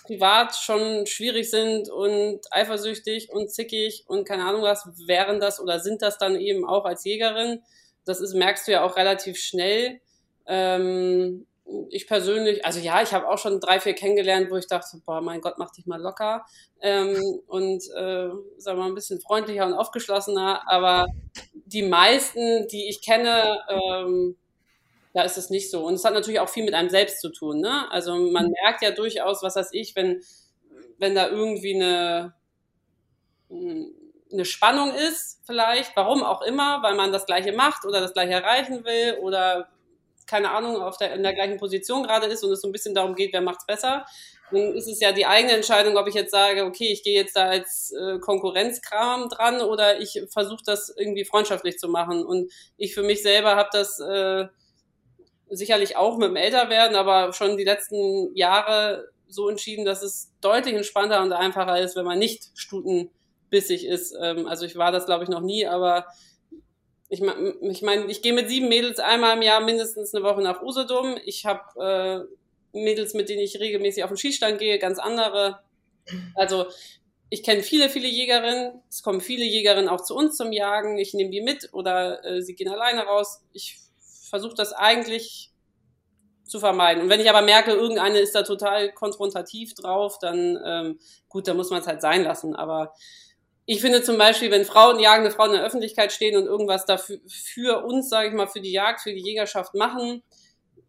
privat 0.03 0.55
schon 0.55 1.05
schwierig 1.05 1.49
sind 1.49 1.89
und 1.89 2.41
eifersüchtig 2.51 3.29
und 3.31 3.51
zickig 3.51 4.05
und 4.07 4.27
keine 4.27 4.45
Ahnung 4.45 4.61
was, 4.61 4.87
wären 5.05 5.39
das 5.39 5.59
oder 5.59 5.79
sind 5.79 6.01
das 6.01 6.17
dann 6.17 6.35
eben 6.35 6.67
auch 6.67 6.85
als 6.85 7.03
Jägerin. 7.03 7.61
Das 8.05 8.21
ist, 8.21 8.33
merkst 8.33 8.67
du 8.67 8.71
ja 8.71 8.83
auch 8.83 8.95
relativ 8.95 9.37
schnell. 9.37 9.99
Ähm, 10.45 11.45
ich 11.89 12.07
persönlich, 12.07 12.65
also 12.65 12.79
ja, 12.79 13.01
ich 13.01 13.13
habe 13.13 13.27
auch 13.27 13.37
schon 13.37 13.59
drei, 13.59 13.79
vier 13.79 13.93
kennengelernt, 13.93 14.49
wo 14.49 14.55
ich 14.55 14.67
dachte, 14.67 15.01
boah, 15.05 15.21
mein 15.21 15.41
Gott, 15.41 15.55
mach 15.57 15.71
dich 15.71 15.85
mal 15.85 16.01
locker 16.01 16.45
ähm, 16.81 17.41
und 17.47 17.83
äh, 17.95 18.29
sag 18.57 18.77
mal 18.77 18.87
ein 18.87 18.95
bisschen 18.95 19.19
freundlicher 19.19 19.65
und 19.65 19.73
aufgeschlossener. 19.73 20.61
Aber 20.67 21.07
die 21.53 21.83
meisten, 21.83 22.67
die 22.69 22.87
ich 22.89 23.01
kenne, 23.01 23.59
ähm, 23.69 24.37
da 25.13 25.23
ist 25.23 25.37
es 25.37 25.49
nicht 25.49 25.71
so. 25.71 25.85
Und 25.85 25.95
es 25.95 26.05
hat 26.05 26.13
natürlich 26.13 26.39
auch 26.39 26.49
viel 26.49 26.65
mit 26.65 26.73
einem 26.73 26.89
selbst 26.89 27.21
zu 27.21 27.29
tun. 27.29 27.59
Ne? 27.59 27.91
Also 27.91 28.15
man 28.15 28.47
mhm. 28.47 28.53
merkt 28.63 28.81
ja 28.81 28.91
durchaus, 28.91 29.43
was 29.43 29.55
weiß 29.55 29.69
ich, 29.71 29.95
wenn, 29.95 30.21
wenn 30.97 31.15
da 31.15 31.27
irgendwie 31.29 31.75
eine, 31.75 32.33
eine 33.49 34.45
Spannung 34.45 34.93
ist, 34.93 35.41
vielleicht, 35.45 35.95
warum 35.95 36.23
auch 36.23 36.41
immer, 36.41 36.83
weil 36.83 36.95
man 36.95 37.11
das 37.11 37.25
Gleiche 37.25 37.53
macht 37.53 37.85
oder 37.85 38.01
das 38.01 38.13
Gleiche 38.13 38.33
erreichen 38.33 38.83
will 38.85 39.17
oder 39.21 39.69
keine 40.27 40.51
Ahnung, 40.51 40.81
auf 40.81 40.97
der, 40.97 41.13
in 41.13 41.23
der 41.23 41.33
gleichen 41.33 41.57
Position 41.57 42.03
gerade 42.03 42.27
ist 42.27 42.43
und 42.43 42.51
es 42.51 42.61
so 42.61 42.67
ein 42.67 42.73
bisschen 42.73 42.93
darum 42.93 43.15
geht, 43.15 43.31
wer 43.31 43.41
macht's 43.41 43.65
besser, 43.65 44.05
dann 44.51 44.75
ist 44.75 44.87
es 44.87 44.99
ja 44.99 45.11
die 45.11 45.25
eigene 45.25 45.53
Entscheidung, 45.53 45.97
ob 45.97 46.07
ich 46.07 46.15
jetzt 46.15 46.31
sage, 46.31 46.65
okay, 46.65 46.91
ich 46.91 47.03
gehe 47.03 47.15
jetzt 47.15 47.35
da 47.35 47.45
als 47.45 47.93
äh, 47.93 48.19
Konkurrenzkram 48.19 49.29
dran 49.29 49.61
oder 49.61 49.99
ich 49.99 50.21
versuche 50.29 50.63
das 50.65 50.93
irgendwie 50.95 51.25
freundschaftlich 51.25 51.77
zu 51.77 51.87
machen. 51.87 52.25
Und 52.25 52.51
ich 52.77 52.93
für 52.93 53.03
mich 53.03 53.23
selber 53.23 53.55
habe 53.55 53.69
das 53.71 53.99
äh, 53.99 54.47
sicherlich 55.49 55.95
auch 55.95 56.17
mit 56.17 56.29
dem 56.29 56.35
Älterwerden, 56.35 56.95
aber 56.95 57.33
schon 57.33 57.57
die 57.57 57.63
letzten 57.63 58.35
Jahre 58.35 59.09
so 59.27 59.49
entschieden, 59.49 59.85
dass 59.85 60.01
es 60.01 60.31
deutlich 60.41 60.75
entspannter 60.75 61.21
und 61.21 61.33
einfacher 61.33 61.79
ist, 61.79 61.95
wenn 61.95 62.05
man 62.05 62.19
nicht 62.19 62.49
stutenbissig 62.55 63.85
ist. 63.85 64.15
Ähm, 64.21 64.47
also 64.47 64.65
ich 64.65 64.75
war 64.75 64.91
das, 64.91 65.05
glaube 65.05 65.23
ich, 65.23 65.29
noch 65.29 65.41
nie, 65.41 65.65
aber 65.65 66.05
ich 67.09 67.21
meine, 67.21 67.55
ich, 67.61 67.81
mein, 67.81 68.09
ich 68.09 68.21
gehe 68.21 68.33
mit 68.33 68.49
sieben 68.49 68.67
Mädels 68.67 68.99
einmal 68.99 69.35
im 69.35 69.41
Jahr 69.41 69.61
mindestens 69.61 70.13
eine 70.13 70.23
Woche 70.23 70.41
nach 70.41 70.61
Usedom. 70.61 71.17
Ich 71.25 71.45
habe 71.45 72.27
äh, 72.73 72.77
Mädels, 72.77 73.13
mit 73.13 73.29
denen 73.29 73.41
ich 73.41 73.59
regelmäßig 73.59 74.03
auf 74.03 74.09
den 74.09 74.17
Schießstand 74.17 74.59
gehe, 74.59 74.77
ganz 74.79 74.99
andere. 74.99 75.59
Also 76.35 76.65
ich 77.29 77.43
kenne 77.43 77.63
viele, 77.63 77.89
viele 77.89 78.07
Jägerinnen. 78.07 78.81
Es 78.89 79.03
kommen 79.03 79.21
viele 79.21 79.45
Jägerinnen 79.45 79.89
auch 79.89 80.01
zu 80.01 80.15
uns 80.15 80.37
zum 80.37 80.51
Jagen. 80.51 80.97
Ich 80.97 81.13
nehme 81.13 81.31
die 81.31 81.41
mit 81.41 81.69
oder 81.73 82.23
äh, 82.25 82.41
sie 82.41 82.55
gehen 82.55 82.69
alleine 82.69 83.03
raus. 83.03 83.41
Ich 83.53 83.77
versuche 84.29 84.55
das 84.55 84.73
eigentlich 84.73 85.51
zu 86.43 86.59
vermeiden. 86.59 87.03
Und 87.03 87.09
wenn 87.09 87.19
ich 87.19 87.29
aber 87.29 87.41
merke, 87.41 87.71
irgendeine 87.71 88.19
ist 88.19 88.33
da 88.33 88.43
total 88.43 88.91
konfrontativ 88.93 89.73
drauf, 89.73 90.17
dann 90.19 90.59
ähm, 90.65 90.99
gut, 91.29 91.47
dann 91.47 91.57
muss 91.57 91.69
man 91.69 91.81
es 91.81 91.87
halt 91.87 92.01
sein 92.01 92.23
lassen. 92.23 92.55
Aber 92.55 92.93
ich 93.65 93.81
finde 93.81 94.01
zum 94.01 94.17
Beispiel, 94.17 94.49
wenn 94.49 94.65
Frauen, 94.65 94.99
jagende 94.99 95.29
Frauen 95.29 95.49
in 95.49 95.57
der 95.57 95.65
Öffentlichkeit 95.65 96.13
stehen 96.13 96.37
und 96.37 96.45
irgendwas 96.45 96.85
dafür 96.85 97.19
für 97.27 97.83
uns, 97.83 98.09
sage 98.09 98.29
ich 98.29 98.33
mal, 98.33 98.47
für 98.47 98.61
die 98.61 98.71
Jagd, 98.71 99.01
für 99.01 99.13
die 99.13 99.23
Jägerschaft 99.23 99.73
machen, 99.75 100.23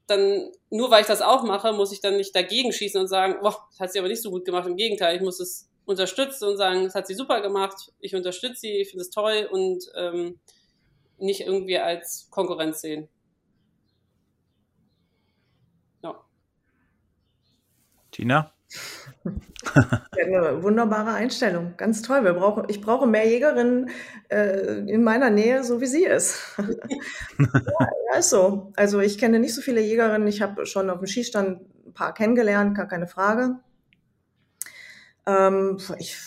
dann 0.07 0.51
nur 0.71 0.91
weil 0.91 1.03
ich 1.03 1.07
das 1.07 1.21
auch 1.21 1.43
mache, 1.43 1.73
muss 1.73 1.93
ich 1.93 2.01
dann 2.01 2.17
nicht 2.17 2.35
dagegen 2.35 2.73
schießen 2.73 3.01
und 3.01 3.09
sagen, 3.09 3.39
boah, 3.43 3.67
das 3.71 3.81
hat 3.81 3.93
sie 3.93 3.99
aber 3.99 4.09
nicht 4.09 4.23
so 4.23 4.31
gut 4.31 4.45
gemacht. 4.45 4.67
Im 4.67 4.77
Gegenteil, 4.77 5.17
ich 5.17 5.23
muss 5.23 5.41
es 5.41 5.69
unterstützen 5.85 6.49
und 6.49 6.57
sagen, 6.57 6.85
das 6.85 6.95
hat 6.95 7.07
sie 7.07 7.15
super 7.15 7.41
gemacht, 7.41 7.93
ich 8.01 8.15
unterstütze 8.15 8.61
sie, 8.61 8.73
ich 8.81 8.91
finde 8.91 9.03
es 9.03 9.11
toll 9.11 9.49
und 9.51 9.85
ähm, 9.97 10.39
nicht 11.19 11.41
irgendwie 11.41 11.79
als 11.79 12.29
Konkurrenz 12.31 12.81
sehen. 12.81 13.09
Tina? 18.19 18.53
eine 20.11 20.63
wunderbare 20.65 21.13
Einstellung. 21.13 21.75
Ganz 21.77 22.03
toll. 22.03 22.25
Wir 22.25 22.33
brauchen, 22.35 22.65
ich 22.67 22.81
brauche 22.81 23.07
mehr 23.07 23.29
Jägerinnen 23.29 23.91
äh, 24.29 24.81
in 24.91 25.05
meiner 25.05 25.31
Nähe, 25.31 25.63
so 25.63 25.81
wie 25.81 25.87
sie 25.87 26.05
ist. 26.05 26.41
ja, 26.59 27.89
ja, 28.11 28.19
ist 28.19 28.31
so. 28.31 28.73
Also 28.75 28.99
ich 28.99 29.19
kenne 29.19 29.39
nicht 29.39 29.55
so 29.55 29.63
viele 29.63 29.81
Jägerinnen. 29.81 30.27
Ich 30.27 30.43
habe 30.43 30.67
schon 30.67 30.91
auf 30.91 30.99
dem 30.99 31.07
Schießstand 31.07 31.61
ein 31.87 31.95
paar 31.95 32.13
kennengelernt, 32.13 32.77
gar 32.77 32.89
keine 32.89 33.07
Frage. 33.07 33.61
Ähm, 35.25 35.79
ich 35.99 36.19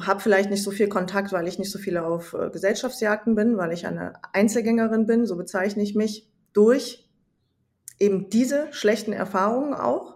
habe 0.00 0.20
vielleicht 0.20 0.48
nicht 0.48 0.62
so 0.62 0.70
viel 0.70 0.88
Kontakt, 0.88 1.32
weil 1.32 1.46
ich 1.46 1.58
nicht 1.58 1.70
so 1.70 1.78
viele 1.78 2.02
auf 2.06 2.32
äh, 2.32 2.48
Gesellschaftsjagden 2.48 3.34
bin, 3.34 3.58
weil 3.58 3.72
ich 3.72 3.86
eine 3.86 4.14
Einzelgängerin 4.32 5.04
bin, 5.04 5.26
so 5.26 5.36
bezeichne 5.36 5.82
ich 5.82 5.94
mich, 5.94 6.30
durch 6.54 7.10
eben 7.98 8.30
diese 8.30 8.72
schlechten 8.72 9.12
Erfahrungen 9.12 9.74
auch 9.74 10.15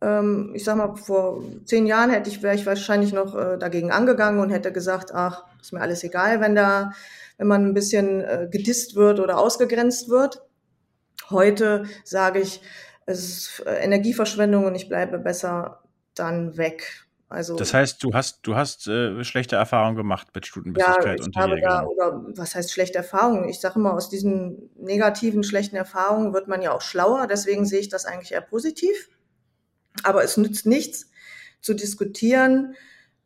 ähm, 0.00 0.52
ich 0.54 0.64
sag 0.64 0.76
mal, 0.76 0.94
vor 0.96 1.42
zehn 1.64 1.86
Jahren 1.86 2.10
hätte 2.10 2.30
ich, 2.30 2.42
wäre 2.42 2.54
ich 2.54 2.66
wahrscheinlich 2.66 3.12
noch 3.12 3.34
äh, 3.34 3.58
dagegen 3.58 3.90
angegangen 3.90 4.40
und 4.40 4.50
hätte 4.50 4.72
gesagt, 4.72 5.12
ach, 5.14 5.44
ist 5.60 5.72
mir 5.72 5.80
alles 5.80 6.04
egal, 6.04 6.40
wenn 6.40 6.54
da, 6.54 6.92
wenn 7.36 7.48
man 7.48 7.66
ein 7.66 7.74
bisschen 7.74 8.20
äh, 8.20 8.48
gedisst 8.50 8.94
wird 8.94 9.20
oder 9.20 9.38
ausgegrenzt 9.38 10.08
wird. 10.08 10.42
Heute 11.30 11.84
sage 12.04 12.40
ich, 12.40 12.62
es 13.06 13.18
ist 13.20 13.66
äh, 13.66 13.76
Energieverschwendung 13.76 14.66
und 14.66 14.74
ich 14.74 14.88
bleibe 14.88 15.18
besser 15.18 15.82
dann 16.14 16.56
weg. 16.56 17.06
Also, 17.30 17.56
das 17.56 17.74
heißt, 17.74 18.02
du 18.02 18.14
hast, 18.14 18.40
du 18.46 18.54
hast 18.56 18.86
äh, 18.86 19.22
schlechte 19.22 19.56
Erfahrungen 19.56 19.96
gemacht 19.96 20.28
mit 20.34 20.46
Stutenbissigkeit 20.46 21.18
ja, 21.18 21.24
und 21.26 21.36
habe 21.36 21.60
da, 21.60 21.84
oder 21.84 22.24
was 22.34 22.54
heißt 22.54 22.72
schlechte 22.72 22.98
Erfahrungen? 22.98 23.48
Ich 23.50 23.60
sage 23.60 23.78
immer, 23.78 23.92
aus 23.92 24.08
diesen 24.08 24.70
negativen, 24.76 25.42
schlechten 25.42 25.76
Erfahrungen 25.76 26.32
wird 26.32 26.48
man 26.48 26.62
ja 26.62 26.72
auch 26.72 26.80
schlauer. 26.80 27.26
Deswegen 27.26 27.66
sehe 27.66 27.80
ich 27.80 27.90
das 27.90 28.06
eigentlich 28.06 28.32
eher 28.32 28.40
positiv. 28.40 29.10
Aber 30.04 30.24
es 30.24 30.36
nützt 30.36 30.66
nichts 30.66 31.10
zu 31.60 31.74
diskutieren, 31.74 32.74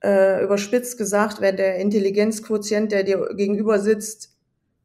äh, 0.02 0.42
überspitzt 0.42 0.98
gesagt, 0.98 1.40
wenn 1.40 1.56
der 1.56 1.76
Intelligenzquotient, 1.76 2.92
der 2.92 3.04
dir 3.04 3.28
gegenüber 3.34 3.78
sitzt, 3.78 4.30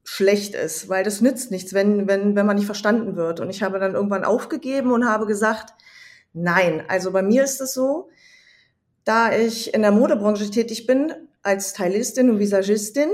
schlecht 0.04 0.56
ist, 0.56 0.88
weil 0.88 1.04
das 1.04 1.22
nützt 1.22 1.52
nichts, 1.52 1.74
wenn, 1.74 2.08
wenn, 2.08 2.36
wenn 2.36 2.46
man 2.46 2.56
nicht 2.56 2.66
verstanden 2.66 3.16
wird. 3.16 3.40
Und 3.40 3.50
ich 3.50 3.62
habe 3.62 3.80
dann 3.80 3.94
irgendwann 3.94 4.24
aufgegeben 4.24 4.92
und 4.92 5.06
habe 5.06 5.26
gesagt, 5.26 5.74
nein, 6.34 6.84
also 6.88 7.12
bei 7.12 7.22
mir 7.22 7.44
ist 7.44 7.60
es 7.60 7.74
so, 7.74 8.10
da 9.04 9.34
ich 9.36 9.74
in 9.74 9.82
der 9.82 9.92
Modebranche 9.92 10.50
tätig 10.50 10.86
bin, 10.86 11.14
als 11.42 11.72
Stylistin 11.72 12.30
und 12.30 12.40
Visagistin, 12.40 13.10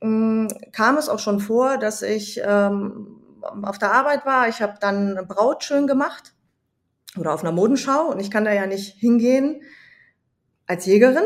mm, 0.00 0.46
kam 0.72 0.96
es 0.96 1.08
auch 1.08 1.18
schon 1.18 1.40
vor, 1.40 1.76
dass 1.76 2.02
ich 2.02 2.40
ähm, 2.44 3.20
auf 3.62 3.78
der 3.78 3.92
Arbeit 3.92 4.26
war. 4.26 4.48
Ich 4.48 4.60
habe 4.62 4.74
dann 4.80 5.26
Braut 5.26 5.64
schön 5.64 5.86
gemacht 5.86 6.34
oder 7.18 7.34
auf 7.34 7.42
einer 7.42 7.52
Modenschau 7.52 8.10
und 8.10 8.20
ich 8.20 8.30
kann 8.30 8.44
da 8.44 8.52
ja 8.52 8.66
nicht 8.66 8.96
hingehen 8.98 9.62
als 10.66 10.86
Jägerin. 10.86 11.24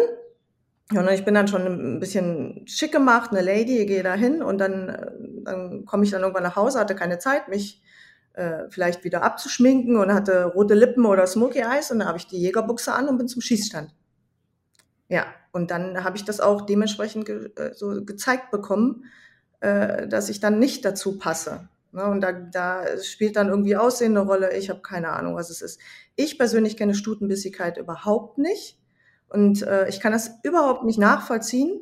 Und 0.90 1.08
ich 1.10 1.24
bin 1.24 1.34
dann 1.34 1.48
schon 1.48 1.62
ein 1.66 2.00
bisschen 2.00 2.66
schick 2.66 2.92
gemacht, 2.92 3.30
eine 3.30 3.40
Lady, 3.40 3.78
ich 3.78 3.86
gehe 3.86 4.02
da 4.02 4.14
hin 4.14 4.42
und 4.42 4.58
dann, 4.58 5.42
dann 5.42 5.86
komme 5.86 6.04
ich 6.04 6.10
dann 6.10 6.20
irgendwann 6.20 6.42
nach 6.42 6.56
Hause, 6.56 6.78
hatte 6.78 6.94
keine 6.94 7.18
Zeit, 7.18 7.48
mich 7.48 7.82
äh, 8.34 8.68
vielleicht 8.68 9.04
wieder 9.04 9.22
abzuschminken 9.22 9.96
und 9.96 10.12
hatte 10.12 10.44
rote 10.44 10.74
Lippen 10.74 11.06
oder 11.06 11.26
Smoky 11.26 11.60
Eyes 11.60 11.90
und 11.90 12.00
dann 12.00 12.08
habe 12.08 12.18
ich 12.18 12.26
die 12.26 12.40
Jägerbuchse 12.40 12.92
an 12.92 13.08
und 13.08 13.16
bin 13.16 13.28
zum 13.28 13.40
Schießstand. 13.40 13.94
Ja, 15.08 15.26
und 15.52 15.70
dann 15.70 16.04
habe 16.04 16.16
ich 16.16 16.24
das 16.24 16.40
auch 16.40 16.62
dementsprechend 16.62 17.26
ge 17.26 17.50
äh, 17.56 17.74
so 17.74 18.04
gezeigt 18.04 18.50
bekommen, 18.50 19.04
äh, 19.60 20.08
dass 20.08 20.28
ich 20.28 20.40
dann 20.40 20.58
nicht 20.58 20.84
dazu 20.84 21.18
passe. 21.18 21.68
Ne? 21.92 22.04
Und 22.06 22.20
da, 22.22 22.32
da 22.32 22.84
spielt 23.02 23.36
dann 23.36 23.48
irgendwie 23.48 23.76
Aussehen 23.76 24.16
eine 24.16 24.26
Rolle. 24.26 24.56
Ich 24.56 24.70
habe 24.70 24.80
keine 24.80 25.10
Ahnung, 25.10 25.36
was 25.36 25.50
es 25.50 25.62
ist. 25.62 25.80
Ich 26.16 26.38
persönlich 26.38 26.76
kenne 26.76 26.94
Stutenbissigkeit 26.94 27.78
überhaupt 27.78 28.38
nicht. 28.38 28.78
Und 29.28 29.62
äh, 29.62 29.88
ich 29.88 30.00
kann 30.00 30.12
das 30.12 30.32
überhaupt 30.42 30.84
nicht 30.84 30.98
nachvollziehen. 30.98 31.80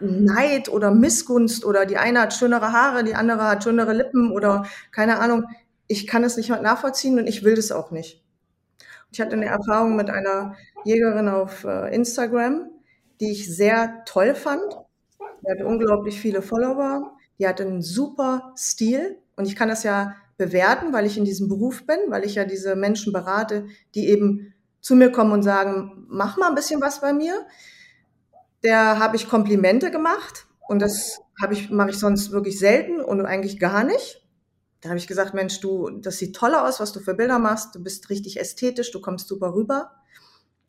Neid 0.00 0.68
oder 0.68 0.90
Missgunst 0.90 1.64
oder 1.64 1.86
die 1.86 1.96
eine 1.96 2.20
hat 2.20 2.34
schönere 2.34 2.72
Haare, 2.72 3.02
die 3.02 3.14
andere 3.14 3.44
hat 3.44 3.64
schönere 3.64 3.94
Lippen 3.94 4.30
oder 4.30 4.66
keine 4.90 5.18
Ahnung. 5.20 5.44
Ich 5.86 6.06
kann 6.06 6.24
es 6.24 6.36
nicht 6.36 6.50
nachvollziehen 6.50 7.18
und 7.18 7.26
ich 7.26 7.44
will 7.44 7.54
das 7.54 7.72
auch 7.72 7.90
nicht. 7.90 8.22
Ich 9.10 9.20
hatte 9.20 9.32
eine 9.32 9.46
Erfahrung 9.46 9.96
mit 9.96 10.10
einer 10.10 10.56
Jägerin 10.84 11.28
auf 11.28 11.64
äh, 11.64 11.94
Instagram, 11.94 12.68
die 13.20 13.32
ich 13.32 13.54
sehr 13.54 14.02
toll 14.04 14.34
fand. 14.34 14.64
Die 15.42 15.50
hatte 15.50 15.64
unglaublich 15.64 16.20
viele 16.20 16.42
Follower. 16.42 17.15
Die 17.38 17.46
hatte 17.46 17.64
einen 17.64 17.82
super 17.82 18.52
Stil. 18.56 19.18
Und 19.36 19.46
ich 19.46 19.56
kann 19.56 19.68
das 19.68 19.82
ja 19.82 20.14
bewerten, 20.38 20.92
weil 20.92 21.06
ich 21.06 21.16
in 21.16 21.24
diesem 21.24 21.48
Beruf 21.48 21.86
bin, 21.86 21.98
weil 22.08 22.24
ich 22.24 22.34
ja 22.34 22.44
diese 22.44 22.76
Menschen 22.76 23.12
berate, 23.12 23.66
die 23.94 24.08
eben 24.08 24.54
zu 24.80 24.94
mir 24.94 25.10
kommen 25.10 25.32
und 25.32 25.42
sagen, 25.42 26.06
mach 26.08 26.36
mal 26.36 26.48
ein 26.48 26.54
bisschen 26.54 26.80
was 26.80 27.00
bei 27.00 27.12
mir. 27.12 27.46
Der 28.62 28.98
habe 28.98 29.16
ich 29.16 29.28
Komplimente 29.28 29.90
gemacht 29.90 30.46
und 30.68 30.80
das 30.80 31.20
habe 31.40 31.54
ich 31.54 31.70
mache 31.70 31.90
ich 31.90 31.98
sonst 31.98 32.30
wirklich 32.32 32.58
selten 32.58 33.00
und 33.00 33.24
eigentlich 33.24 33.58
gar 33.58 33.84
nicht. 33.84 34.22
Da 34.80 34.90
habe 34.90 34.98
ich 34.98 35.06
gesagt, 35.06 35.34
Mensch, 35.34 35.60
du, 35.60 35.90
das 35.90 36.18
sieht 36.18 36.36
toll 36.36 36.54
aus, 36.54 36.80
was 36.80 36.92
du 36.92 37.00
für 37.00 37.14
Bilder 37.14 37.38
machst. 37.38 37.74
Du 37.74 37.82
bist 37.82 38.10
richtig 38.10 38.38
ästhetisch, 38.38 38.92
du 38.92 39.00
kommst 39.00 39.26
super 39.26 39.54
rüber. 39.54 39.92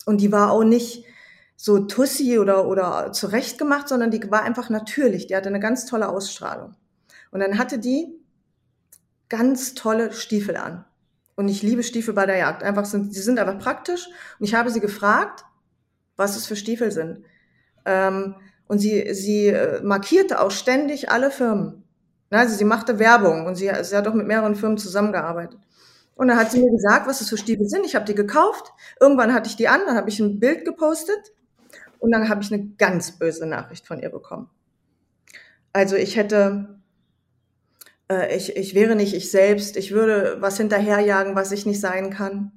Und 0.05 0.21
die 0.21 0.31
war 0.31 0.51
auch 0.51 0.63
nicht 0.63 1.05
so 1.59 1.79
tussi 1.79 2.37
oder, 2.37 2.67
oder 2.67 3.11
zurecht 3.11 3.57
gemacht, 3.57 3.89
sondern 3.89 4.11
die 4.11 4.31
war 4.31 4.43
einfach 4.43 4.69
natürlich. 4.69 5.25
Die 5.25 5.35
hatte 5.35 5.49
eine 5.49 5.59
ganz 5.59 5.85
tolle 5.85 6.07
Ausstrahlung. 6.07 6.75
Und 7.31 7.39
dann 7.39 7.57
hatte 7.57 7.79
die 7.79 8.15
ganz 9.27 9.73
tolle 9.73 10.13
Stiefel 10.13 10.55
an. 10.55 10.85
Und 11.35 11.49
ich 11.49 11.63
liebe 11.63 11.83
Stiefel 11.83 12.13
bei 12.13 12.27
der 12.27 12.37
Jagd. 12.37 12.63
Einfach 12.63 12.85
sind, 12.85 13.13
sie 13.13 13.21
sind 13.21 13.39
einfach 13.39 13.57
praktisch. 13.57 14.07
Und 14.39 14.45
ich 14.45 14.53
habe 14.53 14.69
sie 14.69 14.79
gefragt, 14.79 15.45
was 16.15 16.37
es 16.37 16.45
für 16.45 16.55
Stiefel 16.55 16.91
sind. 16.91 17.23
Ähm, 17.85 18.35
und 18.67 18.77
sie, 18.79 19.13
sie 19.13 19.47
äh, 19.47 19.81
markierte 19.81 20.39
auch 20.39 20.51
ständig 20.51 21.09
alle 21.09 21.31
Firmen. 21.31 21.83
Also 22.29 22.55
sie 22.55 22.65
machte 22.65 22.99
Werbung 22.99 23.45
und 23.45 23.55
sie, 23.55 23.71
sie 23.81 23.95
hat 23.95 24.07
auch 24.07 24.13
mit 24.13 24.27
mehreren 24.27 24.55
Firmen 24.55 24.77
zusammengearbeitet. 24.77 25.59
Und 26.15 26.27
dann 26.27 26.37
hat 26.37 26.51
sie 26.51 26.59
mir 26.59 26.71
gesagt, 26.71 27.07
was 27.07 27.21
es 27.21 27.29
für 27.29 27.37
Stiefel 27.37 27.67
sind. 27.67 27.85
Ich 27.85 27.95
habe 27.95 28.05
die 28.05 28.15
gekauft. 28.15 28.73
Irgendwann 28.99 29.33
hatte 29.33 29.49
ich 29.49 29.55
die 29.55 29.67
an, 29.67 29.81
dann 29.87 29.95
habe 29.95 30.09
ich 30.09 30.19
ein 30.19 30.39
Bild 30.39 30.65
gepostet 30.65 31.31
und 31.99 32.11
dann 32.11 32.29
habe 32.29 32.41
ich 32.41 32.51
eine 32.51 32.67
ganz 32.77 33.17
böse 33.17 33.45
Nachricht 33.45 33.85
von 33.87 33.99
ihr 33.99 34.09
bekommen. 34.09 34.49
Also 35.73 35.95
ich 35.95 36.15
hätte, 36.15 36.79
äh, 38.09 38.35
ich, 38.35 38.55
ich 38.55 38.73
wäre 38.75 38.95
nicht 38.95 39.13
ich 39.13 39.31
selbst, 39.31 39.77
ich 39.77 39.91
würde 39.91 40.37
was 40.39 40.57
hinterherjagen, 40.57 41.35
was 41.35 41.51
ich 41.51 41.65
nicht 41.65 41.79
sein 41.79 42.09
kann. 42.09 42.51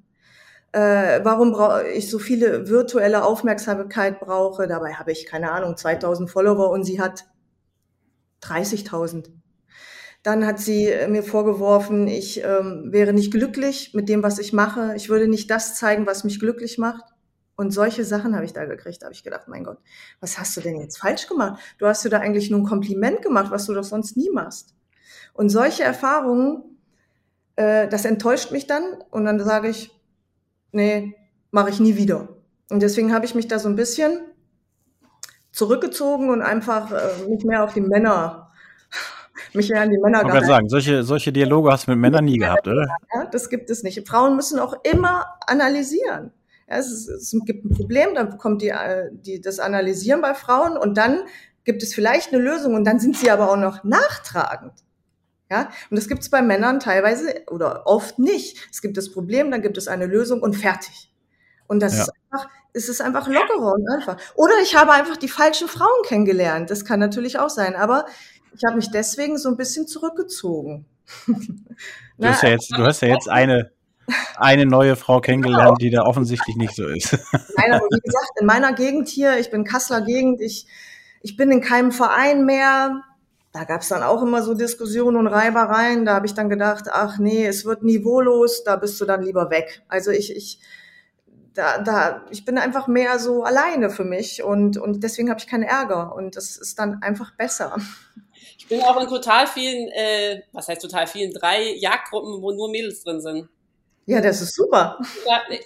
Äh, 0.73 1.21
warum 1.25 1.57
ich 1.95 2.11
so 2.11 2.19
viele 2.19 2.69
virtuelle 2.69 3.25
Aufmerksamkeit 3.25 4.21
brauche? 4.21 4.69
Dabei 4.69 4.95
habe 4.95 5.13
ich 5.13 5.27
keine 5.27 5.51
Ahnung 5.51 5.77
2000 5.77 6.31
Follower 6.31 6.71
und 6.71 6.85
sie 6.85 7.01
hat 7.01 7.27
30.000. 8.43 9.31
Dann 10.23 10.47
hat 10.47 10.59
sie 10.61 10.87
äh, 10.87 11.09
mir 11.09 11.23
vorgeworfen, 11.23 12.07
ich 12.07 12.45
ähm, 12.45 12.89
wäre 12.93 13.13
nicht 13.13 13.33
glücklich 13.33 13.95
mit 13.95 14.09
dem, 14.09 14.23
was 14.23 14.39
ich 14.39 14.53
mache. 14.53 14.95
Ich 14.97 15.09
würde 15.09 15.29
nicht 15.29 15.51
das 15.51 15.77
zeigen, 15.77 16.07
was 16.07 16.25
mich 16.25 16.39
glücklich 16.39 16.79
macht. 16.79 17.05
Und 17.61 17.73
solche 17.73 18.07
Sachen 18.07 18.35
habe 18.35 18.47
ich 18.47 18.55
da 18.55 18.65
gekriegt. 18.65 19.03
Da 19.03 19.05
habe 19.05 19.15
ich 19.15 19.23
gedacht, 19.23 19.47
mein 19.47 19.65
Gott, 19.65 19.77
was 20.21 20.39
hast 20.39 20.57
du 20.57 20.63
denn 20.63 20.81
jetzt 20.81 20.97
falsch 20.97 21.27
gemacht? 21.27 21.61
Du 21.77 21.87
hast 21.87 22.03
dir 22.03 22.09
da 22.09 22.19
eigentlich 22.19 22.51
nur 22.51 22.59
ein 22.59 22.65
Kompliment 22.65 23.21
gemacht, 23.21 23.51
was 23.51 23.67
du 23.67 23.75
doch 23.75 23.85
sonst 23.85 24.17
nie 24.17 24.31
machst. 24.31 24.75
Und 25.35 25.51
solche 25.51 25.83
Erfahrungen, 25.83 26.63
äh, 27.57 27.87
das 27.87 28.07
enttäuscht 28.07 28.51
mich 28.51 28.67
dann. 28.67 28.83
Und 29.11 29.27
dann 29.27 29.39
sage 29.45 29.69
ich, 29.69 29.91
nee, 30.73 31.15
mache 31.51 31.69
ich 31.69 31.81
nie 31.81 31.97
wieder. 31.97 32.31
Und 32.71 32.81
deswegen 32.81 33.13
habe 33.13 33.27
ich 33.27 33.35
mich 33.35 33.47
da 33.47 33.59
so 33.59 33.69
ein 33.69 33.77
bisschen 33.77 34.21
zurückgezogen 35.53 36.31
und 36.31 36.41
einfach 36.41 36.91
äh, 36.91 37.29
nicht 37.29 37.45
mehr 37.45 37.63
auf 37.63 37.75
die 37.75 37.83
Männer 37.83 38.53
mich 39.53 39.69
ja 39.69 39.83
an 39.83 39.91
die 39.91 39.99
Männer 39.99 40.25
gehalten. 40.25 40.45
Ich 40.45 40.49
sagen, 40.49 40.69
solche, 40.71 41.03
solche 41.03 41.31
Dialoge 41.31 41.71
hast 41.71 41.89
du 41.89 41.91
mit 41.91 42.01
Männern 42.01 42.25
nie 42.25 42.39
gehabt, 42.39 42.67
oder? 42.67 42.87
Ja, 43.15 43.27
das 43.27 43.51
gibt 43.51 43.69
es 43.69 43.83
nicht. 43.83 44.09
Frauen 44.09 44.35
müssen 44.35 44.59
auch 44.59 44.83
immer 44.83 45.27
analysieren. 45.47 46.33
Ja, 46.71 46.77
es, 46.77 46.91
ist, 46.91 47.09
es, 47.09 47.35
gibt 47.45 47.65
ein 47.65 47.71
Problem, 47.71 48.15
dann 48.15 48.39
kommt 48.39 48.63
die, 48.63 48.73
die, 49.11 49.41
das 49.41 49.59
Analysieren 49.59 50.21
bei 50.21 50.35
Frauen 50.35 50.77
und 50.77 50.97
dann 50.97 51.25
gibt 51.65 51.83
es 51.83 51.95
vielleicht 51.95 52.33
eine 52.33 52.43
Lösung 52.43 52.75
und 52.75 52.85
dann 52.85 53.01
sind 53.01 53.17
sie 53.17 53.31
aber 53.31 53.51
auch 53.51 53.57
noch 53.57 53.85
nachtragend. 53.85 54.73
Ja, 55.51 55.69
und 55.91 55.99
das 55.99 56.07
gibt 56.07 56.23
es 56.23 56.31
bei 56.31 56.43
Männern 56.43 56.79
teilweise 56.79 57.43
oder 57.49 57.87
oft 57.87 58.21
nicht. 58.21 58.69
Es 58.71 58.81
gibt 58.81 58.97
das 58.97 59.11
Problem, 59.11 59.51
dann 59.51 59.63
gibt 59.63 59.77
es 59.79 59.89
eine 59.89 60.07
Lösung 60.07 60.43
und 60.43 60.55
fertig. 60.55 61.13
Und 61.67 61.81
das 61.81 61.97
ja. 61.97 62.03
ist 62.03 62.13
einfach, 62.31 62.49
es 62.73 62.89
ist 62.89 63.01
einfach 63.01 63.27
lockerer 63.27 63.75
und 63.75 63.89
einfach. 63.89 64.17
Oder 64.37 64.55
ich 64.63 64.77
habe 64.77 64.93
einfach 64.93 65.17
die 65.17 65.29
falschen 65.29 65.67
Frauen 65.67 66.05
kennengelernt. 66.05 66.71
Das 66.71 66.85
kann 66.85 67.01
natürlich 67.01 67.41
auch 67.41 67.51
sein. 67.51 67.75
Aber 67.75 68.07
ich 68.57 68.63
habe 68.65 68.77
mich 68.77 68.91
deswegen 68.93 69.39
so 69.39 69.49
ein 69.49 69.57
bisschen 69.57 69.87
zurückgezogen. 69.87 70.87
Du 72.19 72.29
hast, 72.29 72.43
ja 72.43 72.51
jetzt, 72.51 72.71
du 72.71 72.85
hast 72.85 73.01
ja 73.01 73.09
jetzt 73.09 73.31
eine, 73.31 73.73
eine 74.37 74.67
neue 74.67 74.97
Frau 74.97 75.21
kennengelernt, 75.21 75.63
genau. 75.63 75.75
die 75.75 75.91
da 75.91 76.03
offensichtlich 76.03 76.57
nicht 76.57 76.75
so 76.75 76.87
ist. 76.87 77.13
Nein, 77.57 77.73
aber 77.73 77.87
wie 77.91 78.01
gesagt, 78.01 78.31
in 78.41 78.47
meiner 78.47 78.73
Gegend 78.73 79.09
hier, 79.09 79.39
ich 79.39 79.51
bin 79.51 79.65
Kasseler 79.65 80.03
Gegend, 80.03 80.41
ich, 80.41 80.67
ich 81.23 81.37
bin 81.37 81.51
in 81.51 81.61
keinem 81.61 81.93
Verein 81.93 82.45
mehr. 82.45 83.03
Da 83.53 83.65
gab 83.65 83.81
es 83.81 83.89
dann 83.89 84.03
auch 84.03 84.23
immer 84.23 84.43
so 84.43 84.55
Diskussionen 84.55 85.17
und 85.17 85.27
Reibereien. 85.27 86.05
Da 86.05 86.15
habe 86.15 86.27
ich 86.27 86.35
dann 86.35 86.49
gedacht, 86.49 86.85
ach 86.91 87.19
nee, 87.19 87.47
es 87.47 87.65
wird 87.65 87.83
niveaulos, 87.83 88.65
da 88.65 88.77
bist 88.77 89.01
du 89.01 89.05
dann 89.05 89.23
lieber 89.23 89.51
weg. 89.51 89.83
Also 89.89 90.11
ich, 90.11 90.35
ich, 90.37 90.61
da, 91.55 91.79
da, 91.79 92.25
ich 92.31 92.45
bin 92.45 92.59
einfach 92.59 92.87
mehr 92.87 93.19
so 93.19 93.43
alleine 93.43 93.91
für 93.91 94.05
mich 94.05 94.43
und, 94.43 94.79
und 94.79 95.03
deswegen 95.03 95.31
habe 95.31 95.41
ich 95.41 95.49
keinen 95.49 95.65
Ärger 95.65 96.15
und 96.15 96.37
das 96.37 96.57
ist 96.57 96.79
dann 96.79 97.03
einfach 97.03 97.35
besser 97.35 97.77
bin 98.71 98.81
auch 98.83 98.99
in 98.99 99.09
total 99.09 99.47
vielen, 99.47 99.89
äh, 99.89 100.43
was 100.53 100.69
heißt 100.69 100.81
total 100.81 101.07
vielen, 101.07 101.33
drei 101.33 101.75
Jagdgruppen, 101.75 102.41
wo 102.41 102.53
nur 102.53 102.71
Mädels 102.71 103.03
drin 103.03 103.21
sind. 103.21 103.49
Ja, 104.07 104.21
das 104.21 104.41
ist 104.41 104.55
super. 104.55 104.99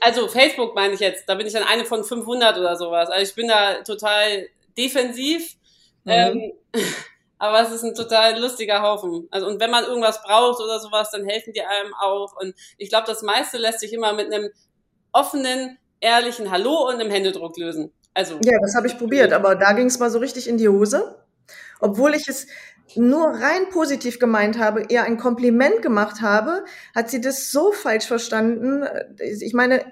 also 0.01 0.29
Facebook 0.29 0.75
meine 0.75 0.95
ich 0.95 1.01
jetzt, 1.01 1.29
da 1.29 1.35
bin 1.35 1.47
ich 1.47 1.53
dann 1.53 1.63
eine 1.63 1.85
von 1.85 2.05
500 2.05 2.59
oder 2.59 2.77
sowas. 2.77 3.09
Also 3.09 3.23
ich 3.23 3.35
bin 3.35 3.49
da 3.49 3.83
total 3.83 4.49
defensiv. 4.77 5.55
Mhm. 6.05 6.13
Ähm, 6.13 6.53
aber 7.39 7.61
es 7.61 7.71
ist 7.71 7.85
ein 7.85 7.95
total 7.95 8.39
lustiger 8.41 8.83
Haufen. 8.83 9.29
Also 9.31 9.47
und 9.47 9.61
wenn 9.61 9.71
man 9.71 9.85
irgendwas 9.85 10.23
braucht 10.23 10.61
oder 10.61 10.79
sowas, 10.79 11.11
dann 11.11 11.25
helfen 11.25 11.53
die 11.53 11.63
einem 11.63 11.95
auch. 11.95 12.35
Und 12.41 12.55
ich 12.79 12.89
glaube, 12.89 13.07
das 13.07 13.23
meiste 13.23 13.59
lässt 13.59 13.81
sich 13.81 13.93
immer 13.93 14.13
mit 14.13 14.33
einem 14.33 14.51
offenen, 15.13 15.79
ehrlichen 16.01 16.51
Hallo 16.51 16.89
und 16.89 17.01
einem 17.01 17.11
Händedruck 17.11 17.57
lösen. 17.57 17.93
Also 18.13 18.35
ja, 18.45 18.59
das 18.61 18.75
habe 18.77 18.87
ich 18.87 18.97
probiert, 18.97 19.33
aber 19.33 19.57
da 19.57 19.73
ging 19.73 19.87
es 19.87 19.99
mal 19.99 20.11
so 20.11 20.19
richtig 20.19 20.49
in 20.49 20.59
die 20.59 20.69
Hose. 20.69 21.24
Obwohl 21.81 22.15
ich 22.15 22.29
es 22.29 22.47
nur 22.97 23.27
rein 23.27 23.69
positiv 23.71 24.19
gemeint 24.19 24.59
habe, 24.59 24.87
eher 24.89 25.05
ein 25.05 25.19
Kompliment 25.19 25.83
gemacht 25.83 26.21
habe, 26.21 26.65
hat 26.95 27.11
sie 27.11 27.21
das 27.21 27.51
so 27.51 27.73
falsch 27.73 28.07
verstanden. 28.07 28.85
Ich 29.19 29.55
meine, 29.55 29.85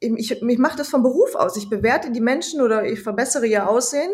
ich, 0.00 0.30
ich 0.32 0.58
mache 0.58 0.76
das 0.76 0.88
vom 0.88 1.02
Beruf 1.02 1.34
aus. 1.34 1.56
Ich 1.56 1.70
bewerte 1.70 2.10
die 2.10 2.20
Menschen 2.20 2.60
oder 2.60 2.84
ich 2.84 3.02
verbessere 3.02 3.46
ihr 3.46 3.68
Aussehen. 3.68 4.10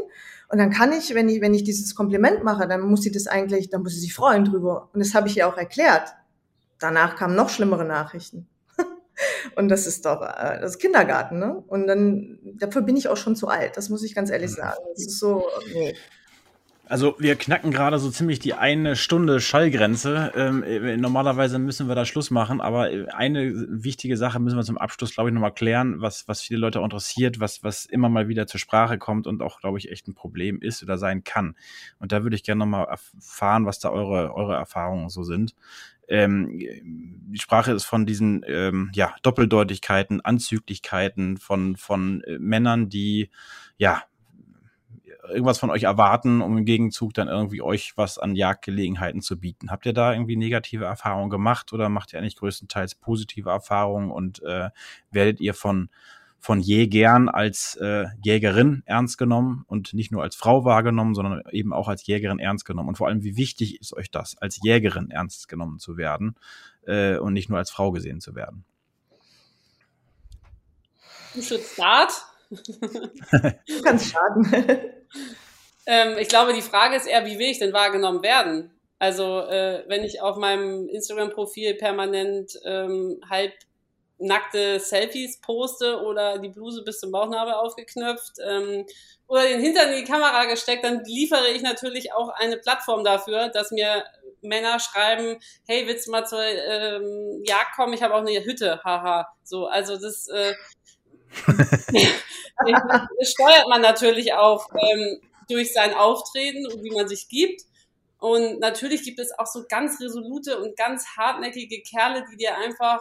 Und 0.48 0.58
dann 0.58 0.70
kann 0.70 0.92
ich, 0.92 1.14
wenn 1.14 1.28
ich, 1.28 1.40
wenn 1.40 1.54
ich 1.54 1.64
dieses 1.64 1.94
Kompliment 1.94 2.44
mache, 2.44 2.68
dann 2.68 2.82
muss 2.82 3.02
sie 3.02 3.10
das 3.10 3.26
eigentlich, 3.26 3.70
dann 3.70 3.82
muss 3.82 3.94
sie 3.94 4.00
sich 4.00 4.14
freuen 4.14 4.44
drüber. 4.44 4.90
Und 4.92 5.00
das 5.00 5.14
habe 5.14 5.28
ich 5.28 5.36
ihr 5.36 5.48
auch 5.48 5.56
erklärt. 5.56 6.10
Danach 6.78 7.16
kamen 7.16 7.34
noch 7.34 7.48
schlimmere 7.48 7.84
Nachrichten. 7.84 8.48
Und 9.56 9.68
das 9.68 9.86
ist 9.86 10.04
doch 10.04 10.22
äh, 10.22 10.60
das 10.60 10.72
ist 10.72 10.78
Kindergarten, 10.78 11.38
ne? 11.38 11.64
Und 11.66 11.86
dann 11.86 12.38
dafür 12.58 12.82
bin 12.82 12.96
ich 12.96 13.08
auch 13.08 13.16
schon 13.16 13.34
zu 13.34 13.48
alt. 13.48 13.76
Das 13.76 13.88
muss 13.88 14.04
ich 14.04 14.14
ganz 14.14 14.30
ehrlich 14.30 14.50
mhm. 14.52 14.56
sagen. 14.56 14.80
Das 14.92 15.06
ist 15.06 15.18
so, 15.18 15.46
nee. 15.72 15.94
Also 16.88 17.16
wir 17.18 17.34
knacken 17.34 17.72
gerade 17.72 17.98
so 17.98 18.10
ziemlich 18.10 18.38
die 18.38 18.54
eine 18.54 18.94
Stunde 18.94 19.40
Schallgrenze. 19.40 20.32
Ähm, 20.36 20.62
äh, 20.62 20.96
normalerweise 20.96 21.58
müssen 21.58 21.88
wir 21.88 21.96
da 21.96 22.04
Schluss 22.04 22.30
machen, 22.30 22.60
aber 22.60 22.92
äh, 22.92 23.06
eine 23.08 23.52
wichtige 23.82 24.16
Sache 24.16 24.38
müssen 24.38 24.56
wir 24.56 24.62
zum 24.62 24.78
Abschluss, 24.78 25.12
glaube 25.12 25.30
ich, 25.30 25.34
nochmal 25.34 25.52
klären, 25.52 26.00
was, 26.00 26.28
was 26.28 26.42
viele 26.42 26.60
Leute 26.60 26.78
interessiert, 26.78 27.40
was, 27.40 27.64
was 27.64 27.86
immer 27.86 28.08
mal 28.08 28.28
wieder 28.28 28.46
zur 28.46 28.60
Sprache 28.60 28.98
kommt 28.98 29.26
und 29.26 29.42
auch, 29.42 29.58
glaube 29.60 29.78
ich, 29.78 29.90
echt 29.90 30.06
ein 30.06 30.14
Problem 30.14 30.60
ist 30.60 30.80
oder 30.84 30.96
sein 30.96 31.24
kann. 31.24 31.56
Und 31.98 32.12
da 32.12 32.22
würde 32.22 32.36
ich 32.36 32.44
gerne 32.44 32.60
nochmal 32.60 32.86
erfahren, 32.86 33.66
was 33.66 33.80
da 33.80 33.90
eure, 33.90 34.32
eure 34.32 34.54
Erfahrungen 34.54 35.08
so 35.08 35.24
sind. 35.24 35.56
Ähm, 36.06 36.56
die 36.56 37.40
Sprache 37.40 37.72
ist 37.72 37.82
von 37.82 38.06
diesen 38.06 38.44
ähm, 38.46 38.92
ja, 38.94 39.16
Doppeldeutigkeiten, 39.22 40.20
Anzüglichkeiten 40.20 41.36
von, 41.36 41.76
von 41.76 42.22
äh, 42.22 42.38
Männern, 42.38 42.88
die 42.88 43.30
ja 43.76 44.04
irgendwas 45.28 45.58
von 45.58 45.70
euch 45.70 45.84
erwarten, 45.84 46.40
um 46.40 46.58
im 46.58 46.64
Gegenzug 46.64 47.14
dann 47.14 47.28
irgendwie 47.28 47.62
euch 47.62 47.92
was 47.96 48.18
an 48.18 48.34
Jagdgelegenheiten 48.34 49.20
zu 49.20 49.38
bieten. 49.38 49.70
Habt 49.70 49.86
ihr 49.86 49.92
da 49.92 50.12
irgendwie 50.12 50.36
negative 50.36 50.84
Erfahrungen 50.84 51.30
gemacht 51.30 51.72
oder 51.72 51.88
macht 51.88 52.12
ihr 52.12 52.18
eigentlich 52.18 52.36
größtenteils 52.36 52.96
positive 52.96 53.50
Erfahrungen 53.50 54.10
und 54.10 54.42
äh, 54.42 54.70
werdet 55.10 55.40
ihr 55.40 55.54
von 55.54 55.88
von 56.38 56.60
Jägern 56.60 57.28
als 57.28 57.74
äh, 57.76 58.04
Jägerin 58.22 58.82
ernst 58.86 59.18
genommen 59.18 59.64
und 59.66 59.94
nicht 59.94 60.12
nur 60.12 60.22
als 60.22 60.36
Frau 60.36 60.64
wahrgenommen, 60.64 61.14
sondern 61.14 61.42
eben 61.50 61.72
auch 61.72 61.88
als 61.88 62.06
Jägerin 62.06 62.38
ernst 62.38 62.64
genommen. 62.64 62.90
Und 62.90 62.98
vor 62.98 63.08
allem, 63.08 63.24
wie 63.24 63.36
wichtig 63.36 63.80
ist 63.80 63.92
euch 63.96 64.12
das, 64.12 64.36
als 64.38 64.60
Jägerin 64.62 65.10
ernst 65.10 65.48
genommen 65.48 65.80
zu 65.80 65.96
werden 65.96 66.36
äh, 66.86 67.16
und 67.16 67.32
nicht 67.32 67.48
nur 67.48 67.58
als 67.58 67.70
Frau 67.70 67.90
gesehen 67.90 68.20
zu 68.20 68.36
werden? 68.36 68.64
Should 71.42 71.62
start. 71.62 72.12
du 72.50 73.82
kannst 73.82 74.12
schaden. 74.12 74.68
ähm, 75.86 76.18
ich 76.18 76.28
glaube, 76.28 76.52
die 76.52 76.62
Frage 76.62 76.96
ist 76.96 77.06
eher, 77.06 77.26
wie 77.26 77.38
will 77.38 77.50
ich 77.50 77.58
denn 77.58 77.72
wahrgenommen 77.72 78.22
werden? 78.22 78.70
Also, 78.98 79.40
äh, 79.40 79.84
wenn 79.88 80.04
ich 80.04 80.22
auf 80.22 80.36
meinem 80.36 80.88
Instagram-Profil 80.88 81.74
permanent 81.74 82.52
ähm, 82.64 83.20
halb 83.28 83.52
nackte 84.18 84.80
Selfies 84.80 85.40
poste 85.40 86.00
oder 86.00 86.38
die 86.38 86.48
Bluse 86.48 86.82
bis 86.82 87.00
zum 87.00 87.12
Bauchnabel 87.12 87.52
aufgeknöpft 87.52 88.38
ähm, 88.46 88.86
oder 89.28 89.46
den 89.46 89.60
Hintern 89.60 89.92
in 89.92 90.04
die 90.04 90.10
Kamera 90.10 90.46
gesteckt, 90.46 90.84
dann 90.84 91.04
liefere 91.04 91.48
ich 91.48 91.62
natürlich 91.62 92.12
auch 92.14 92.30
eine 92.30 92.56
Plattform 92.56 93.04
dafür, 93.04 93.48
dass 93.48 93.70
mir 93.72 94.04
Männer 94.40 94.78
schreiben, 94.80 95.38
hey, 95.66 95.86
willst 95.86 96.06
du 96.06 96.12
mal 96.12 96.24
zur 96.26 96.42
ähm, 96.42 97.42
Jagd 97.44 97.74
kommen? 97.76 97.92
Ich 97.92 98.02
habe 98.02 98.14
auch 98.14 98.20
eine 98.20 98.44
Hütte, 98.44 98.80
haha. 98.84 99.28
So, 99.42 99.66
also 99.66 99.96
das 99.98 100.28
äh, 100.28 100.54
das 101.46 103.30
steuert 103.30 103.68
man 103.68 103.82
natürlich 103.82 104.32
auch 104.34 104.68
ähm, 104.74 105.20
durch 105.48 105.72
sein 105.72 105.94
Auftreten 105.94 106.66
und 106.66 106.82
wie 106.82 106.90
man 106.90 107.08
sich 107.08 107.28
gibt. 107.28 107.62
Und 108.18 108.60
natürlich 108.60 109.02
gibt 109.02 109.18
es 109.18 109.38
auch 109.38 109.46
so 109.46 109.64
ganz 109.68 110.00
resolute 110.00 110.58
und 110.60 110.76
ganz 110.76 111.16
hartnäckige 111.16 111.82
Kerle, 111.82 112.24
die 112.30 112.36
dir 112.36 112.56
einfach 112.56 113.00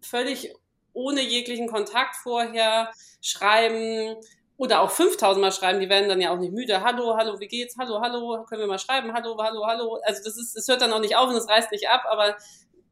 völlig 0.00 0.52
ohne 0.92 1.22
jeglichen 1.22 1.68
Kontakt 1.68 2.16
vorher 2.16 2.92
schreiben 3.22 4.16
oder 4.56 4.82
auch 4.82 4.90
5000 4.90 5.42
Mal 5.42 5.52
schreiben, 5.52 5.80
die 5.80 5.88
werden 5.88 6.08
dann 6.08 6.20
ja 6.20 6.30
auch 6.30 6.38
nicht 6.38 6.52
müde. 6.52 6.82
Hallo, 6.82 7.16
hallo, 7.16 7.40
wie 7.40 7.48
geht's? 7.48 7.76
Hallo, 7.78 8.00
hallo, 8.02 8.44
können 8.44 8.60
wir 8.60 8.68
mal 8.68 8.78
schreiben? 8.78 9.12
Hallo, 9.14 9.36
hallo, 9.42 9.66
hallo. 9.66 9.98
Also 10.04 10.22
das 10.22 10.36
ist, 10.36 10.54
das 10.54 10.68
hört 10.68 10.82
dann 10.82 10.92
auch 10.92 11.00
nicht 11.00 11.16
auf 11.16 11.28
und 11.28 11.34
das 11.34 11.48
reißt 11.48 11.72
nicht 11.72 11.88
ab, 11.88 12.02
aber 12.10 12.36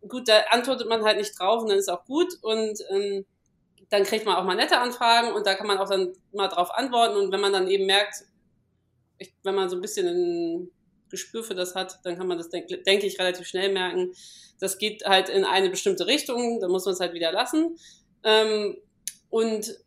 gut, 0.08 0.28
da 0.28 0.40
antwortet 0.50 0.88
man 0.88 1.04
halt 1.04 1.18
nicht 1.18 1.38
drauf 1.38 1.62
und 1.62 1.68
dann 1.68 1.78
ist 1.78 1.90
auch 1.90 2.04
gut 2.06 2.32
und 2.40 2.78
ähm, 2.90 3.26
dann 3.90 4.04
kriegt 4.04 4.26
man 4.26 4.36
auch 4.36 4.44
mal 4.44 4.54
nette 4.54 4.78
Anfragen 4.78 5.32
und 5.32 5.46
da 5.46 5.54
kann 5.54 5.66
man 5.66 5.78
auch 5.78 5.88
dann 5.88 6.12
mal 6.32 6.48
drauf 6.48 6.70
antworten 6.74 7.16
und 7.16 7.32
wenn 7.32 7.40
man 7.40 7.52
dann 7.52 7.68
eben 7.68 7.86
merkt, 7.86 8.24
ich, 9.18 9.34
wenn 9.42 9.54
man 9.54 9.68
so 9.68 9.76
ein 9.76 9.82
bisschen 9.82 10.06
ein 10.06 10.70
Gespür 11.10 11.42
für 11.42 11.54
das 11.54 11.74
hat, 11.74 11.98
dann 12.04 12.16
kann 12.18 12.26
man 12.26 12.38
das, 12.38 12.50
denke 12.50 12.78
denk 12.78 13.02
ich, 13.02 13.18
relativ 13.18 13.46
schnell 13.46 13.72
merken. 13.72 14.12
Das 14.60 14.78
geht 14.78 15.04
halt 15.04 15.28
in 15.28 15.44
eine 15.44 15.70
bestimmte 15.70 16.06
Richtung, 16.06 16.60
dann 16.60 16.70
muss 16.70 16.84
man 16.84 16.94
es 16.94 17.00
halt 17.00 17.14
wieder 17.14 17.32
lassen. 17.32 17.78
Ähm, 18.24 18.76
und 19.30 19.78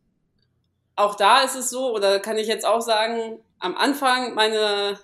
auch 0.95 1.15
da 1.15 1.43
ist 1.43 1.55
es 1.55 1.69
so, 1.69 1.93
oder 1.93 2.19
kann 2.19 2.37
ich 2.37 2.47
jetzt 2.47 2.65
auch 2.65 2.81
sagen, 2.81 3.39
am 3.59 3.75
Anfang 3.75 4.33
meiner, 4.33 4.99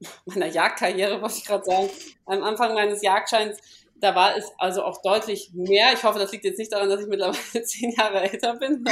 meiner 0.26 0.46
Jagdkarriere, 0.46 1.22
wollte 1.22 1.38
ich 1.38 1.44
gerade 1.44 1.64
sagen, 1.64 1.90
am 2.26 2.42
Anfang 2.42 2.74
meines 2.74 3.02
Jagdscheins 3.02 3.58
da 3.96 4.14
war 4.14 4.36
es 4.36 4.52
also 4.58 4.82
auch 4.82 5.00
deutlich 5.02 5.50
mehr. 5.54 5.92
Ich 5.92 6.04
hoffe, 6.04 6.18
das 6.18 6.32
liegt 6.32 6.44
jetzt 6.44 6.58
nicht 6.58 6.72
daran, 6.72 6.88
dass 6.88 7.00
ich 7.00 7.06
mittlerweile 7.06 7.62
zehn 7.64 7.90
Jahre 7.90 8.20
älter 8.20 8.56
bin, 8.56 8.84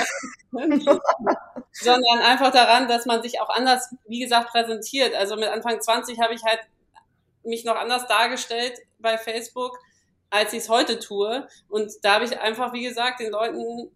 sondern 1.72 2.18
einfach 2.20 2.52
daran, 2.52 2.88
dass 2.88 3.06
man 3.06 3.22
sich 3.22 3.40
auch 3.40 3.50
anders, 3.50 3.94
wie 4.06 4.20
gesagt, 4.20 4.50
präsentiert. 4.50 5.14
Also 5.14 5.36
mit 5.36 5.48
Anfang 5.48 5.80
20 5.80 6.20
habe 6.20 6.34
ich 6.34 6.42
halt 6.44 6.60
mich 7.44 7.64
noch 7.64 7.76
anders 7.76 8.06
dargestellt 8.06 8.78
bei 8.98 9.18
Facebook, 9.18 9.78
als 10.30 10.52
ich 10.52 10.60
es 10.60 10.68
heute 10.68 10.98
tue. 10.98 11.46
Und 11.68 11.92
da 12.02 12.14
habe 12.14 12.24
ich 12.24 12.38
einfach, 12.38 12.72
wie 12.72 12.84
gesagt, 12.84 13.20
den 13.20 13.32
Leuten 13.32 13.90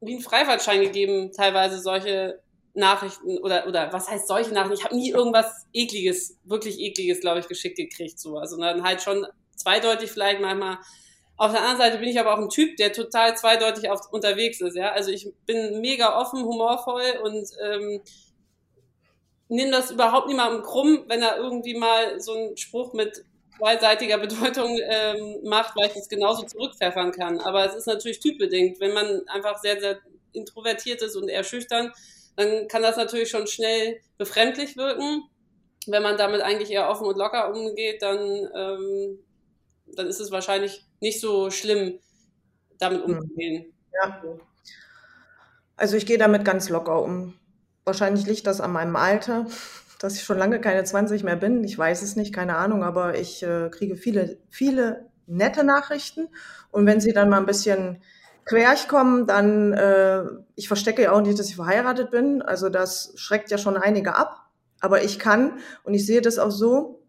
wie 0.00 0.14
einen 0.14 0.22
Freifahrtschein 0.22 0.80
gegeben, 0.80 1.32
teilweise 1.32 1.80
solche 1.80 2.40
Nachrichten 2.74 3.38
oder 3.38 3.66
oder 3.66 3.92
was 3.92 4.08
heißt 4.08 4.28
solche 4.28 4.54
Nachrichten? 4.54 4.74
Ich 4.74 4.84
habe 4.84 4.96
nie 4.96 5.10
irgendwas 5.10 5.66
ekliges, 5.72 6.38
wirklich 6.44 6.78
ekliges, 6.78 7.20
glaube 7.20 7.40
ich, 7.40 7.48
geschickt 7.48 7.76
gekriegt 7.76 8.20
so, 8.20 8.38
also 8.38 8.56
dann 8.58 8.84
halt 8.84 9.02
schon 9.02 9.26
zweideutig 9.58 10.10
vielleicht 10.10 10.40
manchmal. 10.40 10.78
Auf 11.36 11.52
der 11.52 11.60
anderen 11.60 11.78
Seite 11.78 11.98
bin 11.98 12.08
ich 12.08 12.18
aber 12.18 12.34
auch 12.34 12.38
ein 12.38 12.48
Typ, 12.48 12.76
der 12.78 12.92
total 12.92 13.36
zweideutig 13.36 13.90
auf, 13.90 14.12
unterwegs 14.12 14.60
ist. 14.60 14.76
Ja? 14.76 14.90
Also 14.90 15.10
ich 15.10 15.32
bin 15.46 15.80
mega 15.80 16.18
offen, 16.20 16.44
humorvoll 16.44 17.20
und 17.22 17.48
ähm, 17.62 18.00
nehme 19.48 19.70
das 19.70 19.90
überhaupt 19.90 20.28
niemandem 20.28 20.62
krumm, 20.62 21.04
wenn 21.06 21.22
er 21.22 21.36
irgendwie 21.36 21.74
mal 21.74 22.20
so 22.20 22.34
einen 22.34 22.56
Spruch 22.56 22.92
mit 22.92 23.24
zweiseitiger 23.56 24.18
Bedeutung 24.18 24.78
ähm, 24.82 25.38
macht, 25.44 25.76
weil 25.76 25.86
ich 25.86 25.94
das 25.94 26.08
genauso 26.08 26.44
zurückpfeffern 26.44 27.12
kann. 27.12 27.40
Aber 27.40 27.64
es 27.64 27.74
ist 27.74 27.86
natürlich 27.86 28.20
typbedingt. 28.20 28.80
Wenn 28.80 28.92
man 28.92 29.22
einfach 29.28 29.58
sehr, 29.58 29.80
sehr 29.80 29.98
introvertiert 30.32 31.02
ist 31.02 31.16
und 31.16 31.28
eher 31.28 31.44
schüchtern, 31.44 31.92
dann 32.36 32.68
kann 32.68 32.82
das 32.82 32.96
natürlich 32.96 33.30
schon 33.30 33.46
schnell 33.46 34.00
befremdlich 34.16 34.76
wirken. 34.76 35.24
Wenn 35.86 36.02
man 36.02 36.16
damit 36.16 36.40
eigentlich 36.40 36.70
eher 36.70 36.88
offen 36.88 37.06
und 37.06 37.16
locker 37.16 37.52
umgeht, 37.52 38.02
dann 38.02 38.48
ähm, 38.54 39.18
dann 39.98 40.06
ist 40.06 40.20
es 40.20 40.30
wahrscheinlich 40.30 40.86
nicht 41.00 41.20
so 41.20 41.50
schlimm, 41.50 41.98
damit 42.78 43.02
umzugehen. 43.02 43.72
Ja. 43.92 44.22
Also 45.76 45.96
ich 45.96 46.06
gehe 46.06 46.18
damit 46.18 46.44
ganz 46.44 46.68
locker 46.68 47.02
um. 47.02 47.34
Wahrscheinlich 47.84 48.26
liegt 48.26 48.46
das 48.46 48.60
an 48.60 48.72
meinem 48.72 48.96
Alter, 48.96 49.46
dass 49.98 50.14
ich 50.14 50.22
schon 50.22 50.38
lange 50.38 50.60
keine 50.60 50.84
20 50.84 51.24
mehr 51.24 51.36
bin. 51.36 51.64
Ich 51.64 51.76
weiß 51.76 52.02
es 52.02 52.16
nicht, 52.16 52.32
keine 52.32 52.56
Ahnung, 52.56 52.84
aber 52.84 53.18
ich 53.18 53.42
äh, 53.42 53.68
kriege 53.70 53.96
viele, 53.96 54.38
viele 54.48 55.06
nette 55.26 55.64
Nachrichten. 55.64 56.28
Und 56.70 56.86
wenn 56.86 57.00
sie 57.00 57.12
dann 57.12 57.28
mal 57.28 57.38
ein 57.38 57.46
bisschen 57.46 58.00
querch 58.44 58.88
kommen, 58.88 59.26
dann, 59.26 59.72
äh, 59.72 60.24
ich 60.54 60.68
verstecke 60.68 61.02
ja 61.02 61.12
auch 61.12 61.20
nicht, 61.20 61.38
dass 61.38 61.48
ich 61.48 61.56
verheiratet 61.56 62.10
bin. 62.10 62.40
Also 62.40 62.68
das 62.68 63.12
schreckt 63.16 63.50
ja 63.50 63.58
schon 63.58 63.76
einige 63.76 64.14
ab. 64.14 64.48
Aber 64.80 65.02
ich 65.02 65.18
kann, 65.18 65.58
und 65.82 65.94
ich 65.94 66.06
sehe 66.06 66.20
das 66.20 66.38
auch 66.38 66.52
so, 66.52 67.02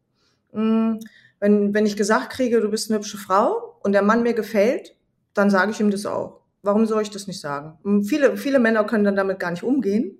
mh, 0.53 0.61
hm, 0.61 0.99
wenn, 1.39 1.73
wenn 1.73 1.85
ich 1.85 1.97
gesagt 1.97 2.31
kriege, 2.31 2.61
du 2.61 2.69
bist 2.69 2.89
eine 2.89 2.99
hübsche 2.99 3.17
Frau 3.17 3.77
und 3.81 3.93
der 3.93 4.01
Mann 4.01 4.23
mir 4.23 4.33
gefällt, 4.33 4.95
dann 5.33 5.49
sage 5.49 5.71
ich 5.71 5.79
ihm 5.79 5.91
das 5.91 6.05
auch. 6.05 6.41
Warum 6.61 6.85
soll 6.85 7.01
ich 7.01 7.09
das 7.09 7.27
nicht 7.27 7.39
sagen? 7.39 8.03
Viele, 8.03 8.35
viele 8.35 8.59
Männer 8.59 8.83
können 8.83 9.05
dann 9.05 9.15
damit 9.15 9.39
gar 9.39 9.51
nicht 9.51 9.63
umgehen. 9.63 10.17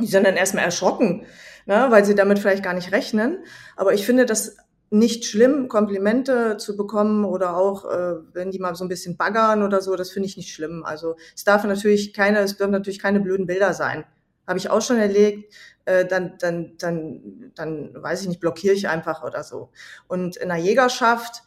Die 0.00 0.06
sind 0.06 0.26
dann 0.26 0.36
erstmal 0.36 0.64
erschrocken, 0.64 1.26
ne, 1.66 1.86
weil 1.88 2.04
sie 2.04 2.14
damit 2.14 2.38
vielleicht 2.38 2.62
gar 2.62 2.74
nicht 2.74 2.92
rechnen. 2.92 3.44
Aber 3.76 3.94
ich 3.94 4.04
finde 4.04 4.26
das 4.26 4.56
nicht 4.90 5.24
schlimm, 5.24 5.68
Komplimente 5.68 6.58
zu 6.58 6.76
bekommen 6.76 7.24
oder 7.24 7.56
auch, 7.56 7.86
äh, 7.86 8.16
wenn 8.34 8.50
die 8.50 8.58
mal 8.58 8.74
so 8.74 8.84
ein 8.84 8.88
bisschen 8.88 9.16
baggern 9.16 9.62
oder 9.62 9.80
so, 9.80 9.96
das 9.96 10.10
finde 10.10 10.28
ich 10.28 10.36
nicht 10.36 10.52
schlimm. 10.52 10.84
Also 10.84 11.16
es 11.34 11.44
darf 11.44 11.64
natürlich 11.64 12.12
keine, 12.12 12.40
es 12.40 12.58
dürfen 12.58 12.72
natürlich 12.72 12.98
keine 12.98 13.20
blöden 13.20 13.46
Bilder 13.46 13.72
sein. 13.72 14.04
Habe 14.46 14.58
ich 14.58 14.70
auch 14.70 14.82
schon 14.82 14.98
erlebt, 14.98 15.52
äh, 15.84 16.04
dann, 16.06 16.36
dann, 16.38 16.76
dann, 16.78 17.52
dann 17.54 17.90
weiß 17.94 18.22
ich 18.22 18.28
nicht, 18.28 18.40
blockiere 18.40 18.74
ich 18.74 18.88
einfach 18.88 19.22
oder 19.22 19.42
so. 19.42 19.70
Und 20.08 20.36
in 20.36 20.48
der 20.48 20.58
Jägerschaft 20.58 21.42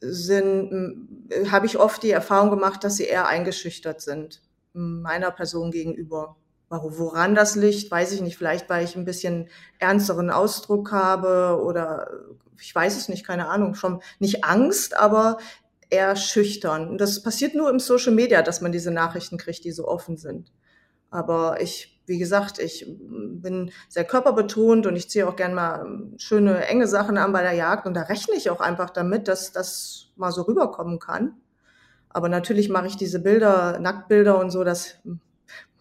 sind, 0.00 1.08
habe 1.50 1.66
ich 1.66 1.78
oft 1.78 2.02
die 2.02 2.10
Erfahrung 2.10 2.50
gemacht, 2.50 2.84
dass 2.84 2.96
sie 2.96 3.04
eher 3.04 3.26
eingeschüchtert 3.26 4.00
sind, 4.00 4.42
meiner 4.72 5.30
Person 5.30 5.70
gegenüber. 5.70 6.36
Woran 6.68 7.34
das 7.34 7.54
liegt, 7.54 7.90
weiß 7.90 8.12
ich 8.12 8.20
nicht. 8.20 8.36
Vielleicht, 8.36 8.68
weil 8.68 8.84
ich 8.84 8.96
ein 8.96 9.04
bisschen 9.04 9.48
ernsteren 9.78 10.30
Ausdruck 10.30 10.90
habe 10.90 11.62
oder 11.62 12.10
ich 12.60 12.74
weiß 12.74 12.96
es 12.96 13.08
nicht, 13.08 13.26
keine 13.26 13.48
Ahnung. 13.48 13.74
Schon 13.74 14.00
nicht 14.18 14.44
Angst, 14.44 14.96
aber 14.96 15.38
eher 15.90 16.16
schüchtern. 16.16 16.88
Und 16.88 17.00
das 17.00 17.22
passiert 17.22 17.54
nur 17.54 17.70
im 17.70 17.78
Social 17.78 18.12
Media, 18.12 18.42
dass 18.42 18.60
man 18.60 18.72
diese 18.72 18.90
Nachrichten 18.90 19.38
kriegt, 19.38 19.64
die 19.64 19.72
so 19.72 19.86
offen 19.86 20.16
sind. 20.16 20.52
Aber 21.10 21.60
ich, 21.60 21.93
wie 22.06 22.18
gesagt, 22.18 22.58
ich 22.58 22.86
bin 22.88 23.70
sehr 23.88 24.04
körperbetont 24.04 24.86
und 24.86 24.96
ich 24.96 25.08
ziehe 25.08 25.26
auch 25.26 25.36
gern 25.36 25.54
mal 25.54 25.86
schöne, 26.18 26.66
enge 26.66 26.86
Sachen 26.86 27.16
an 27.16 27.32
bei 27.32 27.42
der 27.42 27.52
Jagd 27.52 27.86
und 27.86 27.94
da 27.94 28.02
rechne 28.02 28.34
ich 28.34 28.50
auch 28.50 28.60
einfach 28.60 28.90
damit, 28.90 29.28
dass 29.28 29.52
das 29.52 30.12
mal 30.16 30.32
so 30.32 30.42
rüberkommen 30.42 30.98
kann. 30.98 31.34
Aber 32.10 32.28
natürlich 32.28 32.68
mache 32.68 32.86
ich 32.86 32.96
diese 32.96 33.20
Bilder, 33.20 33.78
Nacktbilder 33.78 34.38
und 34.38 34.50
so, 34.50 34.64
das 34.64 34.98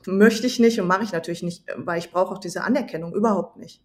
möchte 0.07 0.47
ich 0.47 0.59
nicht 0.59 0.80
und 0.80 0.88
mache 0.88 1.03
ich 1.03 1.11
natürlich 1.11 1.43
nicht, 1.43 1.65
weil 1.76 1.99
ich 1.99 2.11
brauche 2.11 2.34
auch 2.34 2.39
diese 2.39 2.63
Anerkennung 2.63 3.13
überhaupt 3.13 3.57
nicht. 3.57 3.82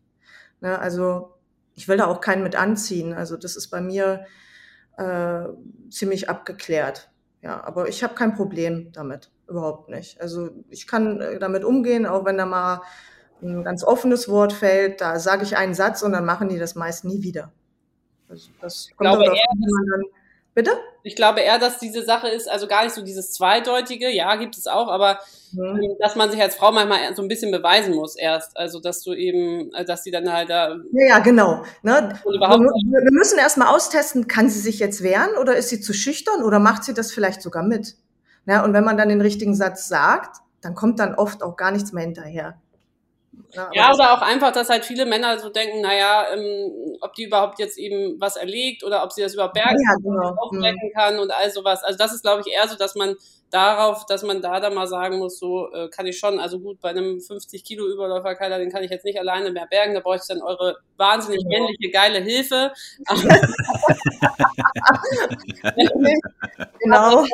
Ne, 0.61 0.78
also 0.78 1.34
ich 1.74 1.86
will 1.89 1.97
da 1.97 2.07
auch 2.07 2.20
keinen 2.20 2.43
mit 2.43 2.57
anziehen. 2.57 3.12
Also 3.12 3.36
das 3.36 3.57
ist 3.57 3.68
bei 3.68 3.80
mir 3.80 4.24
äh, 4.97 5.45
ziemlich 5.91 6.28
abgeklärt. 6.28 7.11
Ja, 7.43 7.62
aber 7.64 7.89
ich 7.89 8.03
habe 8.03 8.14
kein 8.14 8.34
Problem 8.34 8.91
damit, 8.93 9.30
überhaupt 9.47 9.89
nicht. 9.89 10.20
Also 10.20 10.51
ich 10.68 10.86
kann 10.86 11.20
äh, 11.20 11.39
damit 11.39 11.64
umgehen, 11.64 12.07
auch 12.07 12.24
wenn 12.24 12.36
da 12.36 12.47
mal 12.47 12.82
ein 13.41 13.62
ganz 13.62 13.84
offenes 13.84 14.28
Wort 14.28 14.53
fällt, 14.53 15.01
da 15.01 15.20
sage 15.20 15.45
ich 15.45 15.57
einen 15.57 15.74
Satz 15.74 16.03
und 16.03 16.12
dann 16.12 16.24
machen 16.24 16.49
die 16.49 16.59
das 16.59 16.74
meist 16.74 17.05
nie 17.05 17.22
wieder. 17.22 17.53
Also 18.28 18.51
das 18.61 18.91
kommt 18.97 19.11
ich 19.11 19.16
glaube, 19.16 19.24
eher, 19.24 19.45
dann, 19.57 20.03
Bitte? 20.55 20.73
Ich 21.05 21.15
glaube 21.15 21.41
eher, 21.41 21.59
dass 21.59 21.79
diese 21.79 22.05
Sache 22.05 22.29
ist, 22.29 22.51
also 22.51 22.67
gar 22.67 22.83
nicht 22.83 22.95
so 22.95 23.03
dieses 23.03 23.33
Zweideutige, 23.33 24.11
ja, 24.11 24.35
gibt 24.37 24.59
es 24.59 24.67
auch, 24.67 24.89
aber 24.89 25.21
mhm. 25.53 25.97
dass 26.01 26.17
man 26.17 26.31
sich 26.31 26.41
als 26.41 26.57
Frau 26.57 26.73
manchmal 26.73 27.15
so 27.15 27.23
ein 27.23 27.29
bisschen 27.29 27.53
beweisen 27.53 27.95
muss 27.95 28.17
erst. 28.17 28.57
Also, 28.57 28.81
dass 28.81 29.03
du 29.03 29.15
eben, 29.15 29.73
äh, 29.75 29.85
dass 29.85 30.03
sie 30.03 30.11
dann 30.11 30.33
halt 30.33 30.51
da. 30.51 30.77
Ja, 30.93 31.07
ja 31.07 31.19
genau. 31.21 31.63
Ne? 31.83 32.19
Wir, 32.25 32.41
wir 32.41 33.13
müssen 33.13 33.39
erstmal 33.39 33.69
austesten, 33.69 34.27
kann 34.27 34.49
sie 34.49 34.61
sich 34.61 34.81
jetzt 34.81 35.03
wehren 35.03 35.37
oder 35.41 35.57
ist 35.57 35.69
sie 35.69 35.81
zu 35.81 35.93
schüchtern 35.93 36.43
oder 36.43 36.59
macht 36.59 36.85
sie 36.85 36.95
das 36.95 37.13
vielleicht 37.13 37.41
sogar 37.41 37.63
mit? 37.63 37.95
Ja, 38.47 38.65
und 38.65 38.73
wenn 38.73 38.85
man 38.85 38.97
dann 38.97 39.11
den 39.11 39.21
richtigen 39.21 39.55
Satz 39.55 39.89
sagt, 39.89 40.39
dann 40.61 40.75
kommt 40.75 40.99
dann 40.99 41.15
oft 41.15 41.43
auch 41.43 41.57
gar 41.57 41.71
nichts 41.71 41.93
mehr 41.93 42.05
hinterher. 42.05 42.59
Ja, 43.53 43.71
ja 43.73 43.95
oder 43.95 44.13
auch 44.13 44.23
einfach, 44.23 44.53
dass 44.53 44.69
halt 44.69 44.85
viele 44.85 45.07
Männer 45.07 45.39
so 45.39 45.49
denken, 45.49 45.81
naja, 45.81 46.27
ähm, 46.35 46.97
ob 47.01 47.15
die 47.15 47.25
überhaupt 47.25 47.59
jetzt 47.59 47.79
eben 47.79 48.21
was 48.21 48.37
erlegt 48.37 48.85
oder 48.85 49.03
ob 49.03 49.13
sie 49.13 49.23
das 49.23 49.35
überhaupt 49.35 49.55
bergen 49.55 49.79
ja, 49.81 49.95
genau. 50.03 50.35
kann 50.95 51.19
und 51.19 51.33
all 51.33 51.51
sowas. 51.51 51.83
Also 51.83 51.97
das 51.97 52.13
ist, 52.13 52.23
glaube 52.23 52.43
ich, 52.45 52.53
eher 52.53 52.69
so, 52.69 52.77
dass 52.77 52.95
man 52.95 53.17
darauf, 53.51 54.07
dass 54.07 54.23
man 54.23 54.43
da 54.43 54.61
dann 54.61 54.75
mal 54.75 54.87
sagen 54.87 55.19
muss, 55.19 55.39
so 55.39 55.73
äh, 55.73 55.89
kann 55.89 56.07
ich 56.07 56.19
schon, 56.19 56.39
also 56.39 56.59
gut, 56.59 56.81
bei 56.81 56.91
einem 56.91 57.21
50 57.21 57.65
Kilo 57.65 57.87
Überläufer, 57.87 58.35
Keiler, 58.35 58.59
den 58.59 58.71
kann 58.71 58.83
ich 58.83 58.91
jetzt 58.91 59.05
nicht 59.05 59.19
alleine 59.19 59.51
mehr 59.51 59.67
bergen, 59.67 59.95
da 59.95 60.01
brauche 60.01 60.17
ich 60.17 60.23
dann 60.29 60.43
eure 60.43 60.77
wahnsinnig 60.97 61.45
genau. 61.45 61.67
männliche, 61.67 61.91
geile 61.91 62.21
Hilfe. 62.21 62.73
genau. 66.81 67.27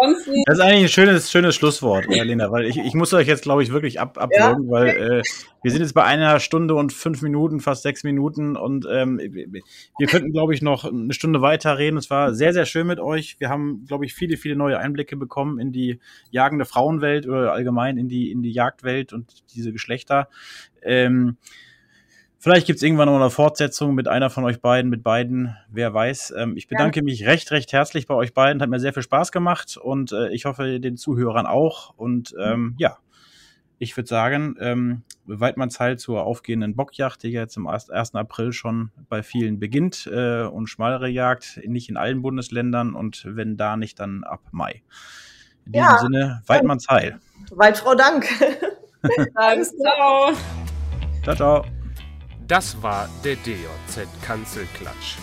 Das 0.47 0.59
ist 0.59 0.61
eigentlich 0.61 0.85
ein 0.85 0.89
schönes, 0.89 1.31
schönes 1.31 1.55
Schlusswort, 1.55 2.07
Lena, 2.09 2.51
weil 2.51 2.67
ich, 2.67 2.79
ich 2.79 2.95
muss 2.95 3.13
euch 3.13 3.27
jetzt, 3.27 3.43
glaube 3.43 3.63
ich, 3.63 3.73
wirklich 3.73 4.01
ab, 4.01 4.19
abwürgen, 4.19 4.67
ja. 4.67 4.71
weil 4.71 4.89
äh, 4.89 5.23
wir 5.63 5.71
sind 5.71 5.81
jetzt 5.81 5.95
bei 5.95 6.05
einer 6.05 6.41
Stunde 6.41 6.75
und 6.75 6.93
fünf 6.93 7.23
Minuten, 7.23 7.61
fast 7.61 7.83
sechs 7.83 8.05
Minuten 8.05 8.57
und 8.57 8.87
ähm, 8.91 9.19
wir 9.19 10.07
könnten, 10.07 10.33
glaube 10.33 10.55
ich, 10.55 10.63
noch 10.63 10.85
eine 10.85 11.13
Stunde 11.13 11.41
weiter 11.41 11.79
reden. 11.79 11.97
Es 11.97 12.11
war 12.11 12.35
sehr, 12.35 12.53
sehr 12.53 12.67
schön 12.67 12.87
mit 12.87 13.01
euch. 13.01 13.37
Wir 13.39 13.49
haben, 13.49 13.85
glaube 13.87 14.05
ich, 14.05 14.15
viele, 14.15 14.37
viele 14.37 14.57
neue 14.57 14.79
Einblicke 14.79 15.17
bekommen 15.17 15.59
in 15.59 15.73
die 15.73 16.01
jagende 16.31 16.65
Frauenwelt 16.65 17.27
oder 17.27 17.53
allgemein 17.53 17.97
in 17.99 18.09
die, 18.09 18.31
in 18.31 18.43
die 18.43 18.53
Jagdwelt 18.53 19.13
und 19.13 19.45
diese 19.55 19.73
Geschlechter. 19.73 20.29
Ähm, 20.83 21.37
Vielleicht 22.45 22.67
gibt 22.67 22.77
es 22.77 22.83
irgendwann 22.83 23.09
noch 23.09 23.19
eine 23.19 23.31
Fortsetzung 23.31 23.95
mit 23.95 24.07
einer 24.07 24.29
von 24.29 24.45
euch 24.45 24.61
beiden, 24.61 24.91
mit 24.91 25.03
beiden, 25.03 25.57
wer 25.71 25.95
weiß. 25.95 26.35
Ähm, 26.37 26.59
ich 26.59 26.69
bedanke 26.69 27.01
ja. 27.01 27.03
mich 27.03 27.25
recht, 27.25 27.51
recht 27.53 27.73
herzlich 27.73 28.07
bei 28.07 28.13
euch 28.13 28.35
beiden. 28.35 28.61
Hat 28.61 28.69
mir 28.69 28.81
sehr 28.81 28.93
viel 28.93 29.03
Spaß 29.03 29.33
gemacht 29.33 29.79
und 29.79 30.13
äh, 30.13 30.29
ich 30.29 30.45
hoffe 30.45 30.79
den 30.79 30.99
Zuhörern 30.99 31.47
auch. 31.47 31.95
Und 31.97 32.35
ähm, 32.39 32.75
ja, 32.77 32.99
ich 33.79 33.97
würde 33.97 34.09
sagen, 34.09 34.57
ähm, 34.61 35.05
Weidmannsheil 35.25 35.99
zur 35.99 36.25
aufgehenden 36.25 36.77
Bockjacht, 36.77 37.23
die 37.23 37.29
jetzt 37.29 37.57
am 37.57 37.67
1. 37.67 38.15
April 38.15 38.53
schon 38.53 38.91
bei 39.09 39.23
vielen 39.23 39.59
beginnt 39.59 40.07
und 40.07 40.15
äh, 40.15 40.67
schmalere 40.67 41.09
Jagd, 41.09 41.63
nicht 41.67 41.89
in 41.89 41.97
allen 41.97 42.21
Bundesländern 42.21 42.95
und 42.95 43.25
wenn 43.27 43.57
da 43.57 43.79
nicht, 43.79 44.01
dann 44.01 44.23
ab 44.23 44.43
Mai. 44.53 44.83
In 45.67 45.73
diesem 45.73 45.87
ja. 45.87 45.99
Sinne, 45.99 46.43
Weidmanns 46.47 46.89
Heil. 46.89 47.19
Waldfrau 47.51 47.95
Dank. 47.95 48.27
ciao. 49.83 50.33
Ciao, 51.23 51.37
ciao. 51.37 51.65
Das 52.47 52.83
war 52.83 53.09
der 53.25 53.37
DJZ 53.37 54.07
Kanzelklatsch. 54.23 55.17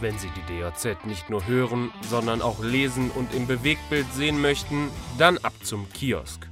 Wenn 0.00 0.18
Sie 0.18 0.30
die 0.30 0.60
DJZ 0.60 1.04
nicht 1.04 1.30
nur 1.30 1.46
hören, 1.46 1.92
sondern 2.08 2.42
auch 2.42 2.62
lesen 2.62 3.10
und 3.10 3.34
im 3.34 3.46
Bewegtbild 3.46 4.12
sehen 4.14 4.40
möchten, 4.40 4.88
dann 5.18 5.38
ab 5.38 5.52
zum 5.62 5.88
Kiosk. 5.92 6.48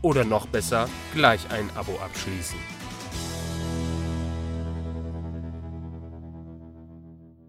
Oder 0.00 0.24
noch 0.24 0.46
besser, 0.46 0.88
gleich 1.14 1.50
ein 1.50 1.68
Abo 1.76 1.98
abschließen. 2.02 2.58